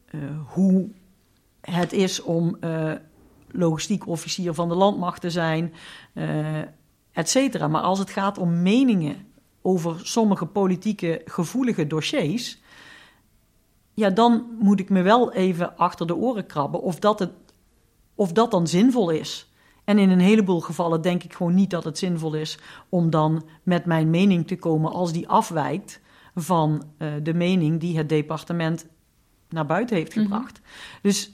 eh, 0.06 0.20
hoe 0.46 0.90
het 1.72 1.94
is 1.94 2.22
om 2.22 2.58
eh, 2.60 2.92
logistiek 3.52 4.08
officier 4.08 4.54
van 4.54 4.70
de 4.70 4.76
landmacht 4.76 5.22
te 5.22 5.30
zijn, 5.30 5.74
eh 6.14 6.62
et 7.12 7.30
cetera. 7.30 7.68
Maar 7.68 7.82
als 7.82 8.00
het 8.00 8.10
gaat 8.10 8.38
om 8.38 8.62
meningen 8.62 9.16
over 9.62 10.00
sommige 10.04 10.46
politieke 10.46 11.22
gevoelige 11.26 11.88
dossiers, 11.88 12.62
ja, 13.94 14.10
dan 14.10 14.46
moet 14.60 14.80
ik 14.80 14.90
me 14.90 15.02
wel 15.02 15.34
even 15.34 15.78
achter 15.78 16.08
de 16.08 16.16
oren 16.16 16.46
krabben 16.46 16.82
of 16.82 17.00
dat, 17.00 17.20
het, 17.20 17.32
of 18.16 18.32
dat 18.32 18.52
dan 18.52 18.68
zinvol 18.68 19.10
is. 19.10 19.52
En 19.84 19.98
in 19.98 20.10
een 20.10 20.20
heleboel 20.20 20.60
gevallen 20.62 21.02
denk 21.02 21.24
ik 21.24 21.34
gewoon 21.34 21.56
niet 21.56 21.70
dat 21.70 21.84
het 21.84 21.98
zinvol 21.98 22.34
is 22.34 22.58
om 22.90 23.10
dan 23.10 23.46
met 23.64 23.86
mijn 23.86 24.10
mening 24.10 24.48
te 24.48 24.56
komen 24.56 24.92
als 24.92 25.12
die 25.12 25.28
afwijkt 25.28 26.00
van 26.36 26.84
eh, 26.98 27.08
de 27.24 27.34
mening 27.34 27.80
die 27.80 27.98
het 27.98 28.10
departement 28.10 28.86
naar 29.50 29.66
buiten 29.66 29.96
heeft 29.96 30.16
Mhm. 30.16 30.24
gebracht. 30.24 30.62
Dus, 31.02 31.32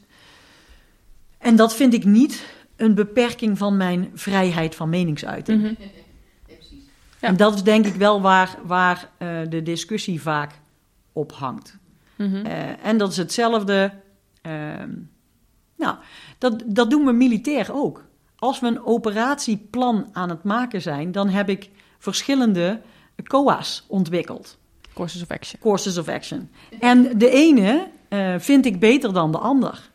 en 1.43 1.55
dat 1.55 1.75
vind 1.75 1.93
ik 1.93 2.05
niet 2.05 2.45
een 2.75 2.95
beperking 2.95 3.57
van 3.57 3.77
mijn 3.77 4.11
vrijheid 4.13 4.75
van 4.75 4.89
meningsuiting. 4.89 5.61
Mhm. 5.61 5.73
Ja. 7.19 7.29
En 7.29 7.37
dat 7.37 7.53
is 7.53 7.63
denk 7.63 7.85
ik 7.85 7.95
wel 7.95 8.21
waar, 8.21 8.57
waar 8.65 9.09
eh, 9.17 9.27
de 9.49 9.63
discussie 9.63 10.21
vaak 10.21 10.51
op 11.13 11.31
hangt. 11.31 11.77
Mhm. 12.15 12.45
Eh, 12.45 12.85
en 12.85 12.97
dat 12.97 13.11
is 13.11 13.17
hetzelfde. 13.17 13.91
ehm, 14.41 14.89
nou, 15.77 15.95
dat, 16.37 16.63
dat 16.65 16.89
doen 16.89 17.05
we 17.05 17.11
militair 17.11 17.73
ook. 17.73 18.05
Als 18.35 18.59
we 18.59 18.67
een 18.67 18.85
operatieplan 18.85 20.09
aan 20.11 20.29
het 20.29 20.43
maken 20.43 20.81
zijn, 20.81 21.11
dan 21.11 21.29
heb 21.29 21.49
ik 21.49 21.69
verschillende 21.99 22.81
COA's 23.23 23.85
ontwikkeld. 23.87 24.57
Courses 24.93 25.21
of 25.21 25.31
action. 25.31 25.59
Courses 25.59 25.97
of 25.97 26.07
Action. 26.07 26.49
En 26.79 27.17
de 27.17 27.29
ene 27.29 27.87
eh, 28.07 28.35
vind 28.37 28.65
ik 28.65 28.79
beter 28.79 29.13
dan 29.13 29.31
de 29.31 29.37
ander. 29.37 29.91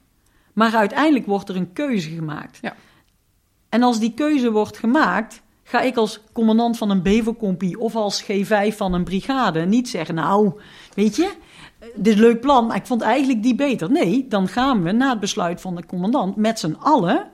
Maar 0.59 0.75
uiteindelijk 0.75 1.27
wordt 1.27 1.49
er 1.49 1.57
een 1.57 1.73
keuze 1.73 2.09
gemaakt. 2.11 2.59
Ja. 2.61 2.75
En 3.69 3.83
als 3.83 3.99
die 3.99 4.15
keuze 4.15 4.51
wordt 4.51 4.79
gemaakt, 4.79 5.43
ga 5.63 5.81
ik 5.81 5.97
als 5.97 6.21
commandant 6.33 6.79
van 6.79 6.91
een 6.91 7.03
bevelcompie 7.03 7.79
of 7.79 7.95
als 7.97 8.23
G5 8.23 8.77
van 8.77 8.93
een 8.93 9.05
brigade 9.05 9.67
niet 9.67 9.89
zeggen, 9.89 10.15
nou, 10.15 10.61
weet 10.95 11.17
je, 11.17 11.33
dit 11.95 12.07
is 12.07 12.15
een 12.15 12.21
leuk 12.21 12.41
plan, 12.41 12.67
maar 12.67 12.77
ik 12.77 12.87
vond 12.87 13.01
eigenlijk 13.01 13.43
die 13.43 13.55
beter. 13.55 13.91
Nee, 13.91 14.27
dan 14.29 14.49
gaan 14.49 14.83
we 14.83 14.93
na 14.93 15.11
het 15.11 15.21
besluit 15.21 15.61
van 15.61 15.75
de 15.75 15.87
commandant 15.87 16.37
met 16.37 16.59
z'n 16.59 16.77
allen 16.79 17.31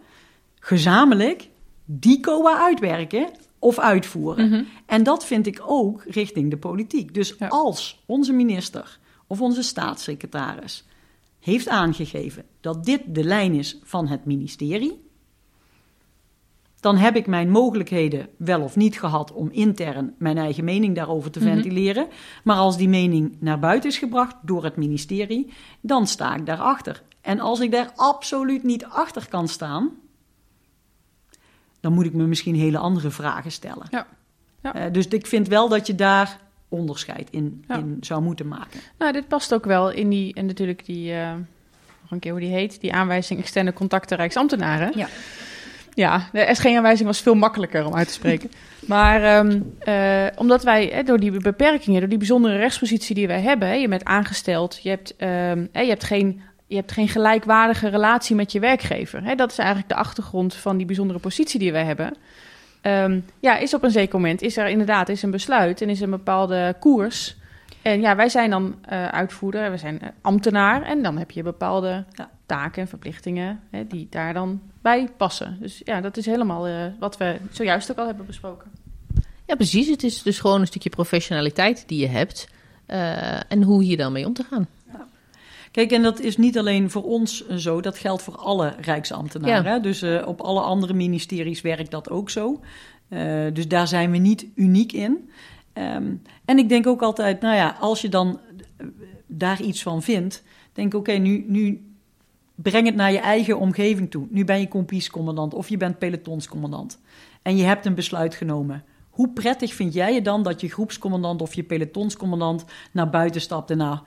gezamenlijk 0.61 1.49
die 1.85 2.21
COA 2.21 2.59
uitwerken 2.59 3.31
of 3.59 3.79
uitvoeren. 3.79 4.49
Mhm. 4.49 4.63
En 4.87 5.03
dat 5.03 5.25
vind 5.25 5.47
ik 5.47 5.63
ook 5.67 6.05
richting 6.05 6.51
de 6.51 6.57
politiek. 6.57 7.15
Dus 7.15 7.35
Ja. 7.39 7.47
als 7.47 8.03
onze 8.07 8.33
minister 8.33 8.99
of 9.27 9.41
onze 9.41 9.63
staatssecretaris 9.63 10.85
heeft 11.45 11.69
aangegeven 11.69 12.45
dat 12.61 12.85
dit 12.85 13.01
de 13.07 13.25
lijn 13.25 13.55
is 13.55 13.79
van 13.83 14.09
het 14.09 14.25
ministerie, 14.25 15.03
dan 16.81 16.97
heb 16.97 17.17
ik 17.17 17.27
mijn 17.27 17.51
mogelijkheden 17.51 18.29
wel 18.37 18.61
of 18.61 18.77
niet 18.77 18.99
gehad 18.99 19.33
om 19.33 19.51
intern 19.51 20.15
mijn 20.19 20.39
eigen 20.39 20.65
mening 20.65 20.95
daarover 20.95 21.31
te 21.31 21.39
Mhm. 21.39 21.49
ventileren. 21.49 22.09
Maar 22.45 22.57
als 22.57 22.77
die 22.77 22.89
mening 22.89 23.37
naar 23.41 23.59
buiten 23.59 23.91
is 23.91 23.99
gebracht 23.99 24.37
door 24.43 24.65
het 24.65 24.77
ministerie, 24.77 25.53
dan 25.81 26.07
sta 26.07 26.35
ik 26.35 26.47
daarachter. 26.47 27.03
En 27.21 27.41
als 27.41 27.61
ik 27.61 27.71
daar 27.71 27.93
absoluut 27.97 28.63
niet 28.63 28.85
achter 28.85 29.29
kan 29.29 29.49
staan, 29.49 29.91
dan 31.81 31.93
moet 31.93 32.05
ik 32.07 32.15
me 32.15 32.27
misschien 32.27 32.55
hele 32.55 32.79
andere 32.79 33.11
vragen 33.11 33.53
stellen. 33.53 33.87
Ja. 33.91 34.07
Ja. 34.63 34.75
Eh, 34.75 34.93
dus 34.93 35.09
ik 35.09 35.27
vind 35.27 35.49
wel 35.49 35.69
dat 35.69 35.87
je 35.87 35.95
daar 35.95 36.41
onderscheid 36.75 37.29
in, 37.31 37.65
Ja. 37.69 37.77
in 37.77 37.97
zou 38.01 38.23
moeten 38.23 38.49
maken. 38.49 38.81
Nou, 38.99 39.13
dit 39.13 39.29
past 39.29 39.55
ook 39.55 39.65
wel 39.65 39.91
in 39.91 40.09
die, 40.09 40.35
en 40.35 40.47
natuurlijk 40.47 40.85
die, 40.85 41.13
eh, 41.13 41.33
nog 42.03 42.11
een 42.11 42.19
keer 42.19 42.31
hoe 42.31 42.41
die 42.41 42.53
heet, 42.53 42.81
die 42.81 42.93
aanwijzing 42.93 43.41
externe 43.41 43.73
contacten 43.73 44.17
Rijksambtenaren. 44.17 44.93
Ja. 44.95 45.09
Ja, 45.95 46.29
de 46.33 46.49
SG-aanwijzing 46.53 47.09
was 47.09 47.21
veel 47.21 47.35
makkelijker 47.35 47.87
om 47.87 47.95
uit 47.95 48.07
te 48.07 48.13
spreken. 48.13 48.51
maar 48.87 49.23
ehm, 49.23 49.61
eh, 49.79 50.27
omdat 50.37 50.63
wij 50.63 50.93
eh, 50.93 51.07
door 51.07 51.21
die 51.21 51.31
beperkingen, 51.31 52.01
door 52.01 52.09
die 52.09 52.19
bijzondere 52.19 52.57
rechtspositie 52.57 53.15
die 53.15 53.27
wij 53.27 53.41
hebben, 53.41 53.69
hè, 53.69 53.75
je 53.75 53.89
bent 53.89 54.05
aangesteld, 54.05 54.81
je 54.83 54.89
hebt, 54.89 55.17
ehm, 55.17 55.67
eh, 55.73 55.83
je 55.83 55.89
hebt 55.89 56.05
geen 56.05 56.43
je 56.67 56.77
hebt 56.77 56.93
geen 56.93 57.09
gelijkwaardige 57.09 57.89
relatie 57.89 58.37
met 58.37 58.53
je 58.53 58.61
werkgever. 58.61 59.25
Hè? 59.25 59.35
Dat 59.35 59.51
is 59.51 59.59
eigenlijk 59.59 59.89
de 59.89 59.95
achtergrond 59.95 60.55
van 60.55 60.77
die 60.77 60.87
bijzondere 60.87 61.19
positie 61.19 61.59
die 61.59 61.73
wij 61.73 61.85
hebben. 61.85 62.17
Ehm, 62.85 63.21
ja, 63.41 63.57
is 63.57 63.75
op 63.75 63.83
een 63.83 63.91
zeker 63.91 64.15
moment 64.15 64.43
is 64.43 64.57
er 64.57 64.67
inderdaad 64.67 65.09
is 65.09 65.23
een 65.23 65.31
besluit 65.31 65.81
en 65.81 65.89
is 65.89 66.01
een 66.01 66.11
bepaalde 66.11 66.75
koers. 66.81 67.37
En 67.83 68.01
ja, 68.01 68.17
wij 68.17 68.29
zijn 68.29 68.51
dan 68.51 68.75
eh, 68.83 69.09
uitvoerder, 69.09 69.71
we 69.71 69.77
zijn 69.77 70.01
eh, 70.01 70.09
ambtenaar 70.21 70.83
en 70.83 71.03
dan 71.03 71.19
heb 71.19 71.31
je 71.31 71.43
bepaalde 71.43 72.05
Ja. 72.11 72.31
taken 72.47 72.83
en 72.83 72.89
verplichtingen 72.89 73.61
hè, 73.71 73.87
die 73.87 74.07
daar 74.11 74.35
dan 74.35 74.61
bij 74.83 75.09
passen. 75.17 75.57
Dus 75.61 75.81
ja, 75.85 76.01
dat 76.01 76.17
is 76.17 76.27
helemaal 76.27 76.67
eh, 76.67 76.75
wat 76.99 77.17
we 77.17 77.37
zojuist 77.51 77.91
ook 77.91 77.99
al 77.99 78.07
hebben 78.07 78.27
besproken. 78.27 78.71
Ja, 79.47 79.55
precies. 79.55 79.89
Het 79.89 80.03
is 80.03 80.23
dus 80.23 80.39
gewoon 80.39 80.61
een 80.61 80.67
stukje 80.67 80.91
professionaliteit 80.91 81.89
die 81.89 82.01
je 82.01 82.09
hebt. 82.09 82.49
en 83.49 83.63
hoe 83.63 83.83
hier 83.83 83.97
dan 83.97 84.13
mee 84.13 84.27
om 84.27 84.33
te 84.33 84.45
gaan. 84.51 84.67
Kijk, 85.75 85.93
en 85.93 86.03
dat 86.03 86.21
is 86.21 86.37
niet 86.37 86.59
alleen 86.59 86.91
voor 86.91 87.03
ons 87.03 87.49
zo, 87.49 87.81
dat 87.81 87.99
geldt 87.99 88.23
voor 88.23 88.37
alle 88.37 88.75
Rijksambtenaren. 88.81 89.73
Ja. 89.73 89.79
Dus 89.79 90.03
eh, 90.03 90.23
op 90.27 90.41
alle 90.41 90.61
andere 90.61 90.95
ministeries 90.95 91.61
werkt 91.61 91.91
dat 91.91 92.11
ook 92.11 92.31
zo. 92.31 92.61
Eh, 93.09 93.45
dus 93.53 93.69
daar 93.69 93.89
zijn 93.89 94.11
we 94.11 94.17
niet 94.17 94.47
uniek 94.55 94.93
in. 94.93 95.31
Ehm, 95.73 96.15
en 96.45 96.59
ik 96.59 96.69
denk 96.69 96.87
ook 96.87 97.03
altijd, 97.03 97.41
nou 97.41 97.57
ja, 97.57 97.77
als 97.81 98.01
je 98.01 98.09
dan 98.09 98.41
eh, 98.77 98.87
daar 99.27 99.63
iets 99.63 99.83
van 99.83 100.03
vindt, 100.03 100.43
denk 100.73 100.95
oké, 100.95 101.13
nu, 101.13 101.45
nu 101.49 101.95
breng 102.55 102.87
het 102.87 102.97
naar 102.97 103.13
je 103.13 103.19
eigen 103.19 103.59
omgeving 103.59 104.11
toe. 104.11 104.27
Nu 104.31 104.45
ben 104.45 104.61
je 104.61 104.69
kompiescommandant 104.69 105.55
of 105.55 105.69
je 105.69 105.77
bent 105.77 105.99
pelotonscommandant. 105.99 107.01
En 107.43 107.57
je 107.57 107.65
hebt 107.65 107.87
een 107.87 107.95
besluit 107.95 108.35
genomen. 108.35 108.85
Hoe 109.11 109.29
prettig 109.29 109.75
vind 109.75 109.95
jij 109.95 110.15
het 110.15 110.25
dan 110.25 110.43
dat 110.43 110.61
je 110.61 110.69
groepscommandant 110.69 111.43
of 111.43 111.55
je 111.55 111.63
pelotonscommandant 111.63 112.65
naar 112.93 113.11
buiten 113.11 113.41
stapt 113.41 113.71
en 113.71 113.77
naar... 113.77 114.03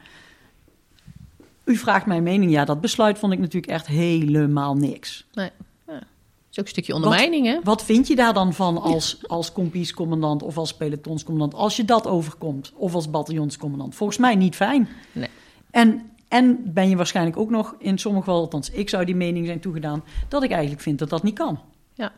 U 1.68 1.76
vraagt 1.76 2.06
mijn 2.06 2.24
mening. 2.24 2.52
Ja, 2.52 2.66
dat 2.66 2.82
besluit 2.82 3.20
vond 3.20 3.34
ik 3.34 3.40
natuurlijk 3.40 3.72
echt 3.72 3.88
helemaal 3.88 4.76
niks. 4.76 5.26
Nee. 5.34 5.50
Ja. 5.88 5.94
Dat 5.94 6.04
is 6.52 6.60
ook 6.60 6.66
een 6.66 6.72
stukje 6.72 6.94
ondermijning, 6.94 7.46
hè? 7.46 7.60
Wat 7.64 7.84
vind 7.84 8.08
je 8.08 8.16
daar 8.16 8.34
dan 8.34 8.54
van 8.54 8.82
als, 8.82 9.28
als 9.28 9.52
kompiescommandant 9.52 10.44
of 10.44 10.58
als 10.58 10.76
pelotonscommandant 10.76 11.62
als 11.62 11.76
je 11.76 11.86
dat 11.86 12.08
overkomt? 12.08 12.72
Of 12.76 12.94
als 12.94 13.10
bataljonscommandant? 13.10 13.96
Volgens 13.96 14.18
mij 14.18 14.36
niet 14.36 14.56
fijn. 14.56 14.90
Nee. 15.12 15.30
En, 15.72 16.12
en 16.28 16.74
ben 16.74 16.90
je 16.90 16.96
waarschijnlijk 16.96 17.38
ook 17.38 17.50
nog 17.50 17.76
in 17.80 17.98
sommige 17.98 18.24
gevallen, 18.24 18.44
althans 18.44 18.70
ik 18.70 18.90
zou 18.90 19.06
die 19.06 19.16
mening 19.16 19.46
zijn 19.46 19.60
toegedaan, 19.60 20.04
dat 20.28 20.44
ik 20.44 20.52
eigenlijk 20.52 20.82
vind 20.82 21.00
dat 21.00 21.10
dat 21.10 21.24
niet 21.24 21.38
kan. 21.38 21.60
Ja. 21.94 22.12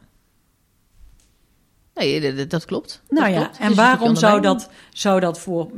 Nee, 1.99 2.47
dat- 2.47 2.65
klopt. 2.65 3.01
Nou 3.09 3.29
ja, 3.29 3.39
klopt. 3.41 3.57
En 3.59 3.75
waarom 3.75 4.15
zou 4.15 4.41
dat, 4.41 4.69
zou 4.93 5.19
dat 5.19 5.39
voor, 5.39 5.71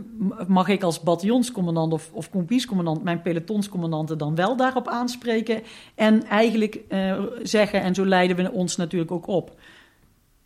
mag 0.48 0.68
ik 0.68 0.84
als 0.84 1.02
bataljonscommandant 1.02 1.94
of, 1.94 2.10
of 2.14 2.30
kompiescommandant 2.30 3.04
mijn 3.04 3.22
pelotonscommandanten 3.22 4.18
dan 4.18 4.36
wel 4.36 4.56
daarop 4.56 4.88
aanspreken 4.88 5.62
en 5.96 6.26
eigenlijk 6.26 6.80
eh, 6.88 7.24
zeggen, 7.44 7.82
en 7.82 7.96
zo 7.96 8.06
leiden 8.06 8.36
we 8.36 8.52
ons 8.52 8.76
natuurlijk 8.76 9.12
ook 9.12 9.28
op, 9.28 9.60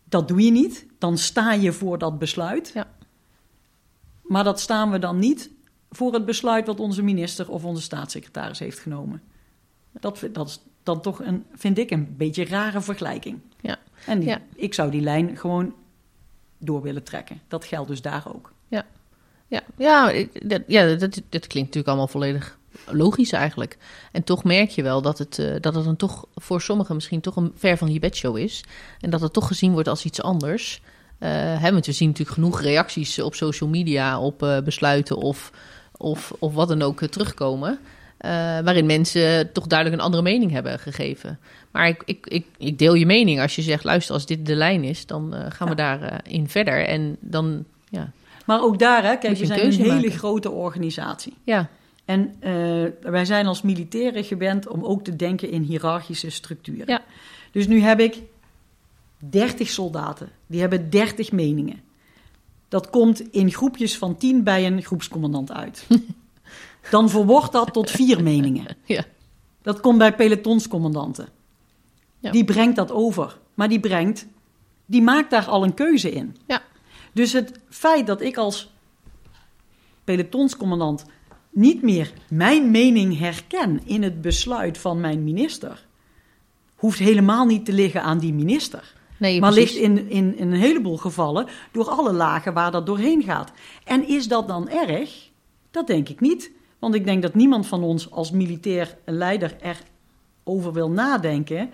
dat 0.08 0.28
doe 0.28 0.44
je 0.44 0.50
niet, 0.50 0.86
dan 0.98 1.18
sta 1.18 1.52
je 1.52 1.72
voor 1.72 1.98
dat 1.98 2.18
besluit. 2.18 2.70
Ja. 2.74 2.86
Maar 4.22 4.44
dat 4.44 4.60
staan 4.60 4.90
we 4.90 4.98
dan 4.98 5.18
niet 5.18 5.50
voor 5.90 6.12
het 6.12 6.24
besluit 6.24 6.66
wat 6.66 6.80
onze 6.80 7.02
minister 7.02 7.50
of 7.50 7.64
onze 7.64 7.82
staatssecretaris 7.82 8.58
heeft 8.58 8.78
genomen. 8.78 9.22
Dat, 10.00 10.28
dat 10.32 10.48
is 10.48 10.60
dan 10.82 11.00
toch 11.00 11.20
een, 11.20 11.44
vind 11.52 11.78
ik, 11.78 11.90
een 11.90 12.14
beetje 12.16 12.44
rare 12.44 12.80
vergelijking. 12.80 13.38
Ja. 13.60 13.76
En 14.06 14.18
die- 14.18 14.28
Ja. 14.28 14.40
ik 14.54 14.74
zou 14.74 14.90
die 14.90 15.00
lijn 15.00 15.36
gewoon 15.36 15.74
door 16.58 16.82
willen 16.82 17.02
trekken. 17.02 17.40
Dat 17.48 17.64
geldt 17.64 17.88
dus 17.88 18.02
daar 18.02 18.24
ook. 18.34 18.52
Ja, 19.48 19.62
ja, 19.76 20.10
ik- 20.10 20.48
dat, 20.50 20.62
ja 20.66 20.86
dat, 20.86 21.00
dat 21.28 21.46
klinkt 21.46 21.54
natuurlijk 21.54 21.86
allemaal 21.86 22.08
volledig 22.08 22.58
logisch 22.86 23.32
eigenlijk. 23.32 23.76
En 24.12 24.24
toch 24.24 24.44
merk 24.44 24.70
je 24.70 24.82
wel 24.82 25.02
dat 25.02 25.18
het, 25.18 25.38
eh, 25.38 25.54
dat 25.60 25.74
het 25.74 25.84
dan 25.84 25.96
toch 25.96 26.26
voor 26.34 26.60
sommigen 26.60 26.94
misschien 26.94 27.20
toch 27.20 27.36
een 27.36 27.52
ver 27.56 27.76
van 27.76 27.92
je 27.92 27.98
bedshow 27.98 28.36
is. 28.36 28.64
En 29.00 29.10
dat 29.10 29.20
het 29.20 29.32
toch 29.32 29.46
gezien 29.46 29.72
wordt 29.72 29.88
als 29.88 30.04
iets 30.04 30.22
anders. 30.22 30.82
Eh, 31.18 31.30
hè, 31.62 31.72
want 31.72 31.86
we 31.86 31.92
zien 31.92 32.08
natuurlijk 32.08 32.36
genoeg 32.36 32.60
reacties 32.60 33.18
op 33.18 33.34
social 33.34 33.68
media 33.68 34.20
op 34.20 34.42
eh, 34.42 34.58
besluiten 34.60 35.16
of, 35.16 35.52
of, 35.96 36.32
of 36.38 36.54
wat 36.54 36.68
dan 36.68 36.82
ook 36.82 37.00
terugkomen. 37.02 37.78
Eh, 38.16 38.30
waarin 38.60 38.86
mensen 38.86 39.52
toch 39.52 39.66
duidelijk 39.66 39.98
een 39.98 40.04
andere 40.06 40.22
mening 40.22 40.50
hebben 40.50 40.78
gegeven. 40.78 41.38
Maar 41.70 41.88
ik, 41.88 42.02
ik, 42.04 42.26
ik, 42.26 42.46
ik 42.58 42.78
deel 42.78 42.94
je 42.94 43.06
mening. 43.06 43.40
Als 43.40 43.56
je 43.56 43.62
zegt, 43.62 43.84
luister, 43.84 44.14
als 44.14 44.26
dit 44.26 44.46
de 44.46 44.54
lijn 44.54 44.84
is, 44.84 45.06
dan 45.06 45.34
eh, 45.34 45.50
gaan 45.50 45.68
we 45.68 45.76
Ja. 45.76 45.96
daarin 45.96 46.48
verder. 46.48 46.86
En 46.86 47.16
dan, 47.20 47.64
ja, 47.88 48.10
Maar 48.46 48.62
ook 48.62 48.78
daar, 48.78 49.02
hè, 49.04 49.16
kijk, 49.16 49.34
je 49.36 49.40
we 49.40 49.46
zijn 49.46 49.60
een 49.66 49.72
hele 49.72 49.94
maken. 49.94 50.10
grote 50.10 50.50
organisatie. 50.50 51.34
ja, 51.44 51.68
En 52.04 52.34
eh, 52.40 52.52
wij 53.10 53.24
zijn 53.24 53.46
als 53.46 53.62
militairen 53.62 54.24
gewend 54.24 54.68
om 54.68 54.84
ook 54.84 55.04
te 55.04 55.16
denken 55.16 55.50
in 55.50 55.62
hiërarchische 55.62 56.30
structuren. 56.30 56.84
Ja. 56.88 57.02
Dus 57.52 57.66
nu 57.66 57.80
heb 57.80 58.00
ik 58.00 58.16
30 59.18 59.68
soldaten, 59.68 60.28
die 60.46 60.60
hebben 60.60 60.90
30 60.90 61.32
meningen. 61.32 61.80
Dat 62.68 62.90
komt 62.90 63.30
in 63.32 63.50
groepjes 63.52 63.98
van 63.98 64.16
10 64.16 64.42
bij 64.42 64.66
een 64.66 64.82
groepscommandant 64.82 65.52
uit. 65.52 65.86
Dan 66.90 67.10
verwoordt 67.10 67.52
dat 67.52 67.72
tot 67.72 67.90
vier 67.90 68.22
meningen. 68.22 68.76
ja. 68.84 69.04
Dat 69.62 69.80
komt 69.80 69.98
bij 69.98 70.14
pelotonscommandanten. 70.14 71.28
Ja. 72.18 72.30
Die 72.30 72.44
brengt 72.44 72.76
dat 72.76 72.92
over. 72.92 73.38
Maar 73.54 73.68
die 73.68 73.80
brengt, 73.80 74.26
die 74.86 75.02
maakt 75.02 75.30
daar 75.30 75.46
al 75.46 75.64
een 75.64 75.74
keuze 75.74 76.10
in. 76.10 76.36
Ja. 76.46 76.62
Dus 77.12 77.32
het 77.32 77.60
feit 77.68 78.06
dat 78.06 78.20
ik 78.20 78.36
als 78.36 78.70
pelotonscommandant 80.04 81.04
niet 81.50 81.82
meer 81.82 82.12
mijn 82.28 82.70
mening 82.70 83.18
herken 83.18 83.80
in 83.84 84.02
het 84.02 84.20
besluit 84.20 84.78
van 84.78 85.00
mijn 85.00 85.24
minister, 85.24 85.86
hoeft 86.74 86.98
helemaal 86.98 87.46
niet 87.46 87.64
te 87.64 87.72
liggen 87.72 88.02
aan 88.02 88.18
die 88.18 88.32
minister. 88.32 88.94
Nee, 89.16 89.40
maar 89.40 89.52
precies. 89.52 89.72
ligt 89.72 89.84
in, 89.84 90.10
in, 90.10 90.36
in 90.36 90.52
een 90.52 90.60
heleboel 90.60 90.96
gevallen 90.96 91.46
door 91.72 91.88
alle 91.88 92.12
lagen 92.12 92.54
waar 92.54 92.70
dat 92.70 92.86
doorheen 92.86 93.22
gaat. 93.22 93.52
En 93.84 94.08
is 94.08 94.28
dat 94.28 94.48
dan 94.48 94.68
erg? 94.68 95.30
Dat 95.70 95.86
denk 95.86 96.08
ik 96.08 96.20
niet. 96.20 96.50
Want 96.86 96.98
ik 96.98 97.04
denk 97.04 97.22
dat 97.22 97.34
niemand 97.34 97.66
van 97.66 97.82
ons 97.82 98.10
als 98.10 98.30
militair 98.30 98.96
leider 99.04 99.56
erover 100.44 100.72
wil 100.72 100.90
nadenken 100.90 101.70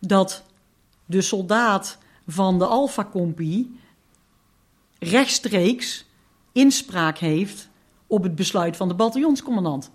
dat 0.00 0.42
de 1.06 1.20
soldaat 1.20 1.98
van 2.26 2.58
de 2.58 2.64
Alpha-compie 2.64 3.78
rechtstreeks 4.98 6.06
inspraak 6.52 7.18
heeft 7.18 7.68
op 8.06 8.22
het 8.22 8.34
besluit 8.34 8.76
van 8.76 8.88
de 8.88 8.94
bataljonscommandant. 8.94 9.90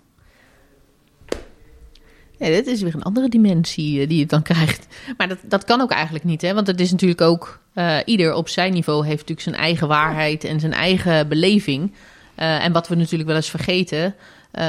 Ja, 2.38 2.46
dit 2.46 2.66
is 2.66 2.82
weer 2.82 2.94
een 2.94 3.02
andere 3.02 3.28
dimensie 3.28 4.00
eh, 4.00 4.08
die 4.08 4.18
je 4.18 4.26
dan 4.26 4.42
krijgt. 4.42 4.86
Maar 5.16 5.28
dat, 5.28 5.38
dat 5.42 5.64
kan 5.64 5.80
ook 5.80 5.90
eigenlijk 5.90 6.24
niet, 6.24 6.42
hè? 6.42 6.54
Want 6.54 6.66
het 6.66 6.80
is 6.80 6.90
natuurlijk 6.90 7.20
ook... 7.20 7.60
eh, 7.72 7.98
ieder 8.04 8.34
op 8.34 8.48
zijn 8.48 8.72
niveau 8.72 9.04
heeft 9.06 9.18
natuurlijk 9.18 9.40
zijn 9.40 9.54
eigen 9.54 9.88
waarheid 9.88 10.44
en 10.44 10.60
zijn 10.60 10.72
eigen 10.72 11.28
beleving. 11.28 11.92
Eh, 12.34 12.64
en 12.64 12.72
wat 12.72 12.88
we 12.88 12.94
natuurlijk 12.94 13.28
wel 13.28 13.36
eens 13.36 13.50
vergeten... 13.50 14.14
eh, 14.50 14.64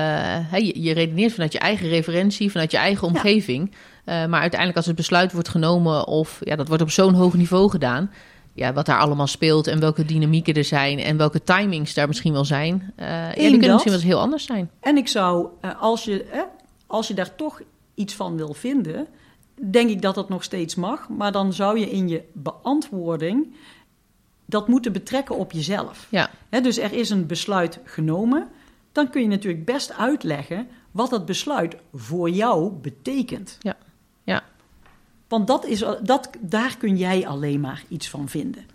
hè, 0.51 0.57
je, 0.57 0.81
je 0.81 0.93
redeneert 0.93 1.33
vanuit 1.33 1.53
je 1.53 1.59
eigen 1.59 1.87
referentie, 1.87 2.51
vanuit 2.51 2.71
je 2.71 2.77
eigen 2.77 3.07
omgeving. 3.07 3.71
Eh, 4.05 4.25
maar 4.25 4.39
uiteindelijk 4.39 4.77
als 4.77 4.85
het 4.85 4.95
besluit 4.95 5.31
wordt 5.31 5.49
genomen... 5.49 6.07
of 6.07 6.39
ja, 6.43 6.55
dat 6.55 6.67
wordt 6.67 6.83
op 6.83 6.91
zo'n 6.91 7.13
hoog 7.13 7.33
niveau 7.33 7.69
gedaan... 7.69 8.11
Ja, 8.53 8.73
wat 8.73 8.85
daar 8.85 8.99
allemaal 8.99 9.27
speelt 9.27 9.67
en 9.67 9.79
welke 9.79 10.05
dynamieken 10.05 10.53
er 10.53 10.63
zijn... 10.63 10.99
en 10.99 11.17
welke 11.17 11.43
timings 11.43 11.93
daar 11.93 12.07
misschien 12.07 12.33
wel 12.33 12.45
zijn... 12.45 12.93
eh 12.95 13.07
ja, 13.07 13.25
die 13.33 13.49
kunnen 13.49 13.61
dat. 13.61 13.71
misschien 13.71 13.91
wel 13.91 14.01
eens 14.01 14.09
heel 14.09 14.19
anders 14.19 14.45
zijn. 14.45 14.69
En 14.79 14.97
ik 14.97 15.07
zou, 15.07 15.47
eh, 15.61 15.81
als 15.81 16.03
je, 16.03 16.23
eh, 16.23 16.41
als 16.87 17.07
je 17.07 17.13
daar 17.13 17.35
toch 17.35 17.61
iets 17.93 18.13
van 18.13 18.35
wil 18.35 18.53
vinden, 18.53 19.07
denk 19.71 19.89
ik 19.89 20.01
dat 20.01 20.15
dat 20.15 20.29
nog 20.29 20.43
steeds 20.43 20.75
mag. 20.75 21.09
Maar 21.09 21.31
dan 21.31 21.53
zou 21.53 21.79
je 21.79 21.89
in 21.89 22.07
je 22.07 22.23
beantwoording 22.33 23.55
dat 24.45 24.67
moeten 24.67 24.91
betrekken 24.91 25.35
op 25.35 25.51
jezelf. 25.51 26.07
Ja, 26.09 26.29
Hè, 26.49 26.61
dus 26.61 26.77
er 26.77 26.93
is 26.93 27.09
een 27.09 27.25
besluit 27.25 27.79
genomen. 27.83 28.47
Dan 28.91 29.09
kun 29.09 29.21
je 29.21 29.27
natuurlijk 29.27 29.65
best 29.65 29.93
uitleggen 29.93 30.67
wat 30.91 31.09
dat 31.09 31.25
besluit 31.25 31.75
voor 31.93 32.29
jou 32.29 32.71
betekent. 32.71 33.57
ja, 33.59 33.77
ja. 34.23 34.43
Want 35.27 35.47
dat 35.47 35.65
is, 35.65 35.83
dat, 36.03 36.29
daar 36.39 36.77
kun 36.77 36.97
jij 36.97 37.27
alleen 37.27 37.59
maar 37.59 37.83
iets 37.87 38.09
van 38.09 38.29
vinden. 38.29 38.65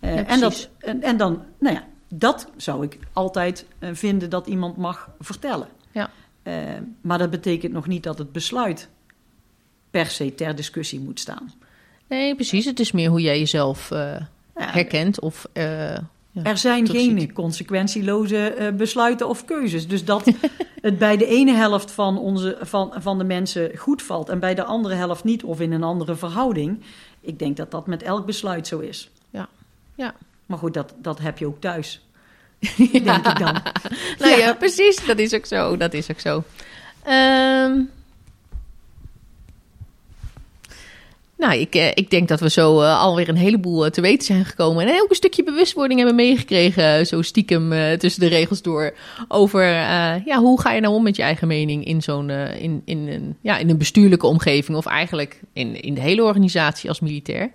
Ja, 0.00 0.24
en, 0.26 0.40
dat, 0.40 0.68
en, 0.78 1.02
en 1.02 1.16
dan, 1.16 1.42
nou 1.58 1.74
ja, 1.74 1.86
dat 2.08 2.50
zou 2.56 2.84
ik 2.84 2.98
altijd 3.12 3.66
eh, 3.78 3.90
vinden 3.92 4.30
dat 4.30 4.46
iemand 4.46 4.76
mag 4.76 5.10
vertellen. 5.20 5.68
Ja. 5.90 6.10
Eh, 6.42 6.54
maar 7.00 7.18
dat 7.18 7.30
betekent 7.30 7.72
nog 7.72 7.86
niet 7.86 8.02
dat 8.02 8.18
het 8.18 8.32
besluit 8.32 8.88
per 9.90 10.06
se 10.06 10.34
ter 10.34 10.54
discussie 10.56 11.00
moet 11.00 11.20
staan. 11.20 11.52
Nee, 12.08 12.34
precies. 12.34 12.64
Het 12.64 12.80
is 12.80 12.92
meer 12.92 13.10
hoe 13.10 13.20
jij 13.20 13.38
jezelf 13.38 13.90
herkent 14.54 15.20
of... 15.20 15.46
ja. 16.32 16.42
er 16.42 16.58
zijn 16.58 16.88
geen 16.88 17.20
ziet. 17.20 17.32
consequentieloze 17.32 18.48
eh, 18.48 18.72
besluiten 18.72 19.28
of 19.28 19.44
keuzes. 19.44 19.88
Dus 19.88 20.04
dat 20.04 20.24
het 20.80 20.98
bij 20.98 21.16
de 21.16 21.26
ene 21.26 21.52
helft 21.52 21.90
van, 21.90 22.18
onze, 22.18 22.58
van, 22.60 22.92
van 22.96 23.18
de 23.18 23.24
mensen 23.24 23.76
goed 23.76 24.02
valt 24.02 24.28
en 24.28 24.38
bij 24.38 24.54
de 24.54 24.64
andere 24.64 24.94
helft 24.94 25.24
niet, 25.24 25.44
of 25.44 25.60
in 25.60 25.72
een 25.72 25.82
andere 25.82 26.14
verhouding. 26.14 26.82
Ik 27.20 27.38
denk 27.38 27.56
dat 27.56 27.70
dat 27.70 27.86
met 27.86 28.02
elk 28.02 28.26
besluit 28.26 28.66
zo 28.66 28.78
is. 28.78 29.10
Ja. 29.30 29.48
Ja. 29.94 30.14
Maar 30.46 30.58
goed, 30.58 30.74
dat, 30.74 30.94
dat 30.98 31.18
heb 31.18 31.38
je 31.38 31.46
ook 31.46 31.60
thuis. 31.60 32.06
Denk 32.92 33.26
ik 33.26 33.38
dan. 33.38 33.62
Nou 34.18 34.30
ja. 34.30 34.36
Ja. 34.36 34.54
precies. 34.54 35.06
Dat 35.06 35.18
is 35.18 35.34
ook 35.34 35.46
zo. 35.46 35.76
Dat 35.76 35.94
is 35.94 36.10
ook 36.10 36.20
zo. 36.20 36.44
Ehm, 37.02 37.80
nou, 41.42 41.54
ik, 41.54 41.74
eh, 41.74 41.88
ik 41.94 42.10
denk 42.10 42.28
dat 42.28 42.40
we 42.40 42.50
zo 42.50 42.80
eh, 42.80 43.00
alweer 43.00 43.28
een 43.28 43.36
heleboel 43.36 43.84
eh, 43.84 43.90
te 43.90 44.00
weten 44.00 44.26
zijn 44.26 44.44
gekomen. 44.44 44.86
En 44.86 45.00
ook 45.02 45.10
een 45.10 45.16
stukje 45.16 45.44
bewustwording 45.44 45.98
hebben 45.98 46.16
meegekregen, 46.16 47.06
zo 47.06 47.22
stiekem 47.22 47.98
tussen 47.98 48.20
de 48.20 48.28
regels 48.28 48.62
door. 48.62 48.94
Over 49.28 49.64
ja, 50.24 50.38
hoe 50.38 50.60
ga 50.60 50.72
je 50.72 50.80
nou 50.80 50.94
om 50.94 51.02
met 51.02 51.16
je 51.16 51.22
eigen 51.22 51.48
mening 51.48 51.84
in 51.84 52.02
zo'n 52.02 52.30
in, 52.30 52.82
in, 52.84 53.08
een, 53.08 53.36
ja, 53.40 53.58
in 53.58 53.70
een 53.70 53.78
bestuurlijke 53.78 54.26
omgeving. 54.26 54.76
Of 54.76 54.86
eigenlijk 54.86 55.40
in, 55.52 55.82
in 55.82 55.94
de 55.94 56.00
hele 56.00 56.22
organisatie 56.22 56.88
als 56.88 57.00
militair. 57.00 57.50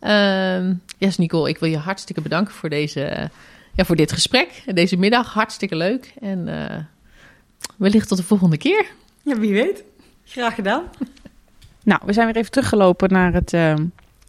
Ehm 0.00 0.72
yes, 0.98 1.18
Nicole, 1.18 1.48
ik 1.48 1.58
wil 1.58 1.68
je 1.68 1.78
hartstikke 1.78 2.20
bedanken 2.20 2.54
voor, 2.54 2.68
deze, 2.68 3.30
ja, 3.74 3.84
voor 3.84 3.96
dit 3.96 4.12
gesprek. 4.12 4.62
Deze 4.74 4.96
middag, 4.96 5.32
hartstikke 5.32 5.76
leuk. 5.76 6.12
En 6.20 6.48
wellicht 7.76 8.08
tot 8.08 8.18
de 8.18 8.24
volgende 8.24 8.58
keer. 8.58 8.86
Ja, 9.22 9.38
wie 9.38 9.52
weet. 9.52 9.84
Graag 10.24 10.54
gedaan. 10.54 10.84
Nou, 11.84 12.00
we 12.04 12.12
zijn 12.12 12.26
weer 12.26 12.36
even 12.36 12.50
teruggelopen 12.50 13.12
naar 13.12 13.32
het, 13.32 13.52
eh, 13.52 13.74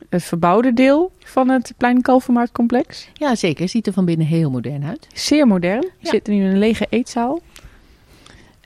het 0.10 0.24
verbouwde 0.24 0.74
deel 0.74 1.12
van 1.20 1.50
het 1.50 1.74
Plein 1.78 2.02
Kalvermarktcomplex. 2.02 3.08
Ja, 3.14 3.36
zeker. 3.36 3.70
Ziet 3.70 3.88
er 3.88 3.94
van 3.94 4.06
binnen 4.06 4.28
heel 4.28 4.50
modern 4.50 4.84
uit. 4.86 5.08
Zeer 5.14 5.48
modern. 5.48 5.80
We 5.82 5.90
Ja. 6.00 6.10
zitten 6.10 6.34
nu 6.34 6.40
in 6.44 6.50
een 6.50 6.58
lege 6.60 6.88
eetzaal. 6.90 7.42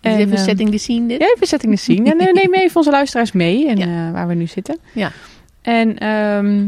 Dus 0.01 0.13
En, 0.13 0.17
even 0.19 0.37
eh, 0.37 0.43
setting 0.43 0.71
the 0.71 0.77
scene 0.77 1.07
dit. 1.07 1.19
Ja, 1.21 1.31
even 1.35 1.47
setting 1.47 1.75
the 1.75 1.81
scene. 1.81 2.09
En 2.11 2.19
eh, 2.19 2.33
neem 2.33 2.53
even 2.53 2.75
onze 2.77 2.89
luisteraars 2.91 3.31
mee 3.31 3.67
en, 3.67 3.77
Ja. 3.77 4.07
eh, 4.07 4.11
waar 4.13 4.27
we 4.27 4.33
nu 4.33 4.47
zitten. 4.47 4.77
Ja. 4.93 5.11
En 5.61 5.97
ehm, 5.97 6.67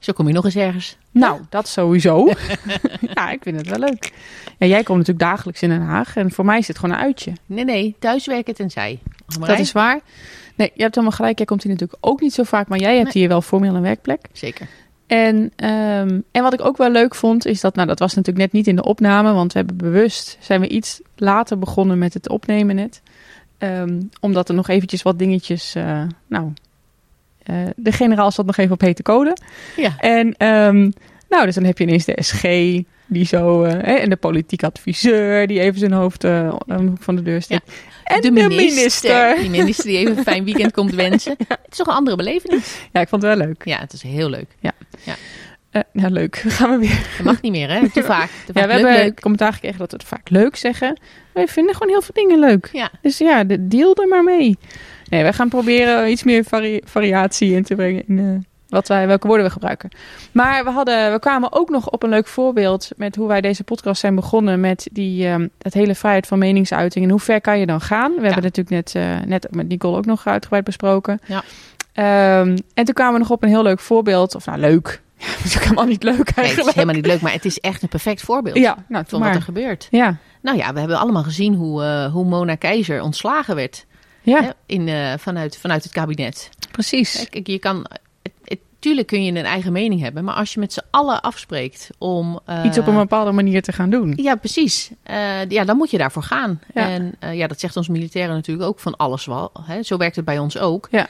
Zo 0.00 0.12
kom 0.12 0.26
je 0.26 0.32
nog 0.32 0.44
eens 0.44 0.56
ergens. 0.56 0.96
nou, 1.10 1.40
dat 1.48 1.68
sowieso. 1.68 2.26
ja, 3.14 3.30
ik 3.30 3.42
vind 3.42 3.56
het 3.56 3.68
wel 3.68 3.78
leuk. 3.78 4.12
Ja, 4.58 4.66
jij 4.66 4.82
komt 4.82 4.98
natuurlijk 4.98 5.26
dagelijks 5.26 5.62
in 5.62 5.68
Den 5.68 5.80
Haag. 5.82 6.16
En 6.16 6.30
voor 6.30 6.44
mij 6.44 6.58
is 6.58 6.68
het 6.68 6.78
gewoon 6.78 6.94
een 6.94 7.02
uitje. 7.02 7.32
Nee, 7.46 7.64
nee, 7.64 7.96
thuiswerken 7.98 8.54
tenzij. 8.54 8.98
Dat 9.40 9.58
is 9.58 9.72
waar. 9.72 10.00
Nee, 10.56 10.70
je 10.74 10.82
hebt 10.82 10.94
helemaal 10.94 11.16
gelijk. 11.16 11.36
Jij 11.36 11.46
komt 11.46 11.62
hier 11.62 11.72
natuurlijk 11.72 11.98
ook 12.06 12.20
niet 12.20 12.32
zo 12.34 12.42
vaak. 12.42 12.68
Maar 12.68 12.78
jij 12.78 12.92
hebt 12.96 13.04
Nee. 13.04 13.22
hier 13.22 13.28
wel 13.28 13.42
formeel 13.42 13.74
een 13.74 13.82
werkplek. 13.82 14.20
Zeker. 14.32 14.66
En, 15.06 15.52
ehm, 15.56 16.20
en 16.30 16.42
wat 16.42 16.52
ik 16.52 16.64
ook 16.64 16.76
wel 16.76 16.90
leuk 16.90 17.14
vond, 17.14 17.46
is 17.46 17.60
dat, 17.60 17.74
nou 17.74 17.88
dat 17.88 17.98
was 17.98 18.14
natuurlijk 18.14 18.44
net 18.44 18.52
niet 18.52 18.66
in 18.66 18.76
de 18.76 18.84
opname, 18.84 19.32
want 19.32 19.52
we 19.52 19.58
hebben 19.58 19.76
bewust, 19.76 20.36
zijn 20.40 20.60
we 20.60 20.68
iets 20.68 21.00
later 21.16 21.58
begonnen 21.58 21.98
met 21.98 22.14
het 22.14 22.28
opnemen 22.28 22.74
net. 22.76 23.02
Ehm, 23.58 24.00
omdat 24.20 24.48
er 24.48 24.54
nog 24.54 24.68
eventjes 24.68 25.02
wat 25.02 25.18
dingetjes, 25.18 25.74
eh, 25.74 26.02
nou, 26.26 26.52
eh, 27.42 27.56
de 27.76 27.92
generaal 27.92 28.30
zat 28.30 28.46
nog 28.46 28.56
even 28.56 28.72
op 28.72 28.80
hete 28.80 29.02
code. 29.02 29.36
Ja. 29.76 29.94
En 29.98 30.34
ehm, 30.36 30.90
nou, 31.28 31.44
dus 31.44 31.54
dan 31.54 31.64
heb 31.64 31.78
je 31.78 31.84
ineens 31.84 32.04
de 32.04 32.18
SG, 32.22 32.42
die 33.06 33.24
zo, 33.24 33.62
eh, 33.62 33.72
hè, 33.72 33.94
en 33.94 34.10
de 34.10 34.16
politiek 34.16 34.62
adviseur, 34.62 35.46
die 35.46 35.60
even 35.60 35.78
zijn 35.78 35.92
hoofd 35.92 36.24
eh, 36.24 36.48
aan 36.48 36.58
de 36.66 36.74
hoek 36.74 37.02
van 37.02 37.16
de 37.16 37.22
deur 37.22 37.42
steekt. 37.42 37.72
En 38.04 38.20
de 38.20 38.30
minister. 38.30 39.36
Die 39.36 39.50
minister 39.50 39.84
die 39.84 39.98
even 39.98 40.16
een 40.16 40.22
fijn 40.22 40.44
weekend 40.44 40.72
komt 40.72 40.94
wensen. 41.04 41.34
Het 41.38 41.58
is 41.70 41.76
toch 41.76 41.86
een 41.86 41.92
andere 41.92 42.16
belevenis. 42.16 42.78
Ja, 42.92 43.00
ik 43.00 43.08
vond 43.08 43.22
het 43.22 43.36
wel 43.36 43.46
leuk. 43.46 43.64
Ja, 43.64 43.78
het 43.78 43.92
is 43.92 44.02
heel 44.02 44.28
leuk. 44.30 44.48
Eh, 44.60 44.70
ja, 45.02 45.14
leuk. 45.92 46.36
Gaan 46.46 46.70
we 46.70 46.78
weer 46.86 47.06
Dat 47.16 47.26
mag 47.26 47.40
niet 47.42 47.52
meer, 47.52 47.70
hè? 47.70 47.90
Te 47.90 48.02
vaak. 48.02 48.30
Te 48.46 48.52
vaak 48.52 48.62
Ja, 48.62 48.68
we 48.68 48.74
leuk, 48.74 48.82
hebben 48.84 49.04
leuk. 49.04 49.20
commentaar 49.20 49.52
gekregen 49.52 49.78
dat 49.78 49.90
we 49.90 49.96
het 49.96 50.06
vaak 50.06 50.30
leuk 50.30 50.56
zeggen. 50.56 51.00
Wij 51.32 51.48
vinden 51.48 51.74
gewoon 51.74 51.88
heel 51.88 52.02
veel 52.02 52.14
dingen 52.14 52.38
leuk. 52.38 52.68
Ja. 52.72 52.90
Dus 53.02 53.18
ja, 53.18 53.44
de, 53.44 53.68
deal 53.68 53.94
er 53.94 54.08
maar 54.08 54.24
mee. 54.24 54.58
Nee, 55.08 55.22
wij 55.22 55.32
gaan 55.32 55.48
proberen 55.48 56.10
iets 56.10 56.22
meer 56.24 56.44
vari- 56.44 56.80
variatie 56.84 57.52
in 57.54 57.62
te 57.62 57.74
brengen 57.74 58.04
in 58.08 58.18
eh, 58.18 58.24
wat 58.68 58.88
wij, 58.88 59.06
welke 59.06 59.26
woorden 59.26 59.46
we 59.46 59.52
gebruiken. 59.52 59.90
Maar 60.32 60.64
we, 60.64 60.70
hadden, 60.70 61.12
we 61.12 61.18
kwamen 61.18 61.52
ook 61.52 61.68
nog 61.68 61.90
op 61.90 62.02
een 62.02 62.10
leuk 62.10 62.26
voorbeeld 62.26 62.88
met 62.96 63.16
hoe 63.16 63.28
wij 63.28 63.40
deze 63.40 63.64
podcast 63.64 64.00
zijn 64.00 64.14
begonnen 64.14 64.60
met 64.60 64.88
die, 64.92 65.26
ehm 65.26 65.46
het 65.62 65.74
hele 65.74 65.94
vrijheid 65.94 66.26
van 66.26 66.38
meningsuiting. 66.38 67.04
En 67.04 67.10
hoe 67.10 67.20
ver 67.20 67.40
kan 67.40 67.58
je 67.58 67.66
dan 67.66 67.80
gaan? 67.80 68.10
We 68.14 68.26
hebben 68.26 68.44
het 68.44 68.56
natuurlijk 68.56 68.92
net, 68.92 68.94
eh, 68.94 69.26
net 69.26 69.46
met 69.50 69.68
Nicole 69.68 69.96
ook 69.96 70.06
nog 70.06 70.26
uitgebreid 70.26 70.64
besproken. 70.64 71.18
Ja. 71.26 71.42
Ehm, 71.92 72.56
en 72.74 72.84
toen 72.84 72.94
kwamen 72.94 73.12
we 73.12 73.18
nog 73.18 73.30
op 73.30 73.42
een 73.42 73.48
heel 73.48 73.62
leuk 73.62 73.80
voorbeeld. 73.80 74.34
Of 74.34 74.46
nou, 74.46 74.58
leuk. 74.58 75.00
Ja, 75.20 75.26
dat 75.36 75.44
is 75.44 75.56
ook 75.56 75.62
helemaal 75.62 75.84
niet 75.84 76.02
leuk 76.02 76.14
Nee, 76.14 76.24
het 76.26 76.36
eigenlijk. 76.36 76.68
is 76.68 76.74
helemaal 76.74 76.94
niet 76.94 77.06
leuk, 77.06 77.20
maar 77.20 77.32
het 77.32 77.44
is 77.44 77.58
echt 77.58 77.82
een 77.82 77.88
perfect 77.88 78.22
voorbeeld 78.22 78.56
Ja, 78.56 78.84
nou, 78.88 79.04
van 79.08 79.18
maar. 79.20 79.28
wat 79.28 79.38
er 79.38 79.44
gebeurt. 79.44 79.88
Ja, 79.90 80.16
Nou 80.42 80.56
ja, 80.56 80.72
we 80.72 80.78
hebben 80.78 80.98
allemaal 80.98 81.22
gezien 81.22 81.54
hoe, 81.54 81.82
eh, 81.84 82.12
hoe 82.12 82.24
Mona 82.24 82.54
Keizer 82.54 83.00
ontslagen 83.02 83.54
werd 83.54 83.86
ja. 84.22 84.42
hè, 84.42 84.50
in, 84.66 84.88
eh, 84.88 85.12
vanuit, 85.18 85.58
vanuit 85.58 85.82
het 85.82 85.92
kabinet. 85.92 86.48
Precies. 86.70 87.26
Kijk, 87.30 87.46
je 87.46 87.58
kan, 87.58 87.86
tuurlijk 88.80 89.06
kun 89.06 89.24
je 89.24 89.30
een 89.32 89.44
eigen 89.44 89.72
mening 89.72 90.00
hebben, 90.00 90.24
maar 90.24 90.34
als 90.34 90.54
je 90.54 90.60
met 90.60 90.72
z'n 90.72 90.80
allen 90.90 91.20
afspreekt 91.22 91.90
om... 91.98 92.40
eh, 92.46 92.64
Iets 92.64 92.78
op 92.78 92.86
een 92.86 92.94
bepaalde 92.96 93.32
manier 93.32 93.62
te 93.62 93.72
gaan 93.72 93.90
doen. 93.90 94.12
Ja, 94.16 94.34
precies. 94.34 94.90
Eh, 95.02 95.44
ja, 95.48 95.64
dan 95.64 95.76
moet 95.76 95.90
je 95.90 95.98
daarvoor 95.98 96.22
gaan. 96.22 96.60
Ja. 96.74 96.88
En 96.88 97.14
eh, 97.18 97.34
ja, 97.34 97.46
dat 97.46 97.60
zegt 97.60 97.76
ons 97.76 97.88
militairen 97.88 98.34
natuurlijk 98.34 98.68
ook 98.68 98.80
van 98.80 98.96
alles 98.96 99.24
wel. 99.26 99.50
Hè? 99.62 99.82
Zo 99.82 99.96
werkt 99.96 100.16
het 100.16 100.24
bij 100.24 100.38
ons 100.38 100.58
ook. 100.58 100.88
Ja. 100.90 101.08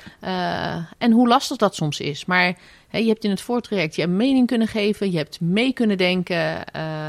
En 0.99 1.13
hoe 1.13 1.29
lastig 1.29 1.57
dat 1.57 1.75
soms 1.75 2.01
is. 2.01 2.25
Maar 2.25 2.55
hè, 2.89 2.99
je 2.99 3.09
hebt 3.09 3.25
in 3.25 3.31
het 3.31 3.41
voortraject 3.41 3.97
je 3.97 4.03
een 4.03 4.17
mening 4.17 4.47
kunnen 4.47 4.69
geven, 4.69 5.11
je 5.11 5.17
hebt 5.17 5.41
mee 5.41 5.73
kunnen 5.73 5.99
denken 5.99 6.65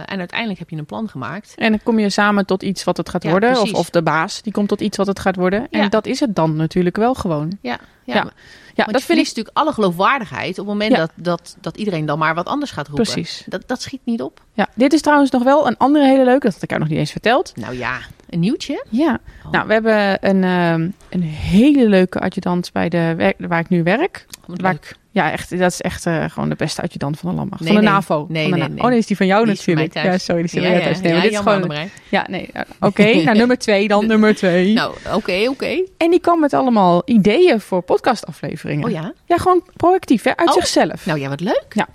en 0.05 0.19
uiteindelijk 0.19 0.59
heb 0.59 0.69
je 0.69 0.75
een 0.77 0.85
plan 0.85 1.09
gemaakt. 1.09 1.53
En 1.57 1.69
dan 1.69 1.79
kom 1.83 1.99
je 1.99 2.09
samen 2.09 2.45
tot 2.45 2.63
iets 2.63 2.83
wat 2.83 2.97
het 2.97 3.09
gaat 3.09 3.23
Ja, 3.23 3.29
worden. 3.29 3.61
Of, 3.61 3.73
of 3.73 3.89
de 3.89 4.01
baas, 4.03 4.41
die 4.41 4.53
komt 4.53 4.67
tot 4.67 4.81
iets 4.81 4.97
wat 4.97 5.07
het 5.07 5.19
gaat 5.19 5.35
worden. 5.35 5.67
En 5.69 5.89
dat 5.89 6.05
is 6.05 6.19
het 6.19 6.35
dan 6.35 6.55
natuurlijk 6.55 6.97
wel 6.97 7.13
gewoon. 7.13 7.57
Ja, 7.61 7.79
ja. 8.03 8.31
Ja, 8.85 8.91
Want 8.91 8.97
dat 8.97 9.07
vind 9.07 9.19
ik 9.19 9.25
natuurlijk 9.25 9.57
alle 9.57 9.71
geloofwaardigheid 9.73 10.49
op 10.49 10.55
het 10.55 10.65
moment 10.65 10.91
Ja. 10.91 10.97
dat, 10.97 11.11
dat, 11.15 11.55
dat 11.61 11.77
iedereen 11.77 12.05
dan 12.05 12.19
maar 12.19 12.35
wat 12.35 12.45
anders 12.45 12.71
gaat 12.71 12.87
roepen. 12.87 13.03
precies. 13.03 13.43
Dat, 13.45 13.63
dat 13.65 13.81
schiet 13.81 14.01
niet 14.03 14.21
op. 14.21 14.41
Ja, 14.53 14.67
dit 14.75 14.93
is 14.93 15.01
trouwens 15.01 15.31
nog 15.31 15.43
wel 15.43 15.67
een 15.67 15.77
andere 15.77 16.05
hele 16.05 16.23
leuke. 16.23 16.45
Dat 16.45 16.53
had 16.53 16.63
ik 16.63 16.69
jou 16.69 16.81
nog 16.81 16.89
niet 16.89 16.99
eens 16.99 17.11
verteld. 17.11 17.51
Nou 17.55 17.77
ja, 17.77 17.97
een 18.31 18.39
nieuwtje. 18.39 18.85
Ja. 18.89 19.19
Oh. 19.45 19.51
Nou, 19.51 19.67
we 19.67 19.73
hebben 19.73 20.29
een, 20.29 20.43
ehm, 20.43 20.89
een 21.09 21.23
hele 21.23 21.89
leuke 21.89 22.19
adjudant 22.19 22.69
bij 22.73 22.89
de 22.89 23.13
werk, 23.17 23.35
waar 23.39 23.59
ik 23.59 23.69
nu 23.69 23.83
werk. 23.83 24.25
Wat 24.45 24.61
Waar 24.61 24.71
leuk. 24.71 24.99
Ja, 25.13 25.31
echt, 25.31 25.57
dat 25.59 25.71
is 25.71 25.81
echt 25.81 26.05
eh, 26.05 26.29
gewoon 26.29 26.49
de 26.49 26.55
beste 26.55 26.81
adjudant 26.81 27.19
van 27.19 27.29
de 27.29 27.35
landmacht. 27.35 27.61
Nee, 27.61 27.73
van 27.73 27.81
de 27.81 27.87
nee. 27.87 27.95
NAVO. 27.95 28.25
Nee, 28.29 28.49
van 28.49 28.59
de 28.59 28.65
nee, 28.65 28.75
Na-. 28.75 28.83
Oh, 28.83 28.89
nee, 28.89 28.97
is 28.97 29.05
die 29.05 29.17
van 29.17 29.25
jou 29.25 29.45
Die 29.45 29.53
natuurlijk. 29.53 29.93
Ja, 29.93 30.17
sorry, 30.17 30.41
die 30.41 30.51
is 30.59 30.67
Ja, 30.67 30.73
ja, 30.73 30.79
thuis. 30.79 31.01
Nee, 31.01 31.13
ja, 31.13 31.21
dit 31.21 31.31
is 31.31 31.37
gewoon... 31.37 31.73
Ja, 32.09 32.25
nee. 32.29 32.49
ja, 32.53 32.65
Oké, 32.79 33.13
nou 33.23 33.37
nummer 33.37 33.57
twee 33.57 33.87
dan, 33.87 34.07
nummer 34.07 34.35
twee. 34.35 34.73
Nou, 34.73 34.95
oké, 35.13 35.49
oké. 35.49 35.83
En 35.97 36.09
die 36.09 36.19
kwam 36.19 36.39
met 36.39 36.53
allemaal 36.53 37.01
ideeën 37.05 37.59
voor 37.59 37.81
podcastafleveringen. 37.81 38.85
Oh 38.85 38.91
ja? 38.91 39.13
Ja, 39.25 39.37
gewoon 39.37 39.63
proactief, 39.75 40.23
hè, 40.23 40.37
uit 40.37 40.49
Oh. 40.49 40.53
zichzelf. 40.53 41.05
Nou 41.05 41.19
ja, 41.19 41.29
wat 41.29 41.39
leuk. 41.39 41.85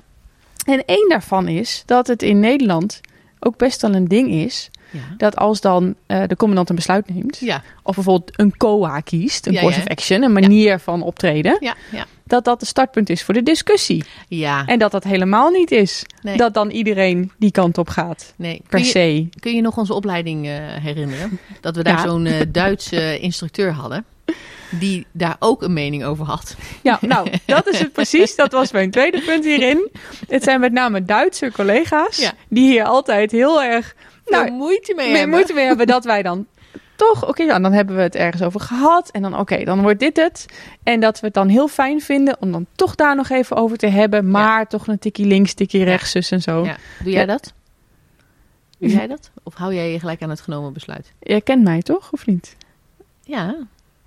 En 0.66 0.84
één 0.84 1.08
daarvan 1.08 1.48
is 1.48 1.82
dat 1.86 2.06
het 2.06 2.22
in 2.22 2.40
Nederland 2.40 3.00
ook 3.38 3.56
best 3.56 3.82
wel 3.82 3.94
een 3.94 4.08
ding 4.08 4.30
is... 4.30 4.70
Ja. 4.90 5.00
dat 5.16 5.36
als 5.36 5.60
dan 5.60 5.94
eh, 6.06 6.22
de 6.26 6.36
commandant 6.36 6.68
een 6.68 6.74
besluit 6.76 7.14
neemt... 7.14 7.38
Ja, 7.38 7.62
of 7.82 7.94
bijvoorbeeld 7.94 8.40
een 8.40 8.56
COA 8.56 9.00
kiest, 9.00 9.46
een 9.46 9.52
Ja, 9.52 9.60
course 9.60 9.80
of 9.80 9.86
action... 9.88 10.22
een 10.22 10.32
manier 10.32 10.78
van 10.78 11.02
optreden... 11.02 11.56
ja, 11.60 11.74
ja. 11.92 12.06
dat 12.24 12.44
dat 12.44 12.60
de 12.60 12.66
startpunt 12.66 13.10
is 13.10 13.22
voor 13.22 13.34
de 13.34 13.42
discussie. 13.42 14.04
Ja, 14.28 14.66
En 14.66 14.78
dat 14.78 14.90
dat 14.90 15.04
helemaal 15.04 15.50
niet 15.50 15.70
is. 15.70 16.04
nee, 16.22 16.36
Dat 16.36 16.54
dan 16.54 16.70
iedereen 16.70 17.32
die 17.38 17.50
kant 17.50 17.78
op 17.78 17.88
gaat, 17.88 18.32
nee. 18.36 18.56
per 18.68 18.68
Kun 18.68 18.78
je, 18.78 18.84
se. 18.86 19.28
kun 19.40 19.54
je 19.54 19.60
nog 19.60 19.76
onze 19.76 19.94
opleiding 19.94 20.46
eh, 20.46 20.52
herinneren? 20.82 21.38
Dat 21.60 21.76
we 21.76 21.82
daar 21.82 22.00
zo'n 22.00 22.26
eh, 22.26 22.40
Duitse 22.48 23.18
instructeur 23.18 23.72
hadden. 23.72 24.04
Die 24.70 25.06
daar 25.12 25.36
ook 25.38 25.62
een 25.62 25.72
mening 25.72 26.04
over 26.04 26.24
had. 26.26 26.56
Ja, 26.82 26.98
nou, 27.00 27.28
dat 27.46 27.66
is 27.68 27.78
het 27.78 27.92
precies. 27.92 28.36
Dat 28.36 28.52
was 28.52 28.72
mijn 28.72 28.90
tweede 28.90 29.20
punt 29.22 29.44
hierin. 29.44 29.90
Het 30.28 30.42
zijn 30.42 30.60
met 30.60 30.72
name 30.72 31.04
Duitse 31.04 31.50
collega's... 31.52 32.16
Ja. 32.16 32.32
die 32.48 32.70
hier 32.70 32.84
altijd 32.84 33.30
heel 33.30 33.62
erg... 33.62 33.94
Nou, 34.26 34.50
moeite 34.50 34.92
mee 34.94 35.10
hebben. 35.10 35.28
moeite 35.28 35.52
mee 35.52 35.64
hebben 35.66 35.86
dat 35.86 36.04
wij 36.04 36.22
dan 36.22 36.46
toch, 36.96 37.28
oké, 37.28 37.44
nou, 37.44 37.62
dan 37.62 37.72
hebben 37.72 37.96
we 37.96 38.02
het 38.02 38.14
ergens 38.14 38.42
over 38.42 38.60
gehad. 38.60 39.10
En 39.10 39.22
dan, 39.22 39.38
oké, 39.38 39.64
dan 39.64 39.82
wordt 39.82 40.00
dit 40.00 40.16
het. 40.16 40.46
En 40.82 41.00
dat 41.00 41.20
we 41.20 41.26
het 41.26 41.34
dan 41.34 41.48
heel 41.48 41.68
fijn 41.68 42.00
vinden 42.00 42.36
om 42.40 42.52
dan 42.52 42.66
toch 42.74 42.94
daar 42.94 43.16
nog 43.16 43.28
even 43.28 43.56
over 43.56 43.76
te 43.76 43.86
hebben. 43.86 44.30
Maar 44.30 44.66
toch 44.66 44.86
een 44.86 44.98
tikkie 44.98 45.26
links, 45.26 45.54
tikkie 45.54 45.84
rechts, 45.84 46.10
zus 46.10 46.30
en 46.30 46.42
zo. 46.42 46.64
Ja. 46.64 46.76
Doe 47.02 47.12
jij 47.12 47.20
Ja. 47.20 47.26
dat? 47.26 47.52
Doe 48.78 48.90
jij 48.90 49.06
dat? 49.06 49.30
Of 49.42 49.54
hou 49.54 49.74
jij 49.74 49.92
je 49.92 49.98
gelijk 49.98 50.22
aan 50.22 50.30
het 50.30 50.40
genomen 50.40 50.72
besluit? 50.72 51.12
Jij 51.20 51.40
kent 51.40 51.62
mij 51.64 51.82
toch, 51.82 52.12
of 52.12 52.26
niet? 52.26 52.56
Ja. 53.22 53.44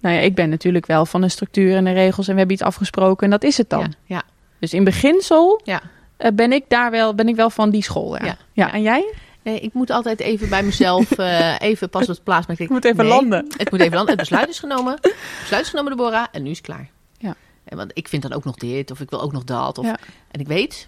Nou 0.02 0.16
ja, 0.16 0.22
ik 0.22 0.36
ben 0.36 0.50
natuurlijk 0.50 0.86
wel 0.86 1.06
van 1.06 1.22
de 1.22 1.30
structuur 1.30 1.76
en 1.76 1.84
de 1.84 1.92
regels. 1.92 2.28
En 2.28 2.32
we 2.34 2.38
hebben 2.40 2.56
iets 2.58 2.66
afgesproken 2.66 3.24
en 3.26 3.30
dat 3.32 3.44
is 3.44 3.58
het 3.58 3.70
dan. 3.70 3.94
Ja. 4.04 4.24
Dus 4.60 4.74
in 4.74 4.84
beginsel 4.84 5.62
Ja. 5.64 5.82
eh, 6.18 6.32
ben 6.34 6.52
ik 6.52 6.64
daar 6.68 6.92
wel, 6.92 7.16
ben 7.16 7.28
ik 7.28 7.36
wel 7.36 7.50
van 7.50 7.70
die 7.70 7.84
school. 7.84 8.18
Ja. 8.54 8.72
en 8.74 8.82
jij? 8.82 9.14
Nee, 9.50 9.60
ik 9.60 9.74
moet 9.74 9.90
altijd 9.90 10.20
even 10.20 10.50
bij 10.50 10.64
mezelf 10.64 11.12
eh, 11.18 11.56
even 11.60 11.90
pas 11.90 12.02
op 12.02 12.08
het 12.08 12.24
plaats. 12.24 12.48
Maar 12.48 12.62
ik 12.62 12.70
moet 12.70 12.86
even 12.86 13.06
landen. 13.06 13.48
Het 13.58 13.72
moet 13.72 13.80
even 13.80 13.94
landen. 13.94 14.10
Het 14.10 14.20
besluit 14.20 14.50
is 14.50 14.60
genomen. 14.60 14.94
Het 15.02 15.16
besluit 15.40 15.64
is 15.64 15.70
genomen, 15.70 15.98
Deborah. 15.98 16.26
En 16.32 16.44
nu 16.44 16.50
is 16.50 16.58
het 16.58 16.66
klaar. 16.66 16.90
Ja. 17.18 17.36
En 17.64 17.78
want 17.78 17.92
ik 17.94 18.08
vind 18.08 18.22
dan 18.22 18.34
ook 18.34 18.44
nog 18.44 18.56
dit. 18.56 18.92
Of 18.92 19.00
ik 19.00 19.10
wil 19.10 19.22
ook 19.22 19.32
nog 19.32 19.44
dat. 19.44 19.78
Of, 19.78 19.86
Ja. 19.86 19.98
En 20.32 20.40
ik 20.40 20.48
weet, 20.48 20.88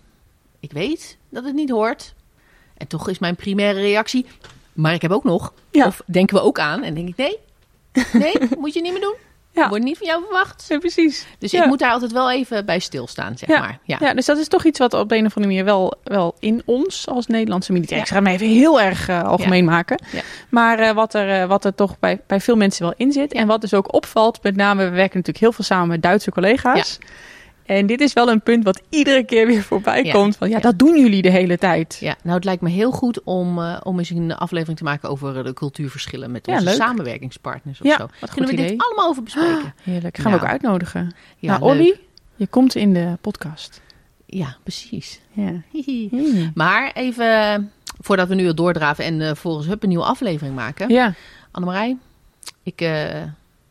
ik 0.59 0.71
weet 0.71 1.17
dat 1.29 1.43
het 1.43 1.53
niet 1.53 1.69
hoort. 1.69 2.13
En 2.77 2.87
toch 2.87 3.09
is 3.09 3.19
mijn 3.19 3.35
primaire 3.35 3.79
reactie... 3.79 4.25
Maar 4.73 4.93
ik 4.93 5.01
heb 5.01 5.11
ook 5.11 5.23
nog. 5.23 5.53
Ja. 5.71 5.85
Of 5.85 6.01
denken 6.05 6.35
we 6.35 6.41
ook 6.41 6.59
aan. 6.59 6.83
En 6.83 6.93
denk 6.93 7.07
ik, 7.07 7.17
nee. 7.17 7.37
Nee, 8.13 8.35
moet 8.59 8.73
je 8.73 8.81
niet 8.81 8.91
meer 8.91 9.01
doen. 9.01 9.15
Ja. 9.53 9.69
Wordt 9.69 9.83
niet 9.83 9.97
van 9.97 10.07
jou 10.07 10.21
verwacht. 10.23 10.65
Ja, 10.67 10.77
precies. 10.77 11.25
Dus 11.39 11.51
Ja. 11.51 11.61
ik 11.61 11.67
moet 11.67 11.79
daar 11.79 11.91
altijd 11.91 12.11
wel 12.11 12.31
even 12.31 12.65
bij 12.65 12.79
stilstaan, 12.79 13.37
zeg 13.37 13.49
Ja. 13.49 13.59
maar. 13.59 13.79
Ja. 13.83 13.97
Ja, 13.99 14.13
dus 14.13 14.25
dat 14.25 14.37
is 14.37 14.47
toch 14.47 14.65
iets 14.65 14.79
wat 14.79 14.93
op 14.93 15.11
een 15.11 15.25
of 15.25 15.35
andere 15.37 15.53
manier 15.53 15.63
wel, 15.65 15.93
wel 16.03 16.35
in 16.39 16.61
ons 16.65 17.07
als 17.07 17.27
Nederlandse 17.27 17.71
militair. 17.71 17.97
Ja. 17.97 18.03
Ik 18.03 18.09
ga 18.09 18.15
het 18.15 18.23
maar 18.23 18.33
even 18.33 18.47
heel 18.47 18.81
erg 18.81 19.07
eh, 19.07 19.23
algemeen 19.23 19.65
maken. 19.65 20.03
Ja. 20.11 20.21
Maar 20.49 20.79
eh, 20.79 20.91
wat, 20.91 21.13
er, 21.13 21.41
eh, 21.41 21.47
wat 21.47 21.65
er 21.65 21.75
toch 21.75 21.99
bij, 21.99 22.21
bij 22.27 22.39
veel 22.41 22.55
mensen 22.55 22.83
wel 22.83 22.93
in 22.97 23.11
zit. 23.11 23.33
En 23.33 23.47
wat 23.47 23.61
dus 23.61 23.73
ook 23.73 23.93
opvalt, 23.93 24.43
met 24.43 24.55
name, 24.55 24.83
we 24.83 24.89
werken 24.89 25.17
natuurlijk 25.17 25.37
heel 25.37 25.51
veel 25.51 25.63
samen 25.65 25.87
met 25.87 26.01
Duitse 26.01 26.31
collega's. 26.31 26.97
En 27.77 27.85
dit 27.85 28.01
is 28.01 28.13
wel 28.13 28.29
een 28.29 28.41
punt 28.41 28.63
wat 28.63 28.81
iedere 28.89 29.23
keer 29.25 29.47
weer 29.47 29.61
voorbij 29.63 30.03
Ja. 30.03 30.11
komt. 30.11 30.37
Van 30.37 30.49
ja, 30.49 30.59
dat 30.59 30.79
doen 30.79 30.99
jullie 30.99 31.21
de 31.21 31.29
hele 31.29 31.57
tijd. 31.57 31.97
Ja, 31.99 32.15
nou 32.23 32.35
het 32.35 32.45
lijkt 32.45 32.61
me 32.61 32.69
heel 32.69 32.91
goed 32.91 33.23
om, 33.23 33.59
eh, 33.59 33.77
om 33.83 33.99
eens 33.99 34.09
een 34.09 34.35
aflevering 34.35 34.77
te 34.77 34.83
maken 34.83 35.09
over 35.09 35.37
eh, 35.37 35.43
de 35.43 35.53
cultuurverschillen 35.53 36.31
met 36.31 36.47
onze 36.47 36.69
samenwerkingspartners 36.69 37.81
of 37.81 37.87
Ja, 37.87 37.97
zo. 37.97 38.07
wat 38.19 38.29
Kunnen 38.29 38.49
we 38.49 38.61
dit 38.61 38.83
allemaal 38.83 39.07
over 39.09 39.23
bespreken? 39.23 39.73
Heerlijk. 39.83 40.17
Gaan 40.17 40.31
we 40.31 40.37
ook 40.37 40.45
uitnodigen. 40.45 41.15
Ja, 41.37 41.57
nou. 41.59 41.71
Olly, 41.71 41.99
je 42.35 42.47
komt 42.47 42.75
in 42.75 42.93
de 42.93 43.17
podcast. 43.21 43.81
Ja, 44.25 44.55
precies. 44.63 45.19
Maar 46.53 46.91
even, 46.93 47.53
eh, 47.53 47.59
voordat 47.99 48.27
we 48.27 48.35
nu 48.35 48.47
al 48.47 48.55
doordraven 48.55 49.03
en 49.05 49.21
eh 49.21 49.35
volgens 49.35 49.67
hup 49.67 49.83
een 49.83 49.89
nieuwe 49.89 50.03
aflevering 50.05 50.55
maken. 50.55 50.89
Ja. 50.89 51.13
Annemarij, 51.51 51.97
ik, 52.63 52.79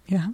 Ja. 0.05 0.33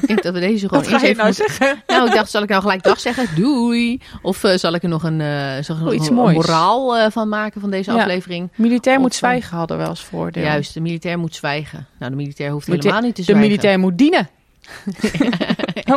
Ik 0.00 0.06
denk 0.06 0.22
dat 0.22 0.34
we 0.34 0.40
deze 0.40 0.68
gewoon 0.68 0.82
Wat 0.82 0.92
ga 0.92 0.96
je 1.00 1.02
even 1.02 1.16
nou 1.16 1.28
moeten- 1.28 1.54
zeggen? 1.54 1.82
Nou, 1.86 2.06
ik 2.08 2.14
dacht, 2.14 2.30
zal 2.30 2.42
ik 2.42 2.48
nou 2.48 2.60
gelijk 2.62 2.82
dag 2.82 3.00
zeggen? 3.00 3.28
Doei. 3.42 4.00
Of 4.22 4.44
eh, 4.44 4.56
zal 4.56 4.74
ik 4.74 4.82
er 4.82 4.88
nog 4.88 5.02
een, 5.02 5.20
eh, 5.20 5.26
zal 5.50 5.58
ik 5.60 5.68
er 5.68 5.74
Oh, 5.74 5.82
nog 5.82 5.92
iets 5.92 6.08
een 6.08 6.14
moois. 6.14 6.34
moraal 6.34 6.96
eh, 6.96 7.10
van 7.10 7.28
maken 7.28 7.60
van 7.60 7.70
deze 7.70 7.92
Ja. 7.92 7.98
aflevering? 8.00 8.50
Militair 8.54 8.96
Of 8.96 9.02
moet 9.02 9.16
van- 9.16 9.28
zwijgen 9.28 9.56
hadden 9.56 9.76
we 9.76 9.82
wel 9.82 9.90
als 9.90 10.04
voordeel. 10.04 10.42
Juist, 10.44 10.74
de 10.74 10.80
militair 10.80 11.18
moet 11.18 11.34
zwijgen. 11.34 11.86
Nou, 11.98 12.10
de 12.10 12.16
militair 12.16 12.50
hoeft 12.50 12.66
helemaal 12.66 13.00
niet 13.00 13.14
te 13.14 13.20
De 13.20 13.22
zwijgen. 13.22 13.46
militair 13.48 13.78
moet 13.78 13.98
dienen. 13.98 14.28
oh, 15.92 15.96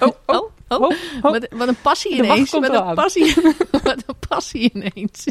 oh, 0.00 0.10
oh, 0.26 0.50
oh. 0.80 0.92
Wat, 1.22 1.46
wat 1.50 1.68
een 1.68 1.80
passie 1.82 2.12
ineens. 2.14 2.50
Wat 2.50 2.62
een 2.88 2.94
passie, 2.94 3.34
wat 3.84 4.02
een 4.06 4.14
passie 4.28 4.70
ineens. 4.74 5.24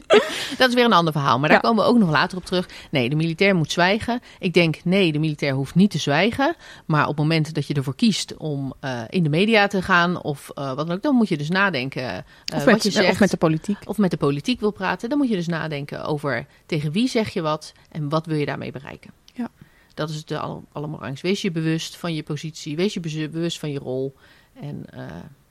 Dat 0.58 0.70
is 0.70 0.74
weer 0.76 0.86
een 0.86 0.94
ander 0.94 1.14
verhaal, 1.14 1.40
maar 1.40 1.50
daar 1.50 1.62
Ja. 1.64 1.70
komen 1.70 1.84
we 1.84 1.90
ook 1.90 1.98
nog 1.98 2.10
later 2.10 2.38
op 2.38 2.46
terug. 2.46 2.70
Nee, 2.92 3.10
de 3.10 3.16
militair 3.16 3.56
moet 3.56 3.72
zwijgen. 3.72 4.20
Ik 4.40 4.54
denk, 4.54 4.84
nee, 4.84 5.12
de 5.12 5.20
militair 5.20 5.54
hoeft 5.54 5.76
niet 5.76 5.92
te 5.92 5.98
zwijgen. 5.98 6.56
Maar 6.86 7.02
op 7.02 7.08
het 7.08 7.18
moment 7.18 7.54
dat 7.54 7.68
je 7.68 7.74
ervoor 7.74 7.96
kiest 7.96 8.38
om 8.38 8.74
eh, 8.80 9.02
in 9.10 9.24
de 9.24 9.30
media 9.30 9.68
te 9.68 9.82
gaan 9.82 10.22
of 10.22 10.50
eh, 10.54 10.74
wat 10.74 10.88
dan 10.88 10.96
ook, 10.96 11.02
dan 11.02 11.16
moet 11.16 11.30
je 11.30 11.38
dus 11.38 11.50
nadenken 11.50 12.04
eh, 12.14 12.18
Of, 12.56 12.64
wat 12.64 12.74
met, 12.74 12.84
je 12.84 12.92
zegt. 12.92 13.10
of 13.12 13.20
met 13.20 13.30
de 13.32 13.38
politiek. 13.38 13.78
of 13.86 13.98
met 13.98 14.12
de 14.12 14.18
politiek 14.18 14.60
wil 14.60 14.72
praten, 14.72 15.10
dan 15.10 15.18
moet 15.18 15.30
je 15.30 15.36
dus 15.36 15.48
nadenken 15.48 16.04
over 16.06 16.46
tegen 16.66 16.92
wie 16.92 17.08
zeg 17.08 17.30
je 17.34 17.42
wat 17.42 17.72
en 17.92 18.10
wat 18.10 18.26
wil 18.26 18.38
je 18.38 18.46
daarmee 18.46 18.72
bereiken. 18.72 19.12
Ja. 19.34 19.50
Dat 19.94 20.10
is 20.10 20.16
het 20.16 20.32
aller- 20.32 20.62
allerbelangrijkste. 20.72 21.28
Wees 21.28 21.42
je 21.42 21.52
bewust 21.52 21.96
van 21.98 22.14
je 22.14 22.24
positie, 22.24 22.76
wees 22.76 22.94
je 22.94 23.00
bewust 23.30 23.60
van 23.60 23.72
je 23.72 23.80
rol 23.80 24.16
en, 24.62 24.84
eh, 24.94 25.02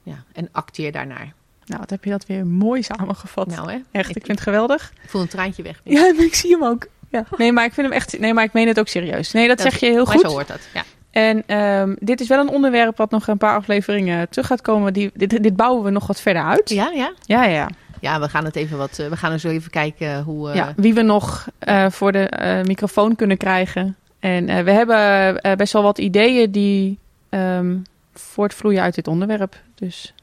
ja, 0.03 0.25
en 0.33 0.49
acteer 0.53 0.93
daarnaar. 0.93 1.33
Nou, 1.65 1.81
wat 1.81 1.91
heb 1.91 2.05
je 2.05 2.11
dat 2.11 2.27
weer 2.27 2.47
mooi 2.47 2.83
samengevat. 2.83 3.47
Nou 3.47 3.71
hè, 3.71 3.79
echt, 3.91 4.11
ik 4.11 4.17
ik, 4.17 4.25
vind 4.27 4.39
het 4.39 4.41
geweldig. 4.49 4.93
ik 5.03 5.09
voel 5.11 5.21
een 5.21 5.29
traantje 5.29 5.63
weg. 5.63 5.81
Ja, 5.85 6.13
ik 6.19 6.35
zie 6.35 6.51
hem 6.51 6.65
ook. 6.65 6.87
Ja. 7.09 7.25
Nee, 7.37 7.53
maar 7.53 7.65
ik 7.65 7.73
vind 7.73 7.87
hem 7.87 7.97
echt. 7.97 8.19
Nee, 8.19 8.35
maar 8.35 8.45
ik 8.45 8.53
meen 8.53 8.69
het 8.69 8.79
ook 8.79 8.89
serieus. 8.89 9.33
Nee, 9.33 9.49
dat, 9.49 9.59
Dat- 9.59 9.71
zeg 9.73 9.81
je 9.81 9.87
heel 9.87 10.05
maar 10.05 10.13
goed. 10.15 10.21
zo 10.21 10.29
hoort 10.29 10.49
dat. 10.49 10.61
Ja. 10.75 10.83
En 11.11 11.43
ehm, 11.47 11.95
dit 11.99 12.21
is 12.21 12.29
wel 12.29 12.41
een 12.41 12.49
onderwerp 12.49 12.97
wat 12.97 13.11
nog 13.11 13.27
een 13.27 13.39
paar 13.39 13.57
afleveringen 13.57 14.29
terug 14.29 14.47
gaat 14.47 14.61
komen. 14.61 14.93
Die, 14.93 15.11
dit, 15.15 15.43
dit 15.43 15.57
bouwen 15.57 15.85
we 15.85 15.91
nog 15.91 16.07
wat 16.07 16.21
verder 16.21 16.43
uit. 16.43 16.71
Ja, 16.71 16.91
ja. 16.95 17.13
ja. 17.21 17.45
ja. 17.45 17.69
ja, 18.01 18.21
we 18.21 18.29
gaan 18.29 18.45
het 18.45 18.57
even 18.57 18.79
wat. 18.79 18.99
eh, 18.99 19.07
we 19.09 19.17
gaan 19.17 19.33
eens 19.33 19.43
even 19.45 19.71
kijken 19.71 20.23
hoe. 20.23 20.49
eh, 20.51 20.55
ja, 20.55 20.73
wie 20.77 20.95
we 20.95 21.03
nog 21.03 21.49
voor 21.89 22.13
de 22.13 22.63
microfoon 22.67 23.17
kunnen 23.17 23.37
krijgen. 23.37 23.97
En 24.19 24.65
we 24.65 24.71
hebben 24.71 25.57
best 25.57 25.73
wel 25.73 25.83
wat 25.83 25.99
ideeën 25.99 26.51
die 26.51 26.99
ehm, 27.29 27.77
voortvloeien 28.15 28.83
uit 28.83 28.95
dit 28.95 29.09
onderwerp. 29.09 29.57
Dus. 29.75 30.15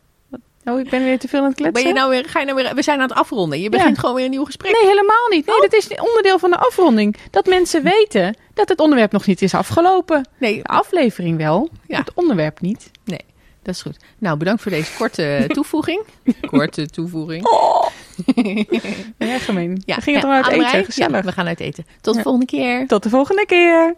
Oh, 0.66 0.80
ik 0.80 0.90
ben 0.90 1.04
weer 1.04 1.20
te 1.20 1.28
veel 1.28 1.40
aan 1.40 1.46
het 1.46 1.56
kletsen. 1.56 1.84
Ben 1.84 1.94
je 1.94 1.98
nou 2.00 2.10
weer, 2.10 2.26
ga 2.30 2.40
je 2.40 2.46
nou 2.46 2.58
weer, 2.64 2.76
we 2.76 2.82
zijn 2.82 3.00
aan 3.02 3.08
het 3.10 3.18
afronden. 3.18 3.60
Je 3.62 3.70
begint 3.70 3.96
Ja. 3.96 4.00
gewoon 4.00 4.16
weer 4.16 4.26
een 4.26 4.32
nieuw 4.32 4.46
gesprek. 4.46 4.72
Nee, 4.72 4.88
helemaal 4.90 5.28
niet. 5.30 5.46
Nee, 5.46 5.56
Oh. 5.56 5.62
dat 5.62 5.74
is 5.74 5.88
onderdeel 6.00 6.40
van 6.40 6.50
de 6.52 6.58
afronding. 6.58 7.16
Dat 7.32 7.46
mensen 7.46 7.84
weten 7.84 8.36
dat 8.54 8.70
het 8.70 8.80
onderwerp 8.80 9.12
nog 9.12 9.26
niet 9.26 9.42
is 9.42 9.54
afgelopen. 9.54 10.28
Nee, 10.40 10.56
De 10.58 10.64
aflevering 10.64 11.38
wel, 11.38 11.70
Ja. 11.88 11.98
het 12.00 12.12
onderwerp 12.14 12.62
niet. 12.62 12.92
dat 13.64 13.76
is 13.76 13.82
goed. 13.82 13.98
Nou, 14.18 14.38
bedankt 14.38 14.62
voor 14.62 14.72
deze 14.72 14.92
korte 14.98 15.44
toevoeging. 15.48 16.04
Korte 16.42 16.86
toevoeging. 16.90 17.48
Ja, 19.18 19.38
gemeen. 19.38 19.82
Ja, 19.86 19.96
we 19.96 20.02
gingen 20.02 20.20
ja, 20.28 20.42
toch 20.42 20.52
uit 20.52 20.62
eten, 20.62 20.86
gezellig. 20.86 21.16
Ja, 21.16 21.24
we 21.24 21.32
gaan 21.32 21.48
uit 21.48 21.60
eten. 21.60 21.86
Tot 22.02 22.16
de 22.16 22.22
volgende 22.22 22.46
keer. 22.46 22.88
Tot 22.88 23.04
de 23.04 23.10
volgende 23.10 23.46
keer. 23.46 23.96